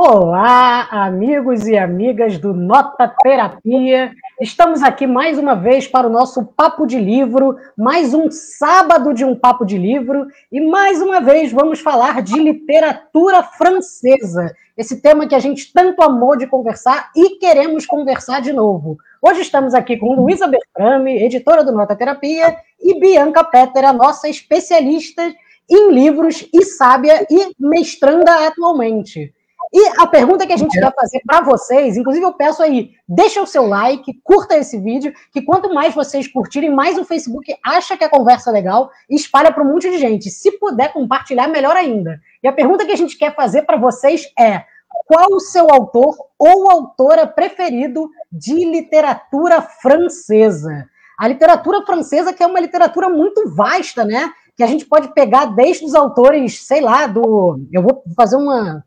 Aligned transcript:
Olá, 0.00 0.86
amigos 0.92 1.66
e 1.66 1.76
amigas 1.76 2.38
do 2.38 2.54
Nota 2.54 3.12
Terapia. 3.20 4.12
Estamos 4.40 4.80
aqui 4.80 5.08
mais 5.08 5.40
uma 5.40 5.56
vez 5.56 5.88
para 5.88 6.06
o 6.06 6.10
nosso 6.10 6.44
Papo 6.44 6.86
de 6.86 6.96
Livro, 7.00 7.56
mais 7.76 8.14
um 8.14 8.30
sábado 8.30 9.12
de 9.12 9.24
um 9.24 9.34
Papo 9.34 9.66
de 9.66 9.76
Livro, 9.76 10.28
e 10.52 10.60
mais 10.60 11.02
uma 11.02 11.20
vez 11.20 11.50
vamos 11.50 11.80
falar 11.80 12.22
de 12.22 12.38
literatura 12.38 13.42
francesa, 13.42 14.54
esse 14.76 15.02
tema 15.02 15.26
que 15.26 15.34
a 15.34 15.40
gente 15.40 15.72
tanto 15.72 16.00
amou 16.00 16.36
de 16.36 16.46
conversar 16.46 17.10
e 17.16 17.30
queremos 17.40 17.84
conversar 17.84 18.40
de 18.40 18.52
novo. 18.52 18.98
Hoje 19.20 19.40
estamos 19.40 19.74
aqui 19.74 19.96
com 19.96 20.14
Luísa 20.14 20.46
Bertrame, 20.46 21.24
editora 21.24 21.64
do 21.64 21.72
Nota 21.72 21.96
Terapia, 21.96 22.56
e 22.80 23.00
Bianca 23.00 23.42
Petter, 23.42 23.84
a 23.84 23.92
nossa 23.92 24.28
especialista 24.28 25.34
em 25.68 25.90
livros 25.90 26.48
e 26.54 26.64
sábia 26.64 27.26
e 27.28 27.50
mestranda 27.58 28.46
atualmente. 28.46 29.34
E 29.72 29.86
a 29.98 30.06
pergunta 30.06 30.46
que 30.46 30.52
a 30.52 30.56
gente 30.56 30.78
quer 30.78 30.94
fazer 30.94 31.20
para 31.26 31.42
vocês, 31.42 31.96
inclusive 31.96 32.24
eu 32.24 32.32
peço 32.32 32.62
aí, 32.62 32.92
deixa 33.06 33.42
o 33.42 33.46
seu 33.46 33.66
like, 33.66 34.18
curta 34.24 34.56
esse 34.56 34.78
vídeo, 34.78 35.12
que 35.30 35.42
quanto 35.42 35.72
mais 35.72 35.94
vocês 35.94 36.26
curtirem, 36.26 36.70
mais 36.70 36.96
o 36.96 37.04
Facebook 37.04 37.54
acha 37.64 37.96
que 37.96 38.04
a 38.04 38.08
conversa 38.08 38.50
é 38.50 38.52
legal 38.52 38.90
e 39.10 39.14
espalha 39.14 39.52
para 39.52 39.62
um 39.62 39.72
monte 39.72 39.90
de 39.90 39.98
gente. 39.98 40.30
Se 40.30 40.52
puder 40.52 40.92
compartilhar, 40.92 41.48
melhor 41.48 41.76
ainda. 41.76 42.18
E 42.42 42.48
a 42.48 42.52
pergunta 42.52 42.86
que 42.86 42.92
a 42.92 42.96
gente 42.96 43.18
quer 43.18 43.34
fazer 43.34 43.62
para 43.62 43.76
vocês 43.76 44.26
é: 44.38 44.64
qual 45.06 45.26
o 45.32 45.40
seu 45.40 45.68
autor 45.70 46.16
ou 46.38 46.70
autora 46.70 47.26
preferido 47.26 48.10
de 48.32 48.64
literatura 48.64 49.60
francesa? 49.60 50.88
A 51.18 51.28
literatura 51.28 51.84
francesa, 51.84 52.32
que 52.32 52.42
é 52.42 52.46
uma 52.46 52.60
literatura 52.60 53.08
muito 53.08 53.50
vasta, 53.50 54.04
né? 54.04 54.30
Que 54.56 54.62
a 54.62 54.66
gente 54.66 54.86
pode 54.86 55.12
pegar 55.12 55.46
desde 55.46 55.84
os 55.84 55.94
autores, 55.94 56.64
sei 56.64 56.80
lá, 56.80 57.06
do. 57.06 57.60
Eu 57.72 57.82
vou 57.82 58.02
fazer 58.16 58.36
uma 58.36 58.84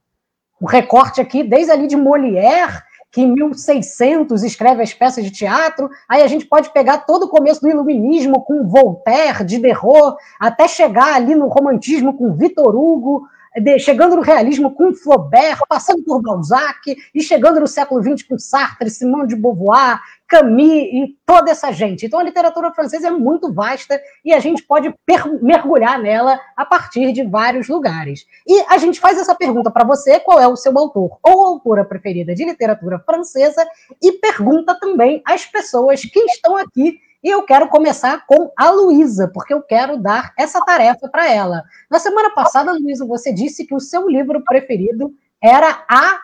um 0.62 0.66
recorte 0.66 1.20
aqui, 1.20 1.44
desde 1.44 1.72
ali 1.72 1.88
de 1.88 1.98
Molière, 1.98 2.84
que 3.12 3.22
em 3.22 3.34
1600 3.34 4.44
escreve 4.44 4.82
as 4.82 4.94
peças 4.94 5.24
de 5.24 5.32
teatro, 5.32 5.90
aí 6.08 6.22
a 6.22 6.28
gente 6.28 6.46
pode 6.46 6.72
pegar 6.72 7.00
todo 7.00 7.24
o 7.24 7.30
começo 7.30 7.60
do 7.60 7.70
iluminismo 7.70 8.42
com 8.46 8.68
Voltaire, 8.68 9.44
Diderot, 9.44 10.16
até 10.40 10.68
chegar 10.68 11.16
ali 11.16 11.36
no 11.36 11.48
romantismo 11.48 12.14
com 12.14 12.34
Victor 12.34 12.74
Hugo, 12.74 13.28
de, 13.60 13.80
chegando 13.80 14.16
no 14.16 14.22
realismo 14.22 14.74
com 14.74 14.94
Flaubert, 14.94 15.60
passando 15.68 16.04
por 16.04 16.22
Balzac, 16.22 16.96
e 17.14 17.22
chegando 17.22 17.60
no 17.60 17.68
século 17.68 18.02
XX 18.02 18.28
com 18.28 18.38
Sartre, 18.40 18.90
Simone 18.90 19.28
de 19.28 19.36
Beauvoir, 19.36 20.00
Camus 20.28 20.62
e 20.64 21.18
toda 21.26 21.52
essa 21.52 21.74
gente. 21.74 22.06
Então 22.06 22.20
a 22.20 22.24
literatura 22.24 22.72
francesa 22.72 23.10
é 23.10 23.12
muito 23.12 23.52
vasta 23.54 24.02
e 24.24 24.34
a 24.34 24.40
gente 24.40 24.64
pode 24.64 24.94
mergulhar 25.42 26.00
nela 26.00 26.40
a 26.56 26.66
partir 26.66 27.12
de 27.12 27.24
vários 27.24 27.68
lugares. 27.68 28.26
E 28.48 28.62
a 28.70 28.78
gente 28.78 29.00
faz 29.00 29.20
essa 29.20 29.36
pergunta 29.36 29.70
para 29.70 29.84
você: 29.84 30.22
qual 30.22 30.40
é 30.40 30.48
o 30.48 30.56
seu 30.56 30.78
autor 30.78 31.18
ou 31.22 31.46
autora 31.46 31.84
preferida 31.84 32.34
de 32.34 32.46
literatura 32.46 33.00
francesa? 33.00 33.68
E 34.02 34.14
pergunta 34.14 34.78
também 34.80 35.22
às 35.26 35.46
pessoas 35.46 36.02
que 36.02 36.20
estão 36.20 36.56
aqui 36.56 37.00
e 37.24 37.30
eu 37.30 37.44
quero 37.44 37.68
começar 37.68 38.26
com 38.26 38.52
a 38.58 38.70
Luísa, 38.70 39.30
porque 39.34 39.54
eu 39.54 39.62
quero 39.62 39.98
dar 39.98 40.34
essa 40.38 40.60
tarefa 40.62 41.08
para 41.08 41.32
ela. 41.32 41.64
Na 41.90 42.00
semana 42.00 42.32
passada, 42.32 42.72
Luísa, 42.72 43.06
você 43.06 43.32
disse 43.32 43.66
que 43.66 43.76
o 43.76 43.80
seu 43.80 44.10
livro 44.10 44.44
preferido 44.44 45.14
era 45.42 45.84
A 45.88 46.20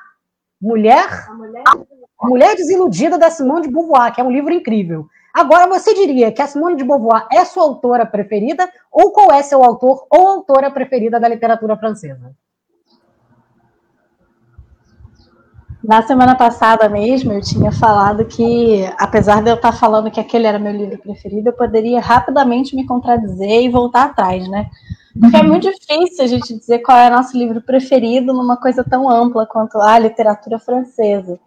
Mulher, 0.60 1.08
a 2.20 2.28
Mulher 2.28 2.56
Desiludida 2.56 3.18
da 3.18 3.30
Simone 3.30 3.68
de 3.68 3.72
Beauvoir, 3.72 4.14
que 4.14 4.22
é 4.22 4.24
um 4.24 4.32
livro 4.32 4.52
incrível. 4.54 5.08
Agora, 5.34 5.68
você 5.68 5.94
diria 5.94 6.32
que 6.32 6.42
a 6.42 6.48
Simone 6.48 6.76
de 6.76 6.84
Beauvoir 6.84 7.28
é 7.32 7.46
sua 7.46 7.64
autora 7.64 8.08
preferida, 8.08 8.68
ou 8.92 9.12
qual 9.12 9.32
é 9.32 9.44
seu 9.44 9.64
autor 9.64 10.08
ou 10.10 10.28
autora 10.28 10.72
preferida 10.72 11.20
da 11.20 11.28
literatura 11.28 11.78
francesa? 11.78 12.36
Na 15.84 16.02
semana 16.02 16.36
passada 16.36 16.90
mesmo, 16.90 17.34
eu 17.34 17.42
tinha 17.42 17.72
falado 17.72 18.26
que, 18.26 18.84
apesar 18.98 19.42
de 19.42 19.50
eu 19.50 19.56
estar 19.56 19.72
falando 19.72 20.10
que 20.10 20.20
aquele 20.20 20.48
era 20.48 20.58
meu 20.58 20.72
livro 20.72 20.98
preferido, 20.98 21.50
eu 21.50 21.54
poderia 21.54 22.00
rapidamente 22.02 22.76
me 22.76 22.86
contradizer 22.86 23.62
e 23.62 23.70
voltar 23.70 24.06
atrás, 24.06 24.48
né? 24.50 24.70
Porque 25.20 25.38
é 25.38 25.44
muito 25.44 25.70
difícil 25.72 26.24
a 26.24 26.28
gente 26.28 26.54
dizer 26.58 26.80
qual 26.80 26.98
é 26.98 27.08
o 27.08 27.12
nosso 27.12 27.38
livro 27.38 27.62
preferido 27.62 28.34
numa 28.34 28.58
coisa 28.58 28.84
tão 28.84 29.10
ampla 29.10 29.46
quanto 29.46 29.80
a 29.80 29.98
literatura 29.98 30.60
francesa. 30.60 31.40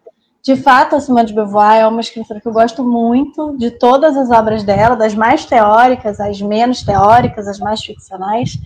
De 0.43 0.57
fato, 0.57 0.97
a 0.97 1.01
Simone 1.01 1.27
de 1.27 1.35
Beauvoir 1.35 1.81
é 1.81 1.87
uma 1.87 2.01
escritora 2.01 2.41
que 2.41 2.49
eu 2.49 2.53
gosto 2.53 2.83
muito 2.83 3.57
de 3.59 3.71
todas 3.71 4.17
as 4.17 4.31
obras 4.31 4.65
dela, 4.65 4.97
das 4.97 5.15
mais 5.15 5.45
teóricas, 5.45 6.19
as 6.19 6.41
menos 6.41 6.83
teóricas, 6.83 7.47
as 7.47 7.59
mais 7.59 7.83
ficcionais. 7.83 8.59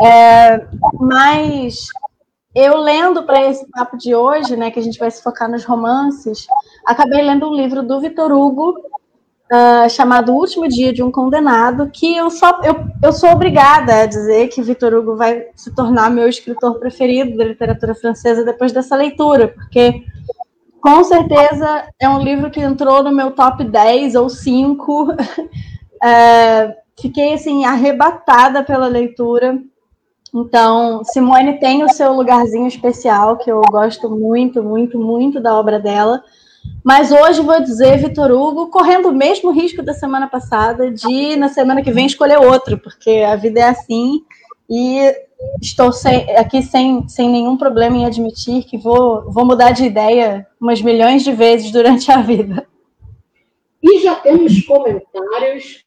É, 0.00 0.64
mas 0.94 1.88
eu 2.54 2.78
lendo 2.78 3.22
para 3.22 3.48
esse 3.48 3.68
papo 3.70 3.96
de 3.96 4.14
hoje, 4.14 4.56
né, 4.56 4.70
que 4.70 4.78
a 4.78 4.82
gente 4.82 4.98
vai 4.98 5.10
se 5.10 5.22
focar 5.22 5.50
nos 5.50 5.64
romances, 5.64 6.46
acabei 6.84 7.22
lendo 7.22 7.48
um 7.48 7.54
livro 7.54 7.82
do 7.82 8.00
Vitor 8.00 8.32
Hugo 8.32 8.74
uh, 9.50 9.88
chamado 9.88 10.32
O 10.32 10.36
Último 10.36 10.68
Dia 10.68 10.92
de 10.92 11.02
um 11.02 11.12
Condenado, 11.12 11.90
que 11.92 12.16
eu 12.16 12.30
só 12.30 12.60
eu, 12.62 12.74
eu 13.02 13.12
sou 13.12 13.30
obrigada 13.30 14.02
a 14.02 14.06
dizer 14.06 14.48
que 14.48 14.62
Vitor 14.62 14.94
Hugo 14.94 15.16
vai 15.16 15.46
se 15.54 15.74
tornar 15.74 16.10
meu 16.10 16.28
escritor 16.28 16.78
preferido 16.78 17.36
da 17.36 17.44
literatura 17.44 17.94
francesa 17.94 18.44
depois 18.44 18.72
dessa 18.72 18.96
leitura, 18.96 19.48
porque 19.48 20.04
com 20.80 21.04
certeza 21.04 21.88
é 22.00 22.08
um 22.08 22.22
livro 22.22 22.50
que 22.50 22.60
entrou 22.60 23.02
no 23.02 23.12
meu 23.12 23.30
top 23.32 23.62
10 23.62 24.14
ou 24.14 24.28
5. 24.28 25.14
é, 26.02 26.76
fiquei 27.00 27.34
assim 27.34 27.64
arrebatada 27.64 28.62
pela 28.62 28.88
leitura. 28.88 29.58
Então, 30.34 31.02
Simone 31.04 31.58
tem 31.58 31.82
o 31.82 31.92
seu 31.92 32.12
lugarzinho 32.12 32.66
especial, 32.66 33.36
que 33.36 33.50
eu 33.50 33.60
gosto 33.70 34.08
muito, 34.08 34.62
muito, 34.62 34.98
muito 34.98 35.40
da 35.40 35.58
obra 35.58 35.80
dela. 35.80 36.22
Mas 36.84 37.10
hoje 37.10 37.42
vou 37.42 37.60
dizer 37.60 37.98
Vitor 37.98 38.30
Hugo, 38.30 38.68
correndo 38.68 39.08
o 39.08 39.14
mesmo 39.14 39.50
risco 39.50 39.82
da 39.82 39.92
semana 39.92 40.28
passada, 40.28 40.90
de 40.90 41.36
na 41.36 41.48
semana 41.48 41.82
que 41.82 41.90
vem 41.90 42.06
escolher 42.06 42.38
outro, 42.38 42.78
porque 42.78 43.10
a 43.26 43.34
vida 43.34 43.60
é 43.60 43.68
assim. 43.68 44.22
E 44.68 45.12
estou 45.60 45.92
sem, 45.92 46.36
aqui 46.36 46.62
sem, 46.62 47.08
sem 47.08 47.28
nenhum 47.28 47.56
problema 47.56 47.96
em 47.96 48.06
admitir 48.06 48.64
que 48.64 48.78
vou, 48.78 49.30
vou 49.32 49.44
mudar 49.44 49.72
de 49.72 49.84
ideia 49.84 50.46
umas 50.60 50.80
milhões 50.80 51.24
de 51.24 51.32
vezes 51.32 51.72
durante 51.72 52.10
a 52.12 52.20
vida. 52.22 52.66
E 53.82 54.00
já 54.00 54.14
temos 54.14 54.62
comentários. 54.62 55.84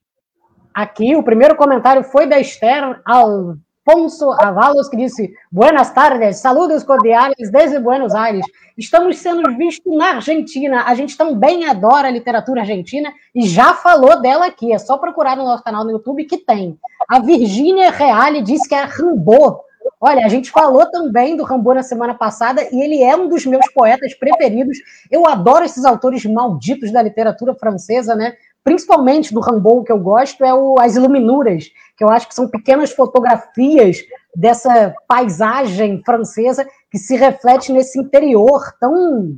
Aqui, 0.73 1.15
o 1.15 1.23
primeiro 1.23 1.55
comentário 1.55 2.03
foi 2.03 2.25
da 2.25 2.39
Esther 2.39 2.99
Al 3.05 3.55
Ponço 3.85 4.31
Avalos, 4.31 4.87
que 4.87 4.95
disse: 4.95 5.33
Buenas 5.51 5.91
tardes, 5.91 6.37
saludos 6.37 6.83
cordiais 6.83 7.35
desde 7.51 7.79
Buenos 7.79 8.15
Aires. 8.15 8.45
Estamos 8.77 9.17
sendo 9.17 9.55
vistos 9.57 9.93
na 9.95 10.15
Argentina. 10.15 10.83
A 10.85 10.95
gente 10.95 11.17
também 11.17 11.65
adora 11.65 12.07
a 12.07 12.11
literatura 12.11 12.61
argentina 12.61 13.13
e 13.35 13.45
já 13.45 13.73
falou 13.73 14.21
dela 14.21 14.45
aqui. 14.45 14.71
É 14.71 14.77
só 14.77 14.97
procurar 14.97 15.35
no 15.35 15.43
nosso 15.43 15.63
canal 15.63 15.83
no 15.83 15.91
YouTube 15.91 16.23
que 16.23 16.37
tem. 16.37 16.79
A 17.09 17.19
Virgínia 17.19 17.91
Reale 17.91 18.41
disse 18.41 18.69
que 18.69 18.75
é 18.75 18.83
Rambo. 18.83 19.61
Olha, 19.99 20.25
a 20.25 20.29
gente 20.29 20.49
falou 20.49 20.85
também 20.89 21.35
do 21.35 21.43
Rambo 21.43 21.73
na 21.73 21.83
semana 21.83 22.13
passada 22.13 22.65
e 22.71 22.81
ele 22.81 23.03
é 23.03 23.15
um 23.15 23.27
dos 23.27 23.45
meus 23.45 23.69
poetas 23.73 24.13
preferidos. 24.13 24.77
Eu 25.11 25.27
adoro 25.27 25.65
esses 25.65 25.83
autores 25.83 26.25
malditos 26.25 26.91
da 26.91 27.01
literatura 27.01 27.53
francesa, 27.53 28.15
né? 28.15 28.33
principalmente 28.63 29.33
do 29.33 29.41
Rambo, 29.41 29.83
que 29.83 29.91
eu 29.91 29.99
gosto, 29.99 30.43
é 30.43 30.53
o 30.53 30.79
As 30.79 30.95
Iluminuras, 30.95 31.69
que 32.03 32.05
eu 32.05 32.09
acho 32.09 32.27
que 32.27 32.35
são 32.35 32.49
pequenas 32.49 32.91
fotografias 32.91 34.03
dessa 34.35 34.93
paisagem 35.07 36.03
francesa 36.03 36.67
que 36.91 36.97
se 36.97 37.15
reflete 37.15 37.71
nesse 37.71 37.97
interior 37.97 38.61
tão 38.77 39.37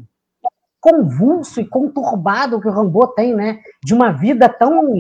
convulso 0.82 1.62
e 1.62 1.68
conturbado 1.68 2.60
que 2.60 2.68
o 2.68 2.72
Rambo 2.72 3.08
tem, 3.08 3.36
né? 3.36 3.60
De 3.84 3.94
uma 3.94 4.12
vida 4.12 4.50
tão 4.50 4.92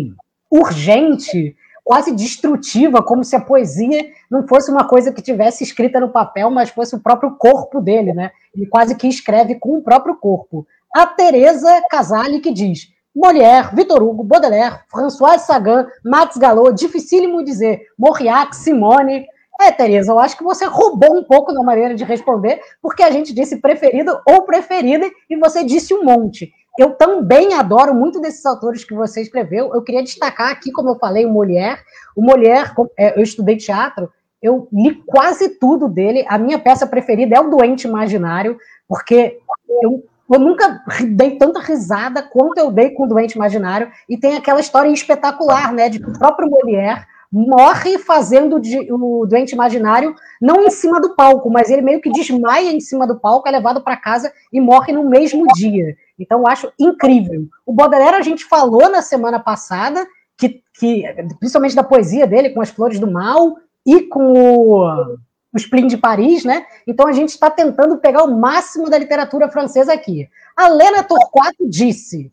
urgente, 0.52 1.56
quase 1.84 2.12
destrutiva, 2.12 3.02
como 3.02 3.24
se 3.24 3.36
a 3.36 3.42
poesia 3.42 4.12
não 4.30 4.48
fosse 4.48 4.72
uma 4.72 4.88
coisa 4.88 5.12
que 5.12 5.22
tivesse 5.22 5.64
escrita 5.64 6.00
no 6.00 6.10
papel, 6.10 6.52
mas 6.52 6.70
fosse 6.70 6.96
o 6.96 7.00
próprio 7.00 7.32
corpo 7.32 7.82
dele, 7.82 8.14
né? 8.14 8.32
Ele 8.56 8.68
quase 8.68 8.96
que 8.96 9.08
escreve 9.08 9.56
com 9.56 9.78
o 9.78 9.82
próprio 9.82 10.16
corpo. 10.16 10.68
A 10.94 11.08
Teresa 11.08 11.82
Casale 11.90 12.40
que 12.40 12.54
diz: 12.54 12.92
Molière, 13.16 13.74
Vitor 13.74 14.04
Hugo, 14.04 14.24
Baudelaire, 14.24 14.84
François 14.90 15.38
Sagan, 15.38 15.88
Max 16.04 16.38
Gallo, 16.38 16.74
dificílimo 16.74 17.44
dizer, 17.44 17.82
Mauriac, 17.98 18.56
Simone. 18.56 19.26
É, 19.62 19.72
Tereza, 19.72 20.12
eu 20.12 20.20
acho 20.20 20.38
que 20.38 20.44
você 20.44 20.66
roubou 20.66 21.18
um 21.18 21.24
pouco 21.24 21.54
na 21.54 21.64
maneira 21.64 21.96
de 21.96 22.04
responder, 22.04 22.60
porque 22.82 23.02
a 23.02 23.10
gente 23.10 23.34
disse 23.34 23.62
preferido 23.62 24.20
ou 24.28 24.42
preferida 24.42 25.10
e 25.30 25.38
você 25.38 25.64
disse 25.64 25.94
um 25.94 26.04
monte. 26.04 26.52
Eu 26.78 26.96
também 26.96 27.54
adoro 27.54 27.96
muito 27.96 28.20
desses 28.20 28.46
autores 28.46 28.84
que 28.84 28.94
você 28.94 29.22
escreveu. 29.22 29.74
Eu 29.74 29.82
queria 29.82 30.04
destacar 30.04 30.52
aqui, 30.52 30.74
como 30.74 30.90
eu 30.90 31.00
falei, 31.00 31.26
o 31.26 31.32
Molière. 31.32 31.80
O 32.14 32.22
Molière, 32.22 32.74
é, 33.00 33.18
eu 33.18 33.24
estudei 33.24 33.56
teatro, 33.56 34.12
eu 34.42 34.68
li 34.74 34.94
quase 35.06 35.58
tudo 35.58 35.88
dele. 35.88 36.26
A 36.28 36.38
minha 36.38 36.60
peça 36.60 36.86
preferida 36.86 37.38
é 37.38 37.40
O 37.40 37.50
Doente 37.50 37.88
Imaginário, 37.88 38.58
porque 38.90 39.40
eu 39.82 40.04
eu 40.32 40.40
nunca 40.40 40.82
dei 41.08 41.38
tanta 41.38 41.60
risada 41.60 42.24
quanto 42.24 42.58
eu 42.58 42.72
dei 42.72 42.92
com 42.92 43.04
o 43.04 43.08
Doente 43.08 43.36
Imaginário, 43.36 43.92
e 44.10 44.18
tem 44.18 44.36
aquela 44.36 44.60
história 44.60 44.90
espetacular, 44.90 45.74
né, 45.74 45.90
de 45.90 46.00
que 46.00 46.10
o 46.10 46.18
próprio 46.18 46.50
Molière 46.50 47.06
morre 47.32 47.98
fazendo 47.98 48.62
o 48.90 49.26
doente 49.26 49.54
imaginário 49.54 50.16
não 50.42 50.64
em 50.64 50.70
cima 50.70 51.02
do 51.02 51.16
palco, 51.16 51.50
mas 51.50 51.70
ele 51.70 51.82
meio 51.82 52.00
que 52.00 52.10
desmaia 52.10 52.72
em 52.72 52.80
cima 52.80 53.06
do 53.06 53.20
palco, 53.20 53.48
é 53.48 53.52
levado 53.52 53.82
para 53.82 53.98
casa 53.98 54.32
e 54.54 54.62
morre 54.62 54.94
no 54.94 55.10
mesmo 55.10 55.46
dia. 55.54 55.98
Então, 56.18 56.40
eu 56.40 56.48
acho 56.48 56.72
incrível. 56.80 57.46
O 57.66 57.74
Baudelaire, 57.74 58.16
a 58.16 58.22
gente 58.22 58.46
falou 58.46 58.90
na 58.90 59.02
semana 59.02 59.38
passada, 59.38 60.08
que, 60.38 60.62
que 60.80 61.04
principalmente 61.40 61.76
da 61.76 61.84
poesia 61.84 62.26
dele, 62.26 62.52
com 62.52 62.62
as 62.62 62.70
Flores 62.70 63.00
do 63.00 63.12
Mal 63.12 63.58
e 63.86 64.04
com 64.04 64.32
o, 64.32 65.18
o 65.56 65.58
Spleen 65.58 65.88
de 65.88 65.96
Paris, 65.96 66.44
né? 66.44 66.66
Então, 66.86 67.08
a 67.08 67.14
gente 67.14 67.30
está 67.30 67.50
tentando 67.50 67.98
pegar 67.98 68.24
o 68.24 68.38
máximo 68.38 68.90
da 68.90 68.98
literatura 68.98 69.50
francesa 69.50 69.94
aqui. 69.94 70.30
A 70.54 70.68
Lena 70.68 71.02
Torquato 71.02 71.68
disse: 71.70 72.30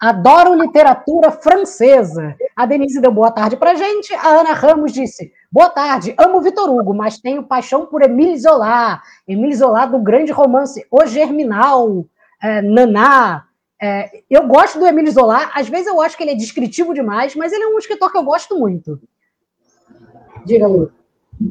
Adoro 0.00 0.54
literatura 0.54 1.30
francesa. 1.30 2.34
A 2.56 2.64
Denise 2.64 3.02
deu 3.02 3.12
boa 3.12 3.30
tarde 3.30 3.56
para 3.56 3.74
gente. 3.74 4.14
A 4.14 4.28
Ana 4.28 4.54
Ramos 4.54 4.92
disse: 4.92 5.30
Boa 5.52 5.68
tarde, 5.68 6.14
amo 6.18 6.40
Vitor 6.40 6.70
Hugo, 6.70 6.94
mas 6.94 7.18
tenho 7.18 7.44
paixão 7.44 7.84
por 7.84 8.00
Emile 8.00 8.38
Zola. 8.38 8.98
Emile 9.28 9.54
Zola 9.54 9.84
do 9.84 9.98
grande 9.98 10.32
romance 10.32 10.86
O 10.90 11.04
Germinal, 11.04 12.06
é, 12.42 12.62
Naná. 12.62 13.44
É, 13.80 14.22
eu 14.30 14.46
gosto 14.46 14.78
do 14.78 14.86
Emile 14.86 15.10
Zola. 15.10 15.50
Às 15.54 15.68
vezes 15.68 15.86
eu 15.86 16.00
acho 16.00 16.16
que 16.16 16.22
ele 16.22 16.32
é 16.32 16.36
descritivo 16.36 16.94
demais, 16.94 17.36
mas 17.36 17.52
ele 17.52 17.64
é 17.64 17.66
um 17.68 17.78
escritor 17.78 18.10
que 18.10 18.16
eu 18.16 18.24
gosto 18.24 18.58
muito. 18.58 18.98
Diga, 20.46 20.66
Lu. 20.66 20.90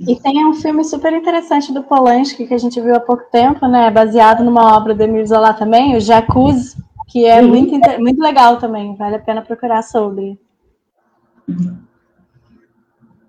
E 0.08 0.16
tem 0.16 0.46
um 0.46 0.54
filme 0.54 0.84
super 0.84 1.14
interessante 1.14 1.74
do 1.74 1.84
Polanski 1.84 2.48
que 2.48 2.54
a 2.54 2.58
gente 2.58 2.80
viu 2.80 2.96
há 2.96 3.00
pouco 3.00 3.24
tempo, 3.32 3.68
né? 3.68 3.92
Baseado 3.92 4.44
numa 4.44 4.76
obra 4.76 4.96
do 4.96 5.04
Emile 5.04 5.26
Zola 5.26 5.54
também, 5.54 5.96
o 5.96 6.00
Jacuzzi 6.00 6.76
que 7.14 7.28
é 7.28 7.44
muito, 7.44 7.72
muito 8.00 8.20
legal 8.20 8.58
também, 8.58 8.96
vale 8.96 9.18
a 9.18 9.20
pena 9.20 9.44
procurar 9.44 9.84
sobre. 9.84 10.40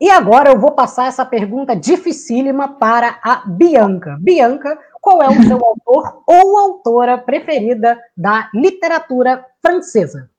E 0.00 0.08
agora 0.08 0.50
eu 0.50 0.58
vou 0.58 0.72
passar 0.72 1.06
essa 1.06 1.24
pergunta 1.24 1.76
dificílima 1.76 2.66
para 2.66 3.18
a 3.22 3.42
Bianca. 3.46 4.16
Bianca, 4.18 4.78
qual 5.02 5.22
é 5.22 5.28
o 5.28 5.42
seu 5.42 5.62
autor 5.62 6.22
ou 6.26 6.58
autora 6.58 7.18
preferida 7.18 8.00
da 8.16 8.48
literatura 8.54 9.44
francesa? 9.60 10.30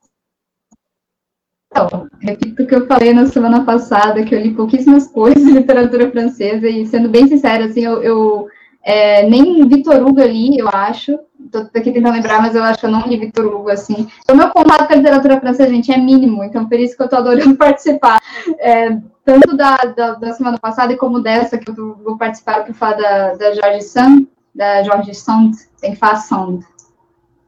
Então, 1.76 2.08
repito 2.22 2.64
o 2.64 2.66
que 2.66 2.74
eu 2.74 2.88
falei 2.88 3.14
na 3.14 3.26
semana 3.26 3.66
passada, 3.66 4.24
que 4.24 4.34
eu 4.34 4.40
li 4.40 4.54
pouquíssimas 4.54 5.08
coisas 5.12 5.44
de 5.44 5.52
literatura 5.52 6.10
francesa, 6.10 6.70
e 6.70 6.86
sendo 6.86 7.10
bem 7.10 7.28
sincera, 7.28 7.66
assim, 7.66 7.82
eu, 7.82 8.02
eu 8.02 8.48
é, 8.82 9.28
nem 9.28 9.68
Vitor 9.68 10.02
Hugo 10.02 10.22
ali, 10.22 10.58
eu 10.58 10.70
acho. 10.70 11.20
Tô 11.52 11.60
aqui 11.76 11.92
tentando 11.92 12.14
lembrar, 12.14 12.42
mas 12.42 12.56
eu 12.56 12.64
acho 12.64 12.80
que 12.80 12.86
eu 12.86 12.92
não 12.92 13.02
li 13.02 13.18
Vitor 13.18 13.46
Hugo, 13.46 13.70
assim. 13.70 14.08
O 14.32 14.36
meu 14.36 14.50
contato 14.52 14.88
com 14.88 14.94
a 14.94 14.96
literatura 14.96 15.40
francesa, 15.40 15.70
gente, 15.70 15.92
é 15.92 15.98
mínimo, 15.98 16.46
então 16.46 16.66
por 16.66 16.80
isso 16.80 16.96
que 16.96 17.04
eu 17.04 17.10
tô 17.10 17.18
adorando 17.18 17.56
participar. 17.58 18.22
É, 18.58 18.98
tanto 19.26 19.58
da, 19.58 19.76
da, 19.76 20.14
da, 20.14 20.32
semana 20.32 20.58
passada 20.58 20.96
como 20.96 21.20
dessa, 21.20 21.58
que 21.58 21.70
eu 21.70 21.98
vou 22.02 22.18
participar 22.18 22.64
para 22.64 22.74
falar 22.74 22.94
da, 22.94 23.34
da 23.34 23.54
Jorge 23.54 23.82
Sand, 23.82 24.28
da 24.54 24.82
Jorge 24.84 25.14
Sand, 25.14 25.52
tem 25.82 25.92
que 25.92 25.98
falar 25.98 26.16
Sand. 26.18 26.60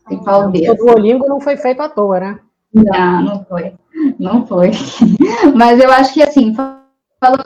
Tem 0.10 0.18
que 0.20 0.26
falar 0.26 0.48
o 0.48 0.52
dedo. 0.52 0.74
O 0.74 0.76
Duolingo 0.76 1.28
não 1.28 1.40
foi 1.40 1.56
feito 1.56 1.82
à 1.82 1.88
toa, 1.88 2.20
né? 2.20 2.40
Não, 2.74 3.22
não 3.22 3.46
foi. 3.46 3.74
Não 4.20 4.46
foi. 4.46 4.72
Mas 5.56 5.80
eu 5.80 5.92
acho 5.92 6.14
que, 6.14 6.24
assim, 6.24 6.54
falando 6.54 7.44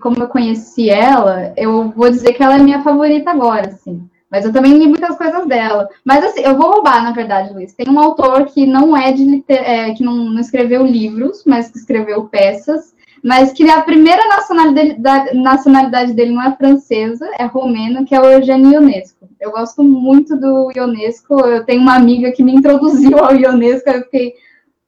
como 0.00 0.22
eu 0.22 0.28
conheci 0.28 0.90
ela, 0.90 1.52
eu 1.56 1.90
vou 1.90 2.10
dizer 2.10 2.32
que 2.34 2.42
ela 2.42 2.56
é 2.56 2.58
minha 2.58 2.82
favorita 2.82 3.30
agora, 3.30 3.68
assim. 3.68 4.08
Mas 4.30 4.44
eu 4.44 4.52
também 4.52 4.76
li 4.76 4.86
muitas 4.86 5.16
coisas 5.16 5.46
dela. 5.46 5.88
Mas 6.04 6.22
assim, 6.24 6.42
eu 6.42 6.56
vou 6.56 6.70
roubar, 6.70 7.02
na 7.02 7.12
verdade, 7.12 7.52
Luiz. 7.52 7.72
Tem 7.72 7.88
um 7.88 7.98
autor 7.98 8.46
que 8.46 8.66
não 8.66 8.96
é 8.96 9.10
de 9.10 9.24
liter... 9.24 9.58
é, 9.58 9.94
que 9.94 10.04
não, 10.04 10.14
não, 10.16 10.40
escreveu 10.40 10.84
livros, 10.84 11.44
mas 11.46 11.70
que 11.70 11.78
escreveu 11.78 12.24
peças, 12.24 12.94
mas 13.24 13.52
que 13.52 13.68
a 13.68 13.80
primeira 13.80 14.22
nacionalidade, 14.28 15.00
da, 15.00 15.32
nacionalidade 15.32 16.12
dele 16.12 16.34
não 16.34 16.42
é 16.42 16.54
francesa, 16.54 17.26
é 17.38 17.46
romeno, 17.46 18.04
que 18.04 18.14
é 18.14 18.20
o 18.20 18.30
Eugênio 18.30 18.74
Ionesco. 18.74 19.28
Eu 19.40 19.50
gosto 19.50 19.82
muito 19.82 20.36
do 20.36 20.70
Ionesco. 20.76 21.40
Eu 21.40 21.64
tenho 21.64 21.80
uma 21.80 21.96
amiga 21.96 22.30
que 22.30 22.42
me 22.42 22.54
introduziu 22.54 23.18
ao 23.18 23.34
Ionesco, 23.34 23.88
eu 23.88 24.02
fiquei 24.02 24.34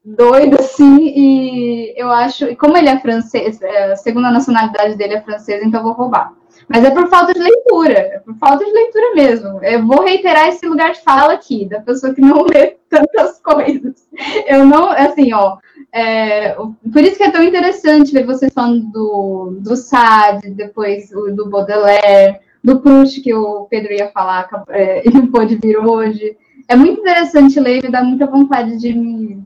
doido, 0.05 0.56
assim, 0.58 0.99
e 0.99 1.94
eu 1.97 2.11
acho, 2.11 2.47
e 2.47 2.56
como 2.56 2.76
ele 2.76 2.88
é 2.88 2.99
francês, 2.99 3.61
é, 3.61 3.93
a 3.93 3.97
segunda 3.97 4.31
nacionalidade 4.31 4.97
dele 4.97 5.14
é 5.14 5.20
francesa, 5.20 5.64
então 5.64 5.81
eu 5.81 5.85
vou 5.85 5.93
roubar. 5.93 6.32
Mas 6.69 6.85
é 6.85 6.91
por 6.91 7.08
falta 7.08 7.32
de 7.32 7.41
leitura, 7.41 7.99
é 7.99 8.19
por 8.19 8.35
falta 8.37 8.64
de 8.64 8.70
leitura 8.70 9.14
mesmo. 9.14 9.62
Eu 9.62 9.87
vou 9.87 10.02
reiterar 10.02 10.49
esse 10.49 10.67
lugar 10.67 10.93
de 10.93 11.02
fala 11.02 11.32
aqui, 11.32 11.69
da 11.69 11.81
pessoa 11.81 12.14
que 12.14 12.20
não 12.20 12.44
lê 12.47 12.76
tantas 12.88 13.41
coisas. 13.41 14.08
Eu 14.47 14.64
não, 14.64 14.91
assim, 14.91 15.32
ó, 15.32 15.58
é, 15.93 16.55
por 16.55 17.02
isso 17.02 17.17
que 17.17 17.25
é 17.25 17.31
tão 17.31 17.43
interessante 17.43 18.12
ver 18.12 18.25
vocês 18.25 18.52
falando 18.52 18.91
do, 18.93 19.58
do 19.61 19.76
Sade, 19.76 20.50
depois 20.50 21.11
do 21.11 21.49
Baudelaire, 21.49 22.38
do 22.62 22.81
Proust, 22.81 23.20
que 23.20 23.35
o 23.35 23.64
Pedro 23.64 23.93
ia 23.93 24.11
falar 24.11 24.49
é, 24.69 25.06
e 25.06 25.11
não 25.12 25.26
pôde 25.26 25.56
vir 25.56 25.79
hoje. 25.79 26.37
É 26.69 26.76
muito 26.76 27.00
interessante 27.00 27.58
ler 27.58 27.82
me 27.82 27.91
dá 27.91 28.02
muita 28.02 28.26
vontade 28.26 28.79
de 28.79 28.93
me 28.93 29.43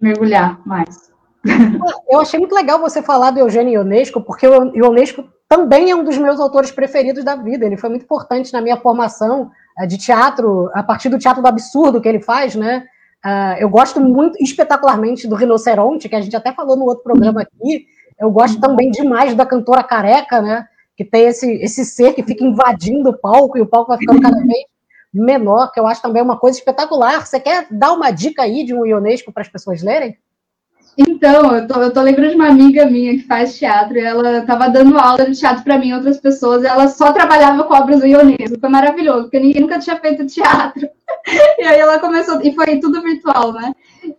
mergulhar 0.00 0.60
mais. 0.66 1.10
Eu 2.08 2.20
achei 2.20 2.38
muito 2.38 2.54
legal 2.54 2.78
você 2.78 3.02
falar 3.02 3.30
do 3.30 3.40
Eugênio 3.40 3.74
Ionesco, 3.74 4.20
porque 4.20 4.46
o 4.46 4.74
Ionesco 4.74 5.24
também 5.48 5.90
é 5.90 5.96
um 5.96 6.04
dos 6.04 6.18
meus 6.18 6.38
autores 6.38 6.70
preferidos 6.70 7.24
da 7.24 7.34
vida. 7.34 7.64
Ele 7.64 7.76
foi 7.76 7.90
muito 7.90 8.04
importante 8.04 8.52
na 8.52 8.60
minha 8.60 8.76
formação 8.76 9.50
eh, 9.78 9.86
de 9.86 9.98
teatro, 9.98 10.70
a 10.74 10.82
partir 10.82 11.08
do 11.08 11.18
teatro 11.18 11.42
do 11.42 11.48
absurdo 11.48 12.00
que 12.00 12.08
ele 12.08 12.20
faz, 12.20 12.54
né? 12.54 12.84
Uh, 13.24 13.58
eu 13.58 13.68
gosto 13.68 14.00
muito, 14.00 14.42
espetacularmente, 14.42 15.28
do 15.28 15.34
Rinoceronte, 15.34 16.08
que 16.08 16.16
a 16.16 16.20
gente 16.20 16.34
até 16.34 16.52
falou 16.52 16.76
no 16.76 16.86
outro 16.86 17.04
programa 17.04 17.42
aqui. 17.42 17.86
Eu 18.18 18.30
gosto 18.30 18.58
também 18.60 18.90
demais 18.90 19.34
da 19.34 19.44
cantora 19.44 19.82
careca, 19.82 20.40
né? 20.40 20.66
Que 20.96 21.04
tem 21.04 21.26
esse, 21.26 21.50
esse 21.62 21.84
ser 21.84 22.14
que 22.14 22.22
fica 22.22 22.44
invadindo 22.44 23.10
o 23.10 23.18
palco 23.18 23.58
e 23.58 23.60
o 23.60 23.66
palco 23.66 23.88
vai 23.88 23.98
ficando 23.98 24.22
cada 24.22 24.38
vez 24.38 24.64
menor, 25.12 25.72
que 25.72 25.80
eu 25.80 25.86
acho 25.86 26.02
também 26.02 26.22
uma 26.22 26.38
coisa 26.38 26.58
espetacular. 26.58 27.26
Você 27.26 27.40
quer 27.40 27.66
dar 27.70 27.92
uma 27.92 28.10
dica 28.10 28.42
aí 28.42 28.64
de 28.64 28.74
um 28.74 28.86
Ionesco 28.86 29.32
para 29.32 29.42
as 29.42 29.48
pessoas 29.48 29.82
lerem? 29.82 30.16
Então, 30.98 31.56
eu 31.56 31.66
tô, 31.66 31.80
eu 31.80 31.92
tô 31.92 32.02
lembrando 32.02 32.30
de 32.30 32.36
uma 32.36 32.48
amiga 32.48 32.84
minha 32.84 33.12
que 33.12 33.26
faz 33.26 33.56
teatro 33.56 33.96
e 33.96 34.00
ela 34.00 34.38
estava 34.38 34.68
dando 34.68 34.98
aula 34.98 35.24
de 35.24 35.38
teatro 35.38 35.62
para 35.62 35.78
mim 35.78 35.88
e 35.88 35.94
outras 35.94 36.18
pessoas 36.20 36.62
e 36.62 36.66
ela 36.66 36.88
só 36.88 37.12
trabalhava 37.12 37.64
com 37.64 37.74
obras 37.74 38.00
do 38.00 38.06
Ionesco. 38.06 38.58
Foi 38.60 38.68
maravilhoso, 38.68 39.22
porque 39.22 39.40
ninguém 39.40 39.62
nunca 39.62 39.78
tinha 39.78 39.96
feito 39.96 40.26
teatro. 40.26 40.88
e 41.58 41.62
aí 41.62 41.78
ela 41.78 41.98
começou, 41.98 42.40
e 42.42 42.54
foi 42.54 42.78
tudo 42.80 43.02
virtual, 43.02 43.52
né? 43.52 43.72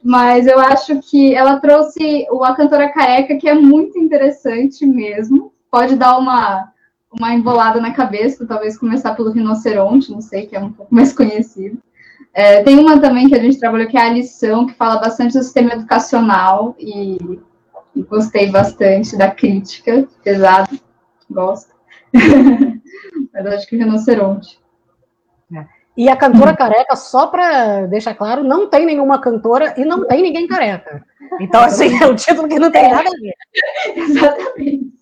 Mas 0.03 0.47
eu 0.47 0.59
acho 0.59 0.99
que 1.01 1.35
ela 1.35 1.59
trouxe 1.59 2.25
a 2.43 2.55
cantora 2.55 2.89
careca, 2.89 3.38
que 3.38 3.49
é 3.49 3.53
muito 3.53 3.99
interessante 3.99 4.85
mesmo. 4.85 5.53
Pode 5.69 5.95
dar 5.95 6.17
uma, 6.17 6.71
uma 7.12 7.34
embolada 7.34 7.81
na 7.81 7.92
cabeça, 7.92 8.46
talvez 8.46 8.78
começar 8.78 9.13
pelo 9.16 9.31
rinoceronte, 9.31 10.12
não 10.12 10.22
sei, 10.22 10.48
que 10.48 10.56
é 10.56 10.60
um 10.60 10.72
pouco 10.72 10.94
mais 10.94 11.12
conhecido. 11.12 11.78
É, 12.34 12.63
tem 12.63 12.80
uma 12.80 13.00
também 13.00 13.27
que 13.27 13.36
a 13.36 13.39
gente 13.39 13.60
trabalhou, 13.60 13.88
que 13.88 13.98
é 13.98 14.01
a 14.01 14.13
lição, 14.13 14.65
que 14.65 14.74
fala 14.74 15.00
bastante 15.00 15.34
do 15.34 15.44
sistema 15.44 15.74
educacional, 15.74 16.75
e, 16.80 17.18
e 17.96 18.03
gostei 18.03 18.50
bastante 18.50 19.18
da 19.18 19.30
crítica, 19.30 20.08
pesado, 20.24 20.80
gosto. 21.30 21.74
Mas 23.34 23.46
acho 23.46 23.68
que 23.68 23.75
rinoceronte. 23.75 24.60
É. 25.53 25.65
E 25.98 26.08
a 26.08 26.15
cantora 26.15 26.56
careca, 26.56 26.96
só 26.96 27.27
para 27.27 27.86
deixar 27.88 28.15
claro, 28.15 28.44
não 28.44 28.70
tem 28.70 28.86
nenhuma 28.86 29.20
cantora 29.20 29.74
e 29.77 29.84
não 29.84 30.08
tem 30.08 30.22
ninguém 30.22 30.48
careca. 30.48 31.03
Então, 31.39 31.62
assim, 31.62 31.91
é 32.01 32.08
um 32.08 32.15
título 32.15 32.48
que 32.48 32.60
não 32.60 32.72
tem 32.72 32.89
nada 32.89 33.10
a 33.10 33.12
ver. 33.12 33.34
Exatamente. 34.00 34.94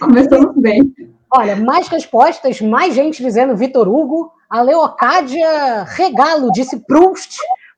Começamos 0.00 0.56
bem. 0.56 0.92
Olha, 1.38 1.54
mais 1.54 1.86
respostas, 1.88 2.62
mais 2.62 2.94
gente 2.94 3.22
dizendo 3.22 3.54
Vitor 3.54 3.86
Hugo. 3.86 4.32
A 4.48 4.62
Leocádia 4.62 5.82
Regalo 5.82 6.50
disse 6.50 6.78
Proust. 6.86 7.36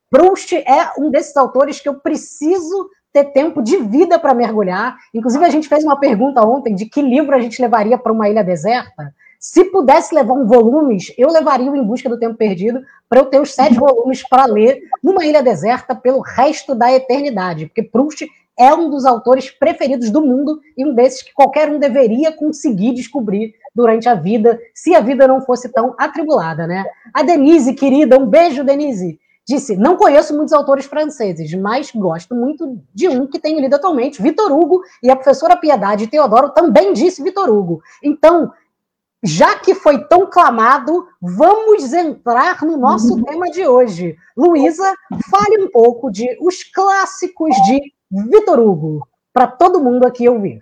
Proust 0.08 0.54
é 0.54 0.92
um 0.96 1.10
desses 1.10 1.36
autores 1.36 1.80
que 1.80 1.88
eu 1.88 1.94
preciso 1.94 2.88
ter 3.12 3.24
tempo 3.32 3.60
de 3.60 3.78
vida 3.78 4.16
para 4.16 4.32
mergulhar. 4.32 4.96
Inclusive, 5.12 5.44
a 5.44 5.48
gente 5.48 5.68
fez 5.68 5.82
uma 5.82 5.98
pergunta 5.98 6.40
ontem 6.46 6.72
de 6.72 6.86
que 6.86 7.02
livro 7.02 7.34
a 7.34 7.40
gente 7.40 7.60
levaria 7.60 7.98
para 7.98 8.12
uma 8.12 8.28
ilha 8.28 8.44
deserta. 8.44 9.12
Se 9.40 9.64
pudesse 9.64 10.14
levar 10.14 10.34
um 10.34 10.46
volumes, 10.46 11.12
eu 11.18 11.28
levaria 11.28 11.72
o 11.72 11.74
Em 11.74 11.82
Busca 11.82 12.08
do 12.08 12.18
Tempo 12.18 12.36
Perdido 12.36 12.80
para 13.08 13.18
eu 13.18 13.26
ter 13.26 13.40
os 13.40 13.52
sete 13.52 13.74
volumes 13.74 14.22
para 14.28 14.46
ler 14.46 14.80
numa 15.02 15.26
ilha 15.26 15.42
deserta 15.42 15.96
pelo 15.96 16.20
resto 16.20 16.76
da 16.76 16.92
eternidade. 16.92 17.66
Porque 17.66 17.82
Proust 17.82 18.24
é 18.58 18.74
um 18.74 18.90
dos 18.90 19.04
autores 19.04 19.50
preferidos 19.50 20.10
do 20.10 20.20
mundo 20.20 20.60
e 20.76 20.84
um 20.84 20.92
desses 20.92 21.22
que 21.22 21.32
qualquer 21.32 21.70
um 21.70 21.78
deveria 21.78 22.32
conseguir 22.32 22.92
descobrir 22.92 23.54
durante 23.74 24.08
a 24.08 24.14
vida, 24.14 24.58
se 24.74 24.94
a 24.94 25.00
vida 25.00 25.28
não 25.28 25.40
fosse 25.40 25.68
tão 25.68 25.94
atribulada, 25.96 26.66
né? 26.66 26.84
A 27.14 27.22
Denise, 27.22 27.74
querida, 27.74 28.18
um 28.18 28.26
beijo, 28.26 28.64
Denise. 28.64 29.20
Disse: 29.46 29.76
Não 29.76 29.96
conheço 29.96 30.36
muitos 30.36 30.52
autores 30.52 30.84
franceses, 30.84 31.54
mas 31.54 31.90
gosto 31.90 32.34
muito 32.34 32.78
de 32.92 33.08
um 33.08 33.26
que 33.26 33.38
tenho 33.38 33.60
lido 33.60 33.74
atualmente, 33.74 34.20
Vitor 34.20 34.52
Hugo, 34.52 34.82
e 35.02 35.10
a 35.10 35.16
professora 35.16 35.56
Piedade 35.56 36.08
Teodoro 36.08 36.50
também 36.50 36.92
disse 36.92 37.22
Vitor 37.22 37.48
Hugo. 37.48 37.80
Então, 38.02 38.52
já 39.22 39.58
que 39.58 39.74
foi 39.74 40.04
tão 40.04 40.26
clamado, 40.26 41.06
vamos 41.20 41.92
entrar 41.92 42.62
no 42.62 42.76
nosso 42.76 43.20
tema 43.24 43.46
de 43.46 43.66
hoje. 43.66 44.16
Luísa, 44.36 44.92
fale 45.30 45.64
um 45.64 45.70
pouco 45.70 46.10
de 46.10 46.36
os 46.40 46.62
clássicos 46.62 47.54
de 47.66 47.80
Vitor 48.10 48.58
Hugo 48.58 49.06
para 49.32 49.46
todo 49.46 49.80
mundo 49.80 50.06
aqui 50.06 50.28
ouvir. 50.28 50.60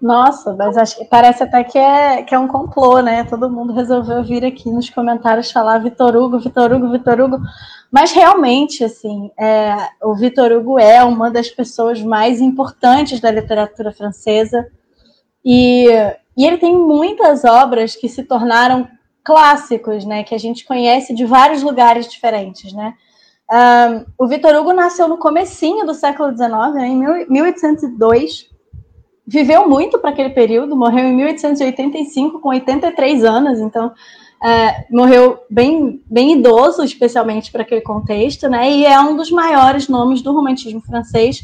Nossa, 0.00 0.54
mas 0.54 0.78
acho 0.78 0.96
que 0.96 1.04
parece 1.04 1.42
até 1.42 1.62
que 1.62 1.76
é, 1.76 2.22
que 2.22 2.34
é 2.34 2.38
um 2.38 2.48
complô, 2.48 3.00
né? 3.00 3.22
Todo 3.24 3.50
mundo 3.50 3.74
resolveu 3.74 4.24
vir 4.24 4.44
aqui 4.44 4.70
nos 4.70 4.88
comentários 4.88 5.52
falar 5.52 5.78
Vitor 5.78 6.16
Hugo, 6.16 6.38
Vitor 6.38 6.72
Hugo, 6.72 6.90
Vitor 6.90 7.20
Hugo. 7.20 7.38
Mas 7.92 8.10
realmente, 8.10 8.82
assim, 8.82 9.30
é, 9.38 9.76
o 10.02 10.14
Vitor 10.14 10.52
Hugo 10.52 10.78
é 10.78 11.04
uma 11.04 11.30
das 11.30 11.50
pessoas 11.50 12.00
mais 12.00 12.40
importantes 12.40 13.20
da 13.20 13.30
literatura 13.30 13.92
francesa. 13.92 14.66
E, 15.44 15.86
e 16.34 16.46
ele 16.46 16.56
tem 16.56 16.74
muitas 16.74 17.44
obras 17.44 17.94
que 17.94 18.08
se 18.08 18.22
tornaram 18.22 18.88
clássicos, 19.22 20.06
né? 20.06 20.24
Que 20.24 20.34
a 20.34 20.38
gente 20.38 20.64
conhece 20.64 21.14
de 21.14 21.26
vários 21.26 21.62
lugares 21.62 22.08
diferentes, 22.08 22.72
né? 22.72 22.94
Um, 23.52 24.04
o 24.16 24.28
Vitor 24.28 24.54
Hugo 24.54 24.72
nasceu 24.72 25.08
no 25.08 25.18
comecinho 25.18 25.84
do 25.84 25.92
século 25.92 26.30
XIX, 26.30 26.50
né, 26.74 26.86
em 26.86 27.28
1802 27.28 28.50
viveu 29.30 29.68
muito 29.68 29.96
para 30.00 30.10
aquele 30.10 30.30
período, 30.30 30.74
morreu 30.74 31.04
em 31.04 31.14
1885 31.14 32.40
com 32.40 32.48
83 32.48 33.24
anos, 33.24 33.60
então 33.60 33.92
é, 34.42 34.86
morreu 34.90 35.38
bem, 35.48 36.02
bem 36.10 36.32
idoso, 36.32 36.82
especialmente 36.82 37.52
para 37.52 37.62
aquele 37.62 37.80
contexto, 37.80 38.48
né? 38.48 38.68
E 38.68 38.84
é 38.84 39.00
um 39.00 39.16
dos 39.16 39.30
maiores 39.30 39.86
nomes 39.86 40.20
do 40.20 40.32
romantismo 40.32 40.80
francês 40.80 41.42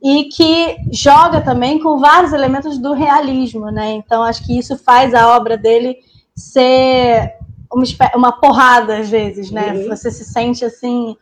e 0.00 0.24
que 0.24 0.76
joga 0.92 1.40
também 1.40 1.80
com 1.80 1.98
vários 1.98 2.32
elementos 2.32 2.78
do 2.78 2.92
realismo, 2.92 3.68
né? 3.70 3.92
Então 3.94 4.22
acho 4.22 4.46
que 4.46 4.56
isso 4.56 4.78
faz 4.78 5.12
a 5.12 5.34
obra 5.34 5.56
dele 5.56 5.96
ser 6.36 7.32
uma, 7.72 7.84
uma 8.14 8.32
porrada 8.32 8.98
às 8.98 9.10
vezes, 9.10 9.50
né? 9.50 9.72
Uhum. 9.72 9.88
Você 9.88 10.08
se 10.12 10.24
sente 10.24 10.64
assim 10.64 11.16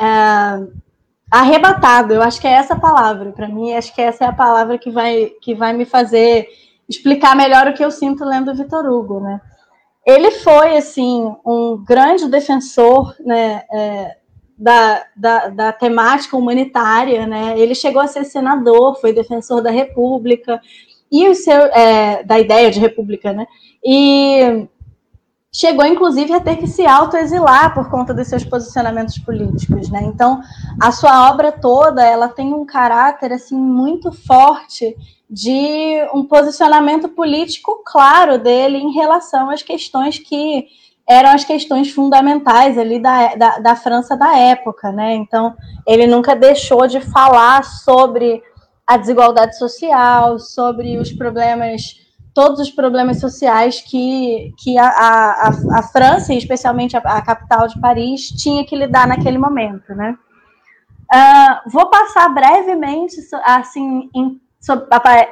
é, 0.00 0.84
arrebatado. 1.30 2.14
Eu 2.14 2.22
acho 2.22 2.40
que 2.40 2.46
é 2.46 2.52
essa 2.52 2.76
palavra. 2.76 3.32
Para 3.32 3.48
mim, 3.48 3.72
acho 3.72 3.94
que 3.94 4.00
essa 4.00 4.24
é 4.24 4.28
a 4.28 4.32
palavra 4.32 4.78
que 4.78 4.90
vai, 4.90 5.32
que 5.40 5.54
vai 5.54 5.72
me 5.72 5.84
fazer 5.84 6.48
explicar 6.88 7.34
melhor 7.34 7.68
o 7.68 7.74
que 7.74 7.84
eu 7.84 7.90
sinto 7.90 8.24
lendo 8.24 8.54
Vitor 8.54 8.86
Hugo, 8.86 9.20
né? 9.20 9.40
Ele 10.06 10.30
foi, 10.30 10.76
assim, 10.76 11.34
um 11.46 11.82
grande 11.82 12.28
defensor, 12.28 13.14
né, 13.20 13.62
é, 13.72 14.16
da, 14.56 15.06
da, 15.16 15.48
da, 15.48 15.72
temática 15.72 16.36
humanitária, 16.36 17.26
né? 17.26 17.58
Ele 17.58 17.74
chegou 17.74 18.02
a 18.02 18.06
ser 18.06 18.24
senador, 18.24 19.00
foi 19.00 19.12
defensor 19.12 19.62
da 19.62 19.70
República 19.70 20.60
e 21.10 21.26
o 21.28 21.34
seu 21.34 21.56
é, 21.56 22.22
da 22.22 22.38
ideia 22.38 22.70
de 22.70 22.78
República, 22.78 23.32
né? 23.32 23.46
E 23.82 24.68
chegou 25.54 25.86
inclusive 25.86 26.32
a 26.32 26.40
ter 26.40 26.56
que 26.56 26.66
se 26.66 26.84
autoexilar 26.84 27.72
por 27.72 27.88
conta 27.88 28.12
dos 28.12 28.26
seus 28.26 28.44
posicionamentos 28.44 29.16
políticos, 29.18 29.88
né? 29.88 30.02
Então, 30.02 30.42
a 30.82 30.90
sua 30.90 31.30
obra 31.30 31.52
toda, 31.52 32.04
ela 32.04 32.28
tem 32.28 32.52
um 32.52 32.66
caráter 32.66 33.32
assim 33.32 33.56
muito 33.56 34.10
forte 34.10 34.96
de 35.30 36.08
um 36.12 36.24
posicionamento 36.24 37.08
político 37.08 37.82
claro 37.86 38.36
dele 38.36 38.78
em 38.78 38.92
relação 38.92 39.48
às 39.48 39.62
questões 39.62 40.18
que 40.18 40.66
eram 41.08 41.30
as 41.30 41.44
questões 41.44 41.90
fundamentais 41.90 42.76
ali 42.76 42.98
da, 42.98 43.36
da, 43.36 43.58
da 43.58 43.76
França 43.76 44.16
da 44.16 44.36
época, 44.36 44.90
né? 44.90 45.14
Então, 45.14 45.54
ele 45.86 46.06
nunca 46.06 46.34
deixou 46.34 46.88
de 46.88 47.00
falar 47.00 47.62
sobre 47.62 48.42
a 48.84 48.96
desigualdade 48.96 49.56
social, 49.56 50.38
sobre 50.40 50.98
os 50.98 51.12
problemas 51.12 52.03
todos 52.34 52.58
os 52.58 52.70
problemas 52.70 53.20
sociais 53.20 53.80
que, 53.80 54.52
que 54.58 54.76
a, 54.76 54.88
a, 54.88 55.48
a 55.78 55.82
França, 55.84 56.34
e 56.34 56.38
especialmente 56.38 56.96
a, 56.96 57.00
a, 57.00 57.22
capital 57.22 57.68
de 57.68 57.80
Paris, 57.80 58.28
tinha 58.28 58.66
que 58.66 58.76
lidar 58.76 59.06
naquele 59.06 59.38
momento, 59.38 59.94
né? 59.94 60.18
Uh, 61.14 61.70
vou 61.70 61.88
passar 61.88 62.28
brevemente, 62.30 63.16
assim, 63.44 64.10
em, 64.12 64.40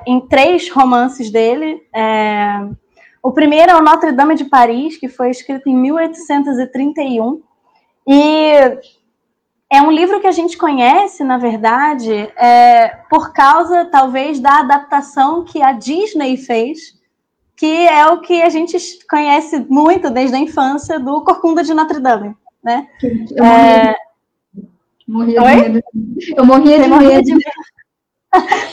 em 0.07 0.21
três 0.29 0.71
romances 0.71 1.29
dele. 1.31 1.83
É, 1.93 2.69
o 3.21 3.33
primeiro 3.33 3.73
é 3.73 3.75
o 3.75 3.83
Notre 3.83 4.13
Dame 4.13 4.37
de 4.37 4.45
Paris, 4.45 4.97
que 4.97 5.09
foi 5.09 5.31
escrito 5.31 5.69
em 5.69 5.77
1831, 5.77 7.43
e 8.07 8.79
é 9.73 9.81
um 9.81 9.91
livro 9.91 10.21
que 10.21 10.27
a 10.27 10.33
gente 10.33 10.59
conhece, 10.59 11.25
na 11.25 11.39
verdade, 11.39 12.13
é, 12.37 12.89
por 13.09 13.33
causa, 13.33 13.87
talvez, 13.87 14.39
da 14.39 14.61
adaptação 14.61 15.45
que 15.45 15.63
a 15.63 15.73
Disney 15.73 16.37
fez, 16.37 17.01
que 17.57 17.89
é 17.89 18.07
o 18.07 18.21
que 18.21 18.43
a 18.43 18.51
gente 18.51 18.77
conhece 19.09 19.65
muito 19.71 20.11
desde 20.11 20.37
a 20.37 20.39
infância 20.39 21.01
do 21.01 21.23
Corcunda 21.23 21.65
de 21.65 21.73
Notre 21.73 22.01
Dame, 22.01 22.37
né? 22.63 22.87
Eu 23.35 23.45
é... 23.45 23.97
morria, 25.09 25.41
de 25.41 25.69
medo. 25.71 25.85
Eu 26.37 26.45
morria 26.45 26.79
de 26.79 26.89
medo. 26.91 27.23
De 27.23 27.33
medo. 27.33 27.45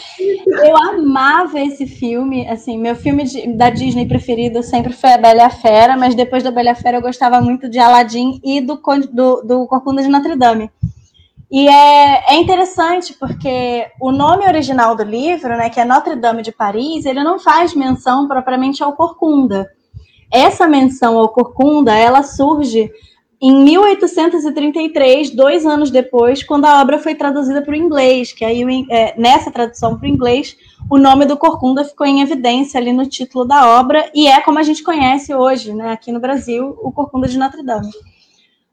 eu 0.65 0.77
amava 0.77 1.61
esse 1.61 1.87
filme, 1.87 2.45
assim, 2.49 2.77
meu 2.77 2.95
filme 2.95 3.23
de, 3.23 3.47
da 3.53 3.69
Disney 3.69 4.05
preferido 4.05 4.61
sempre 4.61 4.91
foi 4.91 5.13
a 5.13 5.17
Bela 5.17 5.39
e 5.39 5.43
a 5.43 5.49
Fera, 5.49 5.95
mas 5.95 6.13
depois 6.13 6.43
da 6.43 6.51
Bela 6.51 6.69
e 6.69 6.71
a 6.71 6.75
Fera 6.75 6.97
eu 6.97 7.01
gostava 7.01 7.39
muito 7.39 7.69
de 7.69 7.79
Aladdin 7.79 8.41
e 8.43 8.59
do, 8.59 8.81
do, 9.13 9.41
do 9.43 9.67
Corcunda 9.67 10.01
de 10.01 10.09
Notre 10.09 10.35
Dame. 10.35 10.69
E 11.51 11.67
é, 11.67 12.33
é 12.33 12.35
interessante 12.35 13.13
porque 13.13 13.87
o 13.99 14.11
nome 14.11 14.45
original 14.45 14.95
do 14.95 15.03
livro, 15.03 15.49
né, 15.49 15.69
que 15.69 15.79
é 15.79 15.85
Notre 15.85 16.15
Dame 16.15 16.43
de 16.43 16.51
Paris, 16.51 17.05
ele 17.05 17.23
não 17.23 17.39
faz 17.39 17.73
menção 17.73 18.27
propriamente 18.27 18.83
ao 18.83 18.93
Corcunda. 18.93 19.67
Essa 20.31 20.67
menção 20.67 21.17
ao 21.17 21.29
Corcunda, 21.29 21.95
ela 21.95 22.21
surge 22.21 22.91
em 23.41 23.63
1833, 23.63 25.31
dois 25.31 25.65
anos 25.65 25.89
depois, 25.89 26.43
quando 26.43 26.65
a 26.65 26.81
obra 26.81 26.99
foi 26.99 27.15
traduzida 27.15 27.61
para 27.61 27.71
o 27.71 27.75
inglês, 27.75 28.33
que 28.33 28.43
aí 28.43 28.85
é, 28.91 29.19
nessa 29.19 29.49
tradução 29.49 29.97
para 29.97 30.05
o 30.05 30.09
inglês, 30.09 30.57
o 30.89 30.97
nome 30.97 31.25
do 31.25 31.37
Corcunda 31.37 31.85
ficou 31.85 32.05
em 32.05 32.21
evidência 32.21 32.79
ali 32.79 32.91
no 32.91 33.07
título 33.07 33.45
da 33.45 33.79
obra, 33.79 34.11
e 34.13 34.27
é 34.27 34.41
como 34.41 34.59
a 34.59 34.63
gente 34.63 34.83
conhece 34.83 35.33
hoje, 35.33 35.73
né, 35.73 35.93
aqui 35.93 36.11
no 36.11 36.19
Brasil, 36.19 36.77
o 36.81 36.91
Corcunda 36.91 37.27
de 37.27 37.37
Notre 37.37 37.63
Dame. 37.63 37.89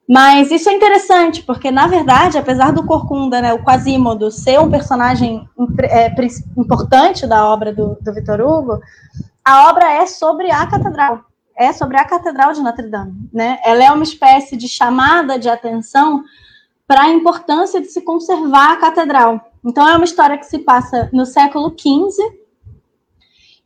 Mas 0.09 0.53
isso 0.53 0.69
é 0.69 0.73
interessante, 0.73 1.43
porque, 1.43 1.71
na 1.71 1.89
verdade, 1.89 2.39
apesar 2.39 2.73
do 2.73 2.87
Corcunda, 2.87 3.41
né, 3.41 3.53
o 3.53 3.65
Quasimodo, 3.65 4.31
ser 4.31 4.61
um 4.61 4.71
personagem 4.71 5.49
é, 5.83 6.15
importante 6.57 7.27
da 7.27 7.45
obra 7.45 7.73
do, 7.73 7.99
do 8.01 8.15
Vitor 8.15 8.41
Hugo, 8.41 8.81
a 9.45 9.69
obra 9.69 9.93
é 9.93 10.07
sobre 10.07 10.51
a 10.51 10.65
catedral. 10.67 11.25
É 11.59 11.73
sobre 11.73 11.97
a 11.97 12.05
Catedral 12.05 12.53
de 12.53 12.61
Notre 12.61 12.87
Dame. 12.87 13.31
Né? 13.33 13.59
Ela 13.65 13.85
é 13.85 13.91
uma 13.91 14.03
espécie 14.03 14.57
de 14.57 14.69
chamada 14.69 15.39
de 15.39 15.49
atenção 15.49 16.23
para 16.87 17.03
a 17.03 17.09
importância 17.09 17.81
de 17.81 17.89
se 17.89 18.03
conservar 18.03 18.73
a 18.73 18.77
catedral. 18.77 19.41
Então, 19.65 19.89
é 19.89 19.97
uma 19.97 20.05
história 20.05 20.37
que 20.37 20.47
se 20.47 20.59
passa 20.59 21.09
no 21.13 21.25
século 21.25 21.71
XV, 21.71 22.23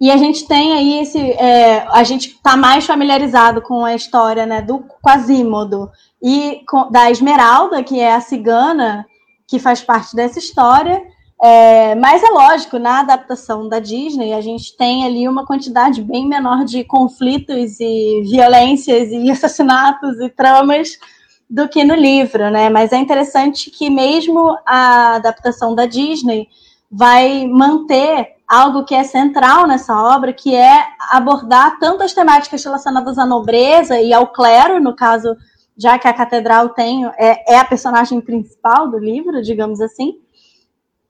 e 0.00 0.10
a 0.10 0.16
gente 0.16 0.46
tem 0.48 0.72
aí 0.72 1.00
esse. 1.00 1.18
É, 1.18 1.86
a 1.90 2.02
gente 2.02 2.28
está 2.28 2.56
mais 2.56 2.86
familiarizado 2.86 3.60
com 3.60 3.84
a 3.84 3.94
história 3.94 4.46
né, 4.46 4.62
do 4.62 4.82
Quasimodo 5.02 5.90
e 6.22 6.62
com, 6.66 6.90
da 6.90 7.10
Esmeralda, 7.10 7.82
que 7.82 8.00
é 8.00 8.14
a 8.14 8.20
cigana 8.20 9.06
que 9.46 9.58
faz 9.58 9.82
parte 9.82 10.16
dessa 10.16 10.38
história. 10.38 11.02
É, 11.42 11.94
mas 11.94 12.22
é 12.22 12.28
lógico, 12.28 12.78
na 12.78 13.00
adaptação 13.00 13.68
da 13.68 13.78
Disney, 13.78 14.32
a 14.32 14.40
gente 14.40 14.74
tem 14.76 15.04
ali 15.04 15.28
uma 15.28 15.44
quantidade 15.44 16.02
bem 16.02 16.26
menor 16.26 16.64
de 16.64 16.82
conflitos 16.82 17.78
e 17.78 18.22
violências 18.22 19.10
e 19.10 19.28
assassinatos 19.30 20.18
e 20.20 20.30
tramas 20.30 20.98
do 21.48 21.68
que 21.68 21.84
no 21.84 21.94
livro, 21.94 22.50
né? 22.50 22.70
Mas 22.70 22.92
é 22.92 22.96
interessante 22.96 23.70
que 23.70 23.90
mesmo 23.90 24.56
a 24.64 25.16
adaptação 25.16 25.74
da 25.74 25.84
Disney 25.84 26.48
vai 26.90 27.46
manter 27.46 28.36
algo 28.48 28.84
que 28.84 28.94
é 28.94 29.04
central 29.04 29.66
nessa 29.66 29.96
obra, 29.96 30.32
que 30.32 30.54
é 30.54 30.84
abordar 31.12 31.78
tanto 31.78 32.02
as 32.02 32.12
temáticas 32.12 32.64
relacionadas 32.64 33.16
à 33.16 33.24
nobreza 33.24 34.00
e 34.00 34.12
ao 34.12 34.26
clero, 34.26 34.80
no 34.80 34.96
caso, 34.96 35.36
já 35.76 35.96
que 35.98 36.08
a 36.08 36.12
catedral 36.12 36.70
tem 36.70 37.06
é, 37.16 37.54
é 37.54 37.58
a 37.58 37.64
personagem 37.64 38.20
principal 38.20 38.90
do 38.90 38.98
livro, 38.98 39.40
digamos 39.40 39.80
assim, 39.80 40.18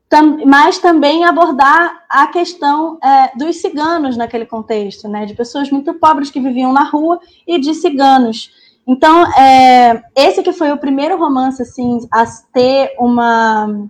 tam, 0.07 0.45
mas 0.45 0.79
também 0.79 1.25
abordar 1.25 2.05
a 2.11 2.27
questão 2.27 2.99
é, 3.03 3.37
dos 3.39 3.57
ciganos 3.57 4.19
naquele 4.19 4.45
contexto, 4.45 5.09
né, 5.09 5.25
de 5.25 5.35
pessoas 5.35 5.71
muito 5.71 5.95
pobres 5.95 6.31
que 6.31 6.41
viviam 6.41 6.75
na 6.75 6.85
rua 6.85 7.19
e 7.47 7.59
de 7.59 7.73
ciganos. 7.73 8.51
Então, 8.87 9.25
é, 9.35 10.03
esse 10.15 10.43
que 10.43 10.53
foi 10.53 10.73
o 10.73 10.79
primeiro 10.79 11.17
romance 11.17 11.63
assim 11.63 12.07
a 12.13 12.25
ter 12.53 12.95
uma 12.99 13.89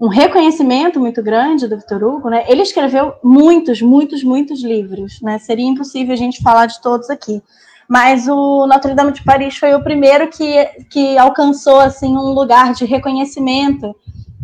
um 0.00 0.08
reconhecimento 0.08 0.98
muito 0.98 1.22
grande 1.22 1.68
do 1.68 1.76
Victor 1.76 2.02
Hugo, 2.02 2.30
né? 2.30 2.44
Ele 2.48 2.62
escreveu 2.62 3.12
muitos, 3.22 3.82
muitos, 3.82 4.24
muitos 4.24 4.62
livros, 4.62 5.20
né? 5.20 5.38
Seria 5.38 5.66
impossível 5.66 6.14
a 6.14 6.16
gente 6.16 6.42
falar 6.42 6.66
de 6.66 6.80
todos 6.80 7.10
aqui. 7.10 7.42
Mas 7.86 8.26
o 8.26 8.66
Notre 8.66 8.94
Dame 8.94 9.12
de 9.12 9.22
Paris 9.22 9.58
foi 9.58 9.74
o 9.74 9.82
primeiro 9.82 10.28
que, 10.28 10.64
que 10.88 11.18
alcançou 11.18 11.80
assim 11.80 12.16
um 12.16 12.32
lugar 12.32 12.72
de 12.72 12.86
reconhecimento 12.86 13.94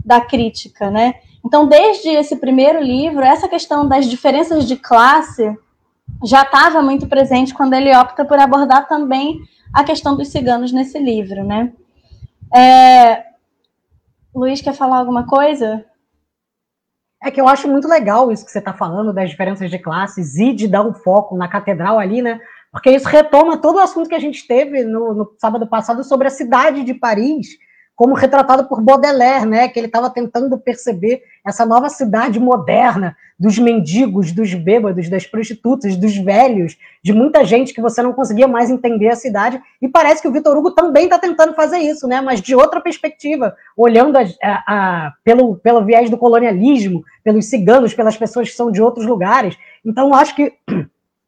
da 0.04 0.20
crítica, 0.20 0.90
né? 0.90 1.14
Então, 1.42 1.66
desde 1.66 2.08
esse 2.08 2.36
primeiro 2.36 2.82
livro, 2.82 3.22
essa 3.22 3.48
questão 3.48 3.88
das 3.88 4.04
diferenças 4.06 4.66
de 4.66 4.76
classe 4.76 5.56
já 6.24 6.42
estava 6.42 6.82
muito 6.82 7.06
presente 7.06 7.54
quando 7.54 7.72
ele 7.72 7.96
opta 7.96 8.24
por 8.24 8.38
abordar 8.38 8.86
também 8.88 9.40
a 9.72 9.84
questão 9.84 10.16
dos 10.16 10.28
ciganos 10.28 10.70
nesse 10.70 10.98
livro, 10.98 11.42
né? 11.44 11.72
É, 12.54 13.24
Luiz 14.36 14.60
quer 14.60 14.74
falar 14.74 14.98
alguma 14.98 15.26
coisa? 15.26 15.82
É 17.24 17.30
que 17.30 17.40
eu 17.40 17.48
acho 17.48 17.66
muito 17.66 17.88
legal 17.88 18.30
isso 18.30 18.44
que 18.44 18.50
você 18.50 18.58
está 18.58 18.74
falando 18.74 19.12
das 19.12 19.30
diferenças 19.30 19.70
de 19.70 19.78
classes 19.78 20.36
e 20.36 20.52
de 20.52 20.68
dar 20.68 20.86
um 20.86 20.92
foco 20.92 21.34
na 21.36 21.48
catedral 21.48 21.98
ali, 21.98 22.20
né? 22.20 22.38
Porque 22.70 22.90
isso 22.90 23.08
retoma 23.08 23.56
todo 23.56 23.76
o 23.76 23.80
assunto 23.80 24.08
que 24.10 24.14
a 24.14 24.20
gente 24.20 24.46
teve 24.46 24.84
no, 24.84 25.14
no 25.14 25.34
sábado 25.38 25.66
passado 25.66 26.04
sobre 26.04 26.26
a 26.28 26.30
cidade 26.30 26.84
de 26.84 26.92
Paris, 26.92 27.48
como 27.94 28.14
retratado 28.14 28.68
por 28.68 28.82
Baudelaire, 28.82 29.46
né? 29.46 29.68
Que 29.68 29.80
ele 29.80 29.86
estava 29.86 30.10
tentando 30.10 30.58
perceber 30.58 31.22
essa 31.46 31.64
nova 31.64 31.88
cidade 31.88 32.40
moderna 32.40 33.16
dos 33.38 33.58
mendigos, 33.58 34.32
dos 34.32 34.52
bêbados, 34.54 35.08
das 35.08 35.26
prostitutas, 35.26 35.96
dos 35.96 36.16
velhos, 36.16 36.76
de 37.02 37.12
muita 37.12 37.44
gente 37.44 37.72
que 37.72 37.80
você 37.80 38.02
não 38.02 38.12
conseguia 38.12 38.48
mais 38.48 38.70
entender 38.70 39.08
a 39.08 39.16
cidade. 39.16 39.60
E 39.80 39.86
parece 39.86 40.22
que 40.22 40.28
o 40.28 40.32
Vitor 40.32 40.56
Hugo 40.56 40.72
também 40.72 41.04
está 41.04 41.18
tentando 41.18 41.54
fazer 41.54 41.78
isso, 41.78 42.08
né? 42.08 42.20
Mas 42.20 42.40
de 42.40 42.54
outra 42.54 42.80
perspectiva, 42.80 43.54
olhando 43.76 44.16
a, 44.16 44.22
a, 44.42 44.64
a, 44.66 45.12
pelo, 45.22 45.56
pelo 45.56 45.84
viés 45.84 46.10
do 46.10 46.18
colonialismo, 46.18 47.04
pelos 47.22 47.46
ciganos, 47.46 47.94
pelas 47.94 48.16
pessoas 48.16 48.48
que 48.48 48.56
são 48.56 48.72
de 48.72 48.82
outros 48.82 49.06
lugares. 49.06 49.56
Então, 49.84 50.14
acho 50.14 50.34
que 50.34 50.52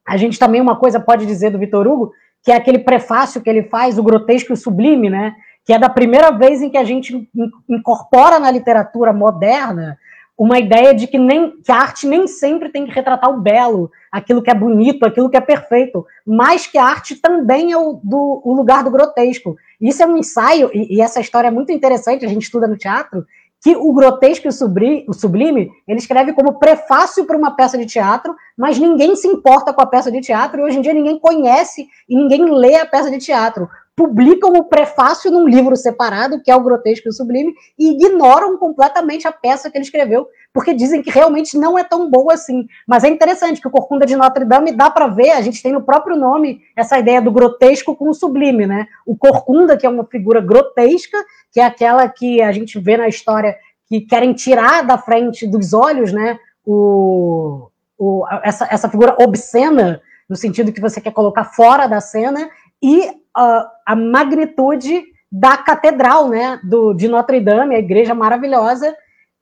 a 0.07 0.17
gente 0.17 0.39
também 0.39 0.61
uma 0.61 0.77
coisa 0.77 0.99
pode 0.99 1.27
dizer 1.27 1.51
do 1.51 1.59
Vitor 1.59 1.87
Hugo, 1.87 2.13
que 2.43 2.51
é 2.51 2.57
aquele 2.57 2.79
prefácio 2.79 3.41
que 3.43 3.51
ele 3.51 3.65
faz, 3.65 3.99
o 3.99 4.03
grotesco 4.03 4.53
e 4.53 4.55
o 4.55 4.57
sublime, 4.57 5.11
né? 5.11 5.35
Que 5.69 5.73
é 5.75 5.79
da 5.79 5.91
primeira 5.91 6.31
vez 6.31 6.63
em 6.63 6.71
que 6.71 6.79
a 6.79 6.83
gente 6.83 7.29
incorpora 7.69 8.39
na 8.39 8.51
literatura 8.51 9.13
moderna 9.13 9.99
uma 10.35 10.59
ideia 10.59 10.95
de 10.95 11.07
que, 11.07 11.19
nem, 11.19 11.61
que 11.61 11.71
a 11.71 11.77
arte 11.77 12.07
nem 12.07 12.27
sempre 12.27 12.71
tem 12.71 12.87
que 12.87 12.91
retratar 12.91 13.29
o 13.29 13.39
belo, 13.39 13.91
aquilo 14.11 14.41
que 14.41 14.51
é 14.51 14.55
bonito, 14.55 15.05
aquilo 15.05 15.29
que 15.29 15.37
é 15.37 15.43
perfeito, 15.43 16.07
mas 16.27 16.67
que 16.67 16.79
a 16.79 16.85
arte 16.85 17.17
também 17.17 17.71
é 17.71 17.77
o, 17.77 18.01
do, 18.03 18.41
o 18.43 18.55
lugar 18.55 18.83
do 18.83 18.91
grotesco. 18.91 19.59
Isso 19.79 20.03
é 20.03 20.07
um 20.07 20.17
ensaio, 20.17 20.71
e, 20.73 20.97
e, 20.97 21.03
essa 21.03 21.21
história 21.21 21.49
é 21.49 21.51
muito 21.51 21.71
interessante, 21.71 22.25
a 22.25 22.29
gente 22.31 22.45
estuda 22.45 22.67
no 22.67 22.79
teatro, 22.79 23.27
que 23.61 23.77
o 23.77 23.93
grotesco 23.93 24.47
e 24.47 24.49
o 24.49 24.53
sublime, 24.53 25.05
o 25.07 25.13
sublime 25.13 25.71
ele 25.87 25.99
escreve 25.99 26.33
como 26.33 26.59
prefácio 26.59 27.27
para 27.27 27.37
uma 27.37 27.51
peça 27.51 27.77
de 27.77 27.85
teatro, 27.85 28.35
mas 28.57 28.79
ninguém 28.79 29.15
se 29.17 29.29
importa 29.29 29.75
com 29.75 29.83
a 29.83 29.87
peça 29.87 30.11
de 30.11 30.23
teatro, 30.23 30.61
e 30.61 30.65
hoje 30.65 30.79
em 30.79 30.81
dia 30.81 30.95
ninguém 30.95 31.19
conhece 31.19 31.87
e 32.09 32.17
ninguém 32.17 32.51
lê 32.51 32.77
a 32.77 32.87
peça 32.87 33.11
de 33.11 33.19
teatro 33.19 33.69
publicam 33.99 34.53
o 34.53 34.63
prefácio 34.63 35.29
num 35.29 35.49
livro 35.49 35.75
separado, 35.75 36.41
que 36.41 36.53
é 36.53 36.55
o 36.55 36.63
Grotesco 36.63 37.09
e 37.09 37.11
o 37.11 37.13
Sublime, 37.13 37.53
e 37.77 37.91
ignoram 37.91 38.57
completamente 38.57 39.27
a 39.27 39.33
peça 39.33 39.69
que 39.69 39.77
ele 39.77 39.85
escreveu, 39.85 40.29
porque 40.53 40.73
dizem 40.73 41.03
que 41.03 41.11
realmente 41.11 41.59
não 41.59 41.77
é 41.77 41.83
tão 41.83 42.09
boa 42.09 42.35
assim. 42.35 42.69
Mas 42.87 43.03
é 43.03 43.09
interessante 43.09 43.61
que 43.61 43.67
o 43.67 43.71
Corcunda 43.73 44.07
de 44.07 44.15
Notre 44.15 44.45
Dame 44.45 44.71
dá 44.71 44.89
para 44.89 45.09
ver, 45.09 45.31
a 45.31 45.41
gente 45.41 45.61
tem 45.61 45.73
no 45.73 45.83
próprio 45.83 46.17
nome 46.17 46.61
essa 46.77 46.97
ideia 46.97 47.21
do 47.21 47.33
grotesco 47.33 47.97
com 47.97 48.09
o 48.09 48.15
sublime, 48.15 48.69
né? 48.69 48.87
O 49.05 49.17
Corcunda, 49.17 49.77
que 49.77 49.85
é 49.85 49.91
uma 49.91 50.05
figura 50.05 50.41
grotesca, 50.41 51.19
que 51.51 51.59
é 51.59 51.65
aquela 51.65 52.09
que 52.09 52.41
a 52.41 52.53
gente 52.53 52.79
vê 52.79 52.97
na 52.97 53.09
história 53.09 53.57
que 53.89 54.03
querem 54.03 54.33
tirar 54.33 54.87
da 54.87 54.97
frente 54.97 55.45
dos 55.45 55.75
olhos, 55.75 56.13
né? 56.13 56.39
O, 56.65 57.69
o, 57.99 58.25
essa, 58.45 58.69
essa 58.71 58.89
figura 58.89 59.17
obscena, 59.19 60.01
no 60.31 60.37
sentido 60.37 60.73
que 60.73 60.81
você 60.81 61.01
quer 61.01 61.13
colocar 61.13 61.47
fora 61.47 61.89
da 61.89 62.01
cena, 62.01 62.49
e 62.81 63.11
a, 63.39 63.71
a 63.87 63.97
magnitude 63.97 65.05
da 65.31 65.57
catedral, 65.57 66.29
né, 66.29 66.59
do, 66.65 66.95
de 66.95 67.07
Notre 67.07 67.41
Dame, 67.41 67.75
a 67.75 67.79
igreja 67.79 68.15
maravilhosa, 68.15 68.97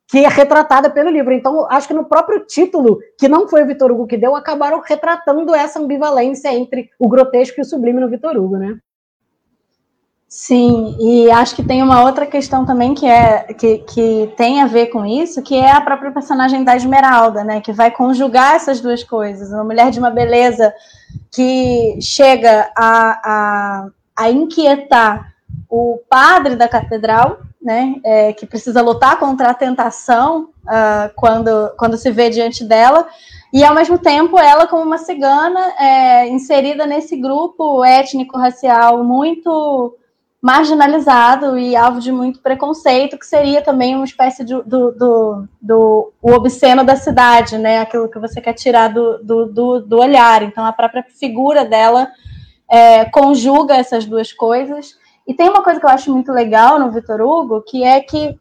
que 0.08 0.18
é 0.18 0.28
retratada 0.28 0.90
pelo 0.90 1.10
livro. 1.10 1.32
Então, 1.32 1.66
acho 1.70 1.88
que 1.88 1.94
no 1.94 2.04
próprio 2.04 2.44
título, 2.46 2.98
que 3.18 3.28
não 3.28 3.48
foi 3.48 3.62
o 3.62 3.66
Vitor 3.66 3.90
Hugo 3.90 4.06
que 4.06 4.16
deu, 4.16 4.36
acabaram 4.36 4.80
retratando 4.80 5.54
essa 5.54 5.80
ambivalência 5.80 6.52
entre 6.52 6.90
o 6.98 7.08
grotesco 7.08 7.60
e 7.60 7.62
o 7.62 7.64
sublime 7.64 8.00
no 8.00 8.08
Vitor 8.08 8.36
Hugo, 8.36 8.56
né? 8.56 8.78
Sim, 10.28 10.96
e 10.98 11.30
acho 11.30 11.54
que 11.54 11.62
tem 11.62 11.82
uma 11.82 12.02
outra 12.02 12.26
questão 12.26 12.66
também 12.66 12.94
que 12.94 13.06
é 13.06 13.54
que, 13.54 13.78
que 13.78 14.32
tem 14.36 14.60
a 14.60 14.66
ver 14.66 14.88
com 14.88 15.06
isso, 15.06 15.40
que 15.40 15.54
é 15.54 15.70
a 15.70 15.80
própria 15.80 16.10
personagem 16.10 16.64
da 16.64 16.74
Esmeralda, 16.74 17.44
né? 17.44 17.60
Que 17.60 17.72
vai 17.72 17.92
conjugar 17.92 18.56
essas 18.56 18.80
duas 18.80 19.04
coisas. 19.04 19.50
Uma 19.52 19.62
mulher 19.62 19.90
de 19.90 20.00
uma 20.00 20.10
beleza 20.10 20.74
que 21.30 21.98
chega 22.00 22.70
a, 22.76 23.20
a, 23.24 23.88
a 24.16 24.30
inquietar 24.30 25.34
o 25.68 26.00
padre 26.08 26.56
da 26.56 26.68
catedral, 26.68 27.40
né? 27.60 27.96
É, 28.04 28.32
que 28.32 28.46
precisa 28.46 28.80
lutar 28.80 29.18
contra 29.18 29.50
a 29.50 29.54
tentação 29.54 30.50
uh, 30.64 31.10
quando, 31.16 31.74
quando 31.76 31.96
se 31.96 32.10
vê 32.10 32.30
diante 32.30 32.64
dela. 32.64 33.06
E 33.52 33.64
ao 33.64 33.74
mesmo 33.74 33.98
tempo, 33.98 34.38
ela, 34.38 34.66
como 34.66 34.82
uma 34.82 34.98
cigana, 34.98 35.60
é, 35.78 36.28
inserida 36.28 36.86
nesse 36.86 37.16
grupo 37.16 37.84
étnico-racial 37.84 39.02
muito 39.02 39.96
marginalizado 40.42 41.58
e 41.58 41.74
alvo 41.74 42.00
de 42.00 42.12
muito 42.12 42.40
preconceito, 42.40 43.18
que 43.18 43.26
seria 43.26 43.62
também 43.62 43.96
uma 43.96 44.04
espécie 44.04 44.44
de, 44.44 44.54
do, 44.62 44.92
do, 44.92 45.48
do 45.60 46.12
o 46.22 46.32
obsceno 46.32 46.84
da 46.84 46.96
cidade, 46.96 47.58
né? 47.58 47.80
Aquilo 47.80 48.08
que 48.08 48.18
você 48.18 48.40
quer 48.40 48.52
tirar 48.52 48.88
do, 48.88 49.18
do, 49.22 49.46
do, 49.46 49.80
do 49.80 49.98
olhar. 49.98 50.42
Então, 50.42 50.64
a 50.64 50.72
própria 50.72 51.04
figura 51.08 51.64
dela 51.64 52.08
é, 52.70 53.04
conjuga 53.06 53.76
essas 53.76 54.04
duas 54.04 54.32
coisas. 54.32 54.94
E 55.26 55.34
tem 55.34 55.48
uma 55.48 55.62
coisa 55.62 55.80
que 55.80 55.86
eu 55.86 55.90
acho 55.90 56.12
muito 56.12 56.30
legal 56.30 56.78
no 56.78 56.92
Vitor 56.92 57.20
Hugo, 57.20 57.62
que 57.62 57.82
é 57.82 58.00
que 58.00 58.38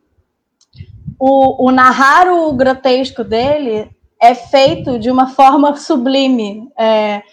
o, 1.19 1.67
o 1.67 1.71
narrar 1.71 2.27
o 2.27 2.53
grotesco 2.53 3.23
dele 3.23 3.89
é 4.21 4.35
feito 4.35 4.99
de 4.99 5.09
uma 5.09 5.27
forma 5.27 5.75
sublime. 5.75 6.69
É, 6.77 7.23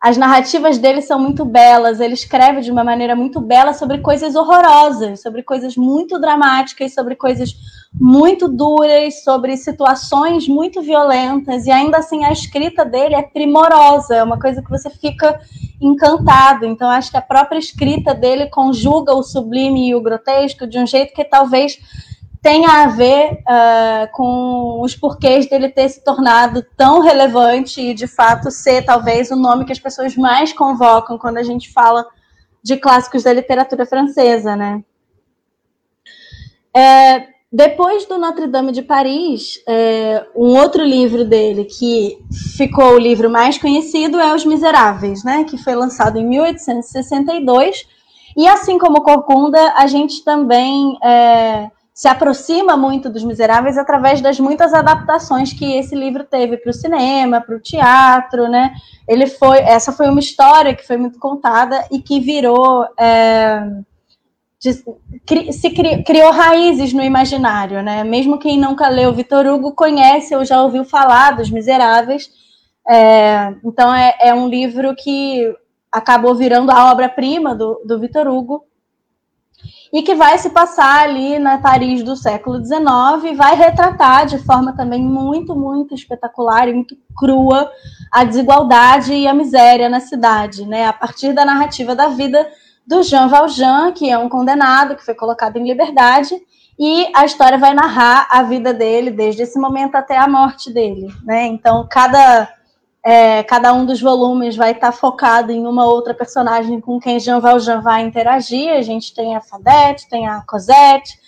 as 0.00 0.16
narrativas 0.16 0.78
dele 0.78 1.02
são 1.02 1.18
muito 1.18 1.44
belas, 1.44 2.00
ele 2.00 2.14
escreve 2.14 2.62
de 2.62 2.70
uma 2.70 2.82
maneira 2.82 3.14
muito 3.14 3.38
bela 3.38 3.74
sobre 3.74 3.98
coisas 3.98 4.34
horrorosas, 4.34 5.20
sobre 5.20 5.42
coisas 5.42 5.76
muito 5.76 6.18
dramáticas, 6.18 6.94
sobre 6.94 7.14
coisas 7.14 7.54
muito 7.92 8.48
duras, 8.48 9.22
sobre 9.22 9.58
situações 9.58 10.48
muito 10.48 10.80
violentas, 10.80 11.66
e 11.66 11.70
ainda 11.70 11.98
assim 11.98 12.24
a 12.24 12.32
escrita 12.32 12.82
dele 12.82 13.14
é 13.14 13.20
primorosa, 13.20 14.14
é 14.14 14.22
uma 14.22 14.38
coisa 14.40 14.62
que 14.62 14.70
você 14.70 14.88
fica 14.88 15.38
encantado. 15.78 16.64
Então, 16.64 16.88
acho 16.88 17.10
que 17.10 17.18
a 17.18 17.22
própria 17.22 17.58
escrita 17.58 18.14
dele 18.14 18.46
conjuga 18.46 19.12
o 19.14 19.22
sublime 19.22 19.90
e 19.90 19.94
o 19.94 20.00
grotesco 20.00 20.66
de 20.66 20.78
um 20.78 20.86
jeito 20.86 21.12
que 21.12 21.24
talvez 21.24 21.78
tenha 22.42 22.84
a 22.84 22.86
ver 22.86 23.32
uh, 23.32 24.10
com 24.12 24.80
os 24.82 24.96
porquês 24.96 25.48
dele 25.48 25.68
ter 25.68 25.88
se 25.88 26.02
tornado 26.02 26.64
tão 26.76 27.00
relevante 27.00 27.80
e, 27.80 27.94
de 27.94 28.06
fato, 28.06 28.50
ser 28.50 28.82
talvez 28.84 29.30
o 29.30 29.36
nome 29.36 29.64
que 29.64 29.72
as 29.72 29.78
pessoas 29.78 30.16
mais 30.16 30.52
convocam 30.52 31.18
quando 31.18 31.36
a 31.36 31.42
gente 31.42 31.70
fala 31.70 32.06
de 32.62 32.76
clássicos 32.76 33.22
da 33.22 33.32
literatura 33.32 33.84
francesa, 33.84 34.56
né? 34.56 34.82
É, 36.74 37.26
depois 37.52 38.06
do 38.06 38.16
Notre 38.16 38.46
Dame 38.46 38.70
de 38.72 38.82
Paris, 38.82 39.60
é, 39.66 40.24
um 40.36 40.56
outro 40.56 40.84
livro 40.84 41.24
dele 41.24 41.64
que 41.64 42.16
ficou 42.56 42.94
o 42.94 42.98
livro 42.98 43.28
mais 43.28 43.58
conhecido 43.58 44.20
é 44.20 44.34
Os 44.34 44.44
Miseráveis, 44.44 45.24
né? 45.24 45.44
Que 45.44 45.58
foi 45.58 45.74
lançado 45.74 46.18
em 46.18 46.26
1862. 46.26 47.86
E 48.36 48.46
assim 48.46 48.78
como 48.78 49.02
Corcunda, 49.02 49.74
a 49.76 49.86
gente 49.88 50.22
também 50.22 50.96
é, 51.02 51.70
se 51.92 52.08
aproxima 52.08 52.76
muito 52.76 53.10
dos 53.10 53.24
Miseráveis 53.24 53.76
através 53.76 54.20
das 54.20 54.40
muitas 54.40 54.72
adaptações 54.72 55.52
que 55.52 55.76
esse 55.76 55.94
livro 55.94 56.24
teve 56.24 56.56
para 56.56 56.70
o 56.70 56.74
cinema, 56.74 57.40
para 57.40 57.56
o 57.56 57.60
teatro, 57.60 58.48
né? 58.48 58.72
Ele 59.06 59.26
foi, 59.26 59.58
essa 59.58 59.92
foi 59.92 60.08
uma 60.08 60.20
história 60.20 60.74
que 60.74 60.86
foi 60.86 60.96
muito 60.96 61.18
contada 61.18 61.84
e 61.90 62.00
que 62.00 62.20
virou 62.20 62.86
é, 62.98 63.66
de, 64.60 64.72
se 65.52 65.70
cri, 65.70 66.04
criou 66.04 66.30
raízes 66.30 66.92
no 66.92 67.02
imaginário, 67.02 67.82
né? 67.82 68.04
Mesmo 68.04 68.38
quem 68.38 68.58
nunca 68.58 68.88
leu 68.88 69.12
Vitor 69.12 69.46
Hugo 69.46 69.72
conhece 69.72 70.36
ou 70.36 70.44
já 70.44 70.62
ouviu 70.62 70.84
falar 70.84 71.36
dos 71.36 71.50
Miseráveis. 71.50 72.30
É, 72.86 73.54
então 73.64 73.94
é, 73.94 74.16
é, 74.20 74.34
um 74.34 74.48
livro 74.48 74.94
que 74.94 75.54
acabou 75.90 76.34
virando 76.34 76.70
a 76.70 76.90
obra-prima 76.90 77.54
do, 77.54 77.82
do 77.86 77.98
Vitor 77.98 78.28
Hugo 78.28 78.64
e 79.92 80.02
que 80.02 80.14
vai 80.14 80.38
se 80.38 80.50
passar 80.50 81.02
ali 81.02 81.38
na 81.38 81.58
Paris 81.58 82.02
do 82.02 82.14
século 82.14 82.64
XIX 82.64 83.24
e 83.24 83.34
vai 83.34 83.56
retratar 83.56 84.26
de 84.26 84.38
forma 84.38 84.74
também 84.76 85.02
muito, 85.02 85.54
muito 85.54 85.94
espetacular 85.94 86.68
e 86.68 86.74
muito 86.74 86.96
crua 87.16 87.70
a 88.10 88.24
desigualdade 88.24 89.12
e 89.12 89.26
a 89.26 89.34
miséria 89.34 89.88
na 89.88 90.00
cidade, 90.00 90.64
né? 90.64 90.86
A 90.86 90.92
partir 90.92 91.32
da 91.32 91.44
narrativa 91.44 91.94
da 91.94 92.08
vida 92.08 92.48
do 92.86 93.02
Jean 93.02 93.28
Valjean, 93.28 93.92
que 93.92 94.10
é 94.10 94.16
um 94.16 94.28
condenado 94.28 94.96
que 94.96 95.04
foi 95.04 95.14
colocado 95.14 95.56
em 95.56 95.66
liberdade, 95.66 96.34
e 96.78 97.10
a 97.14 97.24
história 97.24 97.58
vai 97.58 97.74
narrar 97.74 98.26
a 98.30 98.42
vida 98.42 98.72
dele 98.72 99.10
desde 99.10 99.42
esse 99.42 99.58
momento 99.58 99.96
até 99.96 100.16
a 100.16 100.26
morte 100.26 100.72
dele, 100.72 101.08
né? 101.24 101.46
Então, 101.46 101.86
cada 101.90 102.48
é, 103.04 103.42
cada 103.42 103.72
um 103.72 103.86
dos 103.86 104.00
volumes 104.00 104.56
vai 104.56 104.72
estar 104.72 104.92
tá 104.92 104.92
focado 104.92 105.50
em 105.50 105.66
uma 105.66 105.86
outra 105.86 106.12
personagem 106.12 106.80
com 106.80 107.00
quem 107.00 107.18
Jean 107.18 107.40
Valjean 107.40 107.80
vai 107.80 108.02
interagir. 108.02 108.70
A 108.72 108.82
gente 108.82 109.14
tem 109.14 109.34
a 109.34 109.40
Fadette, 109.40 110.08
tem 110.08 110.28
a 110.28 110.42
Cosette, 110.42 111.18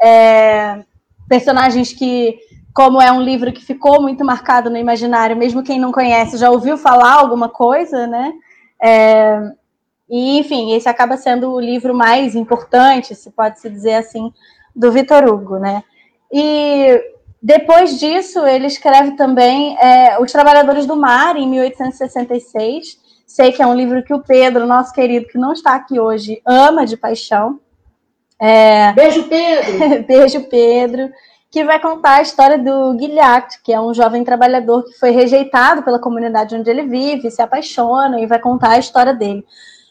é, 0.00 0.84
personagens 1.28 1.92
que, 1.92 2.38
como 2.74 3.00
é 3.00 3.10
um 3.10 3.22
livro 3.22 3.52
que 3.52 3.64
ficou 3.64 4.02
muito 4.02 4.24
marcado 4.24 4.68
no 4.68 4.76
imaginário, 4.76 5.36
mesmo 5.36 5.62
quem 5.62 5.80
não 5.80 5.90
conhece 5.90 6.36
já 6.36 6.50
ouviu 6.50 6.76
falar 6.76 7.14
alguma 7.14 7.48
coisa, 7.48 8.06
né? 8.06 8.32
É, 8.82 9.40
e, 10.10 10.38
enfim, 10.38 10.74
esse 10.74 10.88
acaba 10.88 11.16
sendo 11.16 11.52
o 11.52 11.60
livro 11.60 11.94
mais 11.94 12.34
importante, 12.34 13.14
se 13.14 13.30
pode 13.30 13.60
se 13.60 13.70
dizer 13.70 13.94
assim, 13.94 14.30
do 14.76 14.92
Vitor 14.92 15.24
Hugo, 15.24 15.58
né? 15.58 15.82
E 16.30 17.00
depois 17.42 17.98
disso, 17.98 18.46
ele 18.46 18.68
escreve 18.68 19.16
também 19.16 19.76
é, 19.80 20.16
Os 20.20 20.30
Trabalhadores 20.30 20.86
do 20.86 20.94
Mar, 20.94 21.36
em 21.36 21.48
1866. 21.48 23.00
Sei 23.26 23.50
que 23.50 23.60
é 23.60 23.66
um 23.66 23.74
livro 23.74 24.04
que 24.04 24.14
o 24.14 24.22
Pedro, 24.22 24.64
nosso 24.64 24.92
querido, 24.92 25.26
que 25.26 25.38
não 25.38 25.52
está 25.52 25.74
aqui 25.74 25.98
hoje, 25.98 26.40
ama 26.46 26.86
de 26.86 26.96
paixão. 26.96 27.58
É... 28.40 28.92
Beijo, 28.92 29.24
Pedro! 29.24 30.04
Beijo, 30.06 30.40
Pedro! 30.44 31.10
Que 31.50 31.64
vai 31.64 31.80
contar 31.80 32.18
a 32.18 32.22
história 32.22 32.58
do 32.58 32.94
Guilhac, 32.94 33.60
que 33.64 33.72
é 33.72 33.80
um 33.80 33.92
jovem 33.92 34.22
trabalhador 34.22 34.84
que 34.84 34.98
foi 34.98 35.10
rejeitado 35.10 35.82
pela 35.82 35.98
comunidade 35.98 36.54
onde 36.54 36.70
ele 36.70 36.84
vive, 36.84 37.30
se 37.30 37.42
apaixona 37.42 38.20
e 38.20 38.26
vai 38.26 38.38
contar 38.38 38.70
a 38.70 38.78
história 38.78 39.12
dele. 39.12 39.44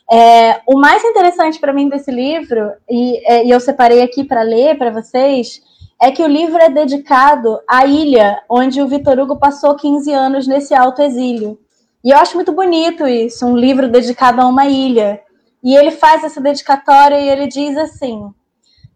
É, 0.09 0.61
o 0.65 0.79
mais 0.79 1.03
interessante 1.03 1.59
para 1.59 1.73
mim 1.73 1.89
desse 1.89 2.11
livro, 2.11 2.71
e, 2.89 3.21
é, 3.29 3.45
e 3.45 3.49
eu 3.49 3.59
separei 3.59 4.01
aqui 4.01 4.23
para 4.23 4.41
ler 4.41 4.77
para 4.77 4.89
vocês, 4.89 5.61
é 6.01 6.11
que 6.11 6.23
o 6.23 6.27
livro 6.27 6.57
é 6.57 6.67
dedicado 6.67 7.59
à 7.67 7.85
ilha 7.85 8.41
onde 8.49 8.81
o 8.81 8.87
Vitor 8.87 9.19
Hugo 9.19 9.37
passou 9.37 9.75
15 9.75 10.11
anos 10.11 10.47
nesse 10.47 10.73
alto 10.73 10.99
exílio. 10.99 11.59
E 12.03 12.09
eu 12.09 12.17
acho 12.17 12.35
muito 12.35 12.51
bonito 12.51 13.07
isso, 13.07 13.45
um 13.45 13.55
livro 13.55 13.87
dedicado 13.87 14.41
a 14.41 14.47
uma 14.47 14.65
ilha. 14.65 15.21
E 15.63 15.75
ele 15.75 15.91
faz 15.91 16.23
essa 16.23 16.41
dedicatória 16.41 17.21
e 17.21 17.29
ele 17.29 17.45
diz 17.45 17.77
assim: 17.77 18.33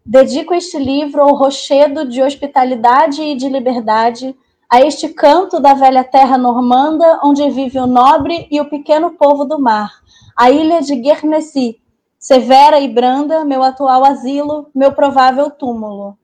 Dedico 0.04 0.52
este 0.52 0.78
livro 0.78 1.22
ao 1.22 1.36
rochedo 1.36 2.08
de 2.08 2.20
hospitalidade 2.20 3.22
e 3.22 3.36
de 3.36 3.48
liberdade, 3.48 4.34
a 4.68 4.80
este 4.80 5.08
canto 5.10 5.60
da 5.60 5.74
velha 5.74 6.02
terra 6.02 6.36
normanda, 6.36 7.20
onde 7.22 7.48
vive 7.50 7.78
o 7.78 7.86
nobre 7.86 8.48
e 8.50 8.60
o 8.60 8.68
pequeno 8.68 9.12
povo 9.12 9.44
do 9.44 9.60
mar, 9.60 9.92
a 10.36 10.50
ilha 10.50 10.82
de 10.82 10.96
Guernesey, 10.96 11.80
severa 12.18 12.80
e 12.80 12.88
branda, 12.88 13.44
meu 13.44 13.62
atual 13.62 14.04
asilo, 14.04 14.68
meu 14.74 14.90
provável 14.90 15.52
túmulo. 15.52 16.18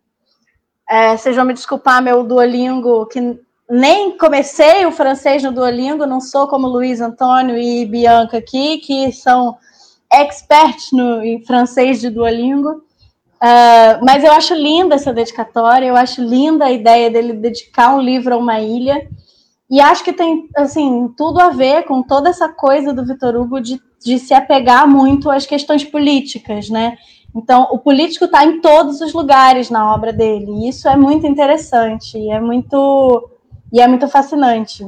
É, 0.92 1.16
vocês 1.16 1.34
vão 1.34 1.46
me 1.46 1.54
desculpar 1.54 2.02
meu 2.02 2.22
Duolingo, 2.22 3.06
que 3.06 3.18
nem 3.70 4.14
comecei 4.18 4.84
o 4.84 4.92
francês 4.92 5.42
no 5.42 5.50
Duolingo, 5.50 6.04
não 6.04 6.20
sou 6.20 6.46
como 6.46 6.68
Luiz 6.68 7.00
Antônio 7.00 7.56
e 7.56 7.86
Bianca 7.86 8.36
aqui, 8.36 8.76
que 8.76 9.10
são 9.10 9.56
experts 10.12 10.92
no 10.92 11.24
em 11.24 11.42
francês 11.46 11.98
de 11.98 12.10
Duolingo. 12.10 12.72
Uh, 12.72 14.04
mas 14.04 14.22
eu 14.22 14.32
acho 14.32 14.52
linda 14.52 14.96
essa 14.96 15.14
dedicatória, 15.14 15.86
eu 15.86 15.96
acho 15.96 16.20
linda 16.20 16.66
a 16.66 16.70
ideia 16.70 17.10
dele 17.10 17.32
dedicar 17.32 17.94
um 17.94 18.00
livro 18.02 18.34
a 18.34 18.36
uma 18.36 18.60
ilha. 18.60 19.08
E 19.70 19.80
acho 19.80 20.04
que 20.04 20.12
tem 20.12 20.46
assim 20.54 21.08
tudo 21.16 21.40
a 21.40 21.48
ver 21.48 21.84
com 21.84 22.02
toda 22.02 22.28
essa 22.28 22.50
coisa 22.50 22.92
do 22.92 23.06
Vitor 23.06 23.34
Hugo 23.34 23.62
de, 23.62 23.80
de 24.04 24.18
se 24.18 24.34
apegar 24.34 24.86
muito 24.86 25.30
às 25.30 25.46
questões 25.46 25.84
políticas, 25.84 26.68
né? 26.68 26.98
Então, 27.34 27.68
o 27.70 27.78
político 27.78 28.26
está 28.26 28.44
em 28.44 28.60
todos 28.60 29.00
os 29.00 29.12
lugares 29.12 29.70
na 29.70 29.94
obra 29.94 30.12
dele. 30.12 30.50
E 30.50 30.68
isso 30.68 30.88
é 30.88 30.96
muito 30.96 31.26
interessante 31.26 32.18
e 32.18 32.30
é 32.30 32.40
muito 32.40 33.30
e 33.72 33.80
é 33.80 33.88
muito 33.88 34.06
fascinante. 34.06 34.86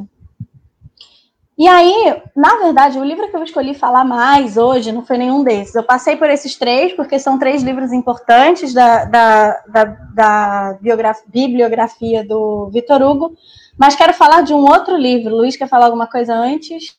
E 1.57 1.68
aí, 1.68 2.20
na 2.37 2.57
verdade, 2.57 2.98
o 2.98 3.04
livro 3.04 3.28
que 3.28 3.37
eu 3.37 3.44
escolhi 3.44 3.74
falar 3.74 4.04
mais 4.04 4.57
hoje 4.57 4.90
não 4.90 5.07
foi 5.07 5.16
nenhum 5.16 5.44
desses. 5.44 5.74
Eu 5.74 5.85
passei 5.85 6.16
por 6.16 6.28
esses 6.28 6.57
três, 6.57 6.92
porque 6.92 7.16
são 7.18 7.38
três 7.38 7.62
livros 7.62 7.92
importantes 7.92 8.74
da, 8.74 9.04
da, 9.04 9.62
da, 9.68 9.85
da 10.12 10.78
bibliografia 11.28 12.26
do 12.26 12.68
Vitor 12.70 13.00
Hugo, 13.02 13.37
mas 13.78 13.94
quero 13.94 14.12
falar 14.12 14.40
de 14.42 14.52
um 14.52 14.64
outro 14.68 14.96
livro. 14.96 15.37
Luiz, 15.37 15.57
quer 15.57 15.68
falar 15.68 15.87
alguma 15.87 16.09
coisa 16.09 16.35
antes? 16.35 16.96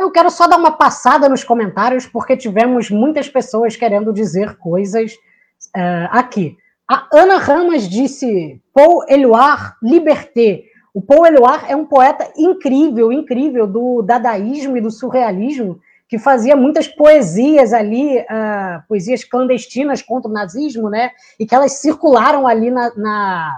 Eu 0.00 0.10
quero 0.10 0.30
só 0.30 0.46
dar 0.46 0.56
uma 0.56 0.72
passada 0.72 1.28
nos 1.28 1.44
comentários, 1.44 2.06
porque 2.06 2.34
tivemos 2.34 2.88
muitas 2.88 3.28
pessoas 3.28 3.76
querendo 3.76 4.14
dizer 4.14 4.56
coisas 4.56 5.12
uh, 5.76 6.08
aqui. 6.10 6.56
A 6.90 7.06
Ana 7.12 7.36
Ramas 7.36 7.86
disse 7.86 8.62
Paul 8.72 9.04
Eluard 9.06 9.74
Liberté. 9.82 10.62
O 10.94 11.02
Paul 11.02 11.26
Eluard 11.26 11.66
é 11.68 11.76
um 11.76 11.84
poeta 11.84 12.32
incrível, 12.34 13.12
incrível 13.12 13.66
do 13.66 14.00
dadaísmo 14.00 14.74
e 14.74 14.80
do 14.80 14.90
surrealismo, 14.90 15.78
que 16.08 16.18
fazia 16.18 16.56
muitas 16.56 16.88
poesias 16.88 17.74
ali, 17.74 18.20
uh, 18.20 18.82
poesias 18.88 19.22
clandestinas 19.22 20.00
contra 20.00 20.30
o 20.30 20.32
nazismo, 20.32 20.88
né? 20.88 21.10
E 21.38 21.44
que 21.44 21.54
elas 21.54 21.72
circularam 21.72 22.46
ali 22.46 22.70
na, 22.70 22.90
na 22.96 23.54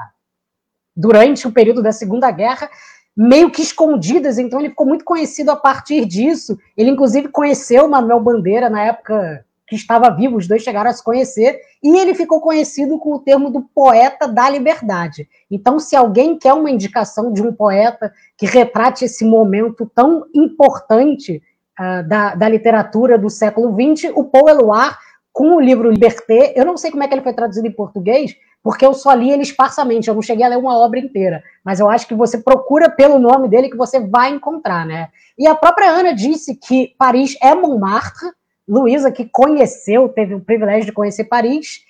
durante 0.95 1.47
o 1.47 1.53
período 1.53 1.85
da 1.85 1.93
Segunda 1.93 2.33
Guerra 2.33 2.69
meio 3.17 3.51
que 3.51 3.63
escondidas, 3.63 4.39
então 4.39 4.59
ele 4.59 4.71
ficou 4.71 4.87
muito 4.87 5.05
conhecido 5.05 5.51
a 5.51 5.57
partir 5.57 6.05
disso. 6.07 6.59
Ele, 6.77 6.91
inclusive, 6.91 7.29
conheceu 7.29 7.89
Manuel 7.89 8.21
Bandeira 8.21 8.71
na 8.71 8.83
época 8.83 9.45
que 9.73 9.77
estava 9.77 10.11
vivo, 10.11 10.37
os 10.37 10.47
dois 10.47 10.63
chegaram 10.63 10.91
a 10.91 10.93
se 10.93 11.03
conhecer, 11.03 11.59
e 11.83 11.97
ele 11.97 12.15
ficou 12.15 12.43
conhecido 12.43 12.99
com 12.99 13.15
o 13.15 13.19
termo 13.19 13.51
do 13.51 13.63
poeta 13.75 14.29
da 14.29 14.49
liberdade. 14.51 15.27
Então, 15.51 15.79
se 15.79 15.97
alguém 15.97 16.39
quer 16.39 16.53
uma 16.53 16.71
indicação 16.71 17.33
de 17.33 17.43
um 17.43 17.51
poeta 17.51 18.13
que 18.37 18.45
retrate 18.45 19.07
esse 19.07 19.25
momento 19.25 19.91
tão 19.95 20.27
importante 20.35 21.43
uh, 21.81 22.07
da, 22.07 22.35
da 22.35 22.49
literatura 22.51 23.17
do 23.17 23.31
século 23.31 23.75
XX, 23.75 24.13
o 24.15 24.25
Paul 24.25 24.51
Eluard, 24.51 24.95
com 25.33 25.57
o 25.57 25.61
livro 25.61 25.91
Liberté, 25.91 26.53
eu 26.55 26.65
não 26.65 26.77
sei 26.77 26.91
como 26.91 27.03
é 27.03 27.09
que 27.09 27.15
ele 27.15 27.23
foi 27.23 27.33
traduzido 27.33 27.67
em 27.67 27.73
português, 27.73 28.37
porque 28.63 28.85
eu 28.85 28.95
só 28.95 29.13
li 29.13 29.31
ele 29.31 29.43
esparsamente, 29.43 30.09
eu 30.09 30.15
não 30.15 30.23
cheguei 30.23 30.45
a 30.45 30.49
ler 30.49 30.59
uma 30.59 30.79
obra 30.79 30.99
inteira. 30.99 31.43
Mas 31.65 31.81
eu 31.81 31.89
acho 31.89 32.07
que 32.07 32.15
você 32.15 32.39
procura 32.39 32.89
pelo 32.89 33.19
nome 33.19 33.49
dele 33.49 33.71
que 33.71 33.77
você 33.77 33.99
vai 33.99 34.31
encontrar, 34.31 34.87
né? 34.87 35.09
E 35.37 35.47
a 35.47 35.55
própria 35.55 35.91
Ana 35.91 36.15
disse 36.15 36.55
que 36.55 36.95
Paris 36.99 37.37
é 37.43 37.55
Montmartre. 37.55 38.31
Luísa, 38.69 39.11
que 39.11 39.25
conheceu, 39.25 40.09
teve 40.09 40.35
o 40.35 40.41
privilégio 40.41 40.87
de 40.87 40.93
conhecer 40.93 41.25
Paris, 41.25 41.81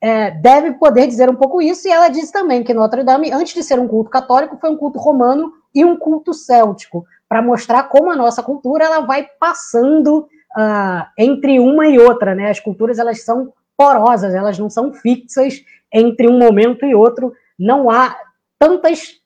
é, 0.00 0.30
deve 0.30 0.72
poder 0.72 1.08
dizer 1.08 1.28
um 1.28 1.34
pouco 1.34 1.60
isso. 1.60 1.88
E 1.88 1.90
ela 1.90 2.08
disse 2.08 2.32
também 2.32 2.62
que 2.62 2.72
Notre 2.72 3.02
Dame, 3.02 3.32
antes 3.32 3.52
de 3.52 3.62
ser 3.64 3.80
um 3.80 3.88
culto 3.88 4.10
católico, 4.10 4.56
foi 4.60 4.70
um 4.70 4.76
culto 4.76 4.98
romano 4.98 5.52
e 5.74 5.84
um 5.84 5.96
culto 5.96 6.32
céltico, 6.32 7.04
para 7.28 7.42
mostrar 7.42 7.84
como 7.84 8.10
a 8.10 8.16
nossa 8.16 8.42
cultura 8.42 8.84
ela 8.84 9.00
vai 9.00 9.26
passando 9.38 10.28
uh, 10.56 11.06
entre 11.18 11.58
uma 11.58 11.86
e 11.88 11.98
outra, 11.98 12.34
né? 12.34 12.50
As 12.50 12.60
culturas 12.60 12.98
elas 12.98 13.22
são 13.22 13.52
porosas, 13.76 14.34
elas 14.34 14.58
não 14.58 14.68
são 14.68 14.92
fixas 14.92 15.64
entre 15.92 16.28
um 16.28 16.38
momento 16.38 16.84
e 16.84 16.94
outro. 16.94 17.32
Não 17.58 17.90
há 17.90 18.16
tantas 18.58 19.20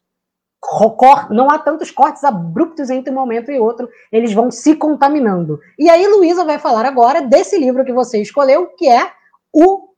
não 1.31 1.51
há 1.51 1.59
tantos 1.59 1.91
cortes 1.91 2.25
abruptos 2.25 2.89
entre 2.89 3.11
um 3.11 3.15
momento 3.15 3.53
e 3.53 3.59
outro, 3.59 3.87
eles 4.11 4.33
vão 4.33 4.51
se 4.51 4.75
contaminando. 4.75 5.61
E 5.79 5.91
aí 5.91 6.07
Luísa 6.07 6.43
vai 6.43 6.59
falar 6.59 6.87
agora 6.87 7.21
desse 7.21 7.59
livro 7.59 7.85
que 7.85 7.93
você 7.93 8.23
escolheu, 8.23 8.69
que 8.69 8.89
é 8.89 9.13
o 9.53 9.91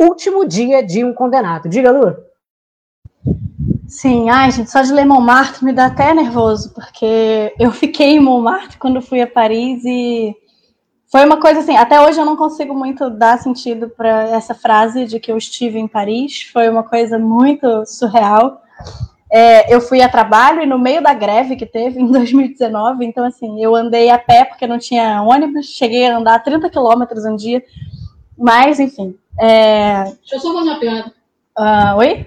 Último 0.00 0.46
Dia 0.46 0.82
de 0.82 1.04
um 1.04 1.12
Condenado. 1.12 1.68
Diga, 1.68 1.90
Lu. 1.90 2.16
Sim, 3.92 4.30
ai, 4.30 4.50
gente, 4.50 4.70
só 4.70 4.80
de 4.80 4.90
ler 4.90 5.04
Montmartre 5.04 5.62
me 5.62 5.70
dá 5.70 5.84
até 5.84 6.14
nervoso, 6.14 6.72
porque 6.72 7.54
eu 7.58 7.70
fiquei 7.72 8.12
em 8.12 8.20
Montmartre 8.20 8.78
quando 8.78 9.02
fui 9.02 9.20
a 9.20 9.26
Paris 9.26 9.84
e 9.84 10.34
foi 11.10 11.26
uma 11.26 11.38
coisa 11.38 11.60
assim, 11.60 11.76
até 11.76 12.00
hoje 12.00 12.18
eu 12.18 12.24
não 12.24 12.34
consigo 12.34 12.74
muito 12.74 13.10
dar 13.10 13.38
sentido 13.38 13.90
para 13.90 14.30
essa 14.30 14.54
frase 14.54 15.04
de 15.04 15.20
que 15.20 15.30
eu 15.30 15.36
estive 15.36 15.78
em 15.78 15.86
Paris. 15.86 16.44
Foi 16.50 16.70
uma 16.70 16.82
coisa 16.82 17.18
muito 17.18 17.84
surreal. 17.84 18.62
É, 19.30 19.72
eu 19.72 19.78
fui 19.78 20.00
a 20.00 20.08
trabalho 20.08 20.62
e 20.62 20.66
no 20.66 20.78
meio 20.78 21.02
da 21.02 21.12
greve 21.12 21.54
que 21.54 21.66
teve 21.66 22.00
em 22.00 22.06
2019, 22.10 23.04
então 23.04 23.26
assim, 23.26 23.62
eu 23.62 23.76
andei 23.76 24.08
a 24.08 24.18
pé 24.18 24.46
porque 24.46 24.66
não 24.66 24.78
tinha 24.78 25.20
ônibus, 25.20 25.66
cheguei 25.66 26.06
a 26.06 26.16
andar 26.16 26.42
30 26.42 26.70
quilômetros 26.70 27.26
um 27.26 27.36
dia, 27.36 27.62
mas 28.38 28.80
enfim. 28.80 29.14
É... 29.38 30.04
Deixa 30.04 30.36
eu 30.36 30.40
só 30.40 30.54
fazer 30.54 30.70
uma 30.70 30.80
piada. 30.80 31.12
Uh, 31.58 31.96
oi? 31.98 32.26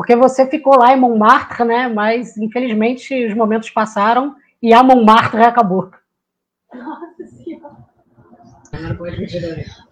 Porque 0.00 0.16
você 0.16 0.46
ficou 0.46 0.78
lá 0.78 0.94
em 0.94 0.98
Montmartre, 0.98 1.62
né? 1.62 1.86
Mas 1.86 2.34
infelizmente 2.38 3.26
os 3.26 3.34
momentos 3.34 3.68
passaram 3.68 4.34
e 4.62 4.72
a 4.72 4.82
Montmartre 4.82 5.42
acabou. 5.42 5.90
Nossa 6.72 7.26
senhora. 7.26 7.74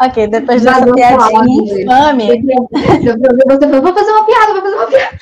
Ok, 0.01 0.27
depois 0.29 0.63
dessa 0.65 0.81
piadinha 0.95 1.83
infame. 1.83 2.27
Você 3.47 3.67
falou, 3.67 3.83
vou 3.83 3.93
fazer 3.93 4.11
uma 4.13 4.25
piada, 4.25 4.53
vou 4.55 4.63
fazer 4.63 4.77
uma 4.77 4.87
piada. 4.87 5.19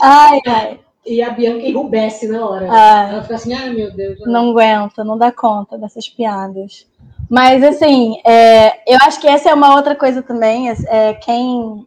ai, 0.00 0.40
ai. 0.46 0.80
E 1.04 1.22
a 1.22 1.28
Bianca 1.32 1.66
enrubesce 1.66 2.26
na 2.28 2.48
hora. 2.48 2.66
Ah, 2.70 3.08
Ela 3.10 3.22
fica 3.24 3.34
assim, 3.34 3.52
ai 3.52 3.68
meu 3.68 3.94
Deus. 3.94 4.20
Não 4.24 4.52
aguenta, 4.52 5.04
não 5.04 5.18
dá 5.18 5.30
conta 5.30 5.76
dessas 5.76 6.08
piadas. 6.08 6.86
Mas, 7.30 7.62
assim, 7.62 8.18
é, 8.24 8.92
eu 8.92 8.98
acho 9.02 9.20
que 9.20 9.26
essa 9.26 9.50
é 9.50 9.54
uma 9.54 9.74
outra 9.74 9.94
coisa 9.96 10.22
também. 10.22 10.68
É, 10.68 11.14
quem 11.14 11.86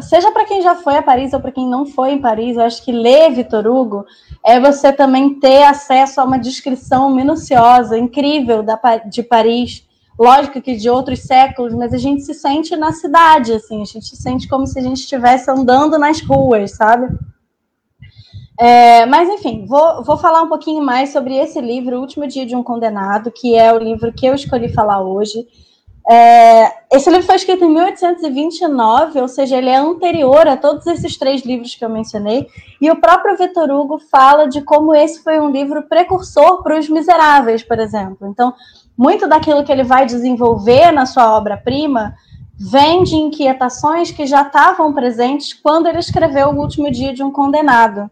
seja 0.00 0.30
para 0.30 0.44
quem 0.44 0.62
já 0.62 0.76
foi 0.76 0.96
a 0.96 1.02
Paris 1.02 1.32
ou 1.32 1.40
para 1.40 1.50
quem 1.50 1.68
não 1.68 1.84
foi 1.84 2.12
em 2.12 2.20
Paris, 2.20 2.56
eu 2.56 2.62
acho 2.62 2.84
que 2.84 2.92
ler 2.92 3.32
Vitor 3.32 3.66
Hugo 3.66 4.04
é 4.44 4.60
você 4.60 4.92
também 4.92 5.40
ter 5.40 5.64
acesso 5.64 6.20
a 6.20 6.24
uma 6.24 6.38
descrição 6.38 7.12
minuciosa, 7.12 7.98
incrível 7.98 8.62
da, 8.62 8.78
de 9.08 9.22
Paris. 9.22 9.84
Lógico 10.18 10.60
que 10.60 10.76
de 10.76 10.88
outros 10.88 11.20
séculos, 11.20 11.74
mas 11.74 11.92
a 11.92 11.98
gente 11.98 12.22
se 12.22 12.34
sente 12.34 12.76
na 12.76 12.92
cidade, 12.92 13.52
assim, 13.52 13.82
a 13.82 13.84
gente 13.84 14.06
se 14.06 14.16
sente 14.16 14.46
como 14.46 14.66
se 14.66 14.78
a 14.78 14.82
gente 14.82 14.98
estivesse 14.98 15.50
andando 15.50 15.98
nas 15.98 16.20
ruas, 16.20 16.72
sabe? 16.72 17.08
É, 18.58 19.06
mas, 19.06 19.28
enfim, 19.28 19.64
vou, 19.66 20.02
vou 20.04 20.16
falar 20.16 20.42
um 20.42 20.48
pouquinho 20.48 20.82
mais 20.82 21.10
sobre 21.10 21.36
esse 21.36 21.60
livro, 21.60 21.96
O 21.96 22.00
Último 22.00 22.26
Dia 22.26 22.44
de 22.44 22.54
um 22.54 22.62
Condenado, 22.62 23.30
que 23.30 23.54
é 23.54 23.72
o 23.72 23.78
livro 23.78 24.12
que 24.12 24.26
eu 24.26 24.34
escolhi 24.34 24.68
falar 24.72 25.00
hoje. 25.02 25.46
É, 26.10 26.68
esse 26.92 27.08
livro 27.08 27.24
foi 27.24 27.36
escrito 27.36 27.64
em 27.64 27.70
1829, 27.70 29.20
ou 29.20 29.28
seja, 29.28 29.56
ele 29.56 29.68
é 29.68 29.76
anterior 29.76 30.48
a 30.48 30.56
todos 30.56 30.86
esses 30.86 31.16
três 31.16 31.42
livros 31.42 31.74
que 31.76 31.84
eu 31.84 31.88
mencionei, 31.88 32.48
e 32.80 32.90
o 32.90 33.00
próprio 33.00 33.36
Vitor 33.36 33.70
Hugo 33.70 33.98
fala 34.10 34.48
de 34.48 34.62
como 34.62 34.94
esse 34.94 35.22
foi 35.22 35.38
um 35.38 35.50
livro 35.50 35.82
precursor 35.84 36.62
para 36.62 36.78
os 36.78 36.88
Miseráveis, 36.88 37.62
por 37.62 37.78
exemplo. 37.78 38.26
Então, 38.26 38.52
muito 38.98 39.28
daquilo 39.28 39.64
que 39.64 39.70
ele 39.70 39.84
vai 39.84 40.04
desenvolver 40.04 40.90
na 40.90 41.06
sua 41.06 41.36
obra-prima 41.36 42.14
vem 42.58 43.02
de 43.02 43.16
inquietações 43.16 44.10
que 44.10 44.26
já 44.26 44.42
estavam 44.42 44.92
presentes 44.92 45.52
quando 45.52 45.86
ele 45.86 45.98
escreveu 45.98 46.48
O 46.48 46.60
Último 46.60 46.90
Dia 46.90 47.14
de 47.14 47.22
um 47.22 47.30
Condenado. 47.30 48.10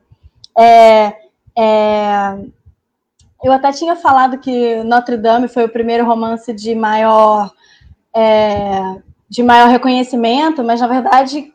É, 0.58 1.14
é, 1.58 2.38
eu 3.42 3.52
até 3.52 3.72
tinha 3.72 3.96
falado 3.96 4.38
que 4.38 4.82
Notre 4.84 5.16
Dame 5.16 5.48
foi 5.48 5.64
o 5.64 5.68
primeiro 5.68 6.04
romance 6.04 6.52
de 6.52 6.74
maior 6.74 7.50
é, 8.14 9.00
de 9.28 9.42
maior 9.42 9.68
reconhecimento, 9.68 10.64
mas 10.64 10.80
na 10.80 10.88
verdade 10.88 11.52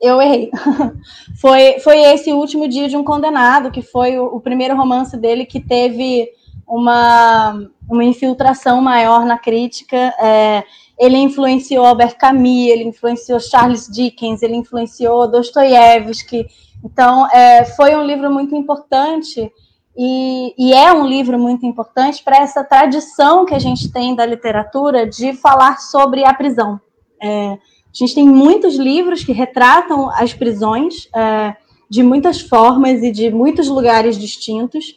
eu 0.00 0.20
errei. 0.20 0.50
foi, 1.38 1.78
foi 1.80 1.98
esse 2.00 2.32
último 2.32 2.66
dia 2.66 2.88
de 2.88 2.96
um 2.96 3.04
condenado, 3.04 3.70
que 3.70 3.82
foi 3.82 4.18
o, 4.18 4.24
o, 4.36 4.40
primeiro 4.40 4.74
romance 4.74 5.16
dele 5.16 5.44
que 5.44 5.60
teve 5.60 6.30
uma, 6.66 7.68
uma 7.88 8.02
infiltração 8.02 8.80
maior 8.80 9.26
na 9.26 9.36
crítica. 9.36 9.96
É, 10.18 10.64
ele 10.98 11.18
influenciou 11.18 11.84
Albert 11.84 12.16
Camus, 12.16 12.68
ele 12.68 12.84
influenciou 12.84 13.38
Charles 13.38 13.86
Dickens, 13.86 14.42
ele 14.42 14.56
influenciou 14.56 15.30
Dostoiévski. 15.30 16.46
Então, 16.84 17.28
é, 17.30 17.64
foi 17.64 17.94
um 17.94 18.04
livro 18.04 18.30
muito 18.30 18.54
importante 18.54 19.52
e, 19.96 20.54
e, 20.56 20.72
é 20.72 20.92
um 20.92 21.06
livro 21.06 21.38
muito 21.38 21.66
importante 21.66 22.22
para 22.22 22.38
essa 22.38 22.64
tradição 22.64 23.44
que 23.44 23.54
a 23.54 23.58
gente 23.58 23.92
tem 23.92 24.14
da 24.14 24.24
literatura 24.24 25.06
de 25.06 25.34
falar 25.34 25.80
sobre 25.80 26.24
a 26.24 26.32
prisão. 26.32 26.80
É, 27.22 27.52
a 27.52 27.58
gente 27.92 28.14
tem 28.14 28.26
muitos 28.26 28.76
livros 28.76 29.24
que 29.24 29.32
retratam 29.32 30.08
as 30.10 30.32
prisões 30.32 31.08
é, 31.14 31.54
de 31.88 32.02
muitas 32.02 32.40
formas 32.40 33.02
e 33.02 33.10
de 33.10 33.30
muitos 33.30 33.68
lugares 33.68 34.16
distintos, 34.16 34.96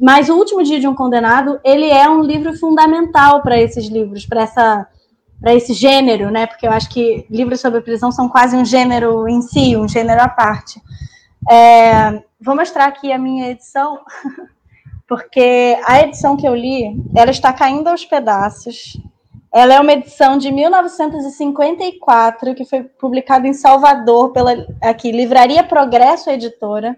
mas 0.00 0.28
o 0.28 0.34
último 0.34 0.62
dia 0.62 0.80
de 0.80 0.88
um 0.88 0.94
condenado 0.94 1.60
ele 1.64 1.88
é 1.88 2.08
um 2.08 2.22
livro 2.22 2.58
fundamental 2.58 3.42
para 3.42 3.60
esses 3.60 3.86
livros, 3.86 4.26
para 4.26 4.42
essa 4.42 4.88
para 5.40 5.54
esse 5.54 5.74
gênero, 5.74 6.30
né? 6.30 6.46
Porque 6.46 6.64
eu 6.64 6.70
acho 6.70 6.88
que 6.88 7.26
livros 7.28 7.60
sobre 7.60 7.80
prisão 7.80 8.12
são 8.12 8.28
quase 8.28 8.56
um 8.56 8.64
gênero 8.64 9.28
em 9.28 9.42
si, 9.42 9.76
um 9.76 9.88
gênero 9.88 10.22
à 10.22 10.28
parte. 10.28 10.80
É, 11.50 12.22
vou 12.40 12.54
mostrar 12.54 12.86
aqui 12.86 13.12
a 13.12 13.18
minha 13.18 13.50
edição, 13.50 14.00
porque 15.08 15.76
a 15.84 16.02
edição 16.02 16.36
que 16.36 16.46
eu 16.46 16.54
li, 16.54 16.96
ela 17.14 17.30
está 17.30 17.52
caindo 17.52 17.88
aos 17.88 18.04
pedaços. 18.04 18.96
Ela 19.52 19.74
é 19.74 19.80
uma 19.80 19.92
edição 19.92 20.38
de 20.38 20.50
1954, 20.50 22.54
que 22.54 22.64
foi 22.64 22.84
publicada 22.84 23.46
em 23.46 23.52
Salvador 23.52 24.32
pela 24.32 24.66
aqui 24.80 25.12
Livraria 25.12 25.62
Progresso 25.62 26.30
Editora. 26.30 26.96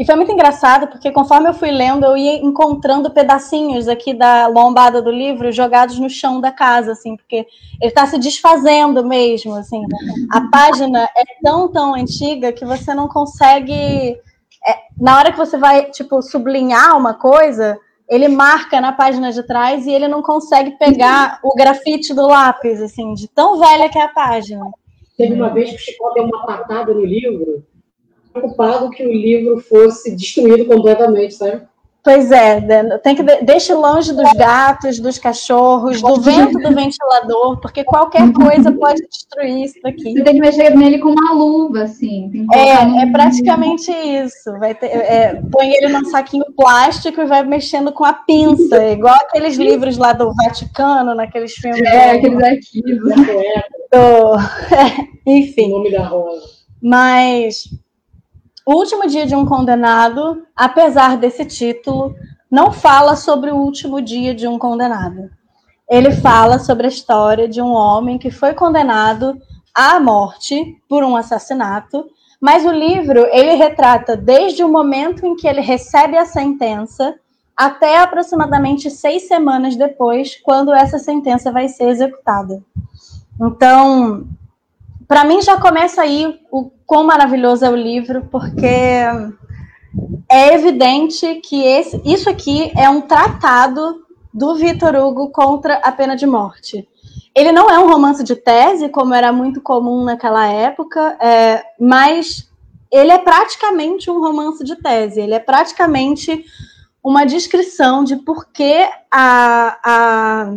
E 0.00 0.06
foi 0.06 0.16
muito 0.16 0.32
engraçado, 0.32 0.86
porque 0.86 1.12
conforme 1.12 1.50
eu 1.50 1.52
fui 1.52 1.70
lendo, 1.70 2.06
eu 2.06 2.16
ia 2.16 2.36
encontrando 2.36 3.10
pedacinhos 3.10 3.86
aqui 3.86 4.14
da 4.14 4.46
lombada 4.46 5.02
do 5.02 5.10
livro 5.10 5.52
jogados 5.52 5.98
no 5.98 6.08
chão 6.08 6.40
da 6.40 6.50
casa, 6.50 6.92
assim, 6.92 7.14
porque 7.14 7.46
ele 7.78 7.90
está 7.90 8.06
se 8.06 8.16
desfazendo 8.16 9.04
mesmo, 9.04 9.54
assim. 9.56 9.82
A 10.30 10.48
página 10.48 11.04
é 11.14 11.22
tão, 11.42 11.70
tão 11.70 11.94
antiga 11.94 12.50
que 12.50 12.64
você 12.64 12.94
não 12.94 13.08
consegue. 13.08 14.18
É, 14.66 14.78
na 14.98 15.18
hora 15.18 15.32
que 15.32 15.36
você 15.36 15.58
vai, 15.58 15.90
tipo, 15.90 16.22
sublinhar 16.22 16.96
uma 16.96 17.12
coisa, 17.12 17.78
ele 18.08 18.26
marca 18.26 18.80
na 18.80 18.92
página 18.92 19.30
de 19.30 19.42
trás 19.42 19.86
e 19.86 19.92
ele 19.92 20.08
não 20.08 20.22
consegue 20.22 20.78
pegar 20.78 21.40
o 21.42 21.54
grafite 21.54 22.14
do 22.14 22.26
lápis, 22.26 22.80
assim, 22.80 23.12
de 23.12 23.28
tão 23.28 23.58
velha 23.58 23.90
que 23.90 23.98
é 23.98 24.04
a 24.04 24.08
página. 24.08 24.64
Teve 25.18 25.34
uma 25.34 25.50
vez 25.50 25.68
que 25.68 25.76
o 25.76 25.78
Chico 25.78 26.10
deu 26.14 26.24
uma 26.24 26.46
patada 26.46 26.94
no 26.94 27.04
livro 27.04 27.62
preocupado 28.32 28.90
que 28.90 29.06
o 29.06 29.12
livro 29.12 29.60
fosse 29.60 30.14
destruído 30.14 30.66
completamente, 30.66 31.34
sabe? 31.34 31.62
Pois 32.02 32.32
é, 32.32 32.60
né, 32.62 32.98
tem 32.98 33.14
que 33.14 33.22
deixe 33.22 33.74
longe 33.74 34.14
dos 34.14 34.32
gatos, 34.32 34.98
dos 34.98 35.18
cachorros, 35.18 36.00
do 36.00 36.18
vento 36.18 36.58
do 36.58 36.74
ventilador, 36.74 37.60
porque 37.60 37.84
qualquer 37.84 38.32
coisa 38.32 38.72
pode 38.72 39.02
destruir 39.06 39.64
isso 39.64 39.78
daqui. 39.82 40.14
Você 40.14 40.24
tem 40.24 40.34
que 40.34 40.40
mexer 40.40 40.74
nele 40.74 40.98
com 40.98 41.10
uma 41.10 41.34
luva, 41.34 41.82
assim. 41.82 42.46
É, 42.54 43.02
é 43.02 43.12
praticamente 43.12 43.92
isso. 43.92 44.50
Vai 44.58 44.74
ter, 44.74 44.86
é, 44.86 45.42
põe 45.52 45.72
ele 45.72 45.88
num 45.88 46.06
saquinho 46.06 46.46
plástico 46.56 47.20
e 47.20 47.26
vai 47.26 47.44
mexendo 47.44 47.92
com 47.92 48.04
a 48.04 48.14
pinça, 48.14 48.82
igual 48.88 49.14
aqueles 49.16 49.58
livros 49.58 49.98
lá 49.98 50.14
do 50.14 50.32
Vaticano, 50.32 51.14
naqueles 51.14 51.52
filmes. 51.52 51.82
É, 51.82 52.12
aqueles 52.12 52.42
arquivos. 52.42 53.14
Do... 53.14 53.50
É, 54.72 55.08
enfim. 55.26 55.66
O 55.66 55.78
nome 55.78 55.90
da 55.90 56.06
rosa. 56.06 56.46
Mas 56.80 57.64
o 58.66 58.74
último 58.74 59.06
dia 59.06 59.26
de 59.26 59.34
um 59.34 59.46
condenado, 59.46 60.44
apesar 60.54 61.16
desse 61.16 61.44
título, 61.44 62.14
não 62.50 62.72
fala 62.72 63.16
sobre 63.16 63.50
o 63.50 63.56
último 63.56 64.00
dia 64.00 64.34
de 64.34 64.46
um 64.46 64.58
condenado. 64.58 65.30
Ele 65.88 66.12
fala 66.12 66.58
sobre 66.58 66.86
a 66.86 66.90
história 66.90 67.48
de 67.48 67.60
um 67.60 67.72
homem 67.72 68.18
que 68.18 68.30
foi 68.30 68.54
condenado 68.54 69.40
à 69.74 69.98
morte 69.98 70.76
por 70.88 71.02
um 71.02 71.16
assassinato, 71.16 72.06
mas 72.40 72.64
o 72.64 72.70
livro 72.70 73.26
ele 73.32 73.54
retrata 73.54 74.16
desde 74.16 74.64
o 74.64 74.68
momento 74.68 75.26
em 75.26 75.36
que 75.36 75.46
ele 75.46 75.60
recebe 75.60 76.16
a 76.16 76.24
sentença 76.24 77.14
até 77.56 77.98
aproximadamente 77.98 78.90
seis 78.90 79.28
semanas 79.28 79.76
depois, 79.76 80.40
quando 80.42 80.72
essa 80.72 80.98
sentença 80.98 81.52
vai 81.52 81.68
ser 81.68 81.90
executada. 81.90 82.62
Então, 83.38 84.26
para 85.10 85.24
mim 85.24 85.42
já 85.42 85.60
começa 85.60 86.02
aí 86.02 86.38
o 86.52 86.70
quão 86.86 87.02
maravilhoso 87.02 87.64
é 87.64 87.68
o 87.68 87.74
livro, 87.74 88.28
porque 88.30 88.64
é 90.28 90.54
evidente 90.54 91.40
que 91.40 91.64
esse, 91.64 92.00
isso 92.04 92.30
aqui 92.30 92.70
é 92.78 92.88
um 92.88 93.00
tratado 93.00 94.04
do 94.32 94.54
Vitor 94.54 94.94
Hugo 94.94 95.32
contra 95.32 95.78
a 95.78 95.90
pena 95.90 96.14
de 96.14 96.28
morte. 96.28 96.88
Ele 97.34 97.50
não 97.50 97.68
é 97.68 97.76
um 97.76 97.90
romance 97.90 98.22
de 98.22 98.36
tese, 98.36 98.88
como 98.88 99.12
era 99.12 99.32
muito 99.32 99.60
comum 99.60 100.04
naquela 100.04 100.46
época, 100.46 101.18
é, 101.20 101.64
mas 101.80 102.48
ele 102.88 103.10
é 103.10 103.18
praticamente 103.18 104.08
um 104.12 104.20
romance 104.20 104.62
de 104.62 104.76
tese. 104.76 105.20
Ele 105.20 105.34
é 105.34 105.40
praticamente 105.40 106.44
uma 107.02 107.24
descrição 107.24 108.04
de 108.04 108.14
por 108.14 108.46
que 108.52 108.88
a, 109.10 109.76
a, 109.84 110.52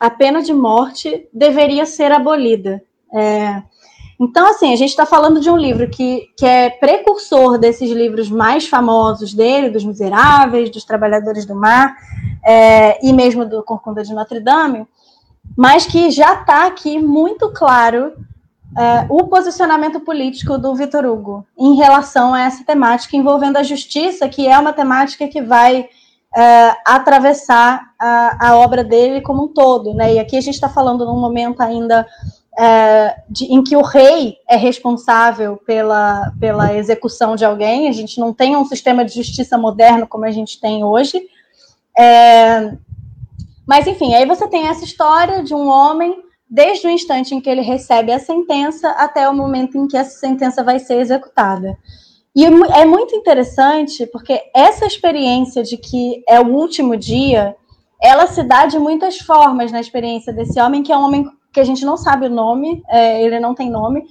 a 0.00 0.08
pena 0.08 0.40
de 0.40 0.54
morte 0.54 1.28
deveria 1.30 1.84
ser 1.84 2.10
abolida. 2.10 2.82
É, 3.12 3.62
então, 4.20 4.50
assim, 4.50 4.72
a 4.72 4.76
gente 4.76 4.90
está 4.90 5.06
falando 5.06 5.40
de 5.40 5.48
um 5.48 5.56
livro 5.56 5.88
que, 5.88 6.28
que 6.36 6.44
é 6.44 6.70
precursor 6.70 7.56
desses 7.56 7.90
livros 7.90 8.28
mais 8.28 8.66
famosos 8.66 9.32
dele, 9.32 9.70
dos 9.70 9.84
Miseráveis, 9.84 10.70
dos 10.70 10.84
Trabalhadores 10.84 11.46
do 11.46 11.54
Mar, 11.54 11.96
é, 12.44 13.06
e 13.06 13.12
mesmo 13.12 13.44
do 13.44 13.62
Corcunda 13.62 14.02
de 14.02 14.12
Notre 14.12 14.40
Dame, 14.40 14.86
mas 15.56 15.86
que 15.86 16.10
já 16.10 16.34
está 16.34 16.66
aqui 16.66 16.98
muito 16.98 17.50
claro 17.52 18.12
é, 18.76 19.06
o 19.08 19.26
posicionamento 19.28 20.00
político 20.00 20.58
do 20.58 20.74
Vitor 20.74 21.04
Hugo 21.06 21.46
em 21.56 21.76
relação 21.76 22.34
a 22.34 22.42
essa 22.42 22.64
temática 22.64 23.16
envolvendo 23.16 23.56
a 23.56 23.62
justiça, 23.62 24.28
que 24.28 24.46
é 24.46 24.58
uma 24.58 24.72
temática 24.72 25.26
que 25.28 25.40
vai 25.40 25.88
é, 26.36 26.76
atravessar 26.84 27.92
a, 27.98 28.48
a, 28.48 28.56
obra 28.56 28.84
dele 28.84 29.20
como 29.20 29.44
um 29.44 29.48
todo. 29.48 29.94
Né? 29.94 30.14
E 30.14 30.18
aqui 30.18 30.36
a 30.36 30.40
gente 30.40 30.54
está 30.54 30.68
falando 30.68 31.06
num 31.06 31.18
momento 31.18 31.60
ainda 31.60 32.06
é, 32.58 33.22
de, 33.30 33.44
em 33.44 33.62
que 33.62 33.76
o 33.76 33.82
rei 33.82 34.36
é 34.48 34.56
responsável 34.56 35.56
pela, 35.58 36.32
pela 36.40 36.74
execução 36.74 37.36
de 37.36 37.44
alguém, 37.44 37.88
a 37.88 37.92
gente 37.92 38.18
não 38.18 38.34
tem 38.34 38.56
um 38.56 38.64
sistema 38.64 39.04
de 39.04 39.14
justiça 39.14 39.56
moderno 39.56 40.08
como 40.08 40.24
a 40.24 40.30
gente 40.32 40.60
tem 40.60 40.82
hoje. 40.82 41.22
É, 41.96 42.72
mas, 43.64 43.86
enfim, 43.86 44.12
aí 44.14 44.26
você 44.26 44.48
tem 44.48 44.66
essa 44.66 44.84
história 44.84 45.44
de 45.44 45.54
um 45.54 45.68
homem, 45.68 46.20
desde 46.50 46.86
o 46.88 46.90
instante 46.90 47.32
em 47.32 47.40
que 47.40 47.48
ele 47.48 47.60
recebe 47.60 48.10
a 48.10 48.18
sentença 48.18 48.90
até 48.90 49.28
o 49.28 49.34
momento 49.34 49.78
em 49.78 49.86
que 49.86 49.96
essa 49.96 50.18
sentença 50.18 50.64
vai 50.64 50.80
ser 50.80 50.98
executada. 51.00 51.78
E 52.34 52.44
é 52.44 52.84
muito 52.84 53.14
interessante 53.14 54.06
porque 54.06 54.40
essa 54.54 54.84
experiência 54.84 55.62
de 55.62 55.76
que 55.76 56.22
é 56.28 56.40
o 56.40 56.48
último 56.48 56.96
dia, 56.96 57.54
ela 58.02 58.26
se 58.26 58.42
dá 58.42 58.66
de 58.66 58.78
muitas 58.78 59.18
formas 59.18 59.70
na 59.70 59.80
experiência 59.80 60.32
desse 60.32 60.60
homem, 60.60 60.82
que 60.82 60.92
é 60.92 60.96
um 60.96 61.04
homem 61.04 61.24
que 61.58 61.62
a 61.62 61.64
gente 61.64 61.84
não 61.84 61.96
sabe 61.96 62.26
o 62.26 62.30
nome, 62.30 62.84
é, 62.88 63.20
ele 63.20 63.40
não 63.40 63.52
tem 63.52 63.68
nome. 63.68 64.06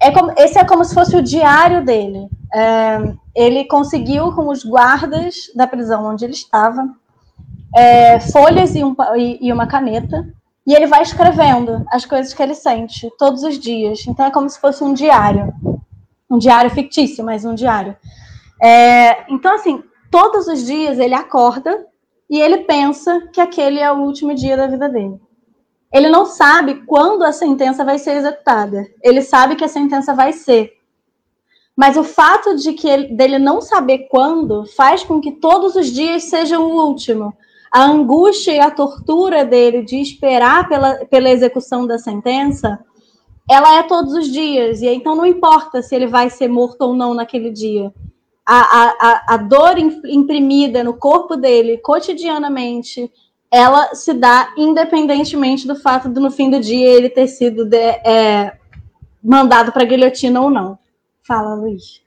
É 0.00 0.12
como, 0.12 0.32
esse 0.36 0.56
é 0.56 0.64
como 0.64 0.84
se 0.84 0.94
fosse 0.94 1.16
o 1.16 1.22
diário 1.22 1.84
dele. 1.84 2.28
É, 2.54 3.12
ele 3.34 3.64
conseguiu, 3.64 4.32
com 4.32 4.48
os 4.48 4.64
guardas 4.64 5.50
da 5.56 5.66
prisão 5.66 6.06
onde 6.06 6.24
ele 6.24 6.34
estava, 6.34 6.88
é, 7.74 8.20
folhas 8.20 8.76
e, 8.76 8.84
um, 8.84 8.94
e, 9.16 9.48
e 9.48 9.52
uma 9.52 9.66
caneta, 9.66 10.24
e 10.64 10.72
ele 10.72 10.86
vai 10.86 11.02
escrevendo 11.02 11.84
as 11.90 12.06
coisas 12.06 12.32
que 12.32 12.40
ele 12.40 12.54
sente 12.54 13.10
todos 13.18 13.42
os 13.42 13.58
dias. 13.58 14.06
Então 14.06 14.26
é 14.26 14.30
como 14.30 14.48
se 14.48 14.60
fosse 14.60 14.84
um 14.84 14.94
diário. 14.94 15.52
Um 16.30 16.38
diário 16.38 16.70
fictício, 16.70 17.24
mas 17.24 17.44
um 17.44 17.56
diário. 17.56 17.96
É, 18.62 19.32
então, 19.32 19.52
assim, 19.52 19.82
todos 20.12 20.46
os 20.46 20.64
dias 20.64 21.00
ele 21.00 21.14
acorda 21.14 21.86
e 22.30 22.40
ele 22.40 22.58
pensa 22.58 23.20
que 23.32 23.40
aquele 23.40 23.80
é 23.80 23.90
o 23.90 23.98
último 23.98 24.32
dia 24.32 24.56
da 24.56 24.68
vida 24.68 24.88
dele 24.88 25.23
ele 25.94 26.10
não 26.10 26.26
sabe 26.26 26.82
quando 26.86 27.22
a 27.22 27.30
sentença 27.30 27.84
vai 27.84 28.00
ser 28.00 28.16
executada. 28.16 28.84
Ele 29.00 29.22
sabe 29.22 29.54
que 29.54 29.62
a 29.62 29.68
sentença 29.68 30.12
vai 30.12 30.32
ser. 30.32 30.72
Mas 31.76 31.96
o 31.96 32.02
fato 32.02 32.56
de 32.56 32.72
que 32.72 32.88
ele, 32.88 33.14
dele 33.14 33.38
não 33.38 33.60
saber 33.60 34.08
quando 34.10 34.66
faz 34.66 35.04
com 35.04 35.20
que 35.20 35.30
todos 35.30 35.76
os 35.76 35.86
dias 35.86 36.24
sejam 36.24 36.64
o 36.64 36.84
último. 36.84 37.32
A 37.70 37.84
angústia 37.84 38.50
e 38.50 38.58
a 38.58 38.72
tortura 38.72 39.44
dele 39.44 39.84
de 39.84 40.00
esperar 40.00 40.68
pela, 40.68 41.06
pela 41.06 41.30
execução 41.30 41.86
da 41.86 41.96
sentença, 41.96 42.76
ela 43.48 43.76
é 43.76 43.84
todos 43.84 44.14
os 44.14 44.26
dias. 44.26 44.82
E 44.82 44.88
então 44.88 45.14
não 45.14 45.24
importa 45.24 45.80
se 45.80 45.94
ele 45.94 46.08
vai 46.08 46.28
ser 46.28 46.48
morto 46.48 46.82
ou 46.82 46.94
não 46.96 47.14
naquele 47.14 47.52
dia. 47.52 47.94
A, 48.44 48.56
a, 48.58 49.34
a 49.34 49.36
dor 49.36 49.78
imprimida 49.78 50.82
no 50.82 50.94
corpo 50.94 51.36
dele 51.36 51.78
cotidianamente, 51.78 53.08
ela 53.54 53.94
se 53.94 54.12
dá 54.12 54.52
independentemente 54.56 55.64
do 55.64 55.76
fato 55.76 56.08
de 56.08 56.18
no 56.18 56.28
fim 56.28 56.50
do 56.50 56.58
dia 56.58 56.88
ele 56.88 57.08
ter 57.08 57.28
sido 57.28 57.64
de, 57.64 57.76
é, 57.76 58.56
mandado 59.22 59.70
para 59.70 59.84
guilhotina 59.84 60.40
ou 60.40 60.50
não. 60.50 60.76
Fala, 61.24 61.54
Luiz. 61.54 62.02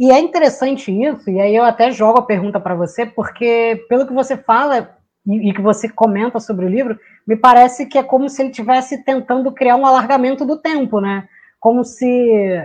E 0.00 0.10
é 0.10 0.18
interessante 0.18 0.90
isso, 0.90 1.28
e 1.28 1.38
aí 1.38 1.54
eu 1.54 1.62
até 1.62 1.90
jogo 1.90 2.20
a 2.20 2.24
pergunta 2.24 2.58
para 2.58 2.74
você, 2.74 3.04
porque 3.04 3.84
pelo 3.86 4.06
que 4.06 4.14
você 4.14 4.34
fala 4.34 4.96
e, 5.26 5.50
e, 5.50 5.52
que 5.52 5.60
você 5.60 5.90
comenta 5.90 6.40
sobre 6.40 6.64
o 6.64 6.68
livro, 6.68 6.98
me 7.28 7.36
parece 7.36 7.84
que 7.84 7.98
é 7.98 8.02
como 8.02 8.26
se 8.30 8.40
ele 8.40 8.48
estivesse 8.48 9.04
tentando 9.04 9.52
criar 9.52 9.76
um 9.76 9.84
alargamento 9.84 10.46
do 10.46 10.56
tempo, 10.56 11.00
né? 11.00 11.28
Como 11.60 11.84
se 11.84 12.58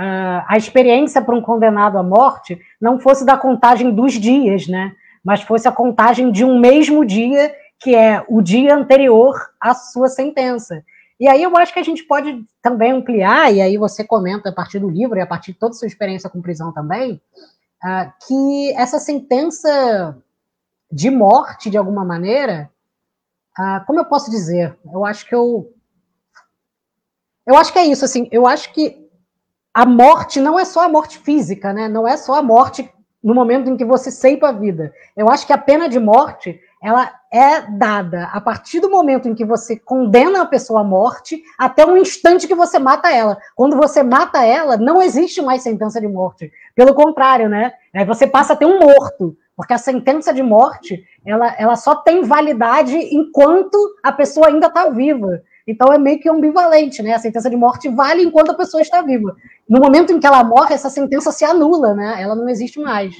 uh, 0.00 0.42
a 0.48 0.56
experiência 0.56 1.22
para 1.22 1.36
um 1.36 1.40
condenado 1.40 1.96
à 1.96 2.02
morte 2.02 2.60
não 2.80 2.98
fosse 2.98 3.24
da 3.24 3.36
contagem 3.36 3.94
dos 3.94 4.14
dias, 4.14 4.66
né? 4.66 4.92
Mas 5.24 5.42
fosse 5.42 5.68
a 5.68 5.72
contagem 5.72 6.32
de 6.32 6.44
um 6.44 6.58
mesmo 6.58 7.04
dia, 7.04 7.54
que 7.78 7.94
é 7.94 8.24
o 8.28 8.40
dia 8.40 8.74
anterior 8.74 9.34
à 9.60 9.74
sua 9.74 10.08
sentença. 10.08 10.84
E 11.18 11.28
aí 11.28 11.42
eu 11.42 11.56
acho 11.56 11.72
que 11.72 11.78
a 11.78 11.84
gente 11.84 12.02
pode 12.02 12.44
também 12.60 12.90
ampliar, 12.90 13.52
e 13.52 13.60
aí 13.60 13.76
você 13.76 14.02
comenta 14.02 14.48
a 14.48 14.52
partir 14.52 14.80
do 14.80 14.90
livro 14.90 15.16
e 15.16 15.20
a 15.20 15.26
partir 15.26 15.52
de 15.52 15.58
toda 15.58 15.70
a 15.70 15.78
sua 15.78 15.86
experiência 15.86 16.28
com 16.28 16.42
prisão 16.42 16.72
também, 16.72 17.20
uh, 17.84 18.12
que 18.26 18.72
essa 18.72 18.98
sentença 18.98 20.16
de 20.90 21.10
morte, 21.10 21.70
de 21.70 21.78
alguma 21.78 22.04
maneira, 22.04 22.68
uh, 23.58 23.86
como 23.86 24.00
eu 24.00 24.04
posso 24.04 24.30
dizer? 24.30 24.76
Eu 24.92 25.04
acho 25.04 25.26
que 25.26 25.34
eu. 25.34 25.72
Eu 27.46 27.56
acho 27.56 27.72
que 27.72 27.78
é 27.78 27.86
isso, 27.86 28.04
assim, 28.04 28.28
eu 28.32 28.46
acho 28.46 28.72
que 28.72 29.08
a 29.74 29.86
morte 29.86 30.40
não 30.40 30.58
é 30.58 30.64
só 30.64 30.80
a 30.80 30.88
morte 30.88 31.18
física, 31.18 31.72
né? 31.72 31.88
Não 31.88 32.06
é 32.06 32.16
só 32.16 32.34
a 32.34 32.42
morte 32.42 32.92
no 33.22 33.34
momento 33.34 33.70
em 33.70 33.76
que 33.76 33.84
você 33.84 34.10
ceipa 34.10 34.48
a 34.48 34.52
vida. 34.52 34.92
Eu 35.16 35.28
acho 35.28 35.46
que 35.46 35.52
a 35.52 35.58
pena 35.58 35.88
de 35.88 35.98
morte 35.98 36.60
ela 36.82 37.12
é 37.32 37.60
dada 37.60 38.28
a 38.32 38.40
partir 38.40 38.80
do 38.80 38.90
momento 38.90 39.28
em 39.28 39.34
que 39.34 39.44
você 39.44 39.76
condena 39.76 40.42
a 40.42 40.46
pessoa 40.46 40.80
à 40.80 40.84
morte 40.84 41.40
até 41.56 41.86
o 41.86 41.96
instante 41.96 42.48
que 42.48 42.54
você 42.56 42.78
mata 42.78 43.08
ela. 43.08 43.38
Quando 43.54 43.76
você 43.76 44.02
mata 44.02 44.44
ela, 44.44 44.76
não 44.76 45.00
existe 45.00 45.40
mais 45.40 45.62
sentença 45.62 46.00
de 46.00 46.08
morte. 46.08 46.52
Pelo 46.74 46.92
contrário, 46.92 47.48
né? 47.48 47.72
Aí 47.94 48.04
você 48.04 48.26
passa 48.26 48.54
a 48.54 48.56
ter 48.56 48.66
um 48.66 48.80
morto, 48.80 49.36
porque 49.56 49.72
a 49.72 49.78
sentença 49.78 50.34
de 50.34 50.42
morte 50.42 51.04
ela, 51.24 51.54
ela 51.56 51.76
só 51.76 51.94
tem 51.94 52.24
validade 52.24 52.96
enquanto 52.96 53.78
a 54.02 54.10
pessoa 54.10 54.48
ainda 54.48 54.66
está 54.66 54.90
viva. 54.90 55.40
Então 55.66 55.92
é 55.92 55.98
meio 55.98 56.20
que 56.20 56.28
ambivalente, 56.28 57.02
né? 57.02 57.14
A 57.14 57.18
sentença 57.18 57.48
de 57.48 57.56
morte 57.56 57.88
vale 57.88 58.22
enquanto 58.22 58.50
a 58.50 58.54
pessoa 58.54 58.80
está 58.80 59.02
viva. 59.02 59.34
No 59.68 59.80
momento 59.80 60.12
em 60.12 60.18
que 60.18 60.26
ela 60.26 60.42
morre, 60.42 60.74
essa 60.74 60.90
sentença 60.90 61.30
se 61.30 61.44
anula, 61.44 61.94
né? 61.94 62.16
Ela 62.20 62.34
não 62.34 62.48
existe 62.48 62.80
mais. 62.80 63.14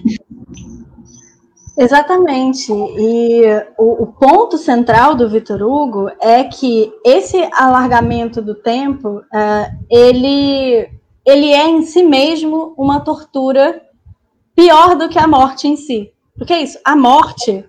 Exatamente. 1.76 2.70
E 2.72 3.42
o, 3.78 4.02
o, 4.02 4.06
ponto 4.08 4.58
central 4.58 5.14
do 5.14 5.28
Vitor 5.28 5.62
Hugo 5.62 6.10
é 6.20 6.44
que 6.44 6.92
esse 7.04 7.48
alargamento 7.52 8.42
do 8.42 8.54
tempo, 8.54 9.18
uh, 9.18 9.78
ele, 9.90 10.88
ele 11.26 11.50
é 11.52 11.66
em 11.66 11.82
si 11.82 12.02
mesmo 12.02 12.74
uma 12.76 13.00
tortura 13.00 13.80
pior 14.54 14.96
do 14.96 15.08
que 15.08 15.18
a 15.18 15.26
morte 15.26 15.66
em 15.66 15.76
si. 15.76 16.12
Porque 16.36 16.52
é 16.52 16.62
isso, 16.62 16.78
a 16.84 16.94
morte. 16.94 17.64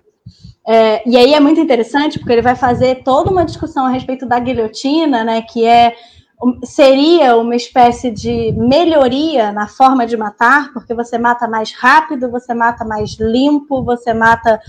É, 0.66 1.08
e 1.08 1.16
aí 1.16 1.34
é 1.34 1.40
muito 1.40 1.60
interessante, 1.60 2.18
porque 2.18 2.32
ele 2.32 2.42
vai 2.42 2.56
fazer 2.56 3.02
toda 3.02 3.30
uma 3.30 3.44
discussão 3.44 3.84
a 3.84 3.90
respeito 3.90 4.26
da 4.26 4.38
guilhotina, 4.38 5.22
né, 5.22 5.42
que 5.42 5.64
é 5.64 5.94
seria 6.64 7.36
uma 7.36 7.54
espécie 7.54 8.10
de 8.10 8.52
melhoria 8.52 9.52
na 9.52 9.66
forma 9.66 10.06
de 10.06 10.16
matar, 10.16 10.72
porque 10.72 10.92
você 10.92 11.16
mata 11.16 11.48
mais 11.48 11.72
rápido, 11.72 12.30
você 12.30 12.52
mata 12.52 12.84
mais 12.84 13.16
limpo, 13.18 13.82
você 13.82 14.12
mata 14.12 14.60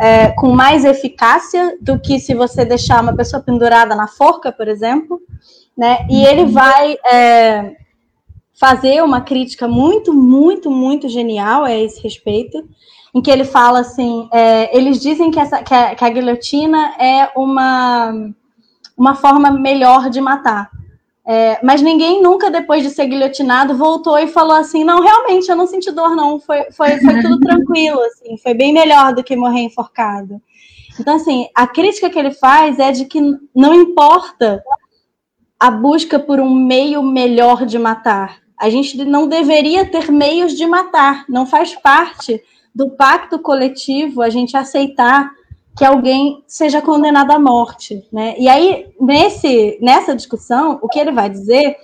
é, 0.00 0.28
com 0.32 0.50
mais 0.50 0.84
eficácia 0.84 1.76
do 1.80 1.98
que 1.98 2.20
se 2.20 2.34
você 2.34 2.64
deixar 2.64 3.02
uma 3.02 3.14
pessoa 3.16 3.42
pendurada 3.42 3.94
na 3.94 4.06
forca, 4.06 4.52
por 4.52 4.68
exemplo. 4.68 5.20
Né? 5.76 6.06
E 6.08 6.24
ele 6.24 6.44
vai 6.44 6.96
é, 7.04 7.76
fazer 8.52 9.02
uma 9.02 9.20
crítica 9.20 9.66
muito, 9.66 10.12
muito, 10.12 10.70
muito 10.70 11.08
genial 11.08 11.64
a 11.64 11.74
esse 11.74 12.00
respeito, 12.00 12.68
em 13.14 13.22
que 13.22 13.30
ele 13.30 13.44
fala 13.44 13.80
assim: 13.80 14.28
é, 14.32 14.76
eles 14.76 15.00
dizem 15.00 15.30
que, 15.30 15.38
essa, 15.38 15.62
que 15.62 15.72
a, 15.72 15.94
que 15.94 16.04
a 16.04 16.10
guilhotina 16.10 16.94
é 16.98 17.30
uma, 17.36 18.12
uma 18.96 19.14
forma 19.14 19.50
melhor 19.50 20.10
de 20.10 20.20
matar. 20.20 20.68
É, 21.26 21.58
mas 21.64 21.80
ninguém 21.80 22.20
nunca, 22.20 22.50
depois 22.50 22.82
de 22.82 22.90
ser 22.90 23.06
guilhotinado, 23.06 23.76
voltou 23.76 24.18
e 24.18 24.26
falou 24.26 24.56
assim: 24.56 24.82
não, 24.82 25.00
realmente, 25.00 25.48
eu 25.48 25.56
não 25.56 25.66
senti 25.66 25.90
dor, 25.92 26.16
não. 26.16 26.40
Foi, 26.40 26.70
foi, 26.72 26.98
foi 26.98 27.22
tudo 27.22 27.38
tranquilo, 27.46 28.00
assim, 28.00 28.36
foi 28.38 28.52
bem 28.52 28.72
melhor 28.72 29.14
do 29.14 29.22
que 29.22 29.36
morrer 29.36 29.60
enforcado. 29.60 30.42
Então, 30.98 31.16
assim, 31.16 31.48
a 31.54 31.66
crítica 31.66 32.10
que 32.10 32.18
ele 32.18 32.30
faz 32.32 32.78
é 32.78 32.92
de 32.92 33.04
que 33.04 33.20
não 33.54 33.74
importa 33.74 34.62
a 35.58 35.70
busca 35.70 36.18
por 36.18 36.40
um 36.40 36.54
meio 36.54 37.02
melhor 37.02 37.64
de 37.64 37.78
matar. 37.78 38.38
A 38.60 38.70
gente 38.70 39.04
não 39.04 39.26
deveria 39.26 39.84
ter 39.84 40.10
meios 40.12 40.52
de 40.52 40.66
matar. 40.66 41.24
Não 41.28 41.46
faz 41.46 41.74
parte 41.74 42.40
do 42.74 42.90
pacto 42.90 43.38
coletivo 43.38 44.20
a 44.20 44.28
gente 44.28 44.56
aceitar 44.56 45.30
que 45.76 45.84
alguém 45.84 46.42
seja 46.46 46.82
condenado 46.82 47.30
à 47.30 47.38
morte, 47.38 48.06
né? 48.12 48.34
E 48.38 48.48
aí 48.48 48.94
nesse 49.00 49.78
nessa 49.80 50.14
discussão, 50.14 50.78
o 50.82 50.88
que 50.88 50.98
ele 50.98 51.12
vai 51.12 51.28
dizer 51.30 51.76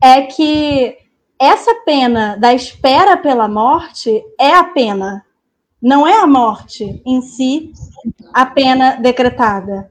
é 0.00 0.22
que 0.22 0.96
essa 1.38 1.74
pena 1.84 2.36
da 2.36 2.52
espera 2.52 3.16
pela 3.16 3.48
morte 3.48 4.22
é 4.38 4.54
a 4.54 4.64
pena, 4.64 5.24
não 5.80 6.06
é 6.06 6.20
a 6.20 6.26
morte 6.26 7.00
em 7.06 7.20
si 7.20 7.72
a 8.32 8.46
pena 8.46 8.96
decretada. 8.96 9.90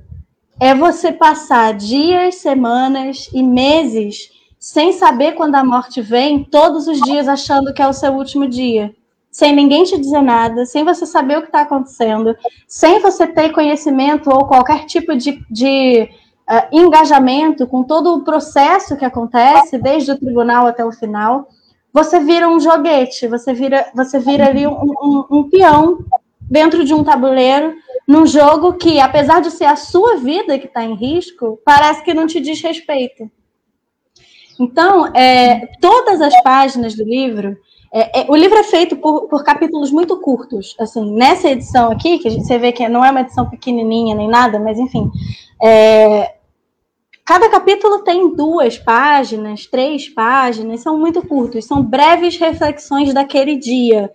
É 0.60 0.74
você 0.74 1.12
passar 1.12 1.74
dias, 1.74 2.36
semanas 2.36 3.30
e 3.34 3.44
meses 3.44 4.32
sem 4.60 4.92
saber 4.92 5.34
quando 5.34 5.56
a 5.56 5.64
morte 5.64 6.02
vem, 6.02 6.44
todos 6.44 6.88
os 6.88 7.00
dias 7.02 7.28
achando 7.28 7.74
que 7.74 7.82
é 7.82 7.88
o 7.88 7.94
seu 7.94 8.14
último 8.14 8.48
dia 8.48 8.94
sem 9.38 9.56
ninguém 9.56 9.84
te 9.84 9.96
dizer 10.00 10.24
nada, 10.24 10.66
sem 10.66 10.84
você 10.84 11.06
saber 11.06 11.38
o 11.38 11.42
que 11.42 11.50
está 11.50 11.62
acontecendo, 11.62 12.36
sem 12.68 13.00
você 13.00 13.28
ter 13.28 13.52
conhecimento 13.52 14.32
ou 14.32 14.48
qualquer 14.48 14.88
tipo 14.88 15.16
de, 15.16 15.40
de 15.48 16.10
uh, 16.50 16.76
engajamento 16.76 17.68
com 17.68 17.84
todo 17.84 18.16
o 18.16 18.24
processo 18.24 18.98
que 18.98 19.06
acontece, 19.06 19.78
desde 19.78 20.12
o 20.12 20.18
tribunal 20.18 20.66
até 20.66 20.84
o 20.84 20.92
final, 20.92 21.50
você 21.94 22.20
vira 22.20 22.50
um 22.50 22.60
joguete, 22.60 23.28
você 23.28 23.54
vira, 23.54 23.86
você 23.94 24.18
vira 24.18 24.48
ali 24.48 24.66
um, 24.66 24.74
um, 24.74 25.26
um 25.30 25.44
peão 25.48 26.00
dentro 26.42 26.84
de 26.84 26.96
um 26.96 27.04
tabuleiro, 27.04 27.76
num 28.08 28.26
jogo 28.26 28.74
que, 28.74 29.00
apesar 29.00 29.40
de 29.40 29.52
ser 29.52 29.66
a 29.66 29.76
sua 29.76 30.16
vida 30.16 30.58
que 30.58 30.66
está 30.66 30.84
em 30.84 30.96
risco, 30.96 31.62
parece 31.64 32.04
que 32.04 32.12
não 32.12 32.26
te 32.26 32.40
diz 32.40 32.60
respeito. 32.60 33.30
Então, 34.60 35.16
é, 35.16 35.68
todas 35.80 36.22
as 36.22 36.42
páginas 36.42 36.96
do 36.96 37.04
livro 37.04 37.56
é, 37.92 38.22
é, 38.22 38.26
o 38.30 38.36
livro 38.36 38.58
é 38.58 38.64
feito 38.64 38.98
por, 38.98 39.28
por, 39.28 39.44
capítulos 39.44 39.92
muito 39.92 40.20
curtos. 40.20 40.76
Assim, 40.80 41.14
nessa 41.14 41.50
edição 41.50 41.92
aqui, 41.92 42.20
que 42.20 42.30
você 42.30 42.58
vê 42.58 42.72
que 42.72 42.88
não 42.90 43.04
é 43.04 43.12
uma 43.12 43.22
edição 43.22 43.50
pequenininha 43.50 44.16
nem 44.16 44.28
nada, 44.28 44.60
mas 44.60 44.78
enfim, 44.78 45.10
é, 45.62 46.36
cada 47.26 47.50
capítulo 47.50 48.00
tem 48.00 48.36
duas 48.36 48.78
páginas, 48.78 49.66
três 49.66 50.10
páginas, 50.10 50.82
são 50.82 50.98
muito 51.00 51.26
curtos, 51.26 51.66
são 51.66 51.82
breves 51.82 52.38
reflexões 52.38 53.14
daquele 53.14 53.56
dia 53.56 54.12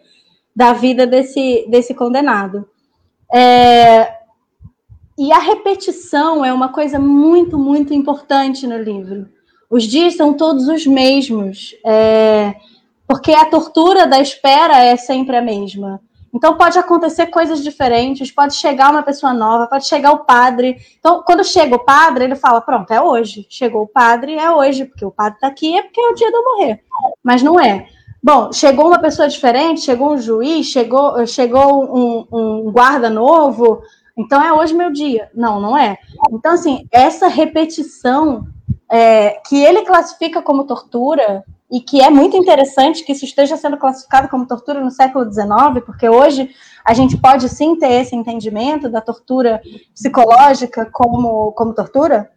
da 0.55 0.73
vida 0.73 1.07
desse, 1.07 1.67
desse 1.69 1.95
condenado. 1.95 2.69
É, 3.33 4.23
e 5.19 5.33
a 5.33 5.39
repetição 5.39 6.45
é 6.45 6.53
uma 6.53 6.71
coisa 6.71 6.99
muito, 6.99 7.59
muito 7.59 7.95
importante 7.95 8.67
no 8.67 8.77
livro. 8.77 9.29
Os 9.71 9.85
dias 9.85 10.17
são 10.17 10.35
todos 10.35 10.69
os 10.69 10.87
mesmos. 10.87 11.75
É, 11.87 12.55
porque 13.07 13.33
a 13.33 13.47
tortura 13.47 14.07
da 14.07 14.21
espera 14.21 14.79
é 14.79 14.97
sempre 14.97 15.37
a 15.37 15.43
mesma. 15.43 16.01
Então 16.35 16.57
pode 16.57 16.79
acontecer 16.79 17.27
coisas 17.27 17.63
diferentes, 17.63 18.31
pode 18.31 18.55
chegar 18.55 18.91
uma 18.91 19.03
pessoa 19.03 19.35
nova, 19.35 19.67
pode 19.67 19.87
chegar 19.87 20.13
o 20.13 20.25
padre. 20.25 20.79
Então, 20.99 21.23
quando 21.23 21.45
chega 21.45 21.77
o 21.77 21.85
padre, 21.85 22.25
ele 22.25 22.37
fala: 22.37 22.61
pronto, 22.63 22.91
é 22.91 23.01
hoje. 23.03 23.47
Chegou 23.51 23.83
o 23.83 23.89
padre, 23.89 24.37
é 24.37 24.51
hoje, 24.51 24.87
porque 24.87 25.05
o 25.05 25.11
padre 25.11 25.35
está 25.35 25.49
aqui, 25.49 25.77
é 25.77 25.83
porque 25.83 26.01
é 26.01 26.09
o 26.09 26.15
dia 26.15 26.31
de 26.31 26.37
eu 26.37 26.43
morrer. 26.43 26.81
Mas 27.23 27.43
não 27.43 27.61
é. 27.61 27.87
Bom, 28.23 28.51
chegou 28.53 28.87
uma 28.87 29.01
pessoa 29.01 29.29
diferente, 29.29 29.81
chegou 29.81 30.13
um 30.13 30.19
juiz, 30.19 30.67
chegou, 30.67 31.27
chegou 31.27 31.85
um, 31.85 32.27
um 32.33 32.73
guarda 32.73 33.11
novo, 33.11 33.83
Então 34.17 34.41
é 34.43 34.53
hoje 34.53 34.73
meu 34.73 34.91
dia. 34.91 35.29
Não, 35.35 35.61
não 35.61 35.77
é. 35.77 35.99
Então, 36.31 36.53
assim, 36.53 36.87
essa 36.91 37.29
repetição 37.29 38.47
é, 38.91 39.41
que 39.47 39.63
ele 39.63 39.83
classifica 39.83 40.41
como 40.41 40.65
tortura, 40.65 41.45
e 41.73 41.81
que 41.81 42.03
é 42.03 42.11
muito 42.11 42.37
interessante 42.37 43.03
que 43.03 43.13
isso 43.13 43.25
esteja 43.25 43.57
sendo 43.57 43.79
classificado 43.79 44.29
como 44.29 44.47
tortura 44.47 44.79
no 44.79 44.91
século 44.91 45.25
XIX, 45.33 45.83
porque 45.87 46.07
hoje 46.07 46.51
a 46.85 46.93
gente 46.93 47.17
pode 47.17 47.49
sim 47.49 47.77
ter 47.77 48.03
esse 48.03 48.15
entendimento 48.15 48.91
da 48.91 49.01
tortura 49.01 49.63
psicológica 49.95 50.87
como, 50.93 51.51
como 51.53 51.73
tortura, 51.73 52.31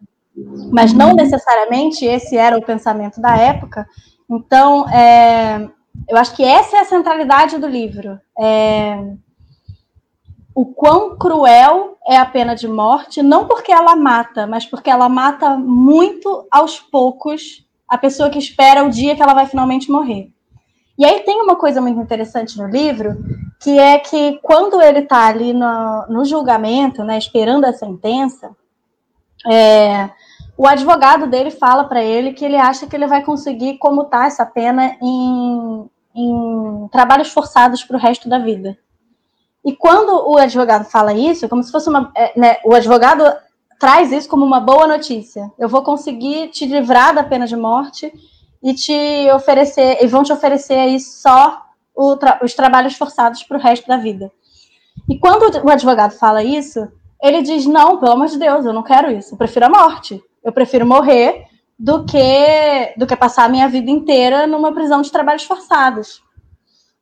mas 0.72 0.94
não 0.94 1.14
necessariamente 1.14 2.06
esse 2.06 2.38
era 2.38 2.58
o 2.58 2.64
pensamento 2.64 3.20
da 3.20 3.36
época. 3.36 3.86
Então, 4.30 4.88
é, 4.90 5.70
eu 6.08 6.16
acho 6.16 6.34
que 6.34 6.44
essa 6.44 6.78
é 6.78 6.80
a 6.80 6.86
centralidade 6.86 7.58
do 7.58 7.68
livro. 7.68 8.18
É, 8.40 8.98
o 10.56 10.66
quão 10.66 11.18
cruel 11.18 11.98
é 12.08 12.16
a 12.16 12.26
pena 12.26 12.56
de 12.56 12.70
morte, 12.70 13.22
não 13.22 13.48
porque 13.48 13.74
ela 13.74 13.98
mata, 13.98 14.48
mas 14.48 14.66
porque 14.66 14.90
ela 14.90 15.10
mata 15.10 15.58
muito 15.58 16.48
aos 16.50 16.80
poucos 16.80 17.65
a 17.88 17.98
pessoa 17.98 18.30
que 18.30 18.40
espera 18.40 18.84
o 18.84 18.90
dia 18.90 19.16
que 19.16 19.22
ela 19.22 19.34
vai 19.34 19.46
finalmente 19.46 19.92
morrer. 19.92 20.32
E 20.98 21.06
aí 21.06 21.22
tem 21.22 21.42
uma 21.42 21.56
coisa 21.56 21.82
muito 21.82 22.00
interessante 22.00 22.58
no 22.58 22.68
livro, 22.68 23.18
que 23.60 23.78
é 23.78 24.00
que 24.00 24.40
quando 24.42 24.82
ele 24.82 25.00
está 25.00 25.28
ali 25.28 25.54
no, 25.54 26.06
no, 26.08 26.26
julgamento, 26.26 27.04
né, 27.04 27.18
esperando 27.18 27.66
a 27.66 27.74
sentença, 27.74 28.56
é, 29.46 30.10
o 30.58 30.66
advogado 30.66 31.28
dele 31.28 31.52
fala 31.52 31.84
para 31.84 32.04
ele 32.04 32.34
que 32.34 32.46
ele 32.46 32.56
acha 32.56 32.88
que 32.88 32.96
ele 32.96 33.08
vai 33.08 33.24
conseguir 33.24 33.78
comutar 33.78 34.28
essa 34.28 34.46
pena 34.46 34.96
em, 35.02 35.90
em 36.16 36.88
trabalhos 36.92 37.30
forçados 37.30 37.84
para 37.84 37.98
o 37.98 38.00
resto 38.00 38.30
da 38.30 38.40
vida. 38.40 38.78
E 39.66 39.76
quando 39.76 40.30
o 40.30 40.38
advogado 40.38 40.86
fala 40.86 41.14
isso, 41.14 41.50
como 41.50 41.64
se 41.64 41.72
fosse 41.72 41.90
uma. 41.90 42.12
É, 42.16 42.40
né, 42.40 42.58
o 42.64 42.74
advogado 42.74 43.24
traz 43.80 44.12
isso 44.12 44.30
como 44.30 44.46
uma 44.46 44.60
boa 44.60 44.88
notícia. 44.88 45.52
Eu 45.58 45.70
vou 45.70 45.84
conseguir 45.84 46.50
te 46.50 46.66
livrar 46.66 47.14
da 47.14 47.24
pena 47.24 47.46
de 47.48 47.56
morte 47.56 48.12
e 48.64 48.74
te 48.74 49.30
oferecer, 49.32 50.00
e 50.02 50.08
vão 50.08 50.24
te 50.24 50.34
oferecer 50.34 50.76
aí 50.76 51.00
só 51.00 51.62
tra 52.20 52.40
os 52.44 52.54
trabalhos 52.54 52.96
forçados 52.96 53.44
para 53.44 53.58
o 53.58 53.62
resto 53.62 53.88
da 53.88 53.98
vida. 53.98 54.32
E 55.08 55.18
quando 55.20 55.64
o 55.64 55.70
advogado 55.70 56.12
fala 56.18 56.44
isso, 56.44 56.88
ele 57.22 57.42
diz: 57.42 57.66
não, 57.66 58.00
pelo 58.00 58.14
amor 58.14 58.28
de 58.28 58.38
Deus, 58.38 58.66
eu 58.66 58.74
não 58.74 58.84
quero 58.84 59.12
isso, 59.12 59.34
eu 59.34 59.38
prefiro 59.38 59.66
a 59.66 59.70
morte. 59.70 60.22
Eu 60.44 60.52
prefiro 60.52 60.86
morrer 60.86 61.46
do 61.78 62.06
que 62.06 62.94
do 62.98 63.08
que 63.08 63.16
passar 63.16 63.46
a 63.46 63.50
minha 63.50 63.68
vida 63.68 63.90
inteira 63.90 64.46
numa 64.48 64.74
prisão 64.74 65.02
de 65.02 65.12
trabalhos 65.12 65.44
forçados. 65.44 66.24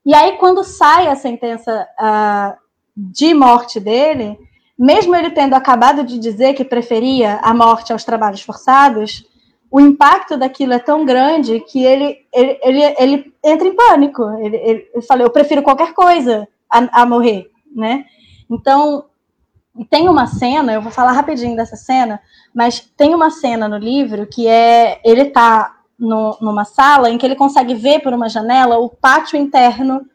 E 0.06 0.14
aí, 0.14 0.38
quando 0.38 0.64
sai 0.64 1.08
a 1.08 1.16
sentença 1.16 1.88
uh, 2.00 2.58
de 2.96 3.34
morte 3.34 3.80
dele, 3.80 4.38
mesmo 4.78 5.16
ele 5.16 5.30
tendo 5.32 5.54
acabado 5.54 6.04
de 6.04 6.18
dizer 6.18 6.54
que 6.54 6.66
preferia 6.66 7.40
a 7.44 7.54
morte 7.54 7.94
aos 7.94 8.04
trabalhos 8.04 8.42
forçados, 8.42 9.26
o 9.70 9.80
impacto 9.80 10.38
daquilo 10.38 10.74
é 10.74 10.80
tão 10.80 11.04
grande 11.04 11.60
que 11.62 11.84
ele, 11.84 12.18
ele, 12.32 12.60
ele, 12.62 12.96
ele 13.00 13.34
entra 13.44 13.68
em 13.68 13.76
pânico. 13.76 14.24
Ele, 14.40 14.58
ele, 14.58 14.90
ele 14.94 15.02
fala, 15.02 15.24
eu 15.24 15.32
prefiro 15.32 15.64
qualquer 15.64 15.94
coisa 15.94 16.48
a, 16.70 17.02
a 17.02 17.06
morrer, 17.06 17.50
né? 17.76 18.06
Então, 18.50 19.06
tem 19.90 20.08
uma 20.08 20.28
cena, 20.28 20.74
eu 20.74 20.82
vou 20.82 20.92
falar 20.92 21.12
rapidinho 21.12 21.56
dessa 21.56 21.76
cena, 21.76 22.20
mas 22.54 22.80
tem 22.96 23.16
uma 23.16 23.32
cena 23.32 23.68
no 23.68 23.78
livro 23.78 24.28
que 24.28 24.48
é 24.48 25.02
ele 25.04 25.26
tá 25.26 25.76
no, 25.98 26.38
numa 26.40 26.66
sala 26.66 27.10
em 27.10 27.18
que 27.18 27.26
ele 27.26 27.36
consegue 27.36 27.74
ver 27.74 28.00
por 28.02 28.14
uma 28.14 28.30
janela 28.30 28.78
o 28.78 28.90
pátio 28.90 29.38
interno 29.38 30.06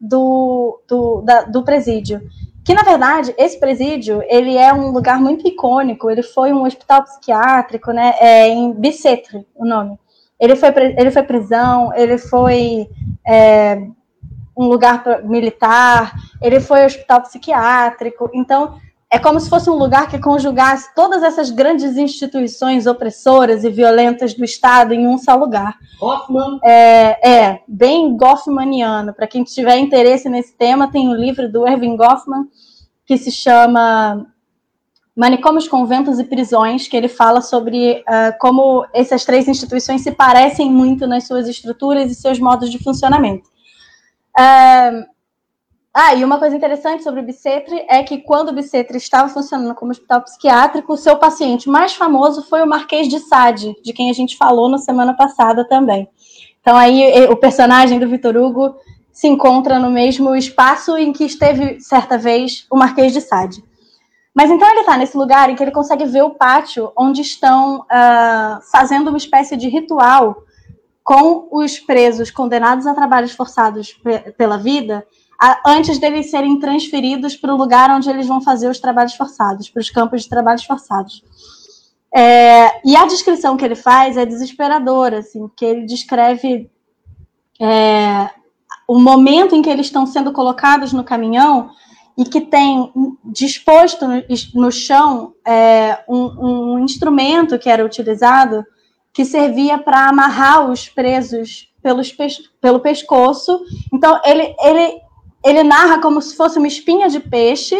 do, 0.00 0.80
do, 0.88 1.22
da, 1.22 1.42
do 1.42 1.62
presídio. 1.62 2.20
Que, 2.64 2.72
na 2.72 2.82
verdade, 2.82 3.34
esse 3.36 3.60
presídio, 3.60 4.22
ele 4.26 4.56
é 4.56 4.72
um 4.72 4.90
lugar 4.90 5.20
muito 5.20 5.46
icônico, 5.46 6.10
ele 6.10 6.22
foi 6.22 6.52
um 6.52 6.64
hospital 6.64 7.02
psiquiátrico, 7.02 7.92
né, 7.92 8.14
é, 8.18 8.48
em 8.48 8.72
Bicetre, 8.72 9.46
o 9.54 9.66
nome. 9.66 9.98
Ele 10.40 10.56
foi, 10.56 10.70
ele 10.96 11.10
foi 11.10 11.22
prisão, 11.22 11.92
ele 11.94 12.16
foi 12.16 12.88
é, 13.26 13.86
um 14.56 14.66
lugar 14.66 15.02
militar, 15.24 16.14
ele 16.40 16.58
foi 16.58 16.84
hospital 16.84 17.20
psiquiátrico, 17.22 18.30
então 18.32 18.80
é 19.14 19.18
como 19.20 19.38
se 19.38 19.48
fosse 19.48 19.70
um 19.70 19.74
lugar 19.74 20.08
que 20.08 20.18
conjugasse 20.18 20.92
todas 20.92 21.22
essas 21.22 21.48
grandes 21.48 21.96
instituições 21.96 22.84
opressoras 22.84 23.62
e 23.62 23.70
violentas 23.70 24.34
do 24.34 24.44
Estado 24.44 24.92
em 24.92 25.06
um 25.06 25.16
só 25.16 25.36
lugar. 25.36 25.78
Goffman. 26.00 26.58
É, 26.64 27.30
é 27.30 27.60
bem 27.68 28.16
Goffmaniano. 28.16 29.14
Para 29.14 29.28
quem 29.28 29.44
tiver 29.44 29.78
interesse 29.78 30.28
nesse 30.28 30.56
tema, 30.56 30.90
tem 30.90 31.08
um 31.08 31.14
livro 31.14 31.48
do 31.48 31.64
Erwin 31.64 31.96
Goffman 31.96 32.48
que 33.06 33.16
se 33.16 33.30
chama 33.30 34.26
Manicômios, 35.14 35.68
Conventos 35.68 36.18
e 36.18 36.24
Prisões, 36.24 36.88
que 36.88 36.96
ele 36.96 37.06
fala 37.06 37.40
sobre 37.40 38.00
uh, 38.00 38.36
como 38.40 38.84
essas 38.92 39.24
três 39.24 39.46
instituições 39.46 40.00
se 40.02 40.10
parecem 40.10 40.68
muito 40.68 41.06
nas 41.06 41.24
suas 41.24 41.46
estruturas 41.46 42.10
e 42.10 42.16
seus 42.16 42.40
modos 42.40 42.68
de 42.68 42.82
funcionamento. 42.82 43.48
Uh, 44.36 45.13
ah, 45.96 46.12
e 46.12 46.24
uma 46.24 46.40
coisa 46.40 46.56
interessante 46.56 47.04
sobre 47.04 47.20
o 47.20 47.22
Bicetre 47.22 47.86
é 47.88 48.02
que 48.02 48.18
quando 48.18 48.48
o 48.48 48.52
Bicetre 48.52 48.96
estava 48.96 49.28
funcionando 49.28 49.76
como 49.76 49.92
hospital 49.92 50.22
psiquiátrico, 50.22 50.92
o 50.92 50.96
seu 50.96 51.16
paciente 51.16 51.68
mais 51.68 51.94
famoso 51.94 52.42
foi 52.42 52.64
o 52.64 52.66
Marquês 52.66 53.06
de 53.06 53.20
Sade, 53.20 53.76
de 53.80 53.92
quem 53.92 54.10
a 54.10 54.12
gente 54.12 54.36
falou 54.36 54.68
na 54.68 54.78
semana 54.78 55.14
passada 55.14 55.64
também. 55.64 56.08
Então 56.60 56.76
aí 56.76 57.26
o 57.30 57.36
personagem 57.36 58.00
do 58.00 58.08
Vitor 58.08 58.36
Hugo 58.36 58.74
se 59.12 59.28
encontra 59.28 59.78
no 59.78 59.88
mesmo 59.88 60.34
espaço 60.34 60.96
em 60.96 61.12
que 61.12 61.24
esteve 61.24 61.78
certa 61.78 62.18
vez 62.18 62.66
o 62.68 62.76
Marquês 62.76 63.12
de 63.12 63.20
Sade. 63.20 63.62
Mas 64.34 64.50
então 64.50 64.68
ele 64.68 64.80
está 64.80 64.96
nesse 64.96 65.16
lugar 65.16 65.48
em 65.48 65.54
que 65.54 65.62
ele 65.62 65.70
consegue 65.70 66.06
ver 66.06 66.22
o 66.22 66.30
pátio 66.30 66.90
onde 66.98 67.20
estão 67.20 67.82
uh, 67.82 68.60
fazendo 68.72 69.10
uma 69.10 69.16
espécie 69.16 69.56
de 69.56 69.68
ritual 69.68 70.42
com 71.04 71.46
os 71.52 71.78
presos 71.78 72.32
condenados 72.32 72.84
a 72.84 72.94
trabalhos 72.94 73.30
forçados 73.30 73.96
pela 74.36 74.56
vida 74.56 75.06
antes 75.66 75.98
deles 75.98 76.30
serem 76.30 76.58
transferidos 76.58 77.36
para 77.36 77.54
o 77.54 77.56
lugar 77.56 77.90
onde 77.90 78.08
eles 78.08 78.26
vão 78.26 78.40
fazer 78.40 78.68
os 78.68 78.78
trabalhos 78.78 79.14
forçados, 79.14 79.68
para 79.68 79.80
os 79.80 79.90
campos 79.90 80.22
de 80.22 80.28
trabalhos 80.28 80.64
forçados. 80.64 81.22
É, 82.14 82.80
e 82.88 82.94
a 82.94 83.06
descrição 83.06 83.56
que 83.56 83.64
ele 83.64 83.74
faz 83.74 84.16
é 84.16 84.24
desesperadora, 84.24 85.18
assim, 85.18 85.50
que 85.56 85.64
ele 85.64 85.84
descreve 85.84 86.70
é, 87.60 88.30
o 88.86 89.00
momento 89.00 89.56
em 89.56 89.62
que 89.62 89.70
eles 89.70 89.86
estão 89.86 90.06
sendo 90.06 90.32
colocados 90.32 90.92
no 90.92 91.02
caminhão 91.02 91.70
e 92.16 92.24
que 92.24 92.40
tem 92.40 92.92
disposto 93.24 94.06
no, 94.06 94.22
no 94.54 94.70
chão 94.70 95.34
é, 95.44 96.04
um, 96.08 96.74
um, 96.74 96.78
instrumento 96.78 97.58
que 97.58 97.68
era 97.68 97.84
utilizado 97.84 98.64
que 99.12 99.24
servia 99.24 99.78
para 99.78 100.08
amarrar 100.08 100.70
os 100.70 100.88
presos 100.88 101.72
pelos, 101.82 102.14
pelo 102.60 102.80
pescoço. 102.80 103.60
Então, 103.92 104.20
ele, 104.24 104.54
ele 104.60 105.00
ele 105.44 105.62
narra 105.62 106.00
como 106.00 106.22
se 106.22 106.36
fosse 106.36 106.58
uma 106.58 106.66
espinha 106.66 107.08
de 107.08 107.20
peixe, 107.20 107.76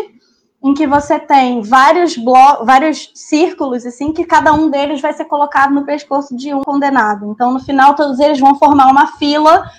em 0.62 0.72
que 0.72 0.86
você 0.86 1.18
tem 1.18 1.60
vários 1.60 2.16
vários 2.64 3.10
círculos, 3.14 3.84
assim, 3.84 4.12
que 4.12 4.24
cada 4.24 4.52
um 4.52 4.70
deles 4.70 5.00
vai 5.00 5.12
ser 5.12 5.26
colocado 5.26 5.74
no 5.74 5.84
pescoço 5.84 6.34
de 6.36 6.54
um 6.54 6.62
condenado. 6.62 7.30
Então, 7.30 7.52
no 7.52 7.60
final, 7.60 7.94
todos 7.94 8.18
eles 8.18 8.40
vão 8.40 8.54
formar 8.54 8.90
uma 8.90 9.08
fila 9.18 9.70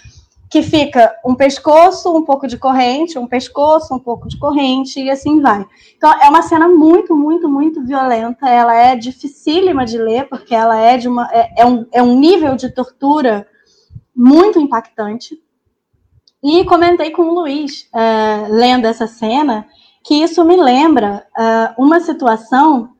que 0.48 0.62
fica 0.62 1.12
um 1.26 1.34
pescoço, 1.34 2.16
um 2.16 2.24
pouco 2.24 2.48
de 2.48 2.58
corrente, 2.58 3.18
um 3.18 3.28
pescoço, 3.28 3.94
um 3.96 4.00
pouco 4.00 4.28
de 4.28 4.38
corrente, 4.38 5.02
e 5.02 5.10
assim 5.10 5.42
vai. 5.42 5.66
Então, 5.98 6.12
é 6.22 6.30
uma 6.30 6.44
cena 6.44 6.68
muito, 6.68 7.16
muito, 7.16 7.50
muito 7.50 7.84
violenta. 7.84 8.48
Ela 8.48 8.76
é 8.76 8.96
dificílima 8.96 9.86
de 9.86 9.98
ler, 9.98 10.30
porque 10.30 10.54
ela 10.54 10.80
é 10.80 10.98
de 10.98 11.08
uma. 11.08 11.28
É, 11.32 11.62
é 11.64 11.66
um, 11.66 11.86
é 11.92 12.02
um 12.02 12.18
nível 12.18 12.56
de 12.56 12.70
tortura 12.70 13.48
muito 14.16 14.60
impactante. 14.60 15.36
E 16.44 16.64
comentei 16.66 17.12
com 17.12 17.24
o 17.24 17.34
Luiz, 17.34 17.90
uh, 17.94 18.52
lendo 18.52 18.86
essa 18.86 19.08
cena, 19.08 19.68
que 20.04 20.16
isso 20.16 20.46
me 20.46 20.56
lembra 20.56 21.26
uh, 21.38 21.84
uma 21.84 22.00
situação 22.00 22.92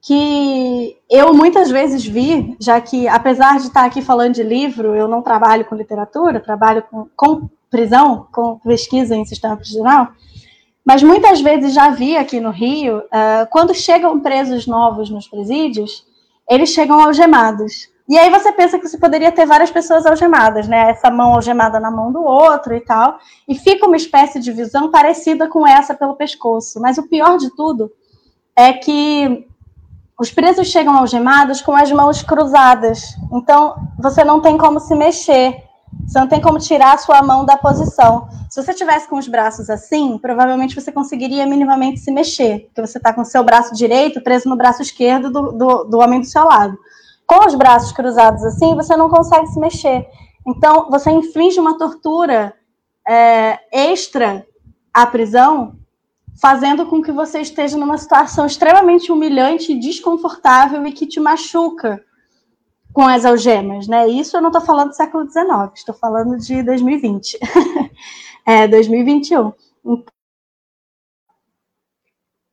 que 0.00 0.96
eu 1.10 1.34
muitas 1.34 1.68
vezes 1.68 2.06
vi, 2.06 2.56
já 2.60 2.80
que, 2.80 3.08
apesar 3.08 3.58
de 3.58 3.66
estar 3.66 3.84
aqui 3.84 4.00
falando 4.00 4.34
de 4.34 4.42
livro, 4.42 4.94
eu 4.94 5.08
não 5.08 5.20
trabalho 5.20 5.64
com 5.64 5.74
literatura, 5.74 6.40
trabalho 6.40 6.82
com, 6.88 7.08
com 7.16 7.50
prisão, 7.68 8.28
com 8.32 8.58
pesquisa 8.60 9.16
em 9.16 9.24
sistema 9.24 9.56
prisional, 9.56 10.08
mas 10.84 11.02
muitas 11.02 11.40
vezes 11.40 11.74
já 11.74 11.90
vi 11.90 12.16
aqui 12.16 12.38
no 12.38 12.50
Rio, 12.50 12.98
uh, 12.98 13.46
quando 13.50 13.74
chegam 13.74 14.20
presos 14.20 14.68
novos 14.68 15.10
nos 15.10 15.26
presídios, 15.26 16.06
eles 16.48 16.70
chegam 16.70 17.00
algemados. 17.00 17.88
E 18.08 18.16
aí 18.16 18.30
você 18.30 18.52
pensa 18.52 18.78
que 18.78 18.86
você 18.86 18.98
poderia 18.98 19.32
ter 19.32 19.46
várias 19.46 19.70
pessoas 19.70 20.06
algemadas, 20.06 20.68
né? 20.68 20.90
Essa 20.90 21.10
mão 21.10 21.34
algemada 21.34 21.80
na 21.80 21.90
mão 21.90 22.12
do 22.12 22.22
outro 22.22 22.74
e 22.74 22.80
tal. 22.80 23.18
E 23.48 23.54
fica 23.56 23.86
uma 23.86 23.96
espécie 23.96 24.38
de 24.38 24.52
visão 24.52 24.90
parecida 24.90 25.48
com 25.48 25.66
essa 25.66 25.94
pelo 25.94 26.14
pescoço. 26.14 26.80
Mas 26.80 26.98
o 26.98 27.08
pior 27.08 27.36
de 27.36 27.50
tudo 27.56 27.90
é 28.54 28.72
que 28.72 29.46
os 30.18 30.30
presos 30.30 30.68
chegam 30.68 30.96
algemados 30.96 31.60
com 31.60 31.74
as 31.74 31.90
mãos 31.90 32.22
cruzadas. 32.22 33.16
Então 33.32 33.74
você 33.98 34.24
não 34.24 34.40
tem 34.40 34.56
como 34.56 34.78
se 34.78 34.94
mexer. 34.94 35.64
Você 36.06 36.20
não 36.20 36.28
tem 36.28 36.40
como 36.40 36.58
tirar 36.58 36.94
a 36.94 36.98
sua 36.98 37.22
mão 37.22 37.44
da 37.44 37.56
posição. 37.56 38.28
Se 38.48 38.62
você 38.62 38.72
tivesse 38.72 39.08
com 39.08 39.16
os 39.16 39.26
braços 39.26 39.68
assim, 39.68 40.18
provavelmente 40.18 40.74
você 40.74 40.92
conseguiria 40.92 41.46
minimamente 41.46 42.00
se 42.00 42.12
mexer, 42.12 42.66
porque 42.66 42.86
você 42.86 42.98
está 42.98 43.12
com 43.12 43.22
o 43.22 43.24
seu 43.24 43.42
braço 43.42 43.74
direito 43.74 44.20
preso 44.20 44.48
no 44.48 44.56
braço 44.56 44.82
esquerdo 44.82 45.30
do, 45.30 45.52
do, 45.52 45.84
do 45.84 45.98
homem 45.98 46.20
do 46.20 46.26
seu 46.26 46.44
lado. 46.44 46.76
Com 47.26 47.46
os 47.46 47.54
braços 47.54 47.92
cruzados 47.92 48.44
assim, 48.44 48.74
você 48.74 48.96
não 48.96 49.08
consegue 49.08 49.46
se 49.48 49.58
mexer. 49.58 50.06
Então, 50.46 50.88
você 50.88 51.10
inflige 51.10 51.58
uma 51.58 51.76
tortura 51.76 52.54
é, 53.06 53.58
extra 53.72 54.46
à 54.94 55.06
prisão, 55.06 55.76
fazendo 56.40 56.86
com 56.86 57.02
que 57.02 57.10
você 57.10 57.40
esteja 57.40 57.76
numa 57.76 57.98
situação 57.98 58.46
extremamente 58.46 59.10
humilhante, 59.10 59.78
desconfortável 59.78 60.86
e 60.86 60.92
que 60.92 61.06
te 61.06 61.18
machuca 61.18 62.02
com 62.92 63.02
as 63.02 63.24
algemas, 63.24 63.86
né? 63.86 64.08
Isso 64.08 64.36
eu 64.36 64.40
não 64.40 64.48
estou 64.48 64.62
falando 64.62 64.88
do 64.88 64.96
século 64.96 65.28
XIX, 65.28 65.46
estou 65.74 65.94
falando 65.94 66.38
de 66.38 66.62
2020, 66.62 67.38
é, 68.46 68.66
2021. 68.66 69.52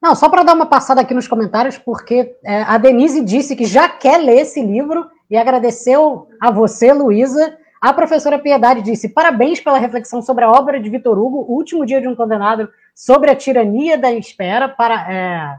Não, 0.03 0.15
só 0.15 0.27
para 0.27 0.43
dar 0.43 0.53
uma 0.53 0.65
passada 0.65 0.99
aqui 0.99 1.13
nos 1.13 1.29
comentários, 1.29 1.77
porque 1.77 2.35
é, 2.43 2.63
a 2.63 2.77
Denise 2.77 3.23
disse 3.23 3.55
que 3.55 3.63
já 3.63 3.87
quer 3.87 4.17
ler 4.17 4.41
esse 4.41 4.61
livro 4.61 5.09
e 5.29 5.37
agradeceu 5.37 6.27
a 6.41 6.51
você, 6.51 6.91
Luísa. 6.91 7.57
A 7.79 7.93
professora 7.93 8.37
Piedade 8.37 8.81
disse: 8.81 9.07
parabéns 9.07 9.61
pela 9.61 9.77
reflexão 9.77 10.21
sobre 10.21 10.43
a 10.43 10.51
obra 10.51 10.77
de 10.77 10.89
Vitor 10.89 11.17
Hugo, 11.17 11.45
O 11.47 11.55
Último 11.55 11.85
Dia 11.85 12.01
de 12.01 12.09
um 12.09 12.17
Condenado, 12.17 12.67
sobre 12.93 13.31
a 13.31 13.35
tirania 13.35 13.97
da 13.97 14.11
espera. 14.11 14.67
Para, 14.67 15.09
é... 15.09 15.55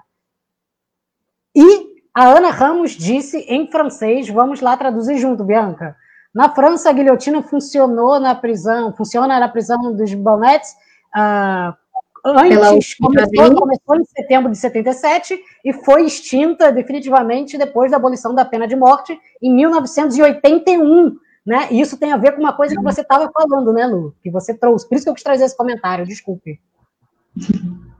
E 1.56 1.94
a 2.14 2.28
Ana 2.28 2.50
Ramos 2.50 2.90
disse 2.90 3.38
em 3.48 3.70
francês, 3.70 4.28
vamos 4.28 4.60
lá 4.60 4.76
traduzir 4.76 5.16
junto, 5.16 5.42
Bianca. 5.42 5.96
Na 6.34 6.50
França, 6.50 6.90
a 6.90 6.92
guilhotina 6.92 7.42
funcionou 7.42 8.20
na 8.20 8.34
prisão, 8.34 8.94
funciona 8.94 9.40
na 9.40 9.48
prisão 9.48 9.96
dos 9.96 10.12
Bonnets 10.12 10.76
uh, 11.16 11.83
antes, 12.24 12.94
começou, 12.94 13.54
começou 13.54 13.96
em 13.96 14.04
setembro 14.04 14.50
de 14.50 14.58
77 14.58 15.38
e 15.64 15.72
foi 15.72 16.04
extinta 16.06 16.72
definitivamente 16.72 17.58
depois 17.58 17.90
da 17.90 17.96
abolição 17.96 18.34
da 18.34 18.44
pena 18.44 18.66
de 18.66 18.74
morte 18.74 19.18
em 19.42 19.54
1981. 19.54 21.16
Né? 21.46 21.68
E 21.70 21.80
isso 21.80 21.98
tem 21.98 22.10
a 22.10 22.16
ver 22.16 22.32
com 22.32 22.40
uma 22.40 22.54
coisa 22.54 22.74
que 22.74 22.82
você 22.82 23.02
estava 23.02 23.30
falando, 23.30 23.70
né, 23.72 23.86
Lu? 23.86 24.14
Que 24.22 24.30
você 24.30 24.54
trouxe. 24.54 24.88
Por 24.88 24.94
isso 24.94 25.04
que 25.04 25.10
eu 25.10 25.14
quis 25.14 25.22
trazer 25.22 25.44
esse 25.44 25.56
comentário, 25.56 26.06
desculpe. 26.06 26.58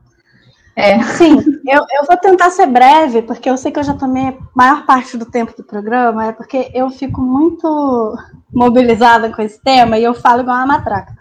É. 0.77 1.01
Sim, 1.05 1.37
eu, 1.67 1.83
eu 1.93 2.05
vou 2.05 2.17
tentar 2.17 2.51
ser 2.51 2.67
breve, 2.67 3.23
porque 3.23 3.49
eu 3.49 3.57
sei 3.57 3.71
que 3.71 3.79
eu 3.79 3.85
já 3.85 3.95
tomei 3.95 4.29
a 4.29 4.37
maior 4.55 4.85
parte 4.85 5.17
do 5.17 5.25
tempo 5.25 5.57
do 5.57 5.63
programa, 5.63 6.27
é 6.27 6.33
porque 6.33 6.69
eu 6.75 6.91
fico 6.91 7.21
muito 7.21 8.17
mobilizada 8.53 9.31
com 9.31 9.41
esse 9.41 9.63
tema 9.63 9.97
e 9.99 10.03
eu 10.03 10.15
falo 10.15 10.41
igual 10.41 10.57
uma 10.57 10.67
matraca. 10.67 11.15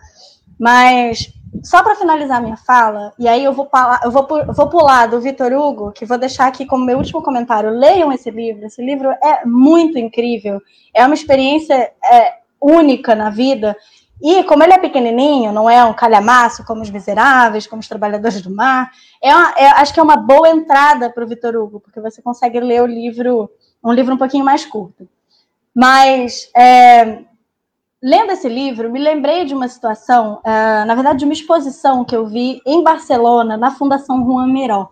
Mas, 0.60 1.32
só 1.62 1.84
para 1.84 1.96
finalizar 1.96 2.42
minha 2.42 2.58
fala, 2.58 3.14
e 3.20 3.28
aí 3.28 3.44
eu 3.44 3.54
vou, 3.54 3.70
eu 4.04 4.12
vou, 4.12 4.28
vou 4.54 4.70
pular 4.70 5.08
do 5.08 5.22
Vitor 5.22 5.52
Hugo, 5.52 5.92
que 5.92 6.06
vou 6.06 6.18
deixar 6.18 6.48
aqui 6.48 6.66
como 6.66 6.86
meu 6.86 6.98
último 6.98 7.22
comentário. 7.22 7.70
Leiam 7.70 8.12
esse 8.12 8.32
livro, 8.32 8.66
esse 8.66 8.84
livro 8.84 9.10
é 9.12 9.46
muito 9.46 9.98
incrível, 10.00 10.62
é 10.94 11.06
uma 11.06 11.14
experiência 11.14 11.92
é, 12.04 12.38
única 12.60 13.14
na 13.14 13.30
vida, 13.30 13.78
e 14.22 14.44
como 14.46 14.64
ele 14.64 14.74
é 14.74 14.78
pequenininho, 14.78 15.52
não 15.52 15.70
é 15.70 15.84
um 15.84 15.94
calhamaço 15.94 16.64
como 16.66 16.82
os 16.82 16.90
miseráveis, 16.90 17.68
como 17.68 17.82
os 17.82 17.88
trabalhadores 17.90 18.42
do 18.42 18.50
mar, 18.50 18.90
é, 19.22 19.36
uma, 19.36 19.54
é 19.58 19.68
acho 19.68 19.94
que 19.94 20.00
é 20.00 20.04
uma 20.04 20.16
boa 20.16 20.50
entrada 20.50 21.10
para 21.10 21.24
o 21.24 21.28
Vitor 21.28 21.56
Hugo, 21.56 21.80
porque 21.82 22.00
você 22.00 22.22
consegue 22.22 22.60
ler 22.60 22.82
o 22.82 22.86
livro, 22.86 23.50
um 23.84 23.92
livro 23.92 24.14
um 24.14 24.18
pouquinho 24.18 24.46
mais 24.46 24.66
curto. 24.66 25.08
Mas, 25.76 26.50
é, 26.56 27.24
lendo 28.04 28.34
esse 28.34 28.50
livro, 28.50 28.92
me 28.92 29.00
lembrei 29.00 29.46
de 29.46 29.54
uma 29.54 29.70
situação, 29.70 30.42
uh, 30.46 30.86
na 30.86 30.94
verdade, 30.94 31.20
de 31.20 31.26
uma 31.26 31.34
exposição 31.34 32.04
que 32.04 32.14
eu 32.14 32.28
vi 32.28 32.62
em 32.66 32.84
Barcelona, 32.84 33.56
na 33.56 33.72
Fundação 33.72 34.26
Juan 34.26 34.48
Miró. 34.48 34.90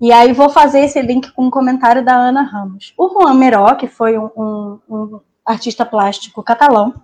E 0.00 0.10
aí 0.10 0.32
vou 0.32 0.48
fazer 0.48 0.80
esse 0.80 1.00
link 1.00 1.30
com 1.32 1.46
um 1.46 1.50
comentário 1.50 2.04
da 2.04 2.16
Ana 2.16 2.42
Ramos. 2.42 2.92
O 2.98 3.08
Juan 3.08 3.34
Miró, 3.34 3.76
que 3.76 3.86
foi 3.86 4.18
um, 4.18 4.28
um, 4.36 4.78
um 4.88 5.20
artista 5.46 5.86
plástico 5.86 6.42
catalão, 6.42 6.94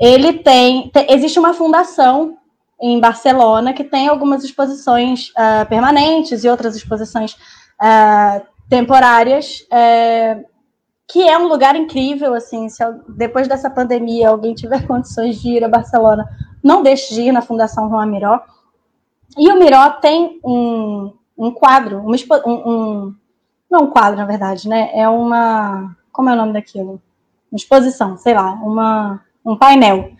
ele 0.00 0.32
tem, 0.32 0.88
tem, 0.88 1.06
existe 1.10 1.38
uma 1.38 1.52
fundação 1.52 2.38
em 2.80 2.98
Barcelona 2.98 3.74
que 3.74 3.84
tem 3.84 4.08
algumas 4.08 4.42
exposições 4.42 5.28
uh, 5.30 5.68
permanentes 5.68 6.42
e 6.42 6.48
outras 6.48 6.74
exposições 6.74 7.32
uh, 7.32 8.40
temporárias, 8.68 9.66
uh, 9.70 10.44
que 11.10 11.28
é 11.28 11.36
um 11.36 11.48
lugar 11.48 11.74
incrível, 11.74 12.34
assim, 12.34 12.68
se 12.68 12.82
depois 13.08 13.48
dessa 13.48 13.68
pandemia 13.68 14.28
alguém 14.28 14.54
tiver 14.54 14.86
condições 14.88 15.40
de 15.40 15.50
ir 15.50 15.64
a 15.64 15.68
Barcelona, 15.68 16.24
não 16.62 16.82
deixe 16.82 17.14
de 17.14 17.22
ir 17.22 17.32
na 17.32 17.42
Fundação 17.42 17.88
Juan 17.88 18.06
Miró. 18.06 18.40
E 19.36 19.50
o 19.50 19.58
Miró 19.58 19.90
tem 19.90 20.40
um, 20.44 21.12
um 21.36 21.50
quadro, 21.50 21.98
uma, 21.98 22.16
um, 22.46 22.52
um, 22.52 23.14
não 23.70 23.84
um 23.84 23.90
quadro, 23.90 24.18
na 24.18 24.26
verdade, 24.26 24.68
né? 24.68 24.90
É 24.94 25.08
uma, 25.08 25.96
como 26.12 26.28
é 26.28 26.32
o 26.32 26.36
nome 26.36 26.52
daquilo? 26.52 27.00
Uma 27.50 27.56
exposição, 27.56 28.16
sei 28.16 28.34
lá, 28.34 28.52
uma 28.52 29.20
um 29.44 29.56
painel. 29.56 30.12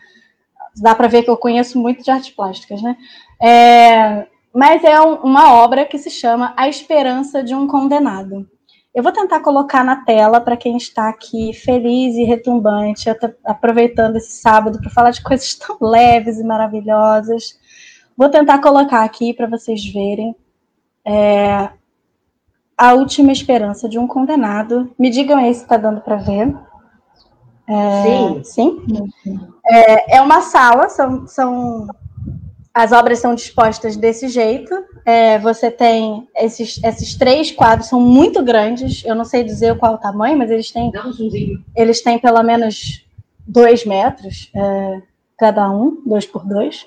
Dá 0.77 0.95
para 0.95 1.09
ver 1.09 1.23
que 1.23 1.31
eu 1.31 1.37
conheço 1.37 1.79
muito 1.79 2.03
de 2.03 2.11
artes 2.11 2.31
plásticas, 2.31 2.83
né? 2.83 2.97
É, 3.41 4.27
mas 4.55 4.83
é 4.83 5.01
um, 5.01 5.15
uma 5.17 5.53
obra 5.55 5.85
que 5.85 5.99
se 5.99 6.11
chama 6.11 6.55
A 6.57 6.69
Esperança 6.69 7.43
de 7.43 7.55
um 7.55 7.67
Condenado. 7.67 8.49
Eu 8.93 9.03
vou 9.05 9.13
tentar 9.13 9.41
colocar 9.41 9.85
na 9.85 10.05
tela 10.05 10.41
para 10.41 10.57
quem 10.57 10.77
está 10.77 11.09
aqui 11.09 11.53
feliz 11.53 12.17
e 12.17 12.25
retumbante, 12.25 13.09
aproveitando 13.45 14.17
esse 14.17 14.33
sábado 14.33 14.81
para 14.81 14.91
falar 14.91 15.11
de 15.13 15.23
coisas 15.23 15.55
tão 15.59 15.77
leves 15.81 16.39
e 16.39 16.45
maravilhosas. 16.45 17.59
Vou 18.17 18.29
tentar 18.29 18.61
colocar 18.61 19.05
aqui 19.05 19.33
para 19.33 19.47
vocês 19.47 19.85
verem 19.87 20.35
é, 21.05 21.71
a 22.77 22.93
última 22.95 23.31
esperança 23.31 23.89
de 23.89 23.99
um 23.99 24.07
condenado. 24.07 24.93
Me 24.99 25.09
digam 25.09 25.39
aí 25.39 25.55
se 25.55 25.63
está 25.63 25.77
dando 25.77 26.01
para 26.01 26.17
ver. 26.17 26.55
É, 27.69 28.43
sim. 28.43 28.75
Sim. 29.23 29.41
É, 29.65 30.17
é 30.17 30.21
uma 30.21 30.41
sala, 30.41 30.89
são, 30.89 31.27
são 31.29 31.87
as 32.73 32.93
obras 32.93 33.19
são 33.19 33.35
dispostas 33.35 33.97
desse 33.97 34.29
jeito. 34.29 34.73
É, 35.05 35.39
você 35.39 35.71
tem 35.71 36.29
esses, 36.37 36.83
esses 36.85 37.17
três 37.17 37.51
quadros, 37.51 37.89
são 37.89 38.01
muito 38.01 38.43
grandes. 38.43 39.05
Eu 39.05 39.15
não 39.15 39.25
sei 39.25 39.43
dizer 39.43 39.77
qual 39.77 39.95
o 39.95 39.99
tamanho, 39.99 40.39
mas 40.39 40.51
eles 40.51 40.71
têm. 40.71 40.93
Eles 41.77 42.01
têm 42.01 42.19
pelo 42.19 42.43
menos 42.43 43.05
dois 43.47 43.85
metros 43.85 44.51
é, 44.55 45.03
cada 45.37 45.69
um, 45.71 46.01
dois 46.07 46.25
por 46.27 46.47
dois. 46.47 46.87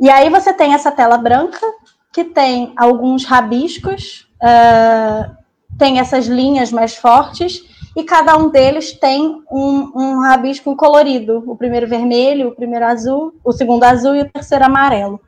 E 0.00 0.10
aí 0.10 0.28
você 0.28 0.52
tem 0.52 0.74
essa 0.74 0.90
tela 0.90 1.16
branca 1.16 1.64
que 2.12 2.24
tem 2.24 2.72
alguns 2.76 3.24
rabiscos, 3.24 4.28
é, 4.42 5.30
tem 5.78 6.00
essas 6.00 6.26
linhas 6.26 6.72
mais 6.72 6.96
fortes 6.96 7.64
e 7.98 8.04
cada 8.04 8.36
um 8.36 8.48
deles 8.48 8.92
tem 8.92 9.42
um, 9.50 9.90
um 9.92 10.20
rabisco 10.20 10.76
colorido. 10.76 11.42
O 11.48 11.56
primeiro 11.56 11.88
vermelho, 11.88 12.50
o 12.50 12.54
primeiro 12.54 12.84
azul, 12.84 13.34
o 13.44 13.50
segundo 13.50 13.82
azul 13.82 14.14
e 14.14 14.20
o 14.20 14.30
terceiro 14.30 14.64
amarelo. 14.64 15.20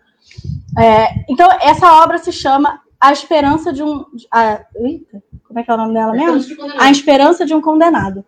É, 0.78 1.24
então, 1.28 1.48
essa 1.60 2.00
obra 2.00 2.18
se 2.18 2.30
chama 2.30 2.80
A 3.00 3.10
Esperança 3.10 3.72
de 3.72 3.82
um. 3.82 4.04
A, 4.32 4.60
eita, 4.76 5.20
como 5.48 5.58
é 5.58 5.64
que 5.64 5.70
é 5.70 5.74
o 5.74 5.76
nome 5.76 5.94
dela 5.94 6.12
mesmo? 6.12 6.56
A 6.78 6.88
Esperança 6.92 7.44
de 7.44 7.52
um 7.52 7.60
Condenado. 7.60 8.24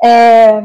É, 0.00 0.62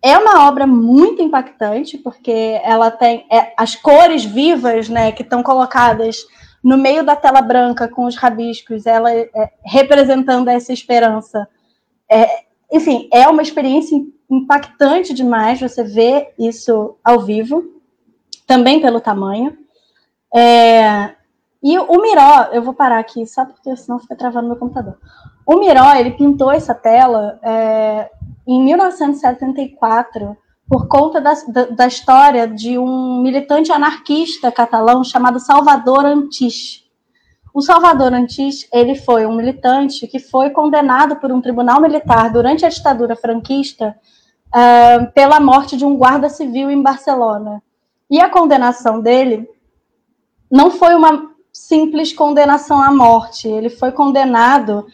é 0.00 0.16
uma 0.16 0.48
obra 0.48 0.66
muito 0.66 1.20
impactante, 1.20 1.98
porque 1.98 2.58
ela 2.64 2.90
tem 2.90 3.26
é, 3.30 3.52
as 3.54 3.74
cores 3.74 4.24
vivas 4.24 4.88
né, 4.88 5.12
que 5.12 5.22
estão 5.22 5.42
colocadas 5.42 6.26
no 6.64 6.78
meio 6.78 7.04
da 7.04 7.16
tela 7.16 7.42
branca 7.42 7.86
com 7.86 8.06
os 8.06 8.16
rabiscos, 8.16 8.86
ela 8.86 9.12
é, 9.12 9.28
representando 9.62 10.48
essa 10.48 10.72
esperança. 10.72 11.46
É, 12.10 12.50
enfim, 12.72 13.08
é 13.12 13.28
uma 13.28 13.42
experiência 13.42 14.02
impactante 14.30 15.12
demais 15.12 15.60
você 15.60 15.84
ver 15.84 16.32
isso 16.38 16.96
ao 17.04 17.20
vivo, 17.20 17.62
também 18.46 18.80
pelo 18.80 19.00
tamanho. 19.00 19.56
É, 20.34 21.14
e 21.62 21.78
o 21.78 22.00
Miró, 22.00 22.48
eu 22.52 22.62
vou 22.62 22.72
parar 22.72 22.98
aqui 22.98 23.26
só 23.26 23.44
porque 23.44 23.76
senão 23.76 23.98
fica 23.98 24.16
travando 24.16 24.48
meu 24.48 24.56
computador. 24.56 24.98
O 25.46 25.56
Miró, 25.56 25.94
ele 25.94 26.12
pintou 26.12 26.50
essa 26.50 26.74
tela 26.74 27.38
é, 27.42 28.10
em 28.46 28.62
1974 28.64 30.36
por 30.68 30.88
conta 30.88 31.20
da, 31.20 31.34
da, 31.48 31.64
da, 31.66 31.86
história 31.86 32.48
de 32.48 32.78
um 32.78 33.20
militante 33.20 33.70
anarquista 33.70 34.50
catalão 34.50 35.04
chamado 35.04 35.38
Salvador 35.38 36.06
Antich. 36.06 36.81
O 37.54 37.60
Salvador 37.60 38.14
Antis, 38.14 38.66
ele 38.72 38.94
foi 38.94 39.26
um 39.26 39.34
militante 39.34 40.06
que 40.06 40.18
foi 40.18 40.50
condenado 40.50 41.16
por 41.16 41.30
um 41.30 41.40
tribunal 41.40 41.80
militar 41.80 42.32
durante 42.32 42.64
a 42.64 42.68
ditadura 42.68 43.14
franquista 43.14 43.94
uh, 44.48 45.12
pela 45.12 45.38
morte 45.38 45.76
de 45.76 45.84
um 45.84 45.96
guarda 45.96 46.30
civil 46.30 46.70
em 46.70 46.82
Barcelona. 46.82 47.62
E 48.10 48.20
a 48.20 48.30
condenação 48.30 49.00
dele 49.00 49.46
não 50.50 50.70
foi 50.70 50.94
uma 50.94 51.30
simples 51.52 52.12
condenação 52.12 52.80
à 52.82 52.90
morte, 52.90 53.46
ele 53.48 53.68
foi 53.68 53.92
condenado 53.92 54.86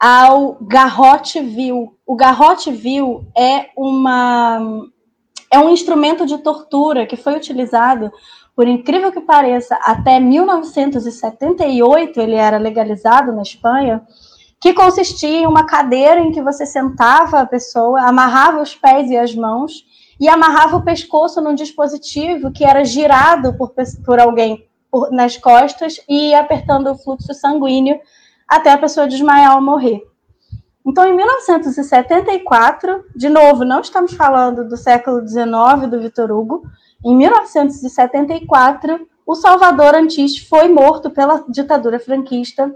ao 0.00 0.56
garrote 0.62 1.40
vil. 1.40 1.94
O 2.06 2.16
garrote 2.16 2.70
vil 2.70 3.26
é 3.36 3.68
uma 3.76 4.86
é 5.50 5.58
um 5.58 5.70
instrumento 5.70 6.26
de 6.26 6.38
tortura 6.38 7.06
que 7.06 7.16
foi 7.16 7.34
utilizado, 7.34 8.12
por 8.58 8.66
incrível 8.66 9.12
que 9.12 9.20
pareça, 9.20 9.78
até 9.84 10.18
1978 10.18 12.20
ele 12.20 12.34
era 12.34 12.58
legalizado 12.58 13.30
na 13.30 13.42
Espanha, 13.42 14.02
que 14.60 14.74
consistia 14.74 15.42
em 15.42 15.46
uma 15.46 15.64
cadeira 15.64 16.18
em 16.18 16.32
que 16.32 16.42
você 16.42 16.66
sentava 16.66 17.38
a 17.38 17.46
pessoa, 17.46 18.00
amarrava 18.00 18.60
os 18.60 18.74
pés 18.74 19.08
e 19.12 19.16
as 19.16 19.32
mãos 19.32 19.84
e 20.18 20.28
amarrava 20.28 20.76
o 20.76 20.82
pescoço 20.82 21.40
num 21.40 21.54
dispositivo 21.54 22.50
que 22.50 22.64
era 22.64 22.84
girado 22.84 23.56
por, 23.56 23.72
por 24.04 24.18
alguém 24.18 24.68
por, 24.90 25.12
nas 25.12 25.36
costas 25.36 26.00
e 26.08 26.34
apertando 26.34 26.90
o 26.90 26.98
fluxo 26.98 27.32
sanguíneo 27.34 28.00
até 28.48 28.72
a 28.72 28.78
pessoa 28.78 29.06
desmaiar 29.06 29.54
ou 29.54 29.62
morrer. 29.62 30.02
Então, 30.84 31.06
em 31.06 31.14
1974, 31.14 33.04
de 33.14 33.28
novo, 33.28 33.64
não 33.64 33.82
estamos 33.82 34.14
falando 34.14 34.66
do 34.66 34.76
século 34.76 35.24
XIX 35.24 35.88
do 35.88 36.00
Vitor 36.00 36.32
Hugo, 36.32 36.64
em 37.04 37.16
1974, 37.16 39.06
o 39.26 39.34
Salvador 39.34 39.94
Antis 39.94 40.38
foi 40.38 40.68
morto 40.68 41.10
pela 41.10 41.44
ditadura 41.48 41.98
franquista 41.98 42.74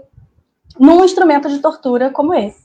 num 0.79 1.03
instrumento 1.03 1.49
de 1.49 1.59
tortura 1.59 2.09
como 2.09 2.33
esse. 2.33 2.63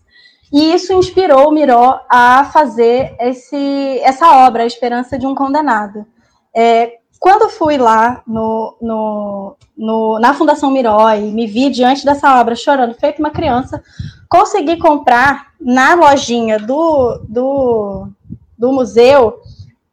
E 0.53 0.73
isso 0.73 0.93
inspirou 0.93 1.53
Miró 1.53 2.01
a 2.09 2.45
fazer 2.45 3.15
esse, 3.21 4.01
essa 4.03 4.47
obra, 4.47 4.63
A 4.63 4.67
Esperança 4.67 5.19
de 5.19 5.27
um 5.27 5.35
Condenado. 5.35 6.07
É, 6.55 6.99
quando 7.21 7.51
fui 7.51 7.77
lá 7.77 8.23
no, 8.27 8.77
no, 8.81 9.57
no, 9.77 10.19
na 10.19 10.33
Fundação 10.33 10.71
Miró 10.71 11.11
e 11.11 11.33
me 11.33 11.47
vi 11.47 11.69
diante 11.69 12.05
dessa 12.05 12.41
obra 12.41 12.55
chorando, 12.55 12.95
feito 12.95 13.19
uma 13.19 13.31
criança, 13.31 13.83
consegui 14.29 14.79
comprar 14.79 15.49
na 15.61 15.95
lojinha 15.95 16.59
do, 16.59 17.21
do, 17.29 18.09
do 18.57 18.73
museu 18.73 19.41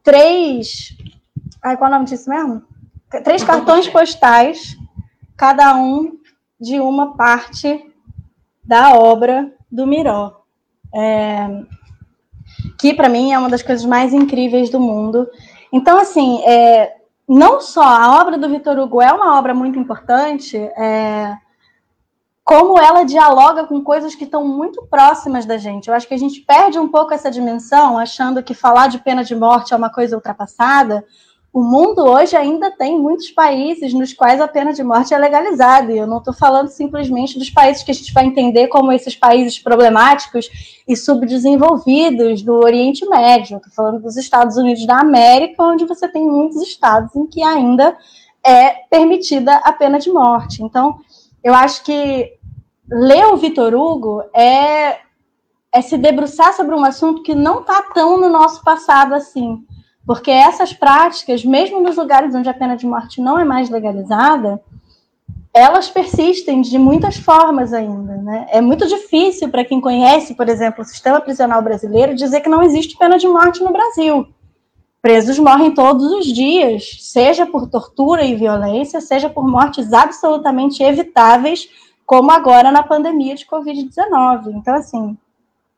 três. 0.03 0.95
Ai, 1.65 1.75
qual 1.77 1.89
é 1.89 1.93
o 1.93 1.95
nome 1.95 2.05
disso 2.05 2.29
mesmo? 2.29 2.61
Três 3.23 3.43
cartões 3.43 3.87
postais, 3.87 4.77
cada 5.35 5.75
um 5.75 6.11
de 6.61 6.79
uma 6.79 7.17
parte 7.17 7.91
da 8.63 8.93
obra 8.93 9.51
do 9.71 9.87
Miró. 9.87 10.43
É, 10.93 11.63
que 12.77 12.93
para 12.93 13.09
mim 13.09 13.33
é 13.33 13.39
uma 13.39 13.49
das 13.49 13.63
coisas 13.63 13.83
mais 13.83 14.13
incríveis 14.13 14.69
do 14.69 14.79
mundo. 14.79 15.27
Então, 15.73 15.97
assim, 15.97 16.39
é, 16.43 16.97
não 17.27 17.59
só 17.59 17.81
a 17.81 18.21
obra 18.21 18.37
do 18.37 18.47
Vitor 18.47 18.77
Hugo 18.77 19.01
é 19.01 19.11
uma 19.11 19.35
obra 19.35 19.55
muito 19.55 19.79
importante, 19.79 20.55
é, 20.55 21.35
como 22.43 22.79
ela 22.79 23.03
dialoga 23.03 23.65
com 23.65 23.81
coisas 23.81 24.13
que 24.13 24.25
estão 24.25 24.47
muito 24.47 24.85
próximas 24.85 25.47
da 25.47 25.57
gente. 25.57 25.87
Eu 25.87 25.95
acho 25.95 26.07
que 26.07 26.13
a 26.13 26.19
gente 26.19 26.41
perde 26.41 26.77
um 26.77 26.89
pouco 26.89 27.11
essa 27.11 27.31
dimensão, 27.31 27.97
achando 27.97 28.43
que 28.43 28.53
falar 28.53 28.85
de 28.85 28.99
pena 28.99 29.23
de 29.23 29.35
morte 29.35 29.73
é 29.73 29.75
uma 29.75 29.89
coisa 29.89 30.15
ultrapassada. 30.15 31.03
O 31.55 31.63
mundo 31.63 32.03
hoje 32.03 32.35
ainda 32.35 32.69
tem 32.69 32.99
muitos 32.99 33.31
países 33.31 33.93
nos 33.93 34.11
quais 34.11 34.41
a 34.41 34.47
pena 34.47 34.73
de 34.73 34.83
morte 34.83 35.13
é 35.13 35.17
legalizada. 35.17 35.89
E 35.89 35.97
eu 35.97 36.05
não 36.05 36.17
estou 36.17 36.33
falando 36.33 36.67
simplesmente 36.67 37.39
dos 37.39 37.49
países 37.49 37.81
que 37.81 37.91
a 37.91 37.93
gente 37.93 38.11
vai 38.11 38.25
entender 38.25 38.67
como 38.67 38.91
esses 38.91 39.15
países 39.15 39.57
problemáticos 39.57 40.49
e 40.85 40.97
subdesenvolvidos 40.97 42.41
do 42.41 42.55
Oriente 42.55 43.07
Médio. 43.07 43.55
Estou 43.55 43.71
falando 43.73 44.01
dos 44.01 44.17
Estados 44.17 44.57
Unidos 44.57 44.85
da 44.85 44.99
América, 44.99 45.63
onde 45.63 45.85
você 45.85 46.09
tem 46.09 46.27
muitos 46.27 46.61
estados 46.61 47.15
em 47.15 47.25
que 47.25 47.41
ainda 47.41 47.97
é 48.45 48.71
permitida 48.89 49.55
a 49.55 49.71
pena 49.71 49.97
de 49.97 50.11
morte. 50.11 50.61
Então, 50.61 50.99
eu 51.41 51.53
acho 51.53 51.85
que 51.85 52.33
ler 52.91 53.27
o 53.27 53.37
Vitor 53.37 53.73
Hugo 53.73 54.23
é, 54.35 54.97
é 55.71 55.81
se 55.81 55.97
debruçar 55.97 56.51
sobre 56.51 56.75
um 56.75 56.83
assunto 56.83 57.23
que 57.23 57.33
não 57.33 57.61
está 57.61 57.81
tão 57.93 58.19
no 58.19 58.27
nosso 58.27 58.61
passado 58.61 59.15
assim. 59.15 59.65
Porque 60.05 60.29
essas 60.29 60.71
práticas, 60.71 61.43
mesmo 61.43 61.81
nos 61.81 61.97
lugares 61.97 62.35
onde 62.35 62.47
a 62.47 62.53
pena 62.53 62.77
de 62.77 62.85
morte 62.85 63.21
não 63.21 63.39
é 63.39 63.43
mais 63.43 63.69
legalizada, 63.69 64.61
elas 65.55 65.89
persistem 65.89 66.61
de 66.61 66.77
muitas 66.77 67.15
formas 67.15 67.73
ainda. 67.73 68.17
Né? 68.17 68.45
É 68.49 68.59
muito 68.59 68.85
difícil 68.87 69.49
para 69.49 69.63
quem 69.63 69.79
conhece, 69.79 70.35
por 70.35 70.49
exemplo, 70.49 70.81
o 70.81 70.85
sistema 70.85 71.21
prisional 71.21 71.61
brasileiro, 71.61 72.13
dizer 72.13 72.41
que 72.41 72.49
não 72.49 72.61
existe 72.61 72.97
pena 72.97 73.17
de 73.17 73.27
morte 73.27 73.63
no 73.63 73.71
Brasil. 73.71 74.27
Presos 75.01 75.39
morrem 75.39 75.73
todos 75.73 76.11
os 76.11 76.25
dias, 76.25 76.97
seja 76.99 77.45
por 77.45 77.69
tortura 77.69 78.25
e 78.25 78.35
violência, 78.35 78.99
seja 78.99 79.29
por 79.29 79.47
mortes 79.47 79.93
absolutamente 79.93 80.83
evitáveis, 80.83 81.69
como 82.05 82.31
agora 82.31 82.71
na 82.71 82.83
pandemia 82.83 83.35
de 83.35 83.45
Covid-19. 83.45 84.47
Então, 84.55 84.75
assim, 84.75 85.17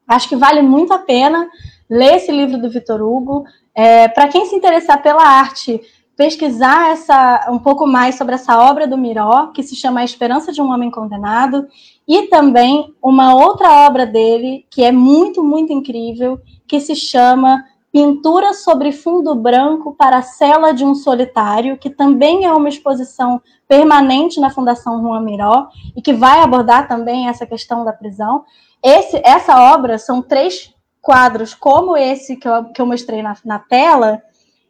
acho 0.08 0.28
que 0.28 0.36
vale 0.36 0.62
muito 0.62 0.92
a 0.92 1.00
pena 1.00 1.48
ler 1.90 2.16
esse 2.16 2.32
livro 2.32 2.58
do 2.58 2.70
Vitor 2.70 3.02
Hugo. 3.02 3.44
É, 3.74 4.08
Para 4.08 4.28
quem 4.28 4.46
se 4.46 4.56
interessar 4.56 5.02
pela 5.02 5.24
arte, 5.24 5.82
pesquisar 6.18 6.90
essa, 6.90 7.48
um 7.52 7.60
pouco 7.60 7.86
mais 7.86 8.16
sobre 8.16 8.34
essa 8.34 8.60
obra 8.60 8.88
do 8.88 8.98
Miró, 8.98 9.48
que 9.54 9.62
se 9.62 9.76
chama 9.76 10.00
A 10.00 10.04
Esperança 10.04 10.52
de 10.52 10.60
um 10.60 10.74
Homem 10.74 10.90
Condenado, 10.90 11.68
e 12.08 12.24
também 12.24 12.94
uma 13.02 13.36
outra 13.36 13.86
obra 13.86 14.06
dele, 14.06 14.66
que 14.72 14.84
é 14.84 14.92
muito, 14.92 15.44
muito 15.44 15.72
incrível, 15.72 16.40
que 16.68 16.80
se 16.80 16.96
chama 16.96 17.64
Pintura 17.92 18.54
sobre 18.54 18.92
Fundo 18.92 19.36
Branco 19.36 19.94
para 19.94 20.18
a 20.18 20.22
Cela 20.24 20.74
de 20.74 20.84
um 20.84 20.96
Solitário, 20.96 21.78
que 21.78 21.90
também 21.90 22.46
é 22.46 22.52
uma 22.52 22.70
exposição 22.70 23.40
permanente 23.68 24.40
na 24.40 24.50
Fundação 24.50 25.02
Juan 25.02 25.22
Miró, 25.22 25.68
e 25.96 26.02
que 26.02 26.14
vai 26.14 26.42
abordar 26.42 26.88
também 26.88 27.28
essa 27.28 27.46
questão 27.46 27.86
da 27.86 27.94
prisão. 27.94 28.44
Esse, 28.84 29.22
essa 29.24 29.74
obra 29.74 29.98
são 30.00 30.22
três 30.22 30.74
quadros 31.08 31.54
como 31.54 31.96
esse 31.96 32.36
que 32.36 32.46
eu, 32.46 32.66
que 32.66 32.82
eu 32.82 32.86
mostrei 32.86 33.22
na, 33.22 33.34
na 33.46 33.58
tela, 33.58 34.22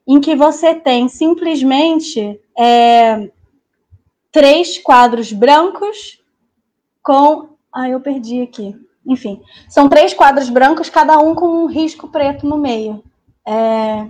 em 0.07 0.21
que 0.21 0.35
você 0.35 0.75
tem 0.75 1.09
simplesmente 1.09 2.39
é, 2.55 3.31
três 4.31 4.77
quadros 4.77 5.33
brancos 5.33 6.21
com. 7.01 7.49
Ah, 7.73 7.89
eu 7.89 7.99
perdi 7.99 8.43
aqui. 8.43 8.75
Enfim, 9.03 9.41
são 9.67 9.89
três 9.89 10.13
quadros 10.13 10.47
brancos, 10.47 10.91
cada 10.91 11.17
um 11.17 11.33
com 11.33 11.47
um 11.47 11.65
risco 11.65 12.07
preto 12.07 12.45
no 12.45 12.57
meio. 12.57 13.03
É, 13.43 14.05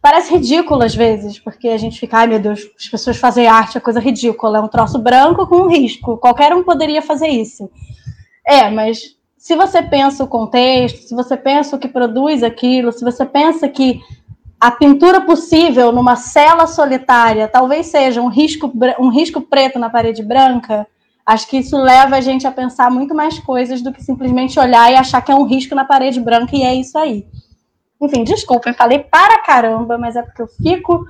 parece 0.00 0.32
ridículo 0.32 0.84
às 0.84 0.94
vezes, 0.94 1.40
porque 1.40 1.68
a 1.68 1.76
gente 1.76 1.98
fica, 1.98 2.18
ai 2.18 2.28
meu 2.28 2.38
Deus, 2.38 2.70
as 2.78 2.86
pessoas 2.86 3.16
fazem 3.16 3.48
arte, 3.48 3.78
é 3.78 3.80
coisa 3.80 3.98
ridícula, 3.98 4.58
é 4.58 4.60
um 4.60 4.68
troço 4.68 4.98
branco 5.00 5.48
com 5.48 5.56
um 5.56 5.68
risco, 5.68 6.18
qualquer 6.18 6.54
um 6.54 6.62
poderia 6.62 7.02
fazer 7.02 7.28
isso. 7.28 7.68
É, 8.46 8.70
mas 8.70 9.16
se 9.44 9.54
você 9.54 9.82
pensa 9.82 10.24
o 10.24 10.26
contexto, 10.26 11.06
se 11.06 11.14
você 11.14 11.36
pensa 11.36 11.76
o 11.76 11.78
que 11.78 11.86
produz 11.86 12.42
aquilo, 12.42 12.90
se 12.90 13.04
você 13.04 13.26
pensa 13.26 13.68
que 13.68 14.00
a 14.58 14.70
pintura 14.70 15.20
possível 15.20 15.92
numa 15.92 16.16
cela 16.16 16.66
solitária 16.66 17.46
talvez 17.46 17.88
seja 17.88 18.22
um 18.22 18.28
risco, 18.28 18.72
um 18.98 19.10
risco 19.10 19.42
preto 19.42 19.78
na 19.78 19.90
parede 19.90 20.22
branca, 20.22 20.86
acho 21.26 21.46
que 21.46 21.58
isso 21.58 21.76
leva 21.76 22.16
a 22.16 22.22
gente 22.22 22.46
a 22.46 22.50
pensar 22.50 22.90
muito 22.90 23.14
mais 23.14 23.38
coisas 23.38 23.82
do 23.82 23.92
que 23.92 24.02
simplesmente 24.02 24.58
olhar 24.58 24.90
e 24.90 24.96
achar 24.96 25.20
que 25.20 25.30
é 25.30 25.34
um 25.34 25.44
risco 25.44 25.74
na 25.74 25.84
parede 25.84 26.20
branca 26.20 26.56
e 26.56 26.62
é 26.62 26.74
isso 26.74 26.96
aí. 26.96 27.26
Enfim, 28.00 28.24
desculpa, 28.24 28.70
eu 28.70 28.74
falei 28.74 29.00
para 29.00 29.42
caramba, 29.42 29.98
mas 29.98 30.16
é 30.16 30.22
porque 30.22 30.40
eu 30.40 30.48
fico 30.48 31.04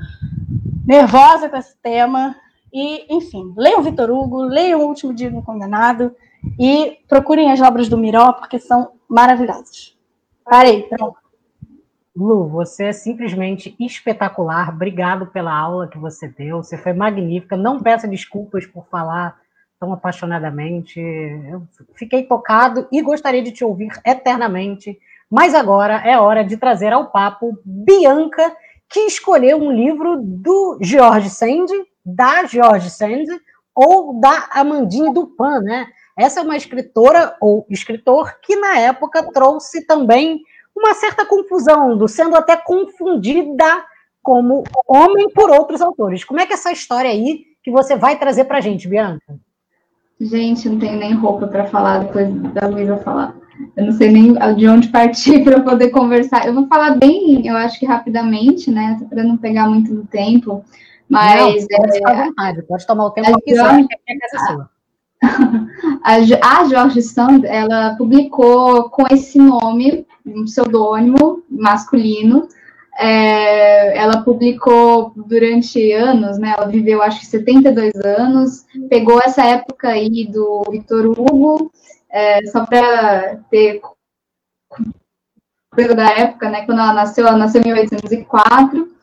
nervosa 0.85 1.49
com 1.49 1.57
esse 1.57 1.77
tema. 1.81 2.35
E, 2.73 3.15
enfim, 3.15 3.55
leiam 3.57 3.81
Vitor 3.81 4.11
Hugo, 4.11 4.43
leiam 4.43 4.81
O 4.81 4.89
Último 4.89 5.15
Dia 5.15 5.31
do 5.31 5.41
Condenado. 5.41 6.17
E 6.59 6.99
procurem 7.09 7.51
as 7.51 7.61
obras 7.61 7.89
do 7.89 7.99
Miró, 7.99 8.33
porque 8.33 8.59
são 8.59 8.93
maravilhosas. 9.09 9.97
Parei, 10.45 10.83
pronto. 10.83 11.17
Lu, 12.17 12.49
você 12.49 12.85
é 12.85 12.93
simplesmente 12.93 13.75
espetacular. 13.81 14.69
Obrigado 14.69 15.27
pela 15.27 15.53
aula 15.53 15.89
que 15.89 15.99
você 15.99 16.29
deu. 16.29 16.63
Você 16.63 16.79
foi 16.79 16.93
magnífica. 16.93 17.57
Não 17.57 17.83
peça 17.83 18.07
desculpas 18.07 18.65
por 18.67 18.87
falar 18.87 19.37
tão 19.81 19.93
apaixonadamente. 19.93 21.01
Eu 21.01 21.67
fiquei 21.95 22.23
tocado 22.23 22.87
e 22.93 23.03
gostaria 23.03 23.43
de 23.43 23.51
te 23.51 23.65
ouvir 23.65 23.89
eternamente. 24.07 24.97
Mas 25.29 25.55
agora 25.55 25.97
é 26.07 26.17
hora 26.19 26.45
de 26.45 26.57
trazer 26.57 26.93
ao 26.93 27.11
papo 27.11 27.59
Bianca, 27.65 28.55
que 28.89 29.01
escolheu 29.01 29.59
um 29.59 29.73
livro 29.73 30.17
do 30.23 30.79
George 30.81 31.31
Sand, 31.31 31.67
da 32.05 32.45
George 32.45 32.91
Sand, 32.91 33.27
ou 33.75 34.21
da 34.21 34.49
Amandine 34.53 35.13
Dupin, 35.13 35.65
né? 35.65 35.89
Essa 36.17 36.41
é 36.41 36.43
uma 36.43 36.57
escritora 36.57 37.37
ou 37.41 37.67
escritor 37.69 38.39
que, 38.41 38.57
na 38.57 38.79
época, 38.79 39.23
trouxe 39.33 39.85
também 39.87 40.41
uma 40.77 40.95
certa 40.95 41.25
confusão, 41.25 41.97
do 41.97 42.09
sendo 42.09 42.37
até 42.37 42.57
confundida 42.57 43.85
como 44.23 44.65
homem 44.89 45.31
por 45.31 45.51
outros 45.51 45.81
autores. 45.81 46.25
Como 46.25 46.41
é 46.41 46.47
que 46.47 46.53
é 46.53 46.57
essa 46.57 46.73
história 46.73 47.11
aí 47.11 47.45
que 47.63 47.71
você 47.71 47.97
vai 47.97 48.19
trazer 48.19 48.45
para 48.45 48.59
a 48.59 48.61
gente, 48.61 48.89
Bianca? 48.89 49.39
Gente, 50.21 50.69
não 50.69 50.79
tenho 50.79 50.99
nem 50.99 51.13
roupa 51.15 51.47
para 51.47 51.67
falar 51.67 51.99
depois 51.99 52.33
da 52.53 52.67
Luísa 52.67 52.97
falar. 52.99 53.37
Eu 53.77 53.87
não 53.87 53.93
sei 53.93 54.11
nem 54.11 54.35
de 54.57 54.69
onde 54.69 54.89
partir 54.89 55.43
para 55.45 55.61
poder 55.61 55.91
conversar. 55.91 56.47
Eu 56.47 56.55
vou 56.55 56.67
falar 56.67 56.97
bem, 56.97 57.47
eu 57.47 57.57
acho 57.57 57.79
que 57.79 57.87
rapidamente, 57.87 58.71
né? 58.71 59.01
Para 59.09 59.23
não 59.23 59.37
pegar 59.37 59.69
muito 59.69 59.95
do 59.95 60.07
tempo. 60.07 60.65
Mas. 61.09 61.67
Não, 61.69 61.79
pode, 61.79 61.99
é, 61.99 62.25
vontade, 62.25 62.63
pode 62.63 62.87
tomar 62.87 63.07
o 63.07 63.11
tempo 63.11 63.39
que 63.41 63.51
quiser, 63.51 63.87
A 66.43 66.65
George 66.65 67.03
Sand, 67.03 67.45
ela 67.47 67.95
publicou 67.97 68.91
com 68.91 69.05
esse 69.11 69.39
nome, 69.39 70.07
um 70.25 70.45
pseudônimo 70.45 71.43
masculino, 71.49 72.49
É, 72.97 73.99
ela 73.99 74.23
publicou 74.23 75.13
durante 75.17 75.93
anos, 75.93 76.39
né? 76.39 76.55
Ela 76.57 76.69
viveu 76.69 77.03
acho 77.03 77.19
que 77.21 77.27
72 77.27 77.93
anos, 77.97 78.67
pegou 78.89 79.19
essa 79.19 79.43
época 79.45 79.89
aí 79.89 80.29
do 80.31 80.63
Victor 80.71 81.07
Hugo, 81.07 81.73
é, 82.09 82.47
só 82.47 82.65
para 82.65 83.39
ter 83.51 83.81
da 85.97 86.09
época, 86.13 86.49
né? 86.49 86.65
Quando 86.65 86.81
ela 86.81 86.93
nasceu, 86.93 87.27
ela 87.27 87.37
nasceu 87.37 87.61
em 87.63 87.67
1804 87.67 88.94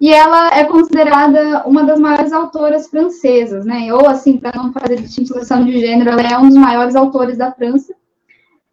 e 0.00 0.10
ela 0.12 0.56
é 0.56 0.64
considerada 0.64 1.62
uma 1.66 1.84
das 1.84 2.00
maiores 2.00 2.32
autoras 2.32 2.88
francesas, 2.88 3.66
né? 3.66 3.92
Ou 3.92 4.08
assim, 4.08 4.38
para 4.38 4.56
não 4.56 4.72
fazer 4.72 4.96
distinção 4.96 5.64
de 5.64 5.78
gênero, 5.78 6.08
ela 6.10 6.22
é 6.22 6.38
um 6.38 6.48
dos 6.48 6.56
maiores 6.56 6.96
autores 6.96 7.36
da 7.36 7.52
França, 7.52 7.94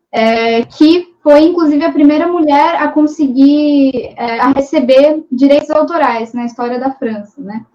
é, 0.09 0.63
que 0.63 1.13
foi 1.21 1.41
inclusive 1.41 1.83
a 1.83 1.91
primeira 1.91 2.27
mulher 2.27 2.81
a 2.81 2.87
conseguir 2.87 4.13
é, 4.15 4.39
a 4.39 4.53
receber 4.53 5.25
direitos 5.29 5.69
autorais 5.69 6.31
na 6.31 6.45
história 6.45 6.79
da 6.79 6.91
França, 6.91 7.41
né? 7.41 7.65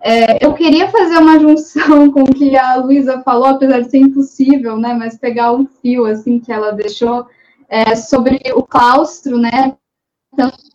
É, 0.00 0.46
eu 0.46 0.54
queria 0.54 0.88
fazer 0.88 1.18
uma 1.18 1.40
junção 1.40 2.08
com 2.12 2.22
o 2.22 2.32
que 2.32 2.56
a 2.56 2.76
Luísa 2.76 3.20
falou, 3.22 3.46
apesar 3.46 3.80
de 3.80 3.90
ser 3.90 3.98
impossível, 3.98 4.76
né? 4.76 4.94
Mas 4.94 5.18
pegar 5.18 5.52
um 5.52 5.66
fio 5.66 6.04
assim 6.04 6.38
que 6.38 6.52
ela 6.52 6.70
deixou 6.70 7.26
é, 7.68 7.96
sobre 7.96 8.40
o 8.54 8.62
claustro, 8.62 9.38
né? 9.38 9.76
Tanto 10.36 10.71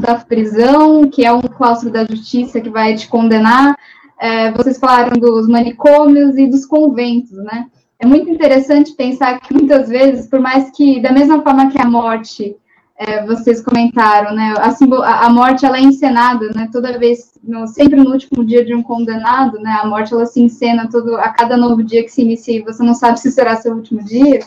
da 0.00 0.14
prisão, 0.14 1.08
que 1.08 1.24
é 1.24 1.32
um 1.32 1.40
claustro 1.40 1.90
da 1.90 2.04
justiça 2.04 2.60
que 2.60 2.70
vai 2.70 2.94
te 2.94 3.08
condenar. 3.08 3.76
É, 4.20 4.50
vocês 4.52 4.78
falaram 4.78 5.18
dos 5.18 5.46
manicômios 5.46 6.36
e 6.36 6.46
dos 6.46 6.66
conventos, 6.66 7.32
né? 7.32 7.66
É 8.00 8.06
muito 8.06 8.30
interessante 8.30 8.92
pensar 8.92 9.40
que 9.40 9.52
muitas 9.52 9.88
vezes, 9.88 10.28
por 10.28 10.40
mais 10.40 10.70
que, 10.70 11.00
da 11.00 11.12
mesma 11.12 11.42
forma 11.42 11.70
que 11.70 11.80
a 11.80 11.84
morte, 11.84 12.56
é, 12.96 13.24
vocês 13.24 13.60
comentaram, 13.60 14.34
né? 14.34 14.54
A, 14.58 15.26
a, 15.26 15.30
morte 15.30 15.64
ela 15.64 15.78
é 15.78 15.82
encenada, 15.82 16.48
né? 16.54 16.68
Toda 16.72 16.98
vez, 16.98 17.38
no, 17.42 17.66
sempre 17.68 17.96
no 17.96 18.10
último 18.10 18.44
dia 18.44 18.64
de 18.64 18.74
um 18.74 18.82
condenado, 18.82 19.58
né? 19.60 19.78
A 19.80 19.86
morte 19.86 20.12
ela 20.12 20.26
se 20.26 20.40
encena 20.40 20.88
todo, 20.90 21.16
a 21.16 21.28
cada 21.28 21.56
novo 21.56 21.82
dia 21.82 22.02
que 22.02 22.10
se 22.10 22.22
inicia. 22.22 22.64
Você 22.64 22.82
não 22.82 22.94
sabe 22.94 23.20
se 23.20 23.30
será 23.30 23.54
seu 23.56 23.74
último 23.74 24.02
dia. 24.02 24.40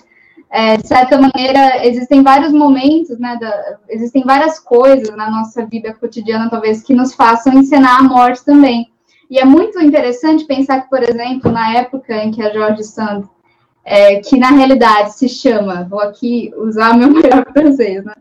É, 0.54 0.76
de 0.76 0.86
certa 0.86 1.18
maneira, 1.18 1.88
existem 1.88 2.22
vários 2.22 2.52
momentos, 2.52 3.18
né, 3.18 3.38
da, 3.40 3.78
existem 3.88 4.22
várias 4.26 4.60
coisas 4.60 5.16
na 5.16 5.32
nossa 5.32 5.66
vida 5.66 5.94
cotidiana, 5.94 6.50
talvez, 6.50 6.84
que 6.84 6.94
nos 6.94 7.16
façam 7.16 7.54
encenar 7.54 8.00
a 8.00 8.04
morte 8.04 8.44
também. 8.44 8.92
E 9.30 9.40
é 9.40 9.46
muito 9.46 9.80
interessante 9.80 10.44
pensar 10.44 10.82
que, 10.82 10.90
por 10.90 11.02
exemplo, 11.02 11.50
na 11.50 11.76
época 11.76 12.14
em 12.18 12.32
que 12.32 12.44
a 12.44 12.52
George 12.52 12.84
Sand, 12.84 13.24
é, 13.86 14.20
que 14.20 14.38
na 14.38 14.50
realidade 14.50 15.14
se 15.14 15.30
chama, 15.30 15.88
vou 15.90 16.02
aqui 16.02 16.52
usar 16.58 16.98
meu 16.98 17.08
melhor 17.16 17.46
francês, 17.54 18.04
né, 18.04 18.14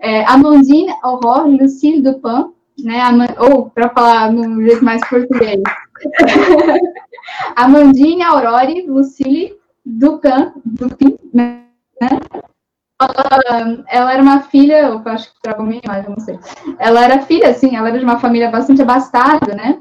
é, 0.00 0.24
Amandine 0.24 0.94
Aurore 1.02 1.58
Lucille 1.58 2.00
Dupin, 2.00 2.52
né, 2.82 3.02
ou, 3.38 3.68
para 3.68 3.90
falar 3.90 4.32
no 4.32 4.62
jeito 4.62 4.82
mais 4.82 5.06
português, 5.06 5.60
Amandine 7.54 8.22
Aurore 8.22 8.86
Lucille 8.88 9.54
Dupin, 9.84 10.52
Dupin, 10.64 11.18
né, 11.34 11.65
né? 12.00 12.08
Ela, 12.98 13.84
ela, 13.88 14.12
era 14.12 14.22
uma 14.22 14.40
filha, 14.40 14.80
eu 14.80 15.02
acho 15.04 15.34
que 15.34 15.42
travou 15.42 15.66
minha 15.66 15.82
imagem, 15.84 16.10
não 16.10 16.20
sei. 16.20 16.38
Ela 16.78 17.04
era 17.04 17.22
filha, 17.22 17.50
assim, 17.50 17.76
ela 17.76 17.88
era 17.88 17.98
de 17.98 18.04
uma 18.04 18.18
família 18.18 18.50
bastante 18.50 18.80
abastada, 18.80 19.54
né? 19.54 19.80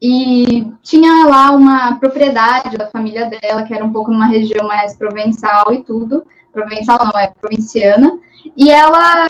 E 0.00 0.70
tinha 0.82 1.26
lá 1.26 1.52
uma 1.52 1.98
propriedade 1.98 2.76
da 2.76 2.88
família 2.88 3.26
dela, 3.26 3.62
que 3.62 3.72
era 3.72 3.84
um 3.84 3.92
pouco 3.92 4.10
numa 4.10 4.26
região 4.26 4.66
mais 4.66 4.96
provençal 4.96 5.72
e 5.72 5.82
tudo. 5.82 6.26
Provençal 6.52 6.98
não, 7.04 7.18
é 7.18 7.28
provinciana. 7.28 8.18
E 8.56 8.70
ela 8.70 9.28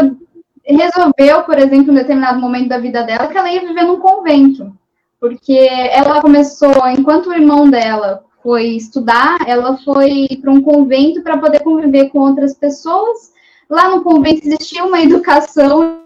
resolveu, 0.65 1.43
por 1.45 1.59
exemplo, 1.59 1.93
em 1.93 1.97
determinado 1.97 2.41
momento 2.41 2.71
da 2.71 2.79
vida 2.79 3.03
dela, 3.03 3.29
que 3.29 3.37
ela 3.37 3.51
ia 3.51 3.61
viver 3.61 3.83
num 3.83 4.01
convento. 4.01 4.73
Porque 5.21 5.69
ela 5.93 6.21
começou, 6.21 6.73
enquanto 6.89 7.29
o 7.29 7.35
irmão 7.35 7.71
dela 7.71 8.25
foi 8.43 8.69
estudar, 8.69 9.39
ela 9.47 9.77
foi 9.79 10.29
para 10.41 10.51
um 10.51 10.63
convento 10.63 11.23
para 11.23 11.39
poder 11.39 11.61
conviver 11.61 12.11
com 12.11 12.19
outras 12.19 12.55
pessoas. 12.55 13.33
Lá 13.69 13.89
no 13.91 14.03
convento 14.03 14.47
existia 14.47 14.85
uma 14.85 15.01
educação, 15.03 16.03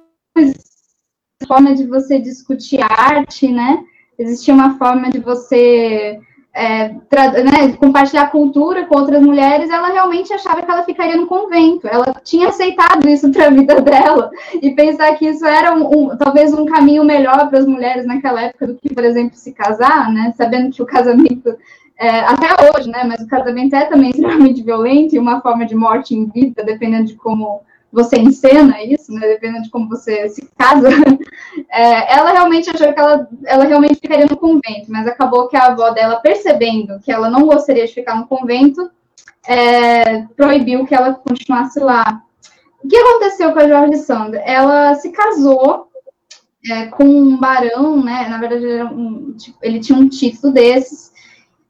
forma 1.46 1.74
de 1.74 1.86
você 1.86 2.18
discutir 2.18 2.80
arte, 2.82 3.48
né? 3.48 3.84
Existia 4.18 4.54
uma 4.54 4.78
forma 4.78 5.10
de 5.10 5.18
você 5.18 6.18
é, 6.56 6.88
né, 6.88 7.76
compartilhar 7.78 8.30
cultura 8.30 8.86
com 8.86 8.96
outras 8.96 9.22
mulheres, 9.22 9.68
ela 9.68 9.88
realmente 9.88 10.32
achava 10.32 10.62
que 10.62 10.70
ela 10.70 10.84
ficaria 10.84 11.16
no 11.16 11.26
convento. 11.26 11.86
Ela 11.86 12.14
tinha 12.24 12.48
aceitado 12.48 13.06
isso 13.06 13.30
para 13.30 13.48
a 13.48 13.50
vida 13.50 13.78
dela 13.82 14.30
e 14.62 14.74
pensar 14.74 15.14
que 15.16 15.26
isso 15.26 15.44
era 15.44 15.74
um, 15.74 15.84
um, 15.84 16.16
talvez 16.16 16.54
um 16.54 16.64
caminho 16.64 17.04
melhor 17.04 17.50
para 17.50 17.58
as 17.58 17.66
mulheres 17.66 18.06
naquela 18.06 18.40
época 18.40 18.68
do 18.68 18.74
que, 18.74 18.94
por 18.94 19.04
exemplo, 19.04 19.36
se 19.36 19.52
casar, 19.52 20.10
né? 20.10 20.32
Sabendo 20.34 20.70
que 20.70 20.82
o 20.82 20.86
casamento 20.86 21.54
é, 21.98 22.20
até 22.20 22.48
hoje, 22.70 22.88
né? 22.88 23.04
Mas 23.04 23.20
o 23.20 23.26
casamento 23.26 23.74
é 23.74 23.86
também 23.86 24.10
extremamente 24.10 24.62
violento 24.62 25.14
e 25.14 25.18
uma 25.18 25.40
forma 25.40 25.64
de 25.66 25.74
morte 25.74 26.14
em 26.14 26.26
vida, 26.26 26.62
dependendo 26.62 27.06
de 27.06 27.14
como 27.14 27.62
você 27.92 28.18
encena 28.18 28.82
isso, 28.82 29.12
né? 29.12 29.26
Dependendo 29.26 29.64
de 29.64 29.70
como 29.70 29.88
você 29.88 30.28
se 30.28 30.48
casa. 30.58 30.88
É, 31.70 32.16
ela 32.16 32.32
realmente 32.32 32.68
achou 32.68 32.92
que 32.92 33.00
ela, 33.00 33.28
ela 33.44 33.64
realmente 33.64 33.98
ficaria 33.98 34.26
no 34.26 34.36
convento, 34.36 34.86
mas 34.88 35.06
acabou 35.06 35.48
que 35.48 35.56
a 35.56 35.66
avó 35.66 35.90
dela, 35.90 36.16
percebendo 36.16 37.00
que 37.00 37.10
ela 37.10 37.30
não 37.30 37.46
gostaria 37.46 37.86
de 37.86 37.94
ficar 37.94 38.14
no 38.14 38.26
convento, 38.26 38.90
é, 39.46 40.22
proibiu 40.36 40.86
que 40.86 40.94
ela 40.94 41.14
continuasse 41.14 41.80
lá. 41.80 42.22
O 42.82 42.88
que 42.88 42.96
aconteceu 42.96 43.52
com 43.52 43.58
a 43.58 43.68
Jorge 43.68 43.96
Sandra? 43.98 44.40
Ela 44.40 44.94
se 44.94 45.10
casou 45.10 45.88
é, 46.70 46.86
com 46.86 47.04
um 47.04 47.36
barão, 47.38 48.02
né? 48.02 48.28
Na 48.28 48.38
verdade, 48.38 48.66
um, 48.94 49.32
tipo, 49.32 49.58
ele 49.62 49.80
tinha 49.80 49.98
um 49.98 50.08
título 50.08 50.52
desses 50.52 51.05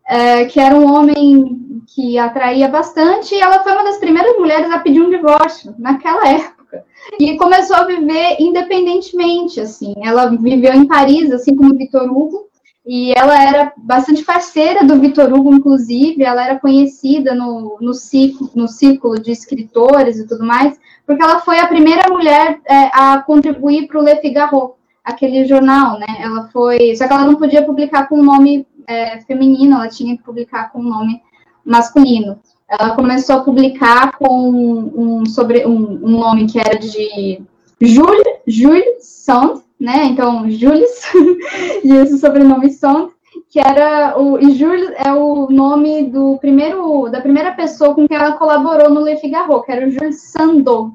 é, 0.09 0.45
que 0.45 0.61
era 0.61 0.75
um 0.75 0.93
homem 0.93 1.83
que 1.87 2.19
atraía 2.19 2.69
bastante, 2.69 3.35
e 3.35 3.41
ela 3.41 3.63
foi 3.63 3.73
uma 3.73 3.85
das 3.85 3.99
primeiras 3.99 4.37
mulheres 4.37 4.71
a 4.71 4.79
pedir 4.79 5.01
um 5.01 5.11
divórcio 5.11 5.75
naquela 5.79 6.29
época. 6.29 6.85
E 7.19 7.37
começou 7.37 7.77
a 7.77 7.85
viver 7.85 8.37
independentemente, 8.39 9.61
assim. 9.61 9.95
Ela 10.03 10.27
viveu 10.27 10.73
em 10.75 10.87
Paris, 10.87 11.31
assim 11.31 11.55
como 11.55 11.77
Vitor 11.77 12.05
Hugo, 12.05 12.47
e 12.87 13.13
ela 13.17 13.43
era 13.43 13.73
bastante 13.77 14.25
parceira 14.25 14.85
do 14.85 15.01
Vitor 15.01 15.33
Hugo, 15.33 15.53
inclusive, 15.53 16.23
ela 16.23 16.45
era 16.45 16.61
conhecida 16.61 17.35
no, 17.35 17.79
no, 17.81 17.93
ciclo, 17.93 18.49
no 18.55 18.69
círculo 18.69 19.21
de 19.21 19.33
escritores 19.33 20.19
e 20.19 20.27
tudo 20.27 20.45
mais, 20.45 20.79
porque 21.05 21.23
ela 21.23 21.41
foi 21.41 21.59
a 21.59 21.67
primeira 21.67 22.09
mulher 22.09 22.61
é, 22.65 22.91
a 22.93 23.21
contribuir 23.27 23.89
para 23.89 23.99
o 23.99 24.05
Le 24.05 24.17
Figaro, 24.17 24.75
aquele 25.07 25.47
jornal, 25.47 25.99
né? 26.01 26.07
Ela 26.19 26.49
foi. 26.49 26.97
Só 26.97 27.07
que 27.07 27.13
ela 27.13 27.25
não 27.25 27.37
podia 27.37 27.65
publicar 27.65 28.09
com 28.09 28.19
o 28.19 28.25
nome 28.25 28.67
é, 28.89 29.21
feminino, 29.21 29.77
ela 29.77 29.89
tinha 29.89 30.17
que 30.17 30.23
publicar 30.25 30.73
com 30.73 30.83
nome 30.83 31.23
masculino. 31.65 32.41
Ela 32.69 32.97
começou 32.97 33.37
a 33.37 33.45
publicar 33.45 34.19
com 34.19 34.51
um, 34.51 35.25
sobre, 35.25 35.65
um, 35.65 36.05
um 36.05 36.19
nome 36.19 36.47
que 36.47 36.59
era 36.59 36.77
de 36.77 37.41
Jules, 37.81 38.25
Jules 38.45 39.05
Sand, 39.05 39.63
né? 39.79 40.07
Então, 40.07 40.51
Jules, 40.51 41.03
e 41.85 41.93
esse 41.93 42.19
sobrenome 42.19 42.71
Sand, 42.71 43.11
que 43.49 43.61
era 43.61 44.19
o 44.19 44.39
e 44.41 44.51
Jules 44.57 44.91
é 44.97 45.13
o 45.13 45.49
nome 45.49 46.05
do 46.05 46.37
primeiro 46.39 47.09
da 47.09 47.21
primeira 47.21 47.53
pessoa 47.53 47.95
com 47.95 48.09
quem 48.09 48.17
ela 48.17 48.33
colaborou 48.33 48.91
no 48.91 49.03
Le 49.03 49.17
Figaro, 49.19 49.63
que 49.63 49.71
era 49.71 49.87
o 49.87 49.91
Jules 49.91 50.21
Sandeau. 50.23 50.93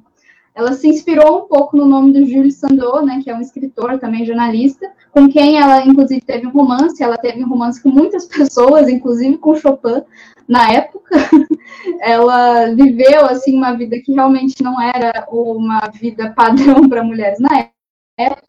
Ela 0.54 0.74
se 0.74 0.88
inspirou 0.88 1.40
um 1.40 1.48
pouco 1.48 1.78
no 1.78 1.86
nome 1.86 2.12
do 2.12 2.26
Jules 2.26 2.58
Sandeau, 2.58 3.06
né, 3.06 3.22
que 3.24 3.30
é 3.30 3.36
um 3.36 3.42
escritor, 3.42 3.98
também 4.00 4.26
jornalista, 4.26 4.92
com 5.12 5.30
quem 5.30 5.58
ela, 5.58 5.86
inclusive, 5.86 6.22
teve 6.22 6.46
um 6.46 6.52
romance. 6.52 7.02
Ela 7.02 7.18
teve 7.18 7.44
um 7.44 7.48
romance 7.48 7.82
com 7.82 7.90
muitas 7.90 8.26
pessoas, 8.30 8.90
inclusive 8.90 9.38
com 9.38 9.56
Chopin, 9.56 10.04
na 10.48 10.72
época. 10.72 11.16
ela 12.02 12.74
viveu, 12.76 13.26
assim, 13.26 13.56
uma 13.56 13.74
vida 13.74 14.00
que 14.00 14.14
realmente 14.14 14.62
não 14.62 14.80
era 14.82 15.26
uma 15.32 15.90
vida 15.94 16.34
padrão 16.36 16.88
para 16.90 17.04
mulheres 17.04 17.40
na 17.40 17.70
época. 18.18 18.44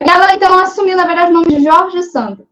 Ela, 0.00 0.34
então, 0.34 0.58
assumiu, 0.58 0.96
na 0.96 1.06
verdade, 1.06 1.30
o 1.30 1.34
nome 1.34 1.48
de 1.48 1.62
Jorge 1.62 2.02
Sandro 2.04 2.46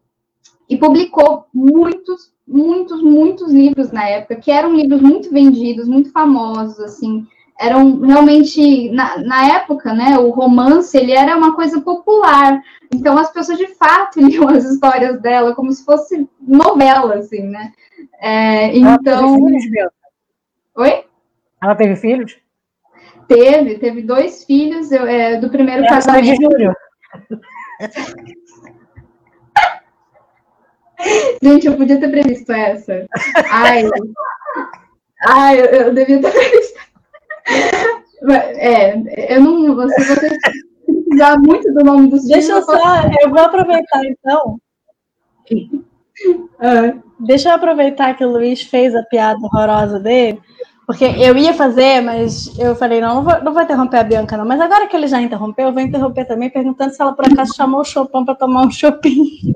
e 0.68 0.76
publicou 0.76 1.47
muitos, 1.53 2.32
muitos, 2.47 3.03
muitos 3.03 3.53
livros 3.53 3.91
na 3.91 4.09
época, 4.09 4.36
que 4.36 4.53
eram 4.53 4.72
livros 4.72 5.03
muito 5.03 5.28
vendidos, 5.28 5.88
muito 5.88 6.12
famosos, 6.12 6.78
assim, 6.78 7.26
eram 7.61 8.01
realmente 8.01 8.91
na, 8.91 9.19
na, 9.19 9.57
época, 9.57 9.93
né? 9.93 10.19
O 10.19 10.31
romance 10.31 10.97
ele 10.97 11.13
era 11.13 11.37
uma 11.37 11.55
coisa 11.55 11.79
popular, 11.83 12.63
então 12.93 13.19
as 13.19 13.31
pessoas 13.31 13.59
de 13.59 13.67
fato 13.75 14.19
liam 14.25 14.49
as 14.49 14.65
histórias 14.65 15.21
dela 15.21 15.55
como 15.55 15.71
se 15.71 15.85
fosse 15.85 16.27
novela, 16.41 17.17
assim, 17.17 17.43
né? 17.43 17.73
É, 18.19 18.75
então. 18.75 18.89
Ela 19.13 19.37
teve 19.37 19.61
filhos, 19.61 19.91
Oi? 20.77 21.05
Ela 21.63 21.75
teve 21.75 21.97
filhos? 21.97 22.39
Teve, 23.29 23.79
teve 23.79 24.03
dois 24.03 24.45
filhos 24.45 24.91
eu, 24.91 25.07
é, 25.07 25.37
do 25.37 25.51
primeiro 25.51 25.85
essa 25.85 25.95
casamento. 25.97 26.39
De 26.39 26.43
Júlio. 26.43 26.75
Gente, 31.43 31.67
eu 31.67 31.77
podia 31.77 31.99
ter 32.01 32.11
previsto 32.11 32.53
essa. 32.53 33.07
Ai, 33.51 33.85
ai 35.27 35.61
eu, 35.61 35.65
eu 35.65 35.95
devia 35.95 36.21
ter 36.21 36.31
previsto. 36.31 36.70
É, 38.57 39.34
eu 39.34 39.40
não. 39.40 39.88
Se 39.88 40.05
você 40.05 40.38
já 41.16 41.36
muito 41.38 41.72
do 41.72 41.84
nome 41.84 42.09
dos 42.09 42.26
Deixa 42.26 42.53
eu 42.53 42.62
só, 42.62 42.76
eu 43.20 43.30
vou 43.30 43.40
aproveitar 43.40 44.05
então. 44.05 44.61
É. 46.61 46.94
Deixa 47.18 47.51
eu 47.51 47.55
aproveitar 47.55 48.14
que 48.16 48.24
o 48.24 48.30
Luiz 48.30 48.62
fez 48.62 48.94
a 48.94 49.03
piada 49.03 49.40
horrorosa 49.42 49.98
dele, 49.98 50.40
porque 50.86 51.05
eu 51.05 51.36
ia 51.36 51.53
fazer, 51.53 52.01
mas 52.01 52.59
eu 52.59 52.74
falei, 52.74 53.01
não, 53.01 53.16
não 53.16 53.22
vou, 53.22 53.44
não 53.44 53.53
vou 53.53 53.62
interromper 53.62 53.98
a 53.98 54.05
Bianca, 54.05 54.36
não. 54.36 54.46
Mas 54.46 54.61
agora 54.61 54.86
que 54.86 54.96
ele 54.96 55.07
já 55.07 55.20
interrompeu, 55.20 55.66
eu 55.66 55.72
vou 55.72 55.82
interromper 55.82 56.24
também, 56.24 56.51
perguntando 56.51 56.94
se 56.94 57.01
ela 57.01 57.12
por 57.12 57.26
acaso 57.26 57.55
chamou 57.55 57.80
o 57.80 57.84
Chopin 57.84 58.24
para 58.24 58.34
tomar 58.34 58.66
um 58.66 58.70
shopping. 58.70 59.55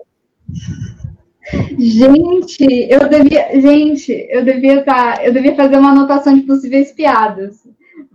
Gente, 1.78 2.64
eu 2.90 3.08
devia, 3.08 3.60
gente, 3.60 4.12
eu 4.30 4.44
devia 4.44 4.80
estar, 4.80 5.16
tá, 5.16 5.24
eu 5.24 5.32
devia 5.32 5.54
fazer 5.54 5.76
uma 5.76 5.90
anotação 5.90 6.34
de 6.34 6.42
possíveis 6.42 6.92
piadas. 6.92 7.66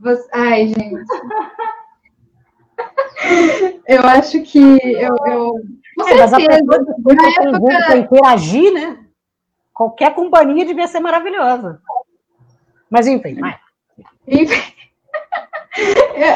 Você, 0.02 0.30
ai, 0.34 0.68
gente. 0.68 1.04
eu 3.88 4.02
acho 4.04 4.42
que 4.44 4.60
eu, 4.60 5.16
eu 5.28 5.62
com 6.00 6.08
é, 6.08 6.16
mas 6.16 6.34
a 6.34 6.42
época... 6.42 6.86
para 7.86 7.98
interagir, 7.98 8.74
né? 8.74 8.98
Qualquer 9.74 10.14
companhia 10.14 10.66
devia 10.66 10.88
ser 10.88 11.00
maravilhosa. 11.00 11.82
Mas 12.90 13.08
enfim, 13.08 13.36
vai. 13.36 13.58
Enfim. 14.28 14.56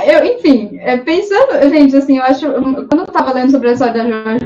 Eu, 0.07 0.24
enfim, 0.24 0.78
é, 0.80 0.95
pensando, 0.97 1.70
gente, 1.70 1.97
assim, 1.97 2.18
eu 2.18 2.24
acho, 2.24 2.45
quando 2.49 2.99
eu 2.99 3.03
estava 3.03 3.34
lendo 3.34 3.51
sobre 3.51 3.70
a 3.70 3.74
história 3.74 4.01
da 4.01 4.09
Jorge, 4.09 4.45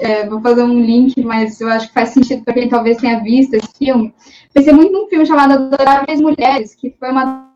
é, 0.00 0.26
vou 0.26 0.40
fazer 0.40 0.62
um 0.62 0.80
link, 0.80 1.22
mas 1.22 1.60
eu 1.60 1.68
acho 1.68 1.88
que 1.88 1.94
faz 1.94 2.10
sentido 2.10 2.42
para 2.42 2.54
quem 2.54 2.68
talvez 2.68 2.96
tenha 2.96 3.22
visto 3.22 3.54
esse 3.54 3.68
filme. 3.76 4.14
Pensei 4.54 4.72
muito 4.72 4.92
num 4.92 5.08
filme 5.08 5.26
chamado 5.26 5.52
Adoráveis 5.52 6.20
Mulheres, 6.22 6.74
que 6.74 6.90
foi 6.98 7.10
uma 7.10 7.52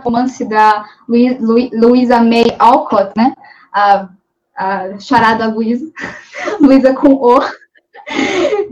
romance 0.00 0.44
da 0.44 0.84
Louisa 1.08 2.20
May 2.20 2.54
Alcott, 2.58 3.12
né? 3.16 3.34
A, 3.72 4.08
a 4.56 4.98
charada 4.98 5.46
Luísa, 5.48 5.90
Luísa 6.60 6.94
com 6.96 7.14
O 7.14 7.40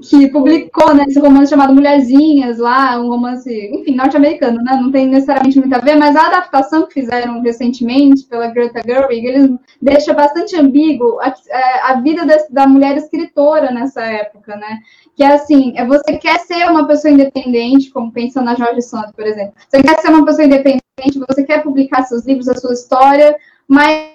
que 0.03 0.29
publicou 0.29 0.95
né, 0.95 1.05
esse 1.07 1.21
romance 1.21 1.51
chamado 1.51 1.75
Mulherzinhas 1.75 2.59
lá, 2.59 2.99
um 3.01 3.09
romance, 3.09 3.51
enfim, 3.73 3.95
norte-americano, 3.95 4.63
né? 4.63 4.79
Não 4.81 4.91
tem 4.91 5.07
necessariamente 5.07 5.59
muito 5.59 5.75
a 5.75 5.79
ver, 5.79 5.97
mas 5.97 6.17
a 6.17 6.27
adaptação 6.27 6.87
que 6.87 6.95
fizeram 6.95 7.41
recentemente 7.43 8.25
pela 8.25 8.49
Greta 8.49 8.83
Gerwig, 8.85 9.27
eles 9.27 9.51
deixa 9.81 10.13
bastante 10.13 10.57
ambíguo 10.57 11.21
a, 11.21 11.35
é, 11.49 11.81
a 11.83 12.01
vida 12.01 12.25
da, 12.25 12.37
da, 12.51 12.67
mulher 12.67 12.97
escritora 12.97 13.71
nessa 13.71 14.03
época, 14.03 14.57
né? 14.57 14.79
Que 15.15 15.23
é 15.23 15.35
assim, 15.35 15.75
é 15.77 15.85
você 15.85 16.17
quer 16.17 16.39
ser 16.41 16.69
uma 16.71 16.87
pessoa 16.87 17.13
independente, 17.13 17.91
como 17.91 18.13
pensa 18.13 18.41
na 18.41 18.55
Jorge 18.55 18.83
Santos, 18.83 19.13
por 19.13 19.27
exemplo. 19.27 19.55
Você 19.69 19.83
quer 19.83 19.99
ser 20.01 20.09
uma 20.09 20.25
pessoa 20.25 20.47
independente, 20.47 20.83
você 21.29 21.45
quer 21.45 21.63
publicar 21.63 22.05
seus 22.05 22.25
livros, 22.25 22.49
a 22.49 22.55
sua 22.55 22.73
história, 22.73 23.37
mas 23.69 24.11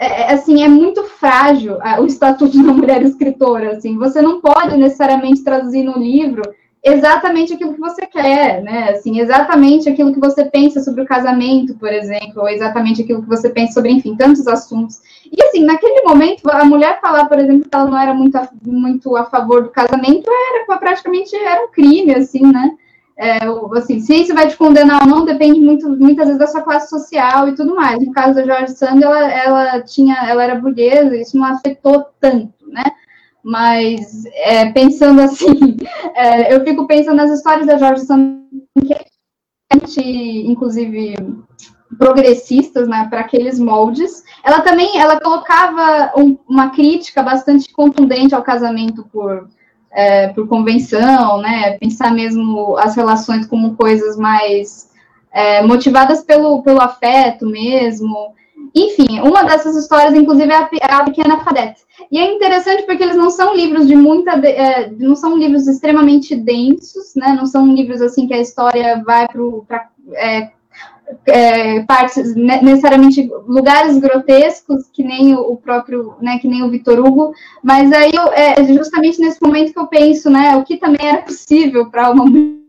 é, 0.00 0.22
é, 0.22 0.32
assim, 0.32 0.64
é 0.64 0.68
muito 0.68 1.04
frágil 1.04 1.76
o 2.00 2.06
estatuto 2.06 2.56
da 2.62 2.72
mulher 2.72 3.02
escritora, 3.02 3.72
assim, 3.72 3.98
você 3.98 4.22
não 4.22 4.40
pode 4.40 4.74
necessariamente 4.78 5.44
traduzir 5.44 5.82
no 5.82 5.98
livro 5.98 6.42
exatamente 6.82 7.52
aquilo 7.52 7.74
que 7.74 7.80
você 7.80 8.06
quer, 8.06 8.62
né, 8.62 8.92
assim, 8.92 9.20
exatamente 9.20 9.90
aquilo 9.90 10.14
que 10.14 10.18
você 10.18 10.46
pensa 10.46 10.80
sobre 10.80 11.02
o 11.02 11.06
casamento, 11.06 11.74
por 11.76 11.92
exemplo, 11.92 12.40
ou 12.40 12.48
exatamente 12.48 13.02
aquilo 13.02 13.20
que 13.20 13.28
você 13.28 13.50
pensa 13.50 13.74
sobre, 13.74 13.92
enfim, 13.92 14.16
tantos 14.16 14.48
assuntos. 14.48 15.02
E, 15.30 15.36
assim, 15.44 15.62
naquele 15.62 16.00
momento, 16.00 16.48
a 16.50 16.64
mulher 16.64 16.98
falar, 17.02 17.26
por 17.26 17.38
exemplo, 17.38 17.68
que 17.68 17.76
ela 17.76 17.84
não 17.84 17.98
era 17.98 18.14
muito 18.14 18.36
a, 18.36 18.48
muito 18.64 19.14
a 19.14 19.24
favor 19.26 19.64
do 19.64 19.68
casamento, 19.68 20.30
era 20.30 20.78
praticamente, 20.78 21.36
era 21.36 21.62
um 21.62 21.70
crime, 21.70 22.14
assim, 22.14 22.50
né, 22.50 22.70
é, 23.20 23.38
assim, 23.76 24.00
se 24.00 24.14
isso 24.14 24.32
vai 24.32 24.48
te 24.48 24.56
condenar 24.56 25.02
ou 25.02 25.06
não 25.06 25.26
depende 25.26 25.60
muito, 25.60 25.86
muitas 25.90 26.24
vezes 26.24 26.38
da 26.38 26.46
sua 26.46 26.62
classe 26.62 26.88
social 26.88 27.46
e 27.48 27.54
tudo 27.54 27.74
mais. 27.74 28.00
No 28.00 28.12
caso 28.12 28.34
da 28.34 28.46
Jorge 28.46 28.72
Sand, 28.74 29.02
ela, 29.02 29.30
ela 29.30 29.82
tinha, 29.82 30.16
ela 30.26 30.42
era 30.42 30.58
burguesa, 30.58 31.14
isso 31.14 31.36
não 31.36 31.44
afetou 31.44 32.06
tanto, 32.18 32.66
né? 32.66 32.82
Mas 33.44 34.24
é, 34.32 34.72
pensando 34.72 35.20
assim, 35.20 35.76
é, 36.16 36.54
eu 36.54 36.64
fico 36.64 36.86
pensando 36.86 37.16
nas 37.16 37.30
histórias 37.30 37.66
da 37.66 37.76
Jorge 37.76 38.06
Sand, 38.06 38.40
que 38.86 38.94
é 38.94 39.00
inclusive 40.46 41.14
progressistas, 41.98 42.88
né, 42.88 43.06
para 43.10 43.20
aqueles 43.20 43.58
moldes. 43.58 44.24
Ela 44.42 44.62
também, 44.62 44.98
ela 44.98 45.20
colocava 45.20 46.12
um, 46.16 46.38
uma 46.48 46.70
crítica 46.70 47.22
bastante 47.22 47.70
contundente 47.70 48.34
ao 48.34 48.42
casamento 48.42 49.04
por 49.12 49.46
é, 49.92 50.28
por 50.28 50.46
convenção, 50.48 51.38
né? 51.40 51.72
Pensar 51.78 52.12
mesmo 52.12 52.76
as 52.78 52.94
relações 52.94 53.46
como 53.46 53.74
coisas 53.76 54.16
mais 54.16 54.90
é, 55.32 55.62
motivadas 55.62 56.22
pelo, 56.22 56.62
pelo 56.62 56.80
afeto 56.80 57.46
mesmo. 57.46 58.34
Enfim, 58.74 59.20
uma 59.20 59.42
dessas 59.42 59.76
histórias, 59.76 60.14
inclusive, 60.14 60.52
é 60.52 60.56
a, 60.56 60.68
é 60.80 60.92
a 60.92 61.04
Pequena 61.04 61.40
Fadette. 61.40 61.82
E 62.10 62.18
é 62.18 62.32
interessante 62.32 62.84
porque 62.84 63.02
eles 63.02 63.16
não 63.16 63.30
são 63.30 63.54
livros 63.54 63.86
de 63.86 63.96
muita. 63.96 64.32
É, 64.46 64.90
não 64.90 65.16
são 65.16 65.36
livros 65.36 65.66
extremamente 65.66 66.36
densos, 66.36 67.14
né? 67.16 67.32
Não 67.32 67.46
são 67.46 67.66
livros 67.74 68.00
assim 68.00 68.26
que 68.26 68.34
a 68.34 68.40
história 68.40 69.02
vai 69.04 69.26
para 69.28 69.88
é, 71.26 71.82
partes 71.82 72.34
necessariamente 72.34 73.28
lugares 73.46 73.98
grotescos 73.98 74.88
que 74.92 75.02
nem 75.02 75.34
o 75.34 75.56
próprio 75.56 76.14
né 76.20 76.38
que 76.38 76.48
nem 76.48 76.62
o 76.62 76.70
Vitor 76.70 76.98
Hugo. 76.98 77.32
Mas 77.62 77.92
aí 77.92 78.12
eu, 78.14 78.32
é 78.32 78.62
justamente 78.64 79.20
nesse 79.20 79.40
momento 79.42 79.72
que 79.72 79.78
eu 79.78 79.86
penso 79.86 80.30
né 80.30 80.56
o 80.56 80.64
que 80.64 80.76
também 80.76 81.06
era 81.06 81.22
possível 81.22 81.90
para 81.90 82.10
uma 82.10 82.24
mulher 82.24 82.60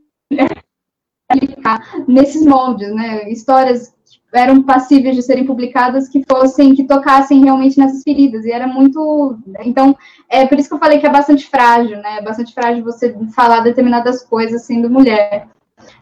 nesses 2.07 2.45
moldes 2.45 2.93
né 2.93 3.29
histórias 3.29 3.93
eram 4.33 4.63
passíveis 4.63 5.15
de 5.15 5.21
serem 5.21 5.45
publicadas 5.45 6.07
que 6.07 6.23
fossem 6.23 6.73
que 6.73 6.85
tocassem 6.85 7.43
realmente 7.43 7.77
nessas 7.77 8.01
feridas. 8.01 8.45
E 8.45 8.51
era 8.51 8.65
muito 8.65 9.37
então 9.59 9.95
é 10.29 10.45
por 10.45 10.57
isso 10.57 10.69
que 10.69 10.75
eu 10.75 10.79
falei 10.79 10.99
que 10.99 11.07
é 11.07 11.11
bastante 11.11 11.47
frágil 11.47 11.97
né 11.97 12.17
é 12.17 12.21
bastante 12.21 12.53
frágil 12.53 12.83
você 12.83 13.15
falar 13.35 13.61
determinadas 13.61 14.23
coisas 14.23 14.63
sendo 14.63 14.89
mulher 14.89 15.47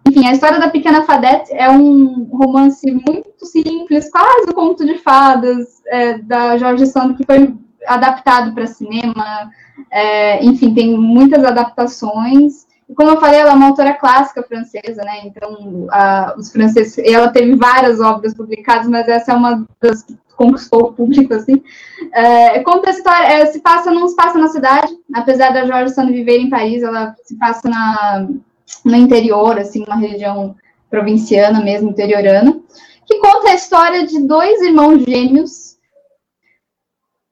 enfim, 0.07 0.27
a 0.27 0.31
história 0.31 0.59
da 0.59 0.69
Pequena 0.69 1.03
Fadette 1.03 1.53
é 1.53 1.69
um 1.69 2.23
romance 2.31 2.89
muito 2.91 3.45
simples, 3.45 4.09
quase 4.09 4.49
um 4.49 4.53
conto 4.53 4.85
de 4.85 4.97
fadas 4.97 5.81
é, 5.87 6.17
da 6.17 6.57
Jorge 6.57 6.85
Sand, 6.87 7.13
que 7.15 7.25
foi 7.25 7.53
adaptado 7.87 8.53
para 8.53 8.67
cinema. 8.67 9.51
É, 9.91 10.43
enfim, 10.43 10.73
tem 10.73 10.97
muitas 10.97 11.43
adaptações. 11.43 12.67
E 12.89 12.93
como 12.95 13.11
eu 13.11 13.19
falei, 13.19 13.39
ela 13.39 13.51
é 13.51 13.53
uma 13.53 13.67
autora 13.67 13.93
clássica 13.93 14.41
francesa, 14.41 15.03
né? 15.03 15.21
Então, 15.25 15.87
a, 15.91 16.33
os 16.37 16.51
franceses, 16.51 16.97
ela 16.97 17.29
teve 17.29 17.55
várias 17.55 17.99
obras 17.99 18.33
publicadas, 18.33 18.87
mas 18.87 19.07
essa 19.07 19.31
é 19.31 19.35
uma 19.35 19.65
das 19.79 20.01
que 20.01 20.17
conquistou 20.35 20.87
o 20.87 20.93
público, 20.93 21.33
assim. 21.33 21.61
É, 22.13 22.59
conta 22.61 22.89
a 22.89 22.93
história, 22.93 23.27
é, 23.27 23.45
se 23.47 23.59
passa, 23.59 23.91
não 23.91 24.07
se 24.07 24.15
passa 24.15 24.39
na 24.39 24.47
cidade, 24.47 24.91
apesar 25.13 25.51
da 25.51 25.65
Jorge 25.65 25.93
Sand 25.93 26.07
viver 26.07 26.39
em 26.39 26.49
Paris, 26.49 26.81
ela 26.81 27.13
se 27.23 27.37
passa 27.37 27.69
na 27.69 28.27
no 28.85 28.95
interior, 28.95 29.57
assim, 29.57 29.83
uma 29.83 29.95
região 29.95 30.55
provinciana 30.89 31.61
mesmo, 31.61 31.89
interiorana, 31.89 32.59
que 33.05 33.19
conta 33.19 33.49
a 33.49 33.55
história 33.55 34.05
de 34.05 34.19
dois 34.21 34.61
irmãos 34.61 35.03
gêmeos, 35.03 35.77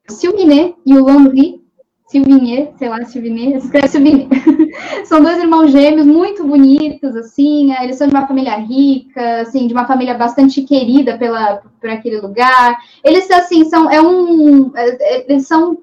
Silvinet 0.09 0.75
e 0.85 0.95
o 0.95 1.05
Landry, 1.05 1.61
Silvinier, 2.07 2.71
sei 2.77 2.88
lá, 2.88 3.03
Silvinier, 3.03 3.57
escreve 3.59 3.88
Silvinier. 3.89 4.27
são 5.05 5.21
dois 5.21 5.38
irmãos 5.38 5.71
gêmeos 5.71 6.07
muito 6.07 6.45
bonitos, 6.45 7.15
assim, 7.15 7.73
é, 7.73 7.83
eles 7.83 7.97
são 7.97 8.07
de 8.07 8.13
uma 8.13 8.25
família 8.25 8.55
rica, 8.55 9.41
assim, 9.41 9.67
de 9.67 9.73
uma 9.73 9.85
família 9.85 10.13
bastante 10.13 10.61
querida 10.61 11.17
pela, 11.17 11.61
por 11.79 11.89
aquele 11.89 12.21
lugar. 12.21 12.77
Eles, 13.03 13.29
assim, 13.29 13.65
são, 13.65 13.89
é 13.91 14.01
um, 14.01 14.71
é, 14.75 14.89
é, 14.89 15.31
eles 15.31 15.47
são 15.47 15.77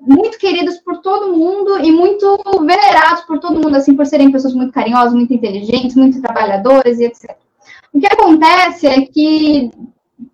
muito 0.00 0.38
queridos 0.38 0.78
por 0.78 0.98
todo 0.98 1.36
mundo 1.36 1.78
e 1.78 1.90
muito 1.90 2.38
venerados 2.60 3.22
por 3.22 3.38
todo 3.38 3.60
mundo, 3.60 3.76
assim, 3.76 3.94
por 3.94 4.06
serem 4.06 4.30
pessoas 4.30 4.54
muito 4.54 4.72
carinhosas, 4.72 5.14
muito 5.14 5.34
inteligentes, 5.34 5.96
muito 5.96 6.20
trabalhadoras 6.20 6.98
e 6.98 7.04
etc. 7.04 7.36
O 7.92 8.00
que 8.00 8.06
acontece 8.06 8.86
é 8.86 9.00
que, 9.02 9.70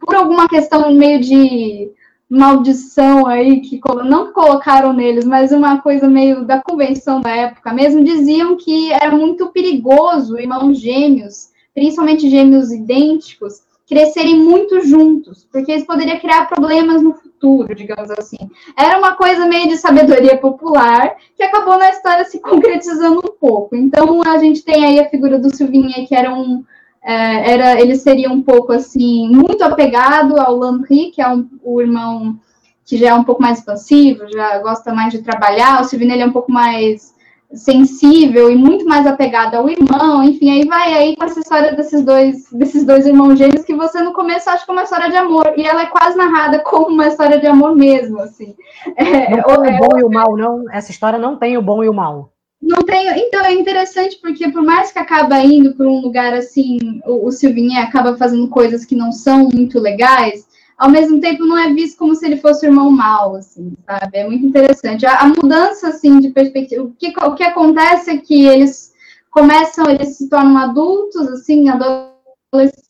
por 0.01 0.15
alguma 0.15 0.49
questão 0.49 0.93
meio 0.93 1.21
de 1.21 1.91
maldição 2.29 3.27
aí, 3.27 3.61
que 3.61 3.81
não 4.05 4.33
colocaram 4.33 4.93
neles, 4.93 5.25
mas 5.25 5.53
uma 5.53 5.81
coisa 5.81 6.09
meio 6.09 6.45
da 6.45 6.61
convenção 6.63 7.21
da 7.21 7.31
época 7.31 7.73
mesmo, 7.73 8.03
diziam 8.03 8.57
que 8.57 8.93
era 8.93 9.15
muito 9.15 9.49
perigoso 9.49 10.39
irmãos 10.39 10.79
gêmeos, 10.79 11.51
principalmente 11.75 12.29
gêmeos 12.29 12.73
idênticos, 12.73 13.63
crescerem 13.87 14.41
muito 14.41 14.81
juntos, 14.81 15.47
porque 15.51 15.75
isso 15.75 15.87
poderia 15.87 16.19
criar 16.19 16.49
problemas 16.49 17.03
no 17.03 17.15
futuro, 17.35 17.75
digamos 17.75 18.11
assim. 18.11 18.39
Era 18.77 18.99
uma 18.99 19.15
coisa 19.15 19.47
meio 19.47 19.69
de 19.69 19.77
sabedoria 19.77 20.37
popular 20.39 21.17
que 21.37 21.43
acabou 21.43 21.79
na 21.79 21.91
história 21.91 22.25
se 22.25 22.41
concretizando 22.41 23.19
um 23.19 23.39
pouco. 23.39 23.77
Então 23.77 24.23
a 24.23 24.39
gente 24.39 24.65
tem 24.65 24.85
aí 24.85 24.99
a 24.99 25.09
figura 25.09 25.39
do 25.39 25.55
Silvinha, 25.55 26.07
que 26.07 26.15
era 26.15 26.33
um. 26.33 26.65
É, 27.03 27.53
era, 27.53 27.81
ele 27.81 27.97
seria 27.97 28.31
um 28.31 28.43
pouco 28.43 28.73
assim, 28.73 29.29
muito 29.29 29.63
apegado 29.63 30.41
ao 30.41 30.57
Landry, 30.57 31.11
que 31.11 31.21
é 31.21 31.29
um, 31.29 31.47
o 31.63 31.83
irmão 31.83 32.39
que 32.83 32.97
já 32.97 33.11
é 33.11 33.15
um 33.15 33.25
pouco 33.25 33.43
mais 33.43 33.59
expansivo, 33.59 34.31
já 34.31 34.59
gosta 34.59 34.93
mais 34.95 35.13
de 35.13 35.23
trabalhar. 35.23 35.81
O 35.81 35.85
Silvinha 35.85 36.15
ele 36.15 36.23
é 36.23 36.27
um 36.27 36.33
pouco 36.33 36.51
mais 36.51 37.14
sensível 37.53 38.51
e 38.51 38.57
muito 38.57 38.85
mais 38.85 39.07
apegada 39.07 39.59
ao 39.59 39.69
irmão, 39.69 40.23
enfim, 40.25 40.51
aí 40.51 40.67
vai 40.67 40.93
aí 40.93 41.17
com 41.17 41.25
essa 41.25 41.41
história 41.41 41.73
desses 41.75 42.03
dois, 42.05 42.51
desses 42.53 42.85
dois 42.85 43.07
irmãos 43.07 43.39
gêmeos 43.39 43.65
que 43.65 43.75
você 43.75 44.01
no 44.01 44.13
começo 44.13 44.51
acha 44.51 44.65
que 44.65 44.71
é 44.71 44.75
uma 44.75 44.83
história 44.83 45.09
de 45.09 45.17
amor, 45.17 45.55
e 45.57 45.63
ela 45.63 45.83
é 45.83 45.87
quase 45.87 46.17
narrada 46.17 46.59
como 46.61 46.89
uma 46.89 47.07
história 47.07 47.39
de 47.39 47.47
amor 47.47 47.77
mesmo, 47.77 48.21
assim. 48.21 48.55
É, 48.97 49.37
não 49.37 49.63
tem 49.63 49.73
é, 49.73 49.77
o 49.77 49.79
bom 49.79 49.99
e 49.99 50.03
o 50.05 50.11
mal, 50.11 50.37
não, 50.37 50.65
essa 50.73 50.91
história 50.91 51.19
não 51.19 51.37
tem 51.37 51.57
o 51.57 51.63
bom 51.63 51.85
e 51.85 51.89
o 51.89 51.95
mal. 51.95 52.33
Não 52.61 52.83
tem, 52.83 53.07
então 53.19 53.45
é 53.45 53.53
interessante 53.53 54.19
porque 54.23 54.51
por 54.51 54.63
mais 54.63 54.91
que 54.91 54.99
acaba 54.99 55.39
indo 55.41 55.75
para 55.75 55.87
um 55.87 56.01
lugar 56.01 56.33
assim, 56.33 56.79
o, 57.05 57.27
o 57.27 57.31
Silvinha 57.31 57.83
acaba 57.83 58.17
fazendo 58.17 58.49
coisas 58.49 58.87
que 58.87 58.97
não 58.97 59.13
são 59.13 59.51
muito 59.53 59.79
legais, 59.79 60.47
ao 60.77 60.91
mesmo 60.91 61.21
tempo 61.21 61.45
não 61.45 61.57
é 61.57 61.73
visto 61.73 61.99
como 61.99 62.15
se 62.15 62.27
ele 62.27 62.37
fosse 62.37 62.67
o 62.67 62.69
irmão 62.69 62.91
mau, 62.91 63.37
assim, 63.37 63.73
sabe? 63.87 64.19
É 64.19 64.27
muito 64.27 64.45
interessante. 64.45 65.07
A, 65.07 65.21
a, 65.21 65.29
mudança, 65.29 65.89
assim, 65.89 66.19
de 66.21 66.31
perspectiva, 66.31 66.83
o 66.83 66.93
que, 66.93 67.13
o 67.25 67.35
que 67.35 67.45
acontece 67.45 68.11
é 68.11 68.19
que 68.19 68.45
eles 68.45 68.93
começam, 69.31 69.89
eles 69.89 70.17
se 70.17 70.29
tornam 70.29 70.57
adultos, 70.59 71.29
assim, 71.29 71.69
adolescentes, 71.69 72.85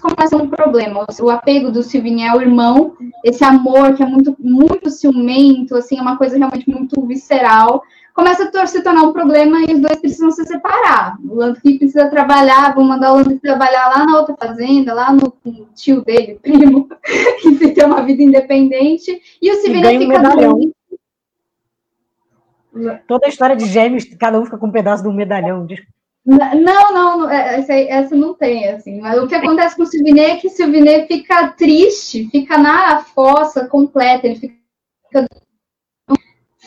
começam 0.00 0.40
um 0.40 0.48
problema. 0.48 1.06
O 1.20 1.30
apego 1.30 1.70
do 1.70 1.82
Silvinho 1.82 2.30
ao 2.30 2.40
irmão, 2.40 2.96
esse 3.24 3.44
amor 3.44 3.94
que 3.94 4.02
é 4.02 4.06
muito, 4.06 4.36
muito 4.38 4.90
ciumento, 4.90 5.74
assim, 5.76 5.98
é 5.98 6.02
uma 6.02 6.18
coisa 6.18 6.36
realmente 6.36 6.68
muito 6.68 7.00
visceral, 7.06 7.82
começa 8.16 8.50
a 8.50 8.66
se 8.66 8.82
tornar 8.82 9.02
um 9.02 9.12
problema 9.12 9.60
e 9.60 9.74
os 9.74 9.80
dois 9.80 10.00
precisam 10.00 10.30
se 10.30 10.42
separar. 10.46 11.18
O 11.22 11.34
Landry 11.34 11.78
precisa 11.78 12.08
trabalhar, 12.08 12.74
vão 12.74 12.82
mandar 12.82 13.12
o 13.12 13.16
Landry 13.16 13.38
trabalhar 13.38 13.88
lá 13.88 14.06
na 14.06 14.18
outra 14.18 14.34
fazenda, 14.34 14.94
lá 14.94 15.12
no, 15.12 15.34
no 15.44 15.66
tio 15.74 16.02
dele, 16.02 16.38
primo, 16.40 16.88
que 17.42 17.72
tem 17.72 17.84
uma 17.84 18.02
vida 18.02 18.22
independente, 18.22 19.20
e 19.40 19.52
o 19.52 19.56
Sivine 19.56 19.98
fica 19.98 20.06
medalhão. 20.06 20.72
Toda 23.06 23.26
a 23.26 23.28
história 23.28 23.54
de 23.54 23.66
gêmeos, 23.66 24.04
cada 24.18 24.40
um 24.40 24.46
fica 24.46 24.56
com 24.56 24.66
um 24.66 24.72
pedaço 24.72 25.02
de 25.02 25.08
um 25.10 25.12
medalhão. 25.12 25.66
Não, 26.24 26.92
não, 26.92 27.30
é, 27.30 27.58
essa, 27.58 27.74
essa 27.74 28.16
não 28.16 28.34
tem, 28.34 28.68
assim. 28.68 29.00
Mas 29.00 29.22
o 29.22 29.28
que 29.28 29.34
acontece 29.34 29.76
com 29.76 29.82
o 29.82 29.86
Silvine 29.86 30.20
é 30.20 30.36
que 30.36 30.46
o 30.46 30.50
Silvine 30.50 31.06
fica 31.06 31.48
triste, 31.48 32.28
fica 32.30 32.56
na 32.56 33.04
fossa 33.04 33.66
completa, 33.66 34.26
ele 34.26 34.36
fica 34.36 35.26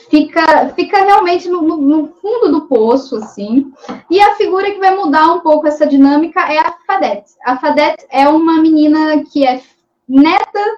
fica, 0.09 0.69
fica 0.75 1.03
realmente 1.03 1.47
no, 1.47 1.61
no, 1.61 2.07
fundo 2.21 2.51
do 2.51 2.61
poço, 2.61 3.17
assim. 3.17 3.71
E 4.09 4.21
a 4.21 4.35
figura 4.35 4.71
que 4.71 4.79
vai 4.79 4.95
mudar 4.95 5.33
um 5.33 5.39
pouco 5.39 5.67
essa 5.67 5.85
dinâmica 5.85 6.41
é 6.41 6.59
a 6.59 6.73
Fadette. 6.85 7.33
A 7.45 7.57
Fadette 7.57 8.05
é 8.09 8.27
uma 8.27 8.61
menina 8.61 9.23
que 9.23 9.45
é 9.45 9.61
neta 10.07 10.77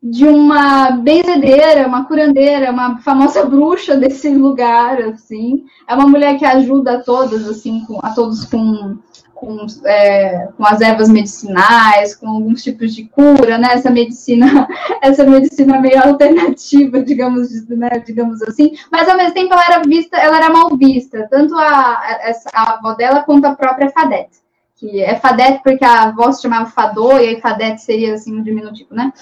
de 0.00 0.24
uma 0.24 0.92
benzedeira, 0.92 1.86
uma 1.86 2.04
curandeira, 2.04 2.70
uma 2.70 2.98
famosa 2.98 3.44
bruxa 3.44 3.96
desse 3.96 4.28
lugar, 4.28 5.00
assim. 5.02 5.64
É 5.88 5.94
uma 5.94 6.06
mulher 6.06 6.38
que 6.38 6.44
ajuda 6.44 6.94
a 6.94 7.02
todas, 7.02 7.48
assim, 7.48 7.84
com, 7.84 7.98
a 8.02 8.10
todos 8.10 8.44
com 8.44 8.96
com, 9.38 9.66
é, 9.86 10.48
com 10.56 10.66
as 10.66 10.80
ervas 10.80 11.08
medicinais, 11.08 12.14
com 12.14 12.28
alguns 12.28 12.62
tipos 12.62 12.94
de 12.94 13.04
cura, 13.04 13.56
né? 13.56 13.68
Essa 13.72 13.90
medicina, 13.90 14.66
essa 15.00 15.24
medicina 15.24 15.80
meio 15.80 16.02
alternativa, 16.02 17.00
digamos, 17.02 17.48
né? 17.68 18.02
digamos 18.04 18.42
assim. 18.42 18.72
Mas 18.90 19.08
ao 19.08 19.16
mesmo 19.16 19.34
tempo 19.34 19.52
ela 19.52 19.64
era 19.64 19.82
vista, 19.82 20.16
ela 20.16 20.38
era 20.38 20.50
mal 20.50 20.76
vista, 20.76 21.26
tanto 21.30 21.56
a, 21.56 21.64
a, 21.64 22.32
a 22.52 22.72
avó 22.74 22.94
dela 22.94 23.22
quanto 23.22 23.44
a 23.46 23.54
própria 23.54 23.90
Fadette 23.90 24.47
que 24.78 25.02
é 25.02 25.16
Fadete 25.16 25.60
porque 25.62 25.84
a 25.84 26.04
avó 26.04 26.30
se 26.30 26.42
chamava 26.42 26.70
Fadô, 26.70 27.18
e 27.18 27.28
aí 27.28 27.40
Fadete 27.40 27.82
seria 27.82 28.14
assim 28.14 28.38
um 28.38 28.42
diminutivo, 28.42 28.94
né? 28.94 29.12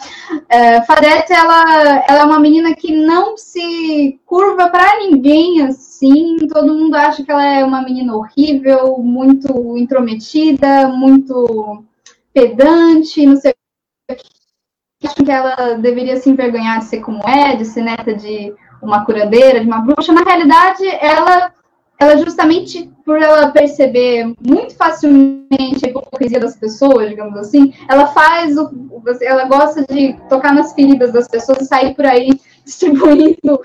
É, 0.49 0.83
Fadete, 0.83 1.33
ela, 1.33 2.05
ela 2.07 2.21
é 2.21 2.25
uma 2.25 2.39
menina 2.39 2.75
que 2.75 2.95
não 2.95 3.37
se 3.39 4.21
curva 4.27 4.69
para 4.69 4.99
ninguém, 4.99 5.63
assim, 5.63 6.37
todo 6.49 6.75
mundo 6.75 6.95
acha 6.95 7.25
que 7.25 7.31
ela 7.31 7.45
é 7.45 7.65
uma 7.65 7.83
menina 7.83 8.15
horrível, 8.15 8.99
muito 8.99 9.79
intrometida, 9.79 10.89
muito 10.89 11.83
pedante, 12.35 13.25
não 13.25 13.37
sei 13.37 13.55
acho 15.05 15.15
que 15.17 15.31
ela 15.31 15.75
deveria 15.75 16.17
se 16.17 16.29
envergonhar 16.29 16.81
de 16.81 16.87
ser 16.87 17.01
como 17.01 17.27
é, 17.29 17.55
de 17.55 17.65
ser 17.65 17.83
neta 17.83 18.15
de 18.15 18.55
uma 18.83 19.05
curadeira, 19.05 19.61
de 19.61 19.67
uma 19.67 19.81
bruxa. 19.81 20.13
Na 20.13 20.23
realidade, 20.23 20.87
ela 21.01 21.53
ela 21.99 22.17
justamente 22.19 22.91
por 23.05 23.23
ela 23.23 23.51
perceber 23.51 24.35
muito 24.45 24.75
facilmente 24.75 25.87
a 25.87 25.89
hipocrisia 25.89 26.41
das 26.41 26.57
pessoas, 26.57 27.09
digamos 27.09 27.39
assim, 27.39 27.73
ela 27.89 28.09
faz 28.09 28.57
o, 28.59 28.71
ela 29.23 29.45
gosta 29.45 29.85
de 29.87 30.15
tocar 30.29 30.53
nas 30.53 30.75
feridas 30.75 31.13
das 31.13 31.29
pessoas 31.29 31.63
e 31.63 31.67
sair 31.67 31.95
por 31.95 32.05
aí 32.05 32.31
distribuindo 32.65 33.61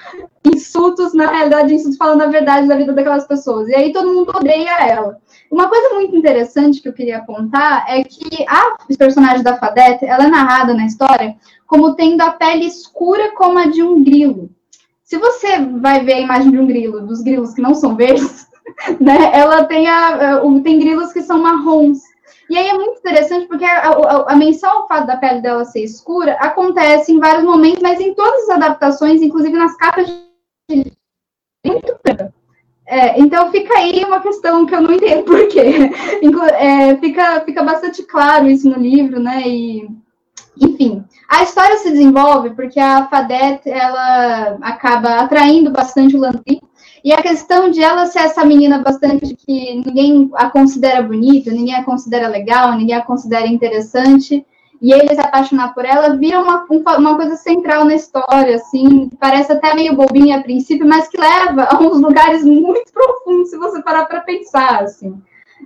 insultos, 0.46 1.14
na 1.14 1.30
realidade, 1.30 1.74
insultos 1.74 1.98
falando 1.98 2.22
a 2.22 2.28
verdade 2.28 2.68
da 2.68 2.76
vida 2.76 2.94
daquelas 2.94 3.28
pessoas. 3.28 3.68
E 3.68 3.76
aí 3.76 3.92
todo 3.92 4.14
mundo 4.14 4.32
odeia 4.36 4.88
ela. 4.88 5.18
Uma 5.50 5.68
coisa 5.68 5.96
muito 5.96 6.16
interessante 6.16 6.82
que 6.82 6.88
eu 6.88 6.94
queria 6.94 7.18
apontar 7.18 7.84
é 7.88 8.04
que 8.04 8.46
a 8.48 8.78
personagem 8.98 9.44
da 9.44 9.58
Fadette, 9.58 10.06
ela 10.06 10.26
é 10.26 10.30
narrada 10.30 10.74
na 10.74 10.86
história 10.86 11.36
como 11.66 11.96
tendo 11.96 12.22
a 12.22 12.32
pele 12.32 12.66
escura 12.66 13.34
como 13.34 13.58
a 13.58 13.66
de 13.66 13.82
um 13.82 14.04
grilo. 14.04 14.50
Se 15.12 15.18
você 15.18 15.60
vai 15.82 16.06
ver 16.06 16.14
a 16.14 16.20
imagem 16.22 16.52
de 16.52 16.58
um 16.58 16.66
grilo, 16.66 17.06
dos 17.06 17.22
grilos 17.22 17.54
que 17.54 17.62
não 17.62 17.76
são 17.76 17.98
verdes, 17.98 18.48
né, 18.98 19.30
ela 19.34 19.66
tem, 19.66 19.86
a, 19.86 20.40
tem 20.64 20.80
grilos 20.80 21.12
que 21.12 21.22
são 21.22 21.38
marrons. 21.38 22.00
E 22.50 22.58
aí 22.58 22.70
é 22.70 22.74
muito 22.74 23.00
interessante 23.00 23.46
porque 23.46 23.66
a, 23.66 23.90
a, 23.90 24.32
a, 24.32 24.36
menção 24.38 24.70
ao 24.70 24.88
fato 24.88 25.08
da 25.08 25.18
pele 25.18 25.42
dela 25.42 25.66
ser 25.66 25.84
escura 25.84 26.36
acontece 26.36 27.12
em 27.12 27.20
vários 27.20 27.44
momentos, 27.44 27.82
mas 27.82 28.00
em 28.00 28.14
todas 28.14 28.44
as 28.44 28.52
adaptações, 28.52 29.22
inclusive 29.22 29.58
nas 29.58 29.76
capas 29.76 30.08
de. 30.08 30.94
Muito 31.66 32.00
é, 32.86 33.20
então 33.20 33.52
fica 33.52 33.80
aí 33.80 34.06
uma 34.06 34.22
questão 34.22 34.66
que 34.66 34.74
eu 34.74 34.80
não 34.80 34.94
entendo 34.94 35.26
por 35.26 35.46
quê. 35.50 35.92
É, 36.58 36.96
fica, 36.98 37.42
fica 37.42 37.64
bastante 37.64 38.04
claro 38.04 38.48
isso 38.48 38.70
no 38.70 38.80
livro, 38.80 39.20
né? 39.20 39.42
E 39.46 39.90
enfim, 40.60 41.04
a 41.30 41.44
história 41.44 41.78
se 41.78 41.90
desenvolve 41.92 42.52
porque 42.52 42.80
a 42.80 43.08
Fadette, 43.08 43.70
ela 43.70 44.58
acaba 44.62 45.16
atraindo 45.16 45.72
bastante 45.72 46.16
o 46.16 46.20
Landry, 46.20 46.62
e 47.04 47.12
a 47.12 47.22
questão 47.22 47.72
de 47.72 47.82
ela 47.82 48.06
ser 48.06 48.20
essa 48.20 48.46
menina 48.46 48.80
bastante 48.80 49.36
que 49.36 49.82
ninguém 49.86 50.30
a 50.36 50.50
considera 50.50 51.02
bonita, 51.02 51.52
ninguém 51.52 51.76
a 51.76 51.84
considera 51.84 52.28
legal, 52.28 52.74
ninguém 52.78 52.96
a 52.96 53.02
considera 53.02 53.48
interessante, 53.48 54.46
e 54.80 54.92
ele 54.92 55.14
se 55.14 55.22
apaixonar 55.22 55.74
por 55.74 55.86
ela, 55.86 56.16
vira 56.18 56.40
uma, 56.40 56.66
uma 56.98 57.16
coisa 57.16 57.36
central 57.36 57.86
na 57.86 57.96
história, 57.96 58.56
assim, 58.56 59.10
parece 59.20 59.52
até 59.52 59.74
meio 59.74 59.96
bobinha 59.96 60.38
a 60.38 60.44
princípio, 60.44 60.88
mas 60.88 61.08
que 61.08 61.20
leva 61.20 61.64
a 61.64 61.80
uns 61.80 62.02
lugares 62.02 62.44
muito 62.44 62.92
profundos, 62.92 63.50
se 63.50 63.58
você 63.58 63.82
parar 63.82 64.06
para 64.06 64.22
pensar, 64.22 64.84
assim 64.84 65.22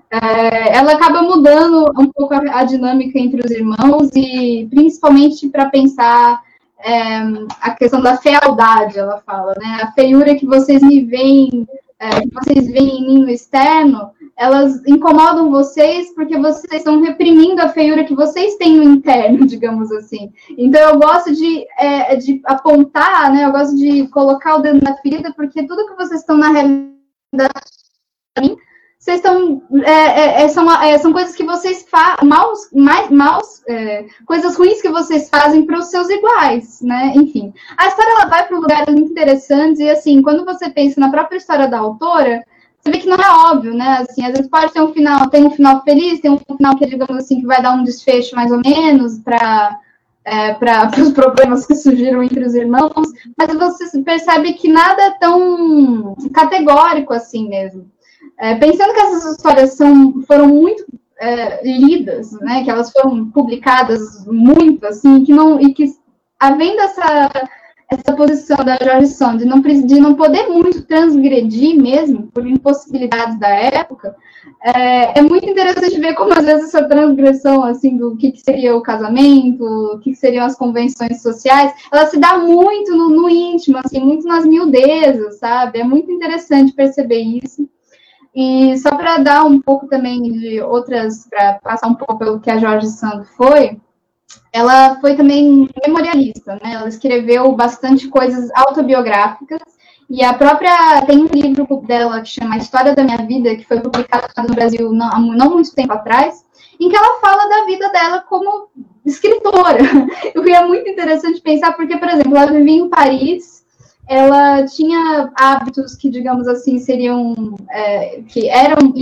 é, 0.10 0.78
ela 0.78 0.94
acaba 0.94 1.22
mudando 1.22 1.92
um 2.00 2.08
pouco 2.08 2.34
a, 2.34 2.60
a, 2.60 2.64
dinâmica 2.64 3.20
entre 3.20 3.42
os 3.44 3.52
irmãos 3.52 4.10
e 4.16 4.68
principalmente 4.70 5.50
para 5.50 5.70
pensar 5.70 6.42
é, 6.80 7.18
a 7.62 7.72
questão 7.72 8.02
da 8.02 8.18
fealdade, 8.18 9.00
ela 9.00 9.22
fala, 9.26 9.54
né? 9.60 9.80
A 9.82 9.92
feiura 9.92 10.36
que 10.36 10.46
vocês 10.46 10.82
me 10.82 11.04
veem, 11.04 11.68
é, 12.00 12.22
que 12.22 12.30
vocês 12.34 12.68
veem 12.68 13.00
em 13.00 13.08
mim 13.08 13.20
no 13.24 13.30
externo, 13.30 14.12
elas 14.38 14.86
incomodam 14.86 15.50
vocês 15.50 16.14
porque 16.14 16.38
vocês 16.38 16.72
estão 16.74 17.02
reprimindo 17.02 17.62
a 17.62 17.70
feiura 17.70 18.04
que 18.04 18.14
vocês 18.14 18.56
têm 18.56 18.78
no 18.78 18.84
interno, 18.84 19.46
digamos 19.48 19.92
assim. 19.92 20.32
Então 20.58 20.82
eu 20.82 21.00
gosto 21.00 21.34
de, 21.34 21.66
é, 21.80 22.16
de 22.16 22.42
apontar, 22.46 23.34
né? 23.34 23.46
Eu 23.46 23.52
gosto 23.52 23.76
de 23.76 24.08
colocar 24.10 24.56
o 24.56 24.62
dedo 24.62 24.82
na 24.84 24.96
ferida 24.98 25.34
porque 25.36 25.66
tudo 25.66 25.88
que 25.88 25.96
vocês 25.96 26.20
estão 26.22 26.38
na 26.38 26.50
realidade 26.50 26.96
vocês 29.06 29.18
estão. 29.18 29.62
É, 29.84 29.92
é, 29.92 30.42
é, 30.42 30.48
são, 30.48 30.82
é, 30.82 30.98
são 30.98 31.14
coisas 31.14 31.36
que 31.36 31.44
vocês 31.44 31.86
fazem, 31.88 32.28
maus, 32.28 32.68
mais, 32.74 33.08
maus, 33.12 33.62
é, 33.68 34.06
coisas 34.26 34.58
ruins 34.58 34.82
que 34.82 34.90
vocês 34.90 35.30
fazem 35.30 35.64
para 35.64 35.78
os 35.78 35.92
seus 35.92 36.10
iguais, 36.10 36.82
né? 36.82 37.14
Enfim. 37.16 37.54
A 37.78 37.88
história 37.88 38.10
ela 38.14 38.26
vai 38.26 38.48
para 38.48 38.58
lugares 38.58 38.92
muito 38.92 39.12
interessantes, 39.12 39.80
e 39.80 39.88
assim, 39.88 40.24
quando 40.24 40.44
você 40.44 40.72
pensa 40.72 41.00
na 41.00 41.12
própria 41.12 41.38
história 41.38 41.68
da 41.68 41.78
autora, 41.78 42.44
você 42.80 42.92
vê 42.92 42.98
que 42.98 43.08
não 43.08 43.18
é 43.18 43.52
óbvio, 43.52 43.76
né? 43.76 44.00
Assim, 44.00 44.26
às 44.26 44.32
vezes 44.32 44.50
pode 44.50 44.74
ter 44.74 44.82
um 44.82 44.92
final, 44.92 45.30
tem 45.30 45.46
um 45.46 45.52
final 45.52 45.84
feliz, 45.84 46.20
tem 46.20 46.32
um 46.32 46.40
final 46.40 46.76
que, 46.76 46.88
digamos 46.88 47.16
assim, 47.16 47.42
que 47.42 47.46
vai 47.46 47.62
dar 47.62 47.76
um 47.76 47.84
desfecho 47.84 48.36
mais 48.36 48.52
ou 48.52 48.60
menos 48.66 49.20
para 49.20 49.80
é, 50.26 50.56
para 50.56 50.90
os 51.00 51.12
problemas 51.12 51.68
que 51.68 51.76
surgiram 51.76 52.24
entre 52.24 52.44
os 52.44 52.56
irmãos, 52.56 53.12
mas 53.38 53.54
você 53.54 54.02
percebe 54.02 54.54
que 54.54 54.68
nada 54.68 55.00
é 55.04 55.12
tão 55.20 56.16
categórico 56.34 57.14
assim 57.14 57.48
mesmo. 57.48 57.94
É, 58.40 58.56
pensando 58.56 58.94
que 58.94 59.00
essas 59.00 59.32
histórias 59.32 59.74
são, 59.74 60.22
foram 60.24 60.48
muito 60.48 60.86
é, 61.20 61.66
lidas, 61.66 62.32
né, 62.42 62.64
que 62.64 62.70
elas 62.70 62.92
foram 62.92 63.30
publicadas 63.32 64.26
muito, 64.26 64.86
assim, 64.86 65.24
que 65.24 65.34
não, 65.34 65.60
e 65.60 65.74
que 65.74 65.86
havendo 66.40 66.82
essa, 66.82 67.32
essa 67.92 68.16
posição 68.16 68.58
da 68.58 68.78
Jorge 68.82 69.08
Sand 69.08 69.38
de 69.38 69.46
não, 69.46 69.62
de 69.62 70.00
não 70.00 70.16
poder 70.16 70.48
muito 70.48 70.84
transgredir 70.84 71.82
mesmo, 71.82 72.28
por 72.34 72.46
impossibilidades 72.46 73.40
da 73.40 73.50
época, 73.50 74.16
é, 74.64 75.20
é, 75.20 75.22
muito 75.22 75.48
interessante 75.48 76.00
ver 76.00 76.16
como, 76.16 76.34
às 76.34 76.44
vezes, 76.44 76.66
essa 76.66 76.88
transgressão, 76.88 77.64
assim, 77.64 77.98
do 77.98 78.16
que, 78.18 78.32
que 78.32 78.42
seria 78.42 78.76
o 78.76 78.82
casamento, 78.82 79.64
o 79.64 80.00
que, 80.00 80.12
que, 80.12 80.16
seriam 80.16 80.46
as 80.46 80.58
convenções 80.58 81.22
sociais, 81.22 81.72
ela 81.92 82.08
se 82.08 82.20
dá 82.20 82.38
muito 82.38 82.96
no, 82.96 83.10
no 83.10 83.30
íntimo, 83.30 83.78
assim, 83.78 84.00
muito 84.00 84.28
nas 84.28 84.46
miudezas, 84.46 85.38
sabe? 85.40 85.80
É 85.80 85.84
muito 85.84 86.12
interessante 86.12 86.74
perceber 86.74 87.20
isso. 87.22 87.68
E 88.36 88.78
só 88.80 88.90
para 88.96 89.18
dar 89.18 89.46
um 89.46 89.62
pouco 89.62 89.88
também 89.88 90.22
de 90.22 90.62
outras, 90.62 91.26
para 91.30 91.54
passar 91.54 91.88
um 91.88 91.96
pouco 91.96 92.18
pelo 92.18 92.40
que 92.40 92.52
a 92.52 92.58
Jorge 92.58 92.88
Sand 92.88 93.24
foi, 93.38 93.80
ela 94.52 95.00
foi 95.00 95.16
também 95.16 95.70
memorialista, 95.86 96.56
né? 96.56 96.74
Ela 96.74 96.90
escreveu 96.90 97.52
bastante 97.54 98.10
coisas 98.10 98.50
autobiográficas 98.54 99.62
e 100.10 100.24
a 100.24 100.34
própria 100.34 101.02
tem 101.06 101.20
um 101.20 101.28
livro 101.28 101.66
dela 101.88 102.22
que 102.22 102.30
chama 102.30 102.58
História 102.58 102.94
da 102.94 103.04
Minha 103.04 103.26
Vida 103.26 103.56
que 103.56 103.66
foi 103.66 103.80
publicado 103.80 104.28
no 104.48 104.54
Brasil 104.54 104.92
não, 104.92 105.10
não 105.32 105.50
muito 105.52 105.74
tempo 105.74 105.94
atrás, 105.94 106.46
em 106.80 106.90
que 106.90 106.96
ela 106.96 107.20
fala 107.20 107.48
da 107.48 107.66
vida 107.66 107.90
dela 107.90 108.22
como 108.22 108.68
escritora. 109.06 109.80
Eu 110.36 110.44
é 110.44 110.68
muito 110.68 110.90
interessante 110.90 111.42
pensar 111.42 111.74
porque, 111.74 111.98
por 111.98 112.10
exemplo, 112.10 112.36
ela 112.36 112.52
vivia 112.52 112.82
em 112.82 112.90
Paris, 112.90 113.55
ela 114.08 114.66
tinha 114.66 115.32
hábitos 115.36 115.96
que, 115.96 116.10
digamos 116.10 116.48
assim, 116.48 116.80
seriam 116.80 117.56
é, 117.70 118.22
que 118.28 118.48
eram 118.50 118.94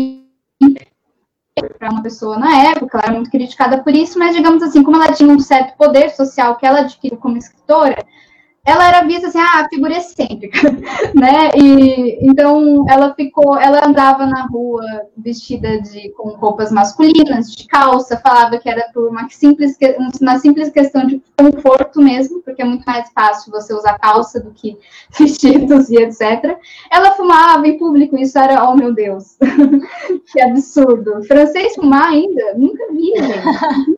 para 1.77 1.91
uma 1.91 2.01
pessoa 2.01 2.37
na 2.37 2.63
época, 2.71 2.97
ela 2.97 3.07
era 3.07 3.13
muito 3.13 3.29
criticada 3.29 3.83
por 3.83 3.93
isso, 3.93 4.17
mas 4.17 4.35
digamos 4.35 4.63
assim, 4.63 4.81
como 4.83 4.97
ela 4.97 5.13
tinha 5.13 5.29
um 5.31 5.39
certo 5.39 5.77
poder 5.77 6.09
social 6.09 6.55
que 6.55 6.65
ela 6.65 6.79
adquiriu 6.79 7.17
como 7.17 7.37
escritora, 7.37 8.03
ela 8.65 8.87
era 8.87 9.05
vista 9.05 9.27
assim, 9.27 9.39
ah, 9.39 9.67
figura 9.69 9.97
excêntrica, 9.97 10.57
né? 11.13 11.51
E 11.53 12.17
então 12.25 12.85
ela 12.87 13.13
ficou, 13.13 13.57
ela 13.57 13.85
andava 13.85 14.25
na 14.25 14.45
rua 14.47 14.85
vestida 15.17 15.81
de 15.81 16.09
com 16.11 16.29
roupas 16.29 16.71
masculinas, 16.71 17.51
de 17.51 17.67
calça, 17.67 18.17
falava 18.17 18.57
que 18.57 18.69
era 18.69 18.89
por 18.93 19.09
uma 19.09 19.27
simples 19.29 19.77
uma 20.21 20.39
simples 20.39 20.69
questão 20.69 21.05
de 21.05 21.21
conforto 21.37 22.01
mesmo, 22.01 22.41
porque 22.41 22.61
é 22.61 22.65
muito 22.65 22.85
mais 22.85 23.09
fácil 23.11 23.51
você 23.51 23.73
usar 23.73 23.99
calça 23.99 24.39
do 24.39 24.51
que 24.51 24.77
vestidos 25.19 25.89
e 25.89 25.97
etc. 25.97 26.57
Ela 26.89 27.11
fumava 27.11 27.67
em 27.67 27.77
público, 27.77 28.17
isso 28.17 28.39
era, 28.39 28.69
oh 28.69 28.77
meu 28.77 28.93
Deus, 28.93 29.37
que 30.31 30.41
absurdo. 30.41 31.21
Francês 31.25 31.75
fumar 31.75 32.11
ainda? 32.11 32.53
Nunca 32.55 32.87
vi, 32.93 33.11
gente. 33.13 33.97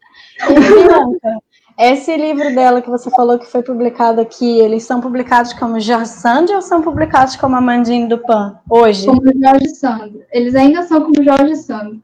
Esse 1.78 2.16
livro 2.16 2.56
dela 2.56 2.82
que 2.82 2.90
você 2.90 3.10
falou 3.12 3.38
que 3.38 3.46
foi 3.46 3.62
publicado 3.62 4.22
aqui, 4.22 4.60
eles 4.60 4.84
são 4.84 5.02
publicados 5.02 5.52
como 5.54 5.80
Jorge 5.80 6.08
Sand 6.08 6.46
ou 6.54 6.62
são 6.62 6.82
publicados 6.82 7.36
como 7.36 7.58
Amandine 7.58 8.08
Dupin 8.08 8.56
hoje? 8.70 9.06
Como 9.06 9.22
Jorge 9.26 9.70
Sand. 9.76 10.14
Eles 10.32 10.56
ainda 10.56 10.84
são 10.84 11.02
como 11.02 11.22
Jorge 11.22 11.58
Sand. 11.58 12.00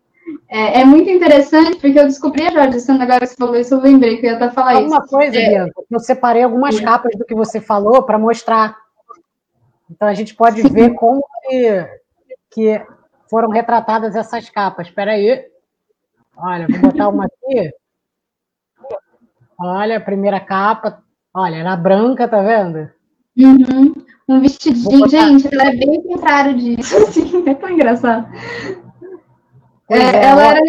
É, 0.50 0.82
é, 0.82 0.86
muito 0.86 1.10
interessante, 1.10 1.78
porque 1.78 1.98
eu 1.98 2.06
descobri 2.06 2.46
a 2.46 2.52
Jorge 2.52 2.82
Sand, 2.82 3.02
agora 3.02 3.22
que 3.22 3.28
você 3.28 3.36
falou 3.38 3.56
isso, 3.56 3.74
eu 3.74 3.80
lembrei 3.80 4.18
que 4.18 4.26
eu 4.26 4.32
ia 4.32 4.36
até 4.36 4.50
falar 4.50 4.74
Alguma 4.76 4.98
isso. 4.98 5.06
Uma 5.06 5.08
coisa, 5.08 5.38
é, 5.38 5.50
Bianca, 5.50 5.82
eu 5.90 6.00
separei 6.00 6.44
algumas 6.44 6.76
sim. 6.76 6.84
capas 6.84 7.18
do 7.18 7.24
que 7.24 7.34
você 7.34 7.62
falou 7.62 8.04
para 8.04 8.20
mostrar. 8.20 8.76
Então 9.90 10.08
a 10.08 10.14
gente 10.14 10.36
pode 10.36 10.62
sim. 10.62 10.68
ver 10.68 10.94
como 10.96 11.24
que, 11.48 11.88
que 12.50 12.86
foram 13.30 13.50
retratadas 13.50 14.18
essas 14.18 14.50
capas. 14.50 14.88
Espera 14.88 15.14
aí. 15.14 15.46
Olha, 16.36 16.68
vou 16.68 16.92
botar 16.92 17.08
uma 17.08 17.26
aqui. 17.26 17.72
Olha, 19.62 19.98
a 19.98 20.02
primeira 20.02 20.40
capa. 20.40 21.04
Olha, 21.34 21.58
era 21.58 21.76
branca, 21.76 22.28
tá 22.28 22.42
vendo? 22.42 22.90
Uhum. 23.38 23.94
Um 24.28 24.40
vestidinho. 24.40 25.08
Gente, 25.08 25.48
ela 25.54 25.70
é 25.70 25.76
bem 25.76 26.02
contrário 26.04 26.58
disso. 26.58 26.98
Assim, 27.04 27.44
é 27.48 27.54
tão 27.54 27.70
engraçado. 27.70 28.28
É, 29.90 29.98
é, 29.98 30.24
ela 30.24 30.44
era 30.44 30.62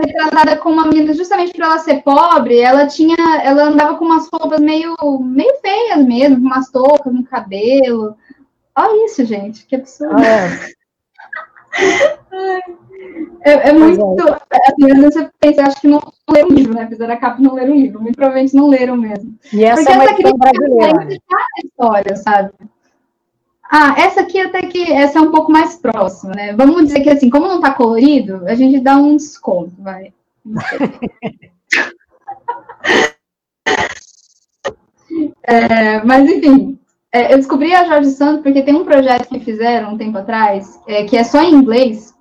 retratada 0.00 0.56
como 0.56 0.76
uma 0.76 0.86
menina 0.86 1.12
justamente 1.12 1.52
por 1.52 1.62
ela 1.62 1.78
ser 1.78 2.02
pobre. 2.02 2.58
Ela 2.58 2.86
tinha, 2.86 3.16
ela 3.42 3.64
andava 3.64 3.96
com 3.96 4.06
umas 4.06 4.28
roupas 4.32 4.60
meio, 4.60 4.96
meio 5.20 5.60
feias 5.60 6.02
mesmo, 6.04 6.36
com 6.36 6.46
umas 6.46 6.70
toucas 6.70 7.12
no 7.12 7.22
cabelo. 7.22 8.16
Olha 8.74 9.06
isso, 9.06 9.24
gente, 9.26 9.66
que 9.66 9.76
absurdo. 9.76 10.16
Ah, 10.16 10.70
é. 11.80 12.25
É, 13.42 13.70
é 13.70 13.72
muito. 13.72 14.02
É. 14.28 14.58
Assim, 14.68 15.00
você 15.00 15.30
pensa, 15.38 15.62
acho 15.62 15.80
que 15.80 15.88
não 15.88 16.00
leram 16.28 16.48
o 16.48 16.52
livro, 16.52 16.74
né? 16.74 16.86
Fizeram 16.88 17.14
a 17.14 17.16
capa 17.16 17.40
e 17.40 17.44
não 17.44 17.54
leram 17.54 17.72
o 17.72 17.76
livro. 17.76 18.02
Muito 18.02 18.16
provavelmente 18.16 18.54
não 18.54 18.68
leram 18.68 18.96
mesmo. 18.96 19.34
E 19.52 19.64
essa 19.64 19.82
Porque 19.82 19.92
é 19.92 19.94
uma 19.94 20.04
essa 20.04 20.14
crítica 20.14 20.36
brasileira. 20.38 21.04
Né? 21.04 21.16
a 21.32 21.60
história, 21.64 22.16
sabe? 22.16 22.52
Ah, 23.70 23.94
essa 23.98 24.20
aqui 24.20 24.40
até 24.40 24.62
que 24.62 24.92
essa 24.92 25.18
é 25.18 25.22
um 25.22 25.30
pouco 25.30 25.50
mais 25.50 25.76
próxima, 25.76 26.32
né? 26.34 26.54
Vamos 26.54 26.86
dizer 26.86 27.00
que 27.00 27.10
assim, 27.10 27.28
como 27.28 27.48
não 27.48 27.60
tá 27.60 27.72
colorido, 27.72 28.46
a 28.46 28.54
gente 28.54 28.80
dá 28.80 28.96
um 28.96 29.16
desconto, 29.16 29.72
vai. 29.78 30.12
é, 35.42 36.04
mas 36.04 36.30
enfim, 36.30 36.78
é, 37.12 37.32
eu 37.32 37.38
descobri 37.38 37.74
a 37.74 37.84
Jorge 37.84 38.10
Santos 38.10 38.42
porque 38.42 38.62
tem 38.62 38.74
um 38.74 38.84
projeto 38.84 39.28
que 39.28 39.40
fizeram 39.40 39.94
um 39.94 39.98
tempo 39.98 40.18
atrás, 40.18 40.78
é, 40.86 41.02
que 41.04 41.16
é 41.16 41.24
só 41.24 41.42
em 41.42 41.54
inglês, 41.54 42.14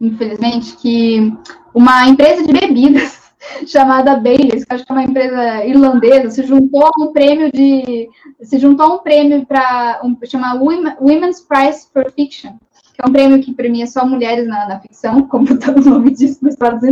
infelizmente, 0.00 0.76
que 0.76 1.32
uma 1.74 2.06
empresa 2.08 2.42
de 2.42 2.52
bebidas 2.52 3.20
chamada 3.66 4.16
Baileys, 4.16 4.64
que 4.64 4.74
acho 4.74 4.84
que 4.84 4.92
é 4.92 4.94
uma 4.94 5.04
empresa 5.04 5.64
irlandesa, 5.64 6.30
se 6.30 6.42
juntou 6.42 6.86
a 6.86 6.90
um 7.00 7.12
prêmio 7.12 7.50
de 7.52 8.08
se 8.42 8.58
juntou 8.58 8.86
a 8.86 8.94
um 8.96 8.98
prêmio 8.98 9.46
para 9.46 10.00
um 10.02 10.16
chama 10.24 10.54
Women's 10.54 11.40
Prize 11.40 11.88
for 11.92 12.10
Fiction, 12.12 12.52
que 12.94 13.02
é 13.02 13.08
um 13.08 13.12
prêmio 13.12 13.42
que 13.42 13.54
premia 13.54 13.86
só 13.86 14.06
mulheres 14.06 14.46
na, 14.46 14.68
na 14.68 14.80
ficção, 14.80 15.22
como 15.28 15.58
tá 15.58 15.72
o 15.72 15.80
nome 15.80 16.10
disso 16.10 16.38
no 16.42 16.48
Estados 16.48 16.82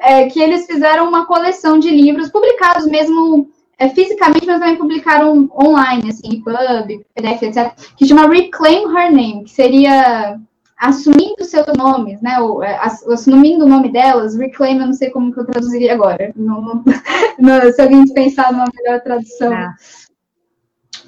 é, 0.00 0.26
que 0.28 0.40
eles 0.40 0.66
fizeram 0.66 1.08
uma 1.08 1.26
coleção 1.26 1.78
de 1.78 1.90
livros 1.90 2.30
publicados 2.30 2.86
mesmo 2.86 3.48
é, 3.78 3.88
fisicamente, 3.88 4.46
mas 4.46 4.60
também 4.60 4.76
publicaram 4.76 5.50
online, 5.52 6.10
assim, 6.10 6.40
pub, 6.40 7.04
PDF, 7.14 7.42
etc., 7.42 7.72
que 7.96 8.06
chama 8.06 8.28
Reclaim 8.28 8.84
Her 8.84 9.10
Name, 9.10 9.44
que 9.44 9.50
seria 9.50 10.38
assumindo 10.82 11.44
seus 11.44 11.66
nomes, 11.78 12.20
né? 12.20 12.40
Ou, 12.40 12.62
é, 12.62 12.76
assumindo 12.80 13.64
o 13.64 13.68
nome 13.68 13.92
delas, 13.92 14.34
reclaim, 14.34 14.80
eu 14.80 14.86
não 14.86 14.92
sei 14.92 15.10
como 15.10 15.32
que 15.32 15.38
eu 15.38 15.46
traduziria 15.46 15.94
agora. 15.94 16.32
Não, 16.34 16.60
não, 16.60 16.84
não, 17.38 17.72
se 17.72 17.80
alguém 17.80 18.04
pensar 18.12 18.52
numa 18.52 18.66
melhor 18.74 19.00
tradução. 19.00 19.52
Ah. 19.52 19.74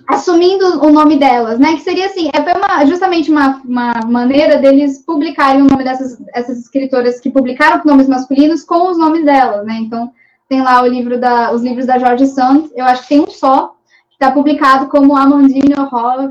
Assumindo 0.07 0.85
o 0.85 0.93
nome 0.93 1.18
delas, 1.18 1.59
né? 1.59 1.75
Que 1.75 1.81
seria 1.81 2.07
assim, 2.07 2.31
é 2.33 2.57
uma, 2.57 2.87
justamente 2.87 3.31
uma, 3.31 3.61
uma 3.64 3.95
maneira 4.07 4.59
deles 4.59 5.05
publicarem 5.05 5.62
o 5.62 5.66
nome 5.66 5.83
dessas 5.83 6.18
essas 6.33 6.61
escritoras 6.61 7.18
que 7.18 7.31
publicaram 7.31 7.81
com 7.81 7.89
nomes 7.89 8.07
masculinos 8.07 8.62
com 8.62 8.91
os 8.91 8.99
nomes 8.99 9.25
delas, 9.25 9.66
né? 9.66 9.79
Então, 9.81 10.12
tem 10.49 10.62
lá 10.62 10.83
o 10.83 10.87
livro 10.87 11.18
da, 11.18 11.53
os 11.53 11.62
livros 11.62 11.87
da 11.87 11.99
George 11.99 12.29
Sand, 12.29 12.70
eu 12.77 12.85
acho 12.85 13.03
que 13.03 13.09
tem 13.09 13.20
um 13.20 13.27
só, 13.27 13.75
que 14.11 14.14
está 14.14 14.31
publicado 14.31 14.89
como 14.89 15.16
Amandine 15.16 15.75
Horror, 15.77 16.31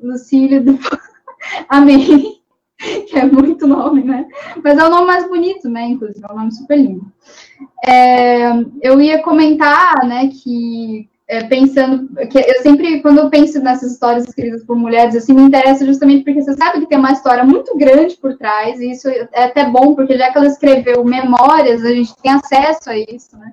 Lucílio 0.00 0.62
do... 0.62 0.78
Amém. 1.68 2.43
que 3.08 3.18
é 3.18 3.24
muito 3.24 3.66
nome, 3.66 4.02
né? 4.02 4.26
Mas 4.62 4.78
é 4.78 4.84
o 4.84 4.90
nome 4.90 5.06
mais 5.06 5.28
bonito, 5.28 5.68
né? 5.68 5.86
Inclusive, 5.86 6.24
é 6.28 6.32
um 6.32 6.36
nome 6.36 6.52
super 6.52 6.76
lindo. 6.76 7.12
É, 7.86 8.50
eu 8.82 9.00
ia 9.00 9.22
comentar, 9.22 10.04
né, 10.04 10.28
que 10.28 11.08
é, 11.26 11.44
pensando 11.44 12.08
que 12.26 12.38
eu 12.38 12.62
sempre, 12.62 13.00
quando 13.00 13.18
eu 13.18 13.30
penso 13.30 13.60
nessas 13.60 13.92
histórias 13.92 14.28
escritas 14.28 14.64
por 14.64 14.76
mulheres, 14.76 15.16
assim, 15.16 15.32
me 15.32 15.42
interessa 15.42 15.86
justamente 15.86 16.24
porque 16.24 16.42
você 16.42 16.54
sabe 16.54 16.80
que 16.80 16.86
tem 16.86 16.98
uma 16.98 17.12
história 17.12 17.44
muito 17.44 17.76
grande 17.76 18.16
por 18.16 18.36
trás, 18.36 18.80
e 18.80 18.90
isso 18.90 19.08
é 19.08 19.44
até 19.44 19.64
bom, 19.64 19.94
porque 19.94 20.18
já 20.18 20.30
que 20.30 20.38
ela 20.38 20.46
escreveu 20.46 21.04
memórias, 21.04 21.84
a 21.84 21.92
gente 21.92 22.14
tem 22.22 22.32
acesso 22.32 22.90
a 22.90 22.98
isso, 22.98 23.36
né? 23.38 23.52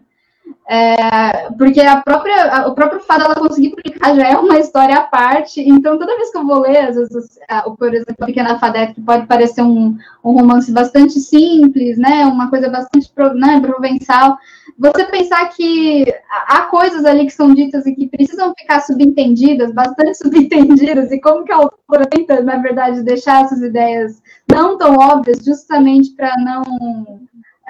É, 0.69 1.49
porque 1.57 1.81
a 1.81 2.01
própria, 2.01 2.49
a, 2.49 2.67
o 2.67 2.73
próprio 2.73 3.01
fato 3.01 3.21
dela 3.21 3.35
conseguir 3.35 3.71
publicar 3.71 4.15
já 4.15 4.27
é 4.27 4.37
uma 4.37 4.57
história 4.57 4.95
à 4.95 5.01
parte, 5.01 5.59
então 5.59 5.97
toda 5.97 6.15
vez 6.15 6.31
que 6.31 6.37
eu 6.37 6.45
vou 6.45 6.59
ler, 6.61 6.77
às 6.77 6.95
vezes, 6.95 7.39
a, 7.49 7.69
por 7.69 7.93
exemplo, 7.93 8.15
a 8.21 8.25
Pequena 8.25 8.59
Fadette, 8.59 8.93
que 8.93 9.01
pode 9.01 9.27
parecer 9.27 9.63
um, 9.63 9.97
um 10.23 10.31
romance 10.31 10.71
bastante 10.71 11.19
simples, 11.19 11.97
né, 11.97 12.25
uma 12.25 12.49
coisa 12.49 12.69
bastante 12.69 13.11
né, 13.35 13.59
provençal, 13.59 14.37
você 14.77 15.05
pensar 15.05 15.49
que 15.49 16.05
há 16.47 16.61
coisas 16.63 17.05
ali 17.05 17.25
que 17.25 17.33
são 17.33 17.53
ditas 17.53 17.85
e 17.85 17.93
que 17.93 18.07
precisam 18.07 18.53
ficar 18.57 18.81
subentendidas, 18.81 19.73
bastante 19.73 20.15
subentendidas, 20.23 21.11
e 21.11 21.19
como 21.19 21.43
que 21.43 21.51
a 21.51 21.57
autora 21.57 22.05
tenta, 22.09 22.41
na 22.41 22.57
verdade, 22.57 23.03
deixar 23.03 23.43
essas 23.43 23.61
ideias 23.61 24.21
não 24.49 24.77
tão 24.77 24.95
óbvias, 24.95 25.43
justamente 25.43 26.11
para 26.11 26.33
não 26.37 27.19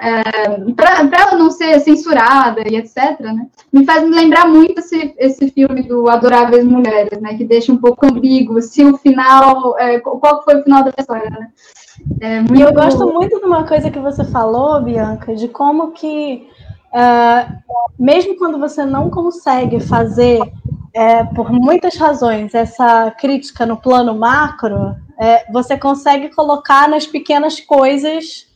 é, 0.02 0.72
para 0.74 1.08
ela 1.12 1.36
não 1.36 1.48
ser 1.48 1.78
censurada 1.78 2.60
e 2.68 2.74
etc., 2.74 3.20
né? 3.20 3.46
Me 3.72 3.86
faz 3.86 4.02
lembrar 4.02 4.48
muito 4.48 4.80
esse, 4.80 5.14
esse 5.16 5.48
filme 5.50 5.84
do 5.84 6.08
Adoráveis 6.08 6.64
Mulheres, 6.64 7.20
né? 7.20 7.34
Que 7.34 7.44
deixa 7.44 7.72
um 7.72 7.76
pouco 7.76 8.04
ambíguo 8.04 8.60
se 8.60 8.84
o 8.84 8.98
final, 8.98 9.78
é, 9.78 10.00
qual 10.00 10.42
foi 10.42 10.58
o 10.58 10.62
final 10.64 10.82
da 10.82 10.92
história, 10.98 11.30
né? 11.30 11.48
É. 12.20 12.40
E 12.52 12.60
eu 12.60 12.74
gosto 12.74 13.06
muito 13.12 13.38
de 13.38 13.46
uma 13.46 13.64
coisa 13.64 13.92
que 13.92 14.00
você 14.00 14.24
falou, 14.24 14.82
Bianca, 14.82 15.36
de 15.36 15.46
como 15.46 15.92
que, 15.92 16.48
uh, 16.92 17.52
mesmo 17.96 18.36
quando 18.36 18.58
você 18.58 18.84
não 18.84 19.08
consegue 19.08 19.78
fazer 19.78 20.40
é, 20.92 21.22
por 21.22 21.52
muitas 21.52 21.96
razões, 21.96 22.56
essa 22.56 23.08
crítica 23.12 23.64
no 23.64 23.76
plano 23.76 24.16
macro, 24.16 24.96
é, 25.16 25.48
você 25.52 25.78
consegue 25.78 26.28
colocar 26.34 26.88
nas 26.88 27.06
pequenas 27.06 27.60
coisas 27.60 28.50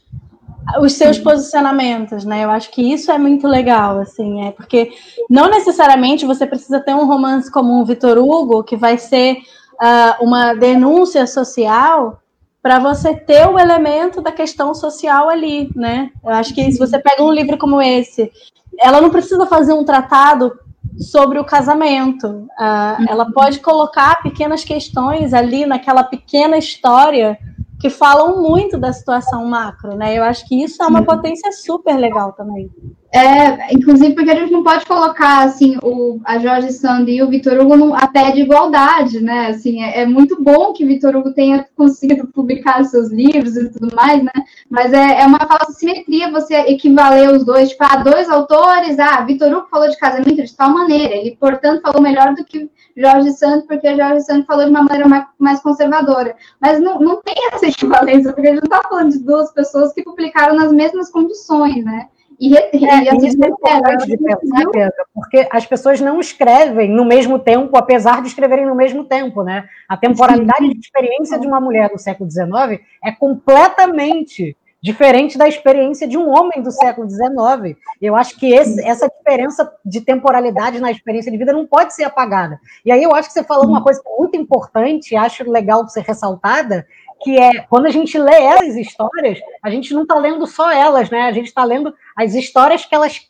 os 0.80 0.92
seus 0.94 1.18
posicionamentos, 1.18 2.24
né? 2.24 2.44
Eu 2.44 2.50
acho 2.50 2.70
que 2.70 2.82
isso 2.92 3.10
é 3.10 3.18
muito 3.18 3.46
legal, 3.46 3.98
assim, 3.98 4.46
é 4.46 4.50
porque 4.50 4.90
não 5.30 5.48
necessariamente 5.48 6.26
você 6.26 6.46
precisa 6.46 6.80
ter 6.80 6.94
um 6.94 7.06
romance 7.06 7.50
como 7.50 7.80
o 7.80 7.84
Vitor 7.84 8.18
Hugo, 8.18 8.64
que 8.64 8.76
vai 8.76 8.98
ser 8.98 9.38
uh, 9.80 10.24
uma 10.24 10.54
denúncia 10.54 11.26
social, 11.26 12.20
para 12.60 12.80
você 12.80 13.14
ter 13.14 13.46
o 13.46 13.58
elemento 13.58 14.20
da 14.20 14.32
questão 14.32 14.74
social 14.74 15.28
ali, 15.28 15.70
né? 15.76 16.10
Eu 16.24 16.30
acho 16.30 16.52
que 16.52 16.72
se 16.72 16.78
você 16.78 16.98
pega 16.98 17.22
um 17.22 17.30
livro 17.30 17.56
como 17.56 17.80
esse, 17.80 18.32
ela 18.80 19.00
não 19.00 19.08
precisa 19.08 19.46
fazer 19.46 19.72
um 19.72 19.84
tratado 19.84 20.52
sobre 20.98 21.38
o 21.38 21.44
casamento. 21.44 22.26
Uh, 22.26 23.06
ela 23.08 23.30
pode 23.30 23.60
colocar 23.60 24.20
pequenas 24.20 24.64
questões 24.64 25.32
ali 25.32 25.64
naquela 25.64 26.02
pequena 26.02 26.58
história 26.58 27.38
que 27.78 27.90
falam 27.90 28.42
muito 28.42 28.78
da 28.78 28.92
situação 28.92 29.44
macro, 29.44 29.96
né? 29.96 30.16
Eu 30.16 30.22
acho 30.22 30.46
que 30.48 30.62
isso 30.62 30.82
é 30.82 30.86
uma 30.86 31.04
potência 31.04 31.52
super 31.52 31.96
legal 31.96 32.32
também. 32.32 32.70
É, 33.16 33.72
inclusive 33.72 34.14
porque 34.14 34.30
a 34.30 34.34
gente 34.34 34.52
não 34.52 34.62
pode 34.62 34.84
colocar 34.84 35.42
assim 35.42 35.78
o, 35.82 36.20
a 36.22 36.38
Jorge 36.38 36.70
Sand 36.70 37.06
e 37.08 37.22
o 37.22 37.30
Vitor 37.30 37.58
Hugo 37.58 37.74
num, 37.74 37.94
a 37.94 38.06
pé 38.06 38.30
de 38.30 38.42
igualdade, 38.42 39.20
né? 39.20 39.46
Assim, 39.46 39.82
é, 39.82 40.02
é 40.02 40.06
muito 40.06 40.42
bom 40.42 40.74
que 40.74 40.84
Vitor 40.84 41.16
Hugo 41.16 41.32
tenha 41.32 41.66
conseguido 41.74 42.26
publicar 42.34 42.84
seus 42.84 43.08
livros 43.08 43.56
e 43.56 43.70
tudo 43.70 43.96
mais, 43.96 44.22
né? 44.22 44.32
Mas 44.68 44.92
é, 44.92 45.22
é 45.22 45.26
uma 45.26 45.38
falsa 45.38 45.72
simetria 45.72 46.30
você 46.30 46.56
equivaler 46.66 47.30
os 47.30 47.42
dois, 47.42 47.70
tipo, 47.70 47.82
ah, 47.84 47.96
dois 47.96 48.28
autores, 48.28 48.98
ah, 48.98 49.22
Vitor 49.22 49.50
Hugo 49.50 49.68
falou 49.70 49.88
de 49.88 49.96
casamento 49.96 50.42
de 50.42 50.54
tal 50.54 50.68
maneira, 50.68 51.14
ele, 51.14 51.38
portanto, 51.40 51.80
falou 51.80 52.02
melhor 52.02 52.34
do 52.34 52.44
que 52.44 52.70
Jorge 52.94 53.32
Santos, 53.32 53.66
porque 53.66 53.96
Jorge 53.96 54.20
Santos 54.26 54.44
falou 54.44 54.64
de 54.64 54.70
uma 54.70 54.82
maneira 54.82 55.08
mais, 55.08 55.26
mais 55.38 55.60
conservadora. 55.60 56.36
Mas 56.60 56.78
não, 56.80 57.00
não 57.00 57.22
tem 57.22 57.34
essa 57.50 57.66
equivalência, 57.66 58.34
porque 58.34 58.48
a 58.48 58.52
gente 58.52 58.68
não 58.68 58.76
está 58.76 58.86
falando 58.86 59.12
de 59.12 59.20
duas 59.20 59.50
pessoas 59.54 59.94
que 59.94 60.02
publicaram 60.02 60.54
nas 60.54 60.70
mesmas 60.70 61.10
condições, 61.10 61.82
né? 61.82 62.08
E, 62.38 62.52
e, 62.52 62.84
é, 62.86 63.14
e 63.14 63.26
isso 63.26 63.42
é 63.42 63.48
importante 63.48 64.06
de 64.06 64.16
pensar, 64.18 64.70
Pedro, 64.70 65.06
porque 65.14 65.48
as 65.50 65.64
pessoas 65.64 66.00
não 66.00 66.20
escrevem 66.20 66.90
no 66.90 67.04
mesmo 67.04 67.38
tempo, 67.38 67.76
apesar 67.76 68.20
de 68.20 68.28
escreverem 68.28 68.66
no 68.66 68.74
mesmo 68.74 69.04
tempo, 69.04 69.42
né? 69.42 69.66
A 69.88 69.96
temporalidade 69.96 70.68
de 70.68 70.78
experiência 70.78 71.38
de 71.38 71.46
uma 71.46 71.60
mulher 71.60 71.90
do 71.90 71.98
século 71.98 72.30
XIX 72.30 72.80
é 73.02 73.10
completamente 73.12 74.56
diferente 74.82 75.36
da 75.36 75.48
experiência 75.48 76.06
de 76.06 76.16
um 76.16 76.28
homem 76.28 76.62
do 76.62 76.70
século 76.70 77.08
XIX. 77.10 77.76
Eu 78.00 78.14
acho 78.14 78.38
que 78.38 78.52
esse, 78.52 78.80
essa 78.86 79.08
diferença 79.08 79.72
de 79.84 80.00
temporalidade 80.00 80.78
na 80.78 80.92
experiência 80.92 81.32
de 81.32 81.38
vida 81.38 81.52
não 81.52 81.66
pode 81.66 81.92
ser 81.94 82.04
apagada. 82.04 82.60
E 82.84 82.92
aí 82.92 83.02
eu 83.02 83.12
acho 83.12 83.28
que 83.28 83.32
você 83.32 83.42
falou 83.42 83.66
uma 83.66 83.82
coisa 83.82 84.00
muito 84.18 84.36
importante, 84.36 85.16
acho 85.16 85.50
legal 85.50 85.88
ser 85.88 86.02
ressaltada, 86.02 86.86
que 87.22 87.38
é 87.38 87.62
quando 87.62 87.86
a 87.86 87.90
gente 87.90 88.18
lê 88.18 88.34
essas 88.34 88.76
histórias, 88.76 89.38
a 89.62 89.70
gente 89.70 89.92
não 89.94 90.02
está 90.02 90.16
lendo 90.16 90.46
só 90.46 90.70
elas, 90.70 91.10
né? 91.10 91.22
A 91.22 91.32
gente 91.32 91.46
está 91.46 91.64
lendo 91.64 91.94
as 92.16 92.34
histórias 92.34 92.84
que 92.84 92.94
elas 92.94 93.20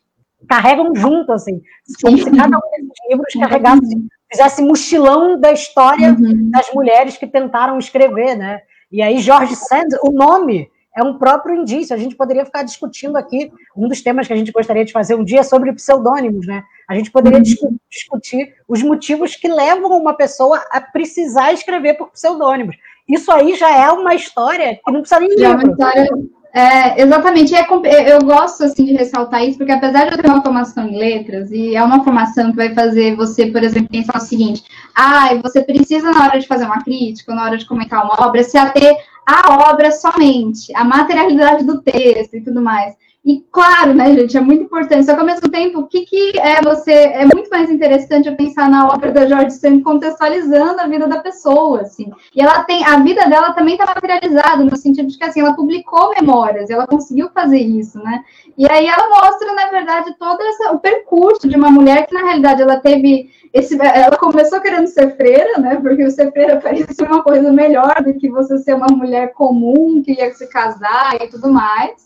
carregam 0.49 0.95
junto, 0.95 1.33
assim, 1.33 1.63
como 2.03 2.19
se 2.19 2.31
cada 2.31 2.57
um 2.57 2.71
desses 2.71 3.11
livros 3.11 3.33
carregasse, 3.35 4.09
fizesse 4.31 4.63
mochilão 4.63 5.39
da 5.39 5.53
história 5.53 6.11
uhum. 6.13 6.51
das 6.51 6.73
mulheres 6.75 7.17
que 7.17 7.27
tentaram 7.27 7.79
escrever, 7.79 8.37
né? 8.37 8.61
E 8.91 9.03
aí 9.03 9.19
George 9.19 9.57
Sand, 9.57 9.89
o 10.03 10.11
nome 10.11 10.71
é 10.97 11.03
um 11.03 11.19
próprio 11.19 11.55
indício. 11.55 11.95
A 11.95 11.99
gente 11.99 12.17
poderia 12.17 12.45
ficar 12.45 12.63
discutindo 12.63 13.17
aqui, 13.17 13.53
um 13.77 13.87
dos 13.89 14.01
temas 14.01 14.27
que 14.27 14.33
a 14.33 14.37
gente 14.37 14.51
gostaria 14.51 14.85
de 14.85 14.93
fazer 14.93 15.15
um 15.15 15.25
dia 15.25 15.41
é 15.41 15.43
sobre 15.43 15.73
pseudônimos, 15.73 16.47
né? 16.47 16.63
A 16.89 16.95
gente 16.95 17.11
poderia 17.11 17.39
uhum. 17.39 17.77
discutir 17.91 18.55
os 18.67 18.83
motivos 18.83 19.37
que 19.37 19.49
levam 19.49 19.91
uma 19.99 20.15
pessoa 20.15 20.65
a 20.71 20.81
precisar 20.81 21.53
escrever 21.53 21.95
por 21.95 22.11
pseudônimos. 22.11 22.77
Isso 23.09 23.31
aí 23.31 23.55
já 23.55 23.71
é 23.71 23.91
uma 23.91 24.15
história 24.15 24.81
que 24.85 24.93
não 24.93 25.01
precisa 25.01 25.21
nem 25.21 25.31
livro. 25.31 25.45
É 25.45 25.49
uma 25.49 25.63
história 25.63 26.09
é, 26.57 27.03
exatamente, 27.03 27.55
é, 27.55 28.15
eu 28.15 28.21
gosto 28.21 28.65
assim 28.65 28.87
de 28.87 28.95
ressaltar 28.95 29.45
isso, 29.45 29.59
porque 29.59 29.73
apesar 29.73 30.07
de 30.07 30.13
eu 30.13 30.23
ter 30.23 30.27
uma 30.27 30.43
formação 30.43 30.89
em 30.89 30.97
letras, 30.97 31.51
e 31.51 31.77
é 31.77 31.83
uma 31.83 32.03
formação 32.03 32.51
que 32.51 32.57
vai 32.57 32.73
fazer 32.73 33.15
você, 33.15 33.45
por 33.49 33.63
exemplo, 33.63 33.91
pensar 33.91 34.17
o 34.17 34.21
seguinte: 34.23 34.65
ah, 34.95 35.35
você 35.43 35.63
precisa, 35.63 36.11
na 36.11 36.25
hora 36.25 36.41
de 36.41 36.47
fazer 36.47 36.65
uma 36.65 36.83
crítica, 36.83 37.35
na 37.35 37.45
hora 37.45 37.59
de 37.59 37.67
comentar 37.67 38.03
uma 38.03 38.27
obra, 38.27 38.43
se 38.43 38.57
ater 38.57 38.97
à 39.27 39.71
obra 39.71 39.91
somente, 39.91 40.75
a 40.75 40.83
materialidade 40.83 41.63
do 41.63 41.83
texto 41.83 42.39
e 42.39 42.41
tudo 42.41 42.63
mais. 42.63 42.95
E 43.27 43.45
claro, 43.51 43.93
né, 43.93 44.15
gente, 44.15 44.37
é 44.37 44.41
muito 44.41 44.63
importante. 44.63 45.05
Só 45.05 45.15
que 45.15 45.19
ao 45.19 45.27
mesmo 45.27 45.51
tempo, 45.51 45.81
o 45.81 45.89
que, 45.89 46.07
que 46.07 46.39
é 46.39 46.63
você. 46.63 46.93
É 46.93 47.25
muito 47.25 47.51
mais 47.51 47.69
interessante 47.69 48.31
pensar 48.37 48.71
na 48.71 48.87
obra 48.87 49.11
da 49.11 49.27
George 49.27 49.51
Sand 49.51 49.81
contextualizando 49.81 50.81
a 50.81 50.87
vida 50.87 51.09
da 51.09 51.19
pessoa, 51.19 51.81
assim. 51.81 52.09
E 52.33 52.41
ela 52.41 52.63
tem. 52.63 52.85
A 52.85 53.01
vida 53.01 53.29
dela 53.29 53.53
também 53.53 53.75
está 53.75 53.85
materializada, 53.85 54.63
no 54.63 54.77
sentido 54.77 55.09
de 55.09 55.19
que 55.19 55.25
assim, 55.25 55.41
ela 55.41 55.57
publicou 55.57 56.11
memórias, 56.11 56.71
ela 56.71 56.87
conseguiu 56.87 57.29
fazer 57.31 57.59
isso, 57.59 57.99
né? 57.99 58.23
E 58.57 58.65
aí 58.71 58.87
ela 58.87 59.09
mostra, 59.09 59.53
na 59.55 59.71
verdade, 59.71 60.15
todo 60.21 60.41
essa, 60.41 60.71
o 60.71 60.79
percurso 60.79 61.49
de 61.49 61.57
uma 61.57 61.69
mulher 61.69 62.07
que, 62.07 62.15
na 62.15 62.23
realidade, 62.23 62.63
ela 62.63 62.77
teve. 62.77 63.29
Esse, 63.53 63.77
ela 63.83 64.17
começou 64.17 64.61
querendo 64.61 64.87
ser 64.87 65.17
freira, 65.17 65.59
né? 65.59 65.75
Porque 65.83 66.05
o 66.05 66.11
ser 66.13 66.31
freira 66.31 66.59
parecia 66.63 67.05
uma 67.05 67.25
coisa 67.25 67.53
melhor 67.53 68.05
do 68.05 68.15
que 68.15 68.31
você 68.31 68.57
ser 68.59 68.75
uma 68.75 68.87
mulher 68.87 69.33
comum 69.33 70.01
que 70.01 70.13
ia 70.13 70.33
se 70.33 70.47
casar 70.47 71.21
e 71.21 71.27
tudo 71.27 71.53
mais. 71.53 72.06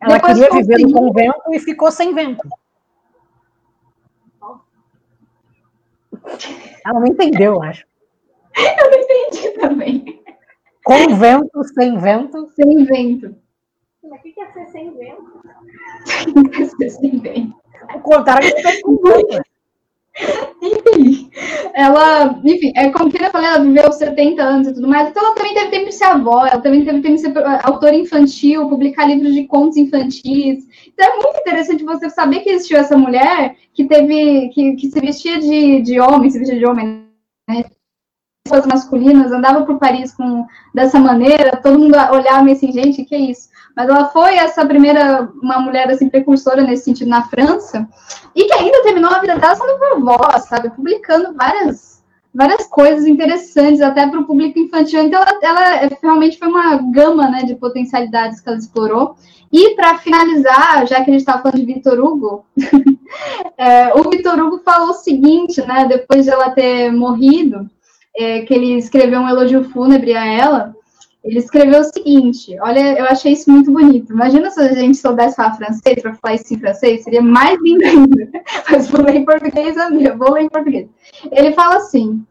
Ela 0.00 0.14
Depois 0.14 0.38
queria 0.38 0.50
viver 0.50 0.78
no 0.78 0.92
convento 0.92 1.52
e 1.52 1.58
ficou 1.58 1.90
sem 1.90 2.14
vento. 2.14 2.48
Ela 6.84 7.00
não 7.00 7.06
entendeu, 7.06 7.62
acho. 7.62 7.86
Eu 8.56 8.90
não 8.90 8.98
entendi 8.98 9.50
também. 9.58 10.22
Convento 10.84 11.64
sem 11.74 11.98
vento? 11.98 12.48
Sem 12.48 12.84
vento. 12.84 13.36
Mas 14.02 14.20
o 14.20 14.22
que 14.22 14.40
é 14.40 14.46
ser 14.52 14.66
sem 14.66 14.90
vento? 14.96 15.42
O 16.36 16.48
que 16.48 16.62
é 16.62 16.66
ser 16.66 16.90
sem 16.90 17.18
vento? 17.18 17.60
O 17.94 18.00
contrário 18.00 18.46
é 18.46 18.80
com 18.82 18.96
vento. 18.96 19.42
Enfim, 20.62 21.30
ela, 21.74 22.40
enfim, 22.44 22.72
é 22.76 22.90
como 22.90 23.10
que 23.10 23.22
eu 23.22 23.30
falei, 23.30 23.48
ela 23.48 23.64
viveu 23.64 23.92
70 23.92 24.42
anos 24.42 24.68
e 24.68 24.74
tudo 24.74 24.88
mais, 24.88 25.08
então 25.08 25.24
ela 25.24 25.34
também 25.34 25.54
teve 25.54 25.70
tempo 25.70 25.86
de 25.86 25.94
ser 25.94 26.04
avó, 26.04 26.46
ela 26.46 26.60
também 26.60 26.84
teve 26.84 27.00
tempo 27.00 27.14
de 27.14 27.20
ser 27.20 27.32
autora 27.62 27.94
infantil, 27.94 28.68
publicar 28.68 29.06
livros 29.06 29.32
de 29.32 29.46
contos 29.46 29.76
infantis. 29.76 30.66
Então 30.86 31.06
é 31.06 31.16
muito 31.16 31.40
interessante 31.40 31.84
você 31.84 32.10
saber 32.10 32.40
que 32.40 32.50
existiu 32.50 32.78
essa 32.78 32.96
mulher 32.96 33.56
que 33.72 33.84
teve, 33.84 34.48
que, 34.50 34.74
que 34.74 34.90
se 34.90 35.00
vestia 35.00 35.38
de, 35.40 35.80
de 35.82 36.00
homem, 36.00 36.30
se 36.30 36.38
vestia 36.38 36.58
de 36.58 36.66
homem, 36.66 37.06
né? 37.48 37.64
Pessoas 38.50 38.66
masculinas, 38.66 39.30
andava 39.30 39.64
por 39.64 39.78
Paris 39.78 40.12
com 40.12 40.44
dessa 40.74 40.98
maneira, 40.98 41.60
todo 41.62 41.78
mundo 41.78 41.94
olhava 41.94 42.50
assim, 42.50 42.72
gente, 42.72 43.04
que 43.04 43.14
é 43.14 43.18
isso? 43.18 43.48
Mas 43.76 43.88
ela 43.88 44.06
foi 44.06 44.34
essa 44.34 44.66
primeira, 44.66 45.30
uma 45.40 45.60
mulher 45.60 45.88
assim, 45.88 46.08
precursora 46.08 46.62
nesse 46.62 46.86
sentido 46.86 47.08
na 47.08 47.22
França, 47.28 47.88
e 48.34 48.44
que 48.46 48.52
ainda 48.52 48.82
terminou 48.82 49.08
a 49.08 49.20
vida 49.20 49.36
dela 49.36 49.54
sendo 49.54 49.78
vovó, 49.78 50.36
sabe? 50.40 50.70
Publicando 50.70 51.32
várias, 51.32 52.02
várias 52.34 52.66
coisas 52.66 53.06
interessantes, 53.06 53.80
até 53.80 54.04
para 54.08 54.18
o 54.18 54.26
público 54.26 54.58
infantil. 54.58 55.00
Então, 55.04 55.22
ela, 55.22 55.38
ela, 55.40 55.90
realmente 56.02 56.36
foi 56.36 56.48
uma 56.48 56.76
gama 56.90 57.30
né, 57.30 57.44
de 57.44 57.54
potencialidades 57.54 58.40
que 58.40 58.48
ela 58.48 58.58
explorou. 58.58 59.14
E 59.52 59.76
para 59.76 59.98
finalizar, 59.98 60.88
já 60.88 60.96
que 60.96 61.10
a 61.10 61.12
gente 61.12 61.20
estava 61.20 61.42
falando 61.42 61.58
de 61.58 61.72
Vitor 61.72 62.00
Hugo, 62.00 62.44
é, 63.56 63.94
o 63.94 64.10
Vitor 64.10 64.38
Hugo 64.40 64.60
falou 64.64 64.90
o 64.90 64.94
seguinte, 64.94 65.60
né, 65.62 65.86
depois 65.86 66.24
de 66.24 66.30
ela 66.32 66.50
ter 66.50 66.90
morrido, 66.92 67.70
é, 68.16 68.42
que 68.42 68.54
ele 68.54 68.76
escreveu 68.76 69.20
um 69.20 69.28
elogio 69.28 69.64
fúnebre 69.64 70.14
a 70.14 70.24
ela, 70.24 70.74
ele 71.22 71.38
escreveu 71.38 71.80
o 71.80 71.84
seguinte: 71.84 72.56
olha, 72.60 72.98
eu 72.98 73.04
achei 73.04 73.32
isso 73.32 73.50
muito 73.50 73.70
bonito. 73.70 74.12
Imagina 74.12 74.50
se 74.50 74.60
a 74.60 74.72
gente 74.72 74.96
soubesse 74.96 75.36
falar 75.36 75.54
francês, 75.54 76.02
para 76.02 76.14
falar 76.14 76.34
isso 76.34 76.54
em 76.54 76.58
francês, 76.58 77.04
seria 77.04 77.22
mais 77.22 77.60
lindo 77.60 77.84
ainda. 77.84 78.28
Mas 78.70 78.88
vou 78.88 79.02
ler 79.02 79.16
em 79.16 79.24
português, 79.24 79.76
amiga, 79.76 80.16
vou 80.16 80.32
ler 80.32 80.42
em 80.42 80.48
português. 80.48 80.88
Ele 81.30 81.52
fala 81.52 81.76
assim: 81.76 82.24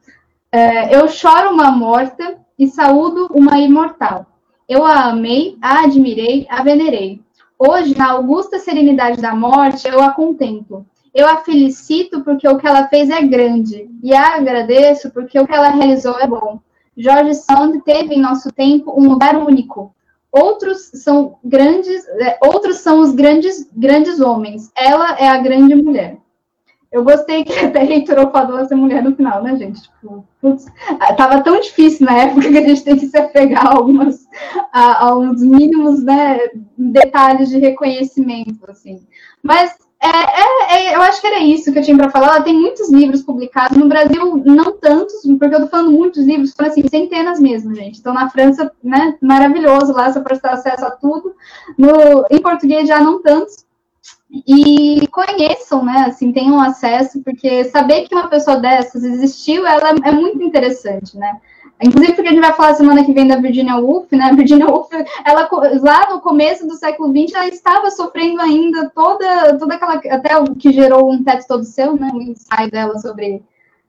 é, 0.51 0.95
Eu 0.95 1.07
choro 1.07 1.51
uma 1.51 1.71
morta 1.71 2.37
e 2.57 2.67
saúdo 2.67 3.27
uma 3.31 3.59
imortal. 3.59 4.25
Eu 4.67 4.83
a 4.83 5.05
amei, 5.05 5.57
a 5.61 5.83
admirei, 5.83 6.45
a 6.49 6.63
venerei. 6.63 7.21
Hoje, 7.57 7.97
na 7.97 8.11
augusta 8.11 8.57
serenidade 8.57 9.21
da 9.21 9.35
morte, 9.35 9.87
eu 9.87 10.01
a 10.01 10.11
contemplo. 10.11 10.85
Eu 11.13 11.27
a 11.27 11.37
felicito 11.37 12.23
porque 12.23 12.47
o 12.47 12.57
que 12.57 12.67
ela 12.67 12.87
fez 12.87 13.09
é 13.09 13.21
grande, 13.21 13.89
e 14.03 14.13
a 14.13 14.35
agradeço 14.35 15.09
porque 15.11 15.39
o 15.39 15.47
que 15.47 15.53
ela 15.53 15.69
realizou 15.69 16.19
é 16.19 16.27
bom. 16.27 16.59
George 16.95 17.35
Sand 17.35 17.79
teve 17.85 18.15
em 18.15 18.21
nosso 18.21 18.51
tempo 18.51 18.93
um 18.95 19.09
lugar 19.09 19.35
único. 19.37 19.95
Outros 20.31 20.91
são 20.93 21.37
grandes, 21.43 22.07
é, 22.07 22.37
outros 22.43 22.77
são 22.77 22.99
os 22.99 23.13
grandes, 23.13 23.67
grandes 23.75 24.19
homens. 24.19 24.71
Ela 24.75 25.17
é 25.17 25.27
a 25.27 25.37
grande 25.37 25.75
mulher. 25.75 26.17
Eu 26.91 27.03
gostei 27.03 27.43
que 27.43 27.53
até 27.65 27.83
reitorou 27.83 28.31
falou 28.31 28.59
essa 28.59 28.75
mulher 28.75 29.03
no 29.03 29.15
final, 29.15 29.41
né, 29.41 29.55
gente? 29.55 29.81
Tipo, 29.81 30.25
putz, 30.41 30.65
tava 31.17 31.41
tão 31.41 31.59
difícil 31.59 32.05
na 32.05 32.17
época 32.17 32.49
que 32.49 32.57
a 32.57 32.67
gente 32.67 32.83
tem 32.83 32.97
que 32.97 33.07
se 33.07 33.17
apegar 33.17 33.65
a, 33.65 33.75
algumas, 33.75 34.27
a, 34.71 35.07
a 35.07 35.15
mínimos 35.15 36.03
né, 36.03 36.37
detalhes 36.77 37.49
de 37.49 37.59
reconhecimento, 37.59 38.69
assim. 38.69 39.01
Mas 39.41 39.75
É, 40.01 40.07
é, 40.07 40.91
é, 40.91 40.95
eu 40.95 41.01
acho 41.01 41.19
que 41.19 41.27
era 41.27 41.39
isso 41.39 41.73
que 41.73 41.79
eu 41.79 41.83
tinha 41.83 41.97
para 41.97 42.09
falar. 42.09 42.27
Ela 42.27 42.41
tem 42.41 42.53
muitos 42.53 42.89
livros 42.89 43.21
publicados. 43.21 43.77
No 43.77 43.87
Brasil, 43.87 44.37
não 44.45 44.77
tantos, 44.77 45.21
porque 45.37 45.55
eu 45.55 45.61
tô 45.61 45.67
falando 45.67 45.91
muitos 45.91 46.25
livros, 46.25 46.53
foram 46.53 46.69
assim, 46.69 46.87
centenas 46.87 47.39
mesmo, 47.39 47.75
gente. 47.75 47.99
Então, 47.99 48.13
na 48.13 48.29
França, 48.29 48.71
né, 48.81 49.17
maravilhoso 49.21 49.91
lá, 49.91 50.11
você 50.11 50.21
pode 50.21 50.39
ter 50.39 50.49
acesso 50.49 50.85
a 50.85 50.91
tudo. 50.91 51.35
No, 51.77 52.25
em 52.31 52.41
português, 52.41 52.87
já 52.87 53.01
não 53.01 53.21
tantos. 53.21 53.65
E 54.31 55.05
conheçam, 55.07 55.83
né, 55.83 56.05
assim, 56.07 56.31
tenham 56.31 56.61
acesso, 56.61 57.21
porque 57.21 57.65
saber 57.65 58.07
que 58.07 58.15
uma 58.15 58.29
pessoa 58.29 58.57
dessas 58.57 59.03
existiu, 59.03 59.65
ela 59.65 59.89
é 60.03 60.11
muito 60.11 60.41
interessante, 60.41 61.17
né. 61.17 61.41
Inclusive, 61.81 62.13
porque 62.13 62.27
a 62.27 62.31
gente 62.31 62.41
vai 62.41 62.53
falar 62.53 62.73
semana 62.73 63.05
que 63.05 63.13
vem 63.13 63.27
da 63.27 63.37
Virginia 63.37 63.77
Woolf, 63.77 64.11
né? 64.11 64.25
A 64.25 64.35
Virginia 64.35 64.67
Woolf, 64.67 64.89
ela 65.25 65.49
lá 65.81 66.09
no 66.09 66.19
começo 66.19 66.67
do 66.67 66.75
século 66.75 67.09
XX, 67.09 67.33
ela 67.33 67.47
estava 67.47 67.89
sofrendo 67.89 68.41
ainda 68.41 68.89
toda, 68.89 69.57
toda 69.57 69.75
aquela. 69.75 69.95
Até 69.95 70.37
o 70.37 70.55
que 70.55 70.73
gerou 70.73 71.09
um 71.09 71.23
teto 71.23 71.47
todo 71.47 71.63
seu, 71.63 71.95
né? 71.95 72.11
O 72.13 72.21
ensaio 72.21 72.69
dela 72.69 72.99
sobre, 72.99 73.41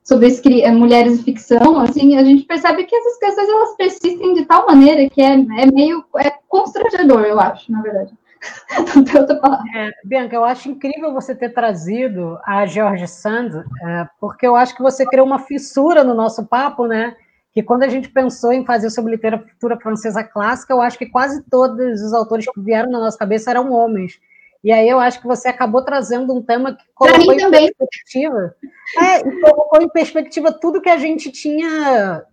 sobre 0.05 0.63
eh, 0.63 0.71
mulheres 0.71 1.19
e 1.19 1.25
ficção. 1.25 1.81
Assim, 1.81 2.17
a 2.17 2.23
gente 2.23 2.45
percebe 2.45 2.85
que 2.85 2.95
essas 2.95 3.19
questões 3.19 3.49
elas 3.49 3.77
persistem 3.77 4.35
de 4.35 4.45
tal 4.45 4.67
maneira 4.67 5.11
que 5.11 5.21
é, 5.21 5.33
é 5.35 5.67
meio 5.73 6.05
é 6.19 6.31
constrangedor, 6.49 7.23
eu 7.23 7.41
acho, 7.41 7.73
na 7.73 7.83
verdade. 7.83 8.13
É, 9.75 9.91
Bianca, 10.03 10.35
eu 10.35 10.45
acho 10.45 10.71
incrível 10.71 11.13
você 11.13 11.35
ter 11.35 11.51
trazido 11.51 12.39
a 12.45 12.65
George 12.65 13.07
Sand, 13.07 13.65
é, 13.83 14.09
porque 14.19 14.47
eu 14.47 14.57
acho 14.57 14.75
que 14.75 14.83
você 14.83 15.05
criou 15.05 15.27
uma 15.27 15.41
fissura 15.41 16.03
no 16.03 16.15
nosso 16.15 16.47
papo, 16.47 16.87
né? 16.87 17.15
Que 17.61 17.67
quando 17.67 17.83
a 17.83 17.89
gente 17.89 18.09
pensou 18.09 18.53
em 18.53 18.65
fazer 18.65 18.91
sobre 18.91 19.13
literatura 19.13 19.79
francesa 19.79 20.25
clássica, 20.25 20.73
eu 20.73 20.81
acho 20.81 20.99
que 20.99 21.07
quase 21.07 21.43
todos 21.51 22.01
os 22.01 22.13
autores 22.15 22.47
que 22.47 22.61
vieram 22.61 22.91
na 22.91 22.99
nossa 22.99 23.19
cabeça 23.19 23.51
eram 23.51 23.71
homens. 23.71 24.19
E 24.63 24.73
aí 24.73 24.89
eu 24.89 24.99
acho 24.99 25.21
que 25.21 25.27
você 25.27 25.49
acabou 25.49 25.83
trazendo 25.83 26.35
um 26.35 26.43
tema 26.43 26.75
que 26.75 26.85
colocou 26.95 27.33
em 27.33 27.39
também. 27.39 27.73
perspectiva. 27.73 28.55
É, 28.99 29.21
e 29.21 29.41
colocou 29.41 29.83
em 29.83 29.89
perspectiva 29.89 30.53
tudo 30.53 30.81
que 30.81 30.89
a 30.89 30.99
gente 30.99 31.31
tinha 31.31 32.25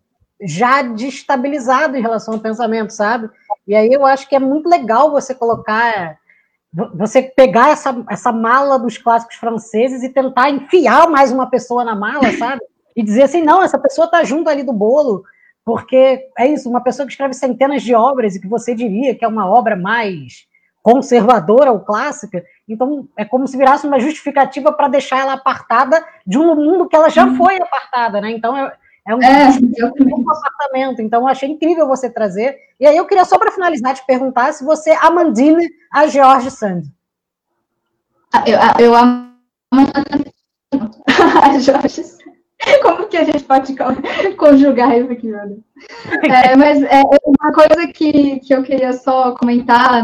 já 0.42 0.82
destabilizado 0.82 1.98
em 1.98 2.02
relação 2.02 2.36
ao 2.36 2.40
pensamento, 2.40 2.92
sabe? 2.92 3.30
E 3.68 3.76
aí 3.76 3.92
eu 3.92 4.06
acho 4.06 4.28
que 4.28 4.36
é 4.36 4.40
muito 4.40 4.70
legal 4.70 5.12
você 5.12 5.34
colocar, 5.34 6.18
você 6.94 7.24
pegar 7.24 7.70
essa, 7.70 8.06
essa 8.10 8.32
mala 8.32 8.78
dos 8.78 8.98
clássicos 8.98 9.38
franceses 9.38 10.04
e 10.04 10.10
tentar 10.10 10.50
enfiar 10.50 11.10
mais 11.10 11.32
uma 11.32 11.50
pessoa 11.50 11.84
na 11.84 11.96
mala, 11.96 12.32
sabe? 12.38 12.62
E 12.98 13.04
dizer 13.04 13.22
assim, 13.22 13.44
não, 13.44 13.62
essa 13.62 13.78
pessoa 13.78 14.06
está 14.06 14.24
junto 14.24 14.50
ali 14.50 14.64
do 14.64 14.74
bolo, 14.74 15.24
porque 15.64 16.28
é 16.36 16.48
isso, 16.48 16.68
uma 16.68 16.82
pessoa 16.82 17.06
que 17.06 17.12
escreve 17.12 17.36
centenas 17.36 17.84
de 17.84 17.94
obras 17.94 18.36
e 18.36 18.42
que 18.42 18.48
você 18.48 18.74
diria 18.74 19.14
que 19.14 19.24
é 19.24 19.28
uma 19.28 19.48
obra 19.48 19.76
mais 19.76 20.48
conservadora 20.82 21.72
ou 21.72 21.82
clássica, 21.82 22.44
então 22.68 23.08
é 23.16 23.24
como 23.24 23.48
se 23.48 23.56
virasse 23.56 23.86
uma 23.86 24.00
justificativa 24.00 24.72
para 24.72 24.88
deixar 24.88 25.20
ela 25.20 25.34
apartada 25.34 26.04
de 26.26 26.40
um 26.40 26.56
mundo 26.56 26.88
que 26.88 26.96
ela 26.96 27.10
já 27.10 27.26
uhum. 27.26 27.36
foi 27.36 27.58
apartada, 27.58 28.20
né? 28.20 28.32
Então 28.32 28.58
é, 28.58 28.74
é 29.06 29.14
um, 29.14 29.22
é, 29.22 29.50
um 29.50 30.32
apartamento. 30.32 31.02
Então 31.02 31.22
eu 31.22 31.28
achei 31.28 31.50
incrível 31.50 31.88
você 31.88 32.10
trazer. 32.10 32.58
E 32.80 32.88
aí 32.88 32.96
eu 32.96 33.06
queria 33.06 33.26
só 33.26 33.38
para 33.38 33.52
finalizar 33.52 33.94
te 33.94 34.06
perguntar 34.06 34.54
se 34.54 34.64
você 34.64 34.92
amandine 35.02 35.68
a 35.92 36.08
George 36.08 36.50
Sand. 36.52 36.84
Ah, 38.34 38.44
eu, 38.48 38.86
eu 38.86 38.96
amo 38.96 39.30
a 41.44 41.60
George 41.60 41.90
Sand. 41.90 42.17
Como 42.82 43.08
que 43.08 43.18
a 43.18 43.24
gente 43.24 43.44
pode 43.44 43.76
conjugar 44.38 44.98
isso 44.98 45.12
aqui, 45.12 45.28
meu 45.28 45.40
É, 46.24 46.56
mas 46.56 46.82
é 46.84 47.02
uma 47.02 47.54
coisa 47.54 47.88
que, 47.88 48.40
que 48.40 48.54
eu 48.54 48.64
queria 48.64 48.94
só 48.94 49.34
comentar 49.34 50.04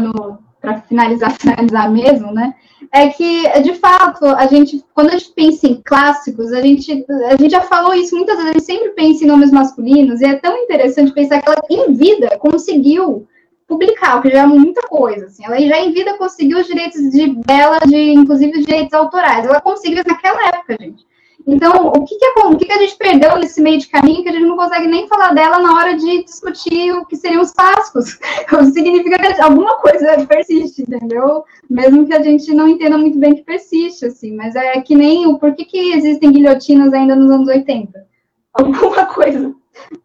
para 0.60 0.80
finalizar, 0.82 1.32
finalizar 1.38 1.90
mesmo, 1.90 2.32
né? 2.32 2.54
É 2.92 3.08
que, 3.08 3.60
de 3.60 3.74
fato, 3.74 4.24
a 4.24 4.46
gente, 4.46 4.84
quando 4.94 5.08
a 5.08 5.12
gente 5.12 5.32
pensa 5.32 5.66
em 5.66 5.82
clássicos, 5.82 6.52
a 6.52 6.60
gente, 6.60 7.04
a 7.28 7.36
gente 7.36 7.50
já 7.50 7.62
falou 7.62 7.92
isso 7.92 8.14
muitas 8.14 8.36
vezes, 8.36 8.50
a 8.50 8.52
gente 8.52 8.66
sempre 8.66 8.90
pensa 8.90 9.24
em 9.24 9.26
nomes 9.26 9.50
masculinos, 9.50 10.20
e 10.20 10.26
é 10.26 10.36
tão 10.36 10.56
interessante 10.56 11.12
pensar 11.12 11.42
que 11.42 11.48
ela, 11.48 11.60
em 11.68 11.92
vida, 11.94 12.38
conseguiu 12.38 13.26
publicar, 13.66 14.18
o 14.18 14.22
que 14.22 14.30
já 14.30 14.42
é 14.42 14.46
muita 14.46 14.82
coisa. 14.82 15.26
Assim. 15.26 15.44
Ela 15.44 15.58
já 15.60 15.80
em 15.80 15.92
vida 15.92 16.16
conseguiu 16.18 16.58
os 16.58 16.66
direitos 16.66 17.10
de 17.10 17.34
dela, 17.44 17.78
de, 17.86 18.12
inclusive 18.12 18.58
os 18.58 18.66
direitos 18.66 18.92
autorais. 18.94 19.44
Ela 19.44 19.60
conseguiu 19.60 20.02
naquela 20.06 20.48
época, 20.48 20.76
gente. 20.78 21.04
Então, 21.46 21.88
o 21.88 22.04
que, 22.04 22.16
que, 22.16 22.24
é, 22.24 22.46
o 22.46 22.56
que, 22.56 22.64
que 22.64 22.72
a 22.72 22.78
gente 22.78 22.96
perdeu 22.96 23.36
nesse 23.36 23.60
meio 23.60 23.78
de 23.78 23.88
caminho 23.88 24.22
que 24.22 24.30
a 24.30 24.32
gente 24.32 24.46
não 24.46 24.56
consegue 24.56 24.86
nem 24.86 25.06
falar 25.06 25.34
dela 25.34 25.58
na 25.58 25.74
hora 25.74 25.94
de 25.94 26.24
discutir 26.24 26.92
o 26.92 27.04
que 27.04 27.16
seriam 27.16 27.42
os 27.42 27.50
clássicos? 27.50 28.18
Significa 28.72 29.18
que 29.18 29.40
alguma 29.40 29.76
coisa 29.76 30.24
persiste, 30.26 30.82
entendeu? 30.82 31.44
Mesmo 31.68 32.06
que 32.06 32.14
a 32.14 32.22
gente 32.22 32.52
não 32.54 32.66
entenda 32.66 32.96
muito 32.96 33.18
bem 33.18 33.34
que 33.34 33.42
persiste, 33.42 34.06
assim. 34.06 34.34
Mas 34.34 34.56
é 34.56 34.80
que 34.80 34.94
nem 34.94 35.26
o 35.26 35.38
porquê 35.38 35.66
que 35.66 35.92
existem 35.92 36.32
guilhotinas 36.32 36.94
ainda 36.94 37.14
nos 37.14 37.30
anos 37.30 37.48
80? 37.48 38.06
Alguma 38.54 39.04
coisa 39.06 39.54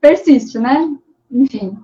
persiste, 0.02 0.60
né? 0.60 0.90
Enfim. 1.32 1.78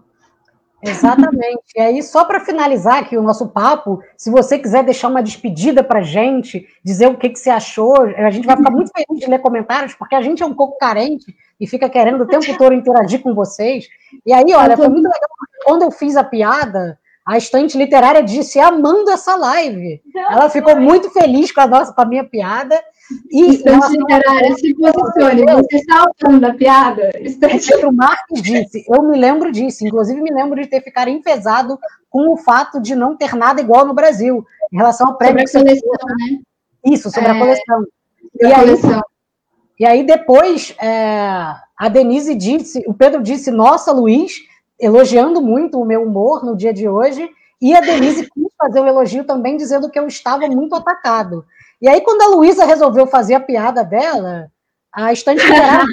Exatamente. 0.85 1.63
E 1.75 1.81
aí, 1.81 2.03
só 2.03 2.23
para 2.25 2.39
finalizar 2.39 2.99
aqui 2.99 3.17
o 3.17 3.23
nosso 3.23 3.47
papo, 3.47 4.01
se 4.17 4.29
você 4.29 4.59
quiser 4.59 4.83
deixar 4.83 5.07
uma 5.07 5.23
despedida 5.23 5.83
para 5.83 6.01
gente, 6.01 6.67
dizer 6.83 7.07
o 7.07 7.17
que, 7.17 7.29
que 7.29 7.39
você 7.39 7.49
achou, 7.49 8.01
a 8.01 8.29
gente 8.29 8.45
vai 8.45 8.55
ficar 8.55 8.71
muito 8.71 8.91
feliz 8.91 9.19
de 9.19 9.29
ler 9.29 9.39
comentários, 9.39 9.95
porque 9.95 10.15
a 10.15 10.21
gente 10.21 10.43
é 10.43 10.45
um 10.45 10.53
pouco 10.53 10.77
carente 10.77 11.35
e 11.59 11.67
fica 11.67 11.89
querendo 11.89 12.21
o 12.21 12.27
tempo 12.27 12.57
todo 12.57 12.73
interagir 12.73 13.21
com 13.21 13.33
vocês. 13.33 13.87
E 14.25 14.33
aí, 14.33 14.53
olha, 14.53 14.77
foi 14.77 14.89
muito 14.89 15.05
legal, 15.05 15.29
quando 15.63 15.81
eu 15.83 15.91
fiz 15.91 16.15
a 16.15 16.23
piada, 16.23 16.99
a 17.25 17.37
estante 17.37 17.75
literária 17.75 18.21
disse 18.21 18.59
amando 18.59 19.09
essa 19.09 19.35
live. 19.35 19.99
Ela 20.15 20.47
ficou 20.47 20.75
muito 20.79 21.09
feliz 21.09 21.51
com 21.51 21.61
a 21.61 21.67
nossa, 21.67 21.91
com 21.91 22.01
a 22.01 22.05
minha 22.05 22.23
piada. 22.23 22.79
E 23.31 23.55
estante 23.55 23.97
literária, 23.97 24.55
se 24.55 24.75
posicione. 24.75 25.43
Você 25.43 25.77
está 25.77 26.05
falando 26.21 26.41
da 26.41 26.53
piada? 26.53 27.11
Estante... 27.19 27.73
O 27.83 27.91
Marcos 27.91 28.41
disse, 28.43 28.85
eu 28.87 29.01
me 29.01 29.17
lembro 29.17 29.51
disso. 29.51 29.85
Inclusive, 29.85 30.21
me 30.21 30.31
lembro 30.31 30.61
de 30.61 30.67
ter 30.67 30.81
ficado 30.81 31.09
enfesado 31.09 31.79
com 32.11 32.31
o 32.31 32.37
fato 32.37 32.79
de 32.79 32.95
não 32.95 33.15
ter 33.17 33.33
nada 33.35 33.59
igual 33.59 33.85
no 33.85 33.93
Brasil, 33.93 34.45
em 34.71 34.77
relação 34.77 35.07
ao 35.07 35.17
prêmio 35.17 35.47
sobre 35.47 35.71
a 35.71 35.81
coleção, 35.81 36.15
né? 36.17 36.39
Isso, 36.85 37.09
sobre 37.09 37.29
é... 37.29 37.31
a 37.31 37.39
coleção. 37.39 37.85
E, 38.39 38.45
a 38.45 38.47
aí, 38.47 38.55
coleção. 38.55 39.01
e 39.79 39.85
aí, 39.85 40.03
depois, 40.03 40.75
é, 40.79 41.55
a 41.77 41.89
Denise 41.89 42.35
disse, 42.35 42.83
o 42.87 42.93
Pedro 42.93 43.21
disse, 43.23 43.49
nossa, 43.49 43.91
Luiz 43.91 44.33
elogiando 44.79 45.41
muito 45.41 45.79
o 45.79 45.85
meu 45.85 46.03
humor 46.03 46.43
no 46.43 46.55
dia 46.55 46.73
de 46.73 46.87
hoje, 46.87 47.29
e 47.61 47.75
a 47.75 47.81
Denise 47.81 48.29
quis 48.33 48.47
fazer 48.57 48.79
o 48.79 48.87
elogio 48.87 49.23
também, 49.23 49.57
dizendo 49.57 49.89
que 49.89 49.97
eu 49.97 50.07
estava 50.07 50.47
muito 50.47 50.75
atacado. 50.75 51.45
E 51.81 51.87
aí, 51.87 52.01
quando 52.01 52.21
a 52.21 52.35
Luísa 52.35 52.65
resolveu 52.65 53.07
fazer 53.07 53.35
a 53.35 53.39
piada 53.39 53.83
dela, 53.83 54.51
a 54.93 55.11
estante 55.11 55.43
liberada, 55.45 55.85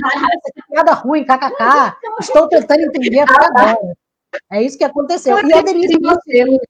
piada 0.70 0.92
ruim, 0.92 1.24
kkk, 1.24 1.96
estou 2.20 2.48
tentando 2.48 2.82
entender 2.82 3.20
até 3.20 3.46
agora. 3.46 3.96
É 4.50 4.62
isso 4.62 4.78
que 4.78 4.84
aconteceu. 4.84 5.36
E 5.46 5.52
a 5.52 5.60
Denise 5.60 5.98
disse, 5.98 6.60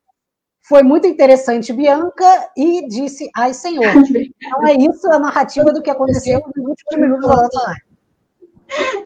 foi 0.63 0.83
muito 0.83 1.07
interessante, 1.07 1.73
Bianca, 1.73 2.51
e 2.57 2.87
disse, 2.89 3.31
ai, 3.37 3.53
senhor. 3.53 3.85
Então 4.45 4.67
é 4.67 4.75
isso 4.75 5.11
a 5.11 5.19
narrativa 5.19 5.73
do 5.73 5.83
que 5.83 5.91
aconteceu 5.91 6.41
nos 6.55 6.67
últimos 6.69 6.97
minutos 6.97 7.29
da 7.29 7.37
nossa 7.37 7.63
live. 7.67 9.02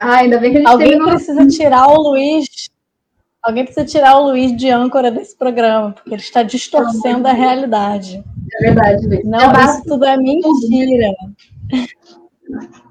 Ah, 0.00 0.16
ainda 0.16 0.38
bem 0.38 0.52
que 0.52 0.58
a 0.58 0.60
gente 0.60 0.70
Alguém 0.70 0.98
precisa 0.98 1.46
tirar 1.46 1.88
o 1.88 2.10
Luiz. 2.10 2.70
Alguém 3.42 3.64
precisa 3.64 3.86
tirar 3.86 4.18
o 4.18 4.30
Luiz 4.30 4.56
de 4.56 4.70
âncora 4.70 5.10
desse 5.10 5.36
programa, 5.36 5.92
porque 5.92 6.10
ele 6.10 6.20
está 6.20 6.42
distorcendo 6.42 7.26
a 7.26 7.32
realidade. 7.32 8.22
É 8.54 8.66
verdade, 8.66 9.06
Luiz. 9.06 9.24
Não, 9.24 9.52
é 9.52 9.64
isso 9.64 9.82
tudo 9.84 10.04
é 10.04 10.16
mentira. 10.16 11.12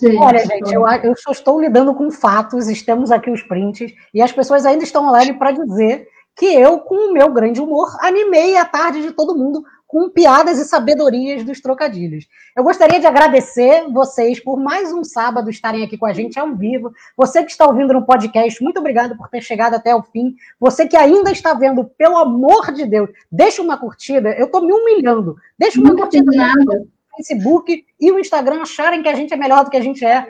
Gente, 0.00 0.16
Olha, 0.16 0.44
gente, 0.44 0.72
eu, 0.72 0.86
eu 0.86 1.16
só 1.16 1.30
estou 1.30 1.60
lidando 1.60 1.94
com 1.94 2.10
fatos, 2.10 2.68
estamos 2.68 3.10
aqui 3.10 3.30
os 3.30 3.42
prints, 3.42 3.92
e 4.12 4.20
as 4.20 4.32
pessoas 4.32 4.66
ainda 4.66 4.84
estão 4.84 5.08
online 5.08 5.34
para 5.34 5.52
dizer 5.52 6.08
que 6.36 6.46
eu, 6.46 6.80
com 6.80 7.10
o 7.10 7.12
meu 7.12 7.32
grande 7.32 7.60
humor, 7.60 7.88
animei 8.00 8.56
a 8.56 8.64
tarde 8.64 9.02
de 9.02 9.12
todo 9.12 9.36
mundo 9.36 9.64
com 9.94 10.10
piadas 10.10 10.58
e 10.58 10.64
sabedorias 10.64 11.44
dos 11.44 11.60
trocadilhos. 11.60 12.26
Eu 12.56 12.64
gostaria 12.64 12.98
de 12.98 13.06
agradecer 13.06 13.88
vocês 13.92 14.40
por 14.40 14.58
mais 14.58 14.92
um 14.92 15.04
sábado 15.04 15.48
estarem 15.48 15.84
aqui 15.84 15.96
com 15.96 16.04
a 16.04 16.12
gente 16.12 16.36
ao 16.36 16.52
vivo. 16.52 16.92
Você 17.16 17.44
que 17.44 17.52
está 17.52 17.64
ouvindo 17.64 17.94
no 17.94 18.04
podcast, 18.04 18.60
muito 18.60 18.80
obrigado 18.80 19.16
por 19.16 19.28
ter 19.28 19.40
chegado 19.40 19.74
até 19.74 19.94
o 19.94 20.02
fim. 20.02 20.34
Você 20.58 20.88
que 20.88 20.96
ainda 20.96 21.30
está 21.30 21.54
vendo, 21.54 21.84
pelo 21.84 22.16
amor 22.16 22.72
de 22.72 22.84
Deus, 22.84 23.08
deixa 23.30 23.62
uma 23.62 23.78
curtida. 23.78 24.30
Eu 24.30 24.46
estou 24.46 24.66
me 24.66 24.72
humilhando. 24.72 25.36
Deixa 25.56 25.78
uma 25.78 25.90
Não 25.90 25.96
curtida 25.96 26.24
no 26.24 26.88
Facebook 27.16 27.84
e 28.00 28.12
o 28.12 28.18
Instagram 28.18 28.62
acharem 28.62 29.02
que 29.02 29.08
a 29.08 29.14
gente 29.14 29.32
é 29.32 29.36
melhor 29.36 29.64
do 29.64 29.70
que 29.70 29.76
a 29.76 29.82
gente 29.82 30.04
é 30.04 30.26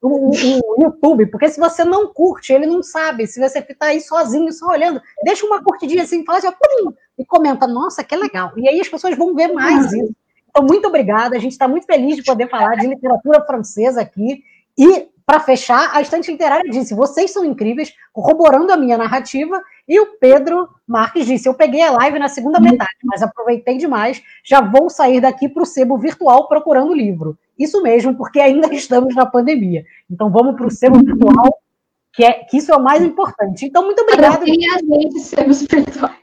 o, 0.00 0.30
o, 0.30 0.82
YouTube, 0.82 1.26
porque 1.26 1.48
se 1.48 1.58
você 1.58 1.84
não 1.84 2.12
curte, 2.12 2.52
ele 2.52 2.66
não 2.66 2.82
sabe. 2.82 3.26
Se 3.26 3.40
você 3.40 3.60
ficar 3.60 3.86
aí 3.86 4.00
sozinho, 4.00 4.52
só 4.52 4.66
olhando, 4.68 5.00
deixa 5.24 5.44
uma 5.44 5.62
curtidinha 5.62 6.04
assim, 6.04 6.24
fala 6.24 6.38
assim, 6.38 6.50
pum, 6.50 6.92
e 7.18 7.24
comenta, 7.24 7.66
nossa, 7.66 8.04
que 8.04 8.14
legal. 8.14 8.52
E 8.56 8.68
aí 8.68 8.80
as 8.80 8.88
pessoas 8.88 9.16
vão 9.16 9.34
ver 9.34 9.48
mais 9.48 9.92
isso. 9.92 10.14
Então, 10.50 10.64
muito 10.64 10.88
obrigada. 10.88 11.36
A 11.36 11.38
gente 11.38 11.52
está 11.52 11.68
muito 11.68 11.86
feliz 11.86 12.16
de 12.16 12.22
poder 12.22 12.48
falar 12.48 12.76
de 12.76 12.86
literatura 12.86 13.44
francesa 13.44 14.00
aqui. 14.00 14.42
E, 14.76 15.08
para 15.26 15.40
fechar, 15.40 15.90
a 15.94 16.00
estante 16.00 16.30
literária 16.30 16.70
disse: 16.70 16.94
vocês 16.94 17.32
são 17.32 17.44
incríveis, 17.44 17.92
corroborando 18.12 18.72
a 18.72 18.76
minha 18.76 18.96
narrativa. 18.96 19.62
E 19.88 19.98
o 19.98 20.18
Pedro 20.18 20.68
Marques 20.86 21.26
disse: 21.26 21.48
Eu 21.48 21.54
peguei 21.54 21.82
a 21.82 21.90
live 21.90 22.18
na 22.18 22.28
segunda 22.28 22.60
metade, 22.60 22.98
mas 23.04 23.22
aproveitei 23.22 23.78
demais. 23.78 24.22
Já 24.44 24.60
vou 24.60 24.90
sair 24.90 25.20
daqui 25.20 25.48
para 25.48 25.62
o 25.62 25.66
sebo 25.66 25.96
virtual 25.96 26.46
procurando 26.46 26.92
livro. 26.92 27.38
Isso 27.58 27.82
mesmo, 27.82 28.14
porque 28.14 28.38
ainda 28.38 28.68
estamos 28.74 29.14
na 29.14 29.24
pandemia. 29.24 29.84
Então 30.10 30.30
vamos 30.30 30.56
para 30.56 30.66
o 30.66 30.70
sebo 30.70 30.98
virtual, 30.98 31.58
que, 32.12 32.24
é, 32.24 32.32
que 32.44 32.58
isso 32.58 32.70
é 32.70 32.76
o 32.76 32.82
mais 32.82 33.02
importante. 33.02 33.64
Então, 33.64 33.84
muito 33.84 34.02
obrigada. 34.02 34.44
E 34.46 34.66
a 34.70 34.78
gente, 34.78 35.20
sebos 35.20 35.62
virtuais. 35.62 36.16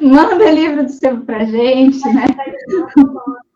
Manda 0.00 0.50
livro 0.50 0.84
do 0.84 0.92
sebo 0.92 1.24
para 1.24 1.44
gente, 1.44 2.00
né? 2.12 2.26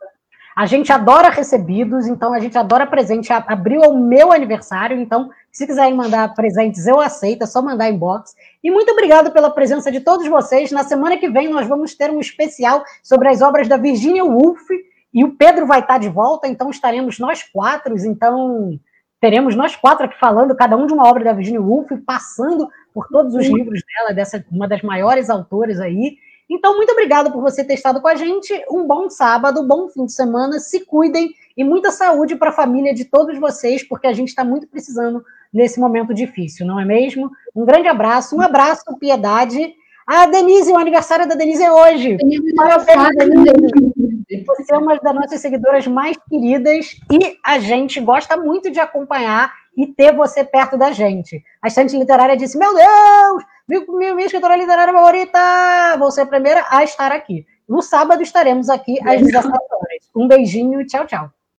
A 0.59 0.67
gente 0.67 0.91
adora 0.91 1.29
recebidos, 1.29 2.09
então 2.09 2.33
a 2.33 2.41
gente 2.41 2.59
adora 2.59 2.85
presente. 2.85 3.33
Abriu 3.33 3.81
o 3.83 3.97
meu 3.97 4.33
aniversário, 4.33 4.99
então 4.99 5.31
se 5.53 5.65
quiserem 5.65 5.95
mandar 5.95 6.35
presentes, 6.35 6.85
eu 6.85 7.01
aceito, 7.01 7.45
é 7.45 7.47
só 7.47 7.63
mandar 7.63 7.89
inbox. 7.89 8.35
E 8.61 8.69
muito 8.69 8.91
obrigado 8.91 9.31
pela 9.31 9.51
presença 9.51 9.89
de 9.93 10.01
todos 10.01 10.27
vocês. 10.27 10.73
Na 10.73 10.83
semana 10.83 11.17
que 11.17 11.31
vem 11.31 11.49
nós 11.49 11.69
vamos 11.69 11.95
ter 11.95 12.11
um 12.11 12.19
especial 12.19 12.83
sobre 13.05 13.29
as 13.29 13.41
obras 13.41 13.69
da 13.69 13.77
Virginia 13.77 14.25
Woolf 14.25 14.69
e 15.15 15.23
o 15.23 15.37
Pedro 15.37 15.65
vai 15.65 15.79
estar 15.79 15.99
de 15.99 16.09
volta, 16.09 16.49
então 16.49 16.71
estaremos 16.71 17.21
nós 17.21 17.41
quatro, 17.45 17.97
então 17.97 18.81
teremos 19.21 19.55
nós 19.55 19.77
quatro 19.77 20.07
aqui 20.07 20.19
falando 20.19 20.57
cada 20.57 20.77
um 20.77 20.89
de 20.89 20.93
uma 20.93 21.09
obra 21.09 21.23
da 21.23 21.33
Virginia 21.35 21.63
Woolf, 21.63 21.89
passando 22.05 22.69
por 22.93 23.07
todos 23.07 23.33
os 23.33 23.47
livros 23.47 23.81
dela, 23.95 24.13
dessa 24.13 24.45
uma 24.51 24.67
das 24.67 24.83
maiores 24.83 25.31
autores 25.31 25.79
aí. 25.79 26.17
Então, 26.51 26.77
muito 26.77 26.93
obrigada 26.93 27.31
por 27.31 27.43
você 27.43 27.63
ter 27.63 27.75
estado 27.75 28.01
com 28.01 28.09
a 28.09 28.15
gente. 28.15 28.53
Um 28.71 28.87
bom 28.87 29.11
sábado, 29.11 29.61
um 29.61 29.67
bom 29.67 29.89
fim 29.89 30.07
de 30.07 30.13
semana. 30.13 30.59
Se 30.59 30.85
cuidem 30.85 31.35
e 31.57 31.63
muita 31.63 31.91
saúde 31.91 32.37
para 32.37 32.51
a 32.51 32.53
família 32.53 32.95
de 32.95 33.05
todos 33.05 33.39
vocês, 33.39 33.83
porque 33.83 34.07
a 34.07 34.13
gente 34.13 34.29
está 34.29 34.45
muito 34.45 34.67
precisando 34.67 35.23
nesse 35.53 35.81
momento 35.81 36.15
difícil, 36.15 36.67
não 36.67 36.79
é 36.79 36.85
mesmo? 36.85 37.31
Um 37.55 37.65
grande 37.65 37.89
abraço, 37.89 38.37
um 38.37 38.41
abraço, 38.41 38.85
piedade. 38.99 39.75
A 40.07 40.25
Denise, 40.27 40.73
o 40.73 40.77
aniversário 40.77 41.29
da 41.29 41.35
Denise 41.35 41.63
é 41.63 41.73
hoje. 41.73 42.17
Parabéns, 42.57 43.17
Denise. 43.17 44.45
Você 44.47 44.75
é 44.75 44.79
uma 44.79 44.97
das 44.97 45.15
nossas 45.15 45.41
seguidoras 45.41 45.87
mais 45.87 46.17
queridas 46.29 46.97
e 47.11 47.39
a 47.45 47.59
gente 47.59 48.01
gosta 48.01 48.37
muito 48.37 48.71
de 48.71 48.79
acompanhar 48.79 49.53
e 49.77 49.87
ter 49.87 50.15
você 50.15 50.45
perto 50.45 50.77
da 50.77 50.93
gente. 50.93 51.43
A 51.63 51.69
estante 51.69 51.97
literária 51.97 52.37
disse: 52.37 52.59
Meu 52.59 52.75
Deus, 52.75 53.45
minha, 53.69 54.15
minha 54.15 54.27
escritora 54.27 54.57
literária 54.57 54.93
favorita! 54.93 55.97
Vou 55.99 56.11
ser 56.11 56.23
a 56.23 56.27
primeira 56.27 56.65
a 56.71 56.83
estar 56.83 57.13
aqui. 57.13 57.47
No 57.69 57.83
sábado 57.83 58.23
estaremos 58.23 58.71
aqui 58.71 58.99
às 59.07 59.21
17 59.21 59.47
horas. 59.47 60.11
Um 60.17 60.27
beijinho, 60.27 60.87
tchau, 60.87 61.07
tchau. 61.07 61.31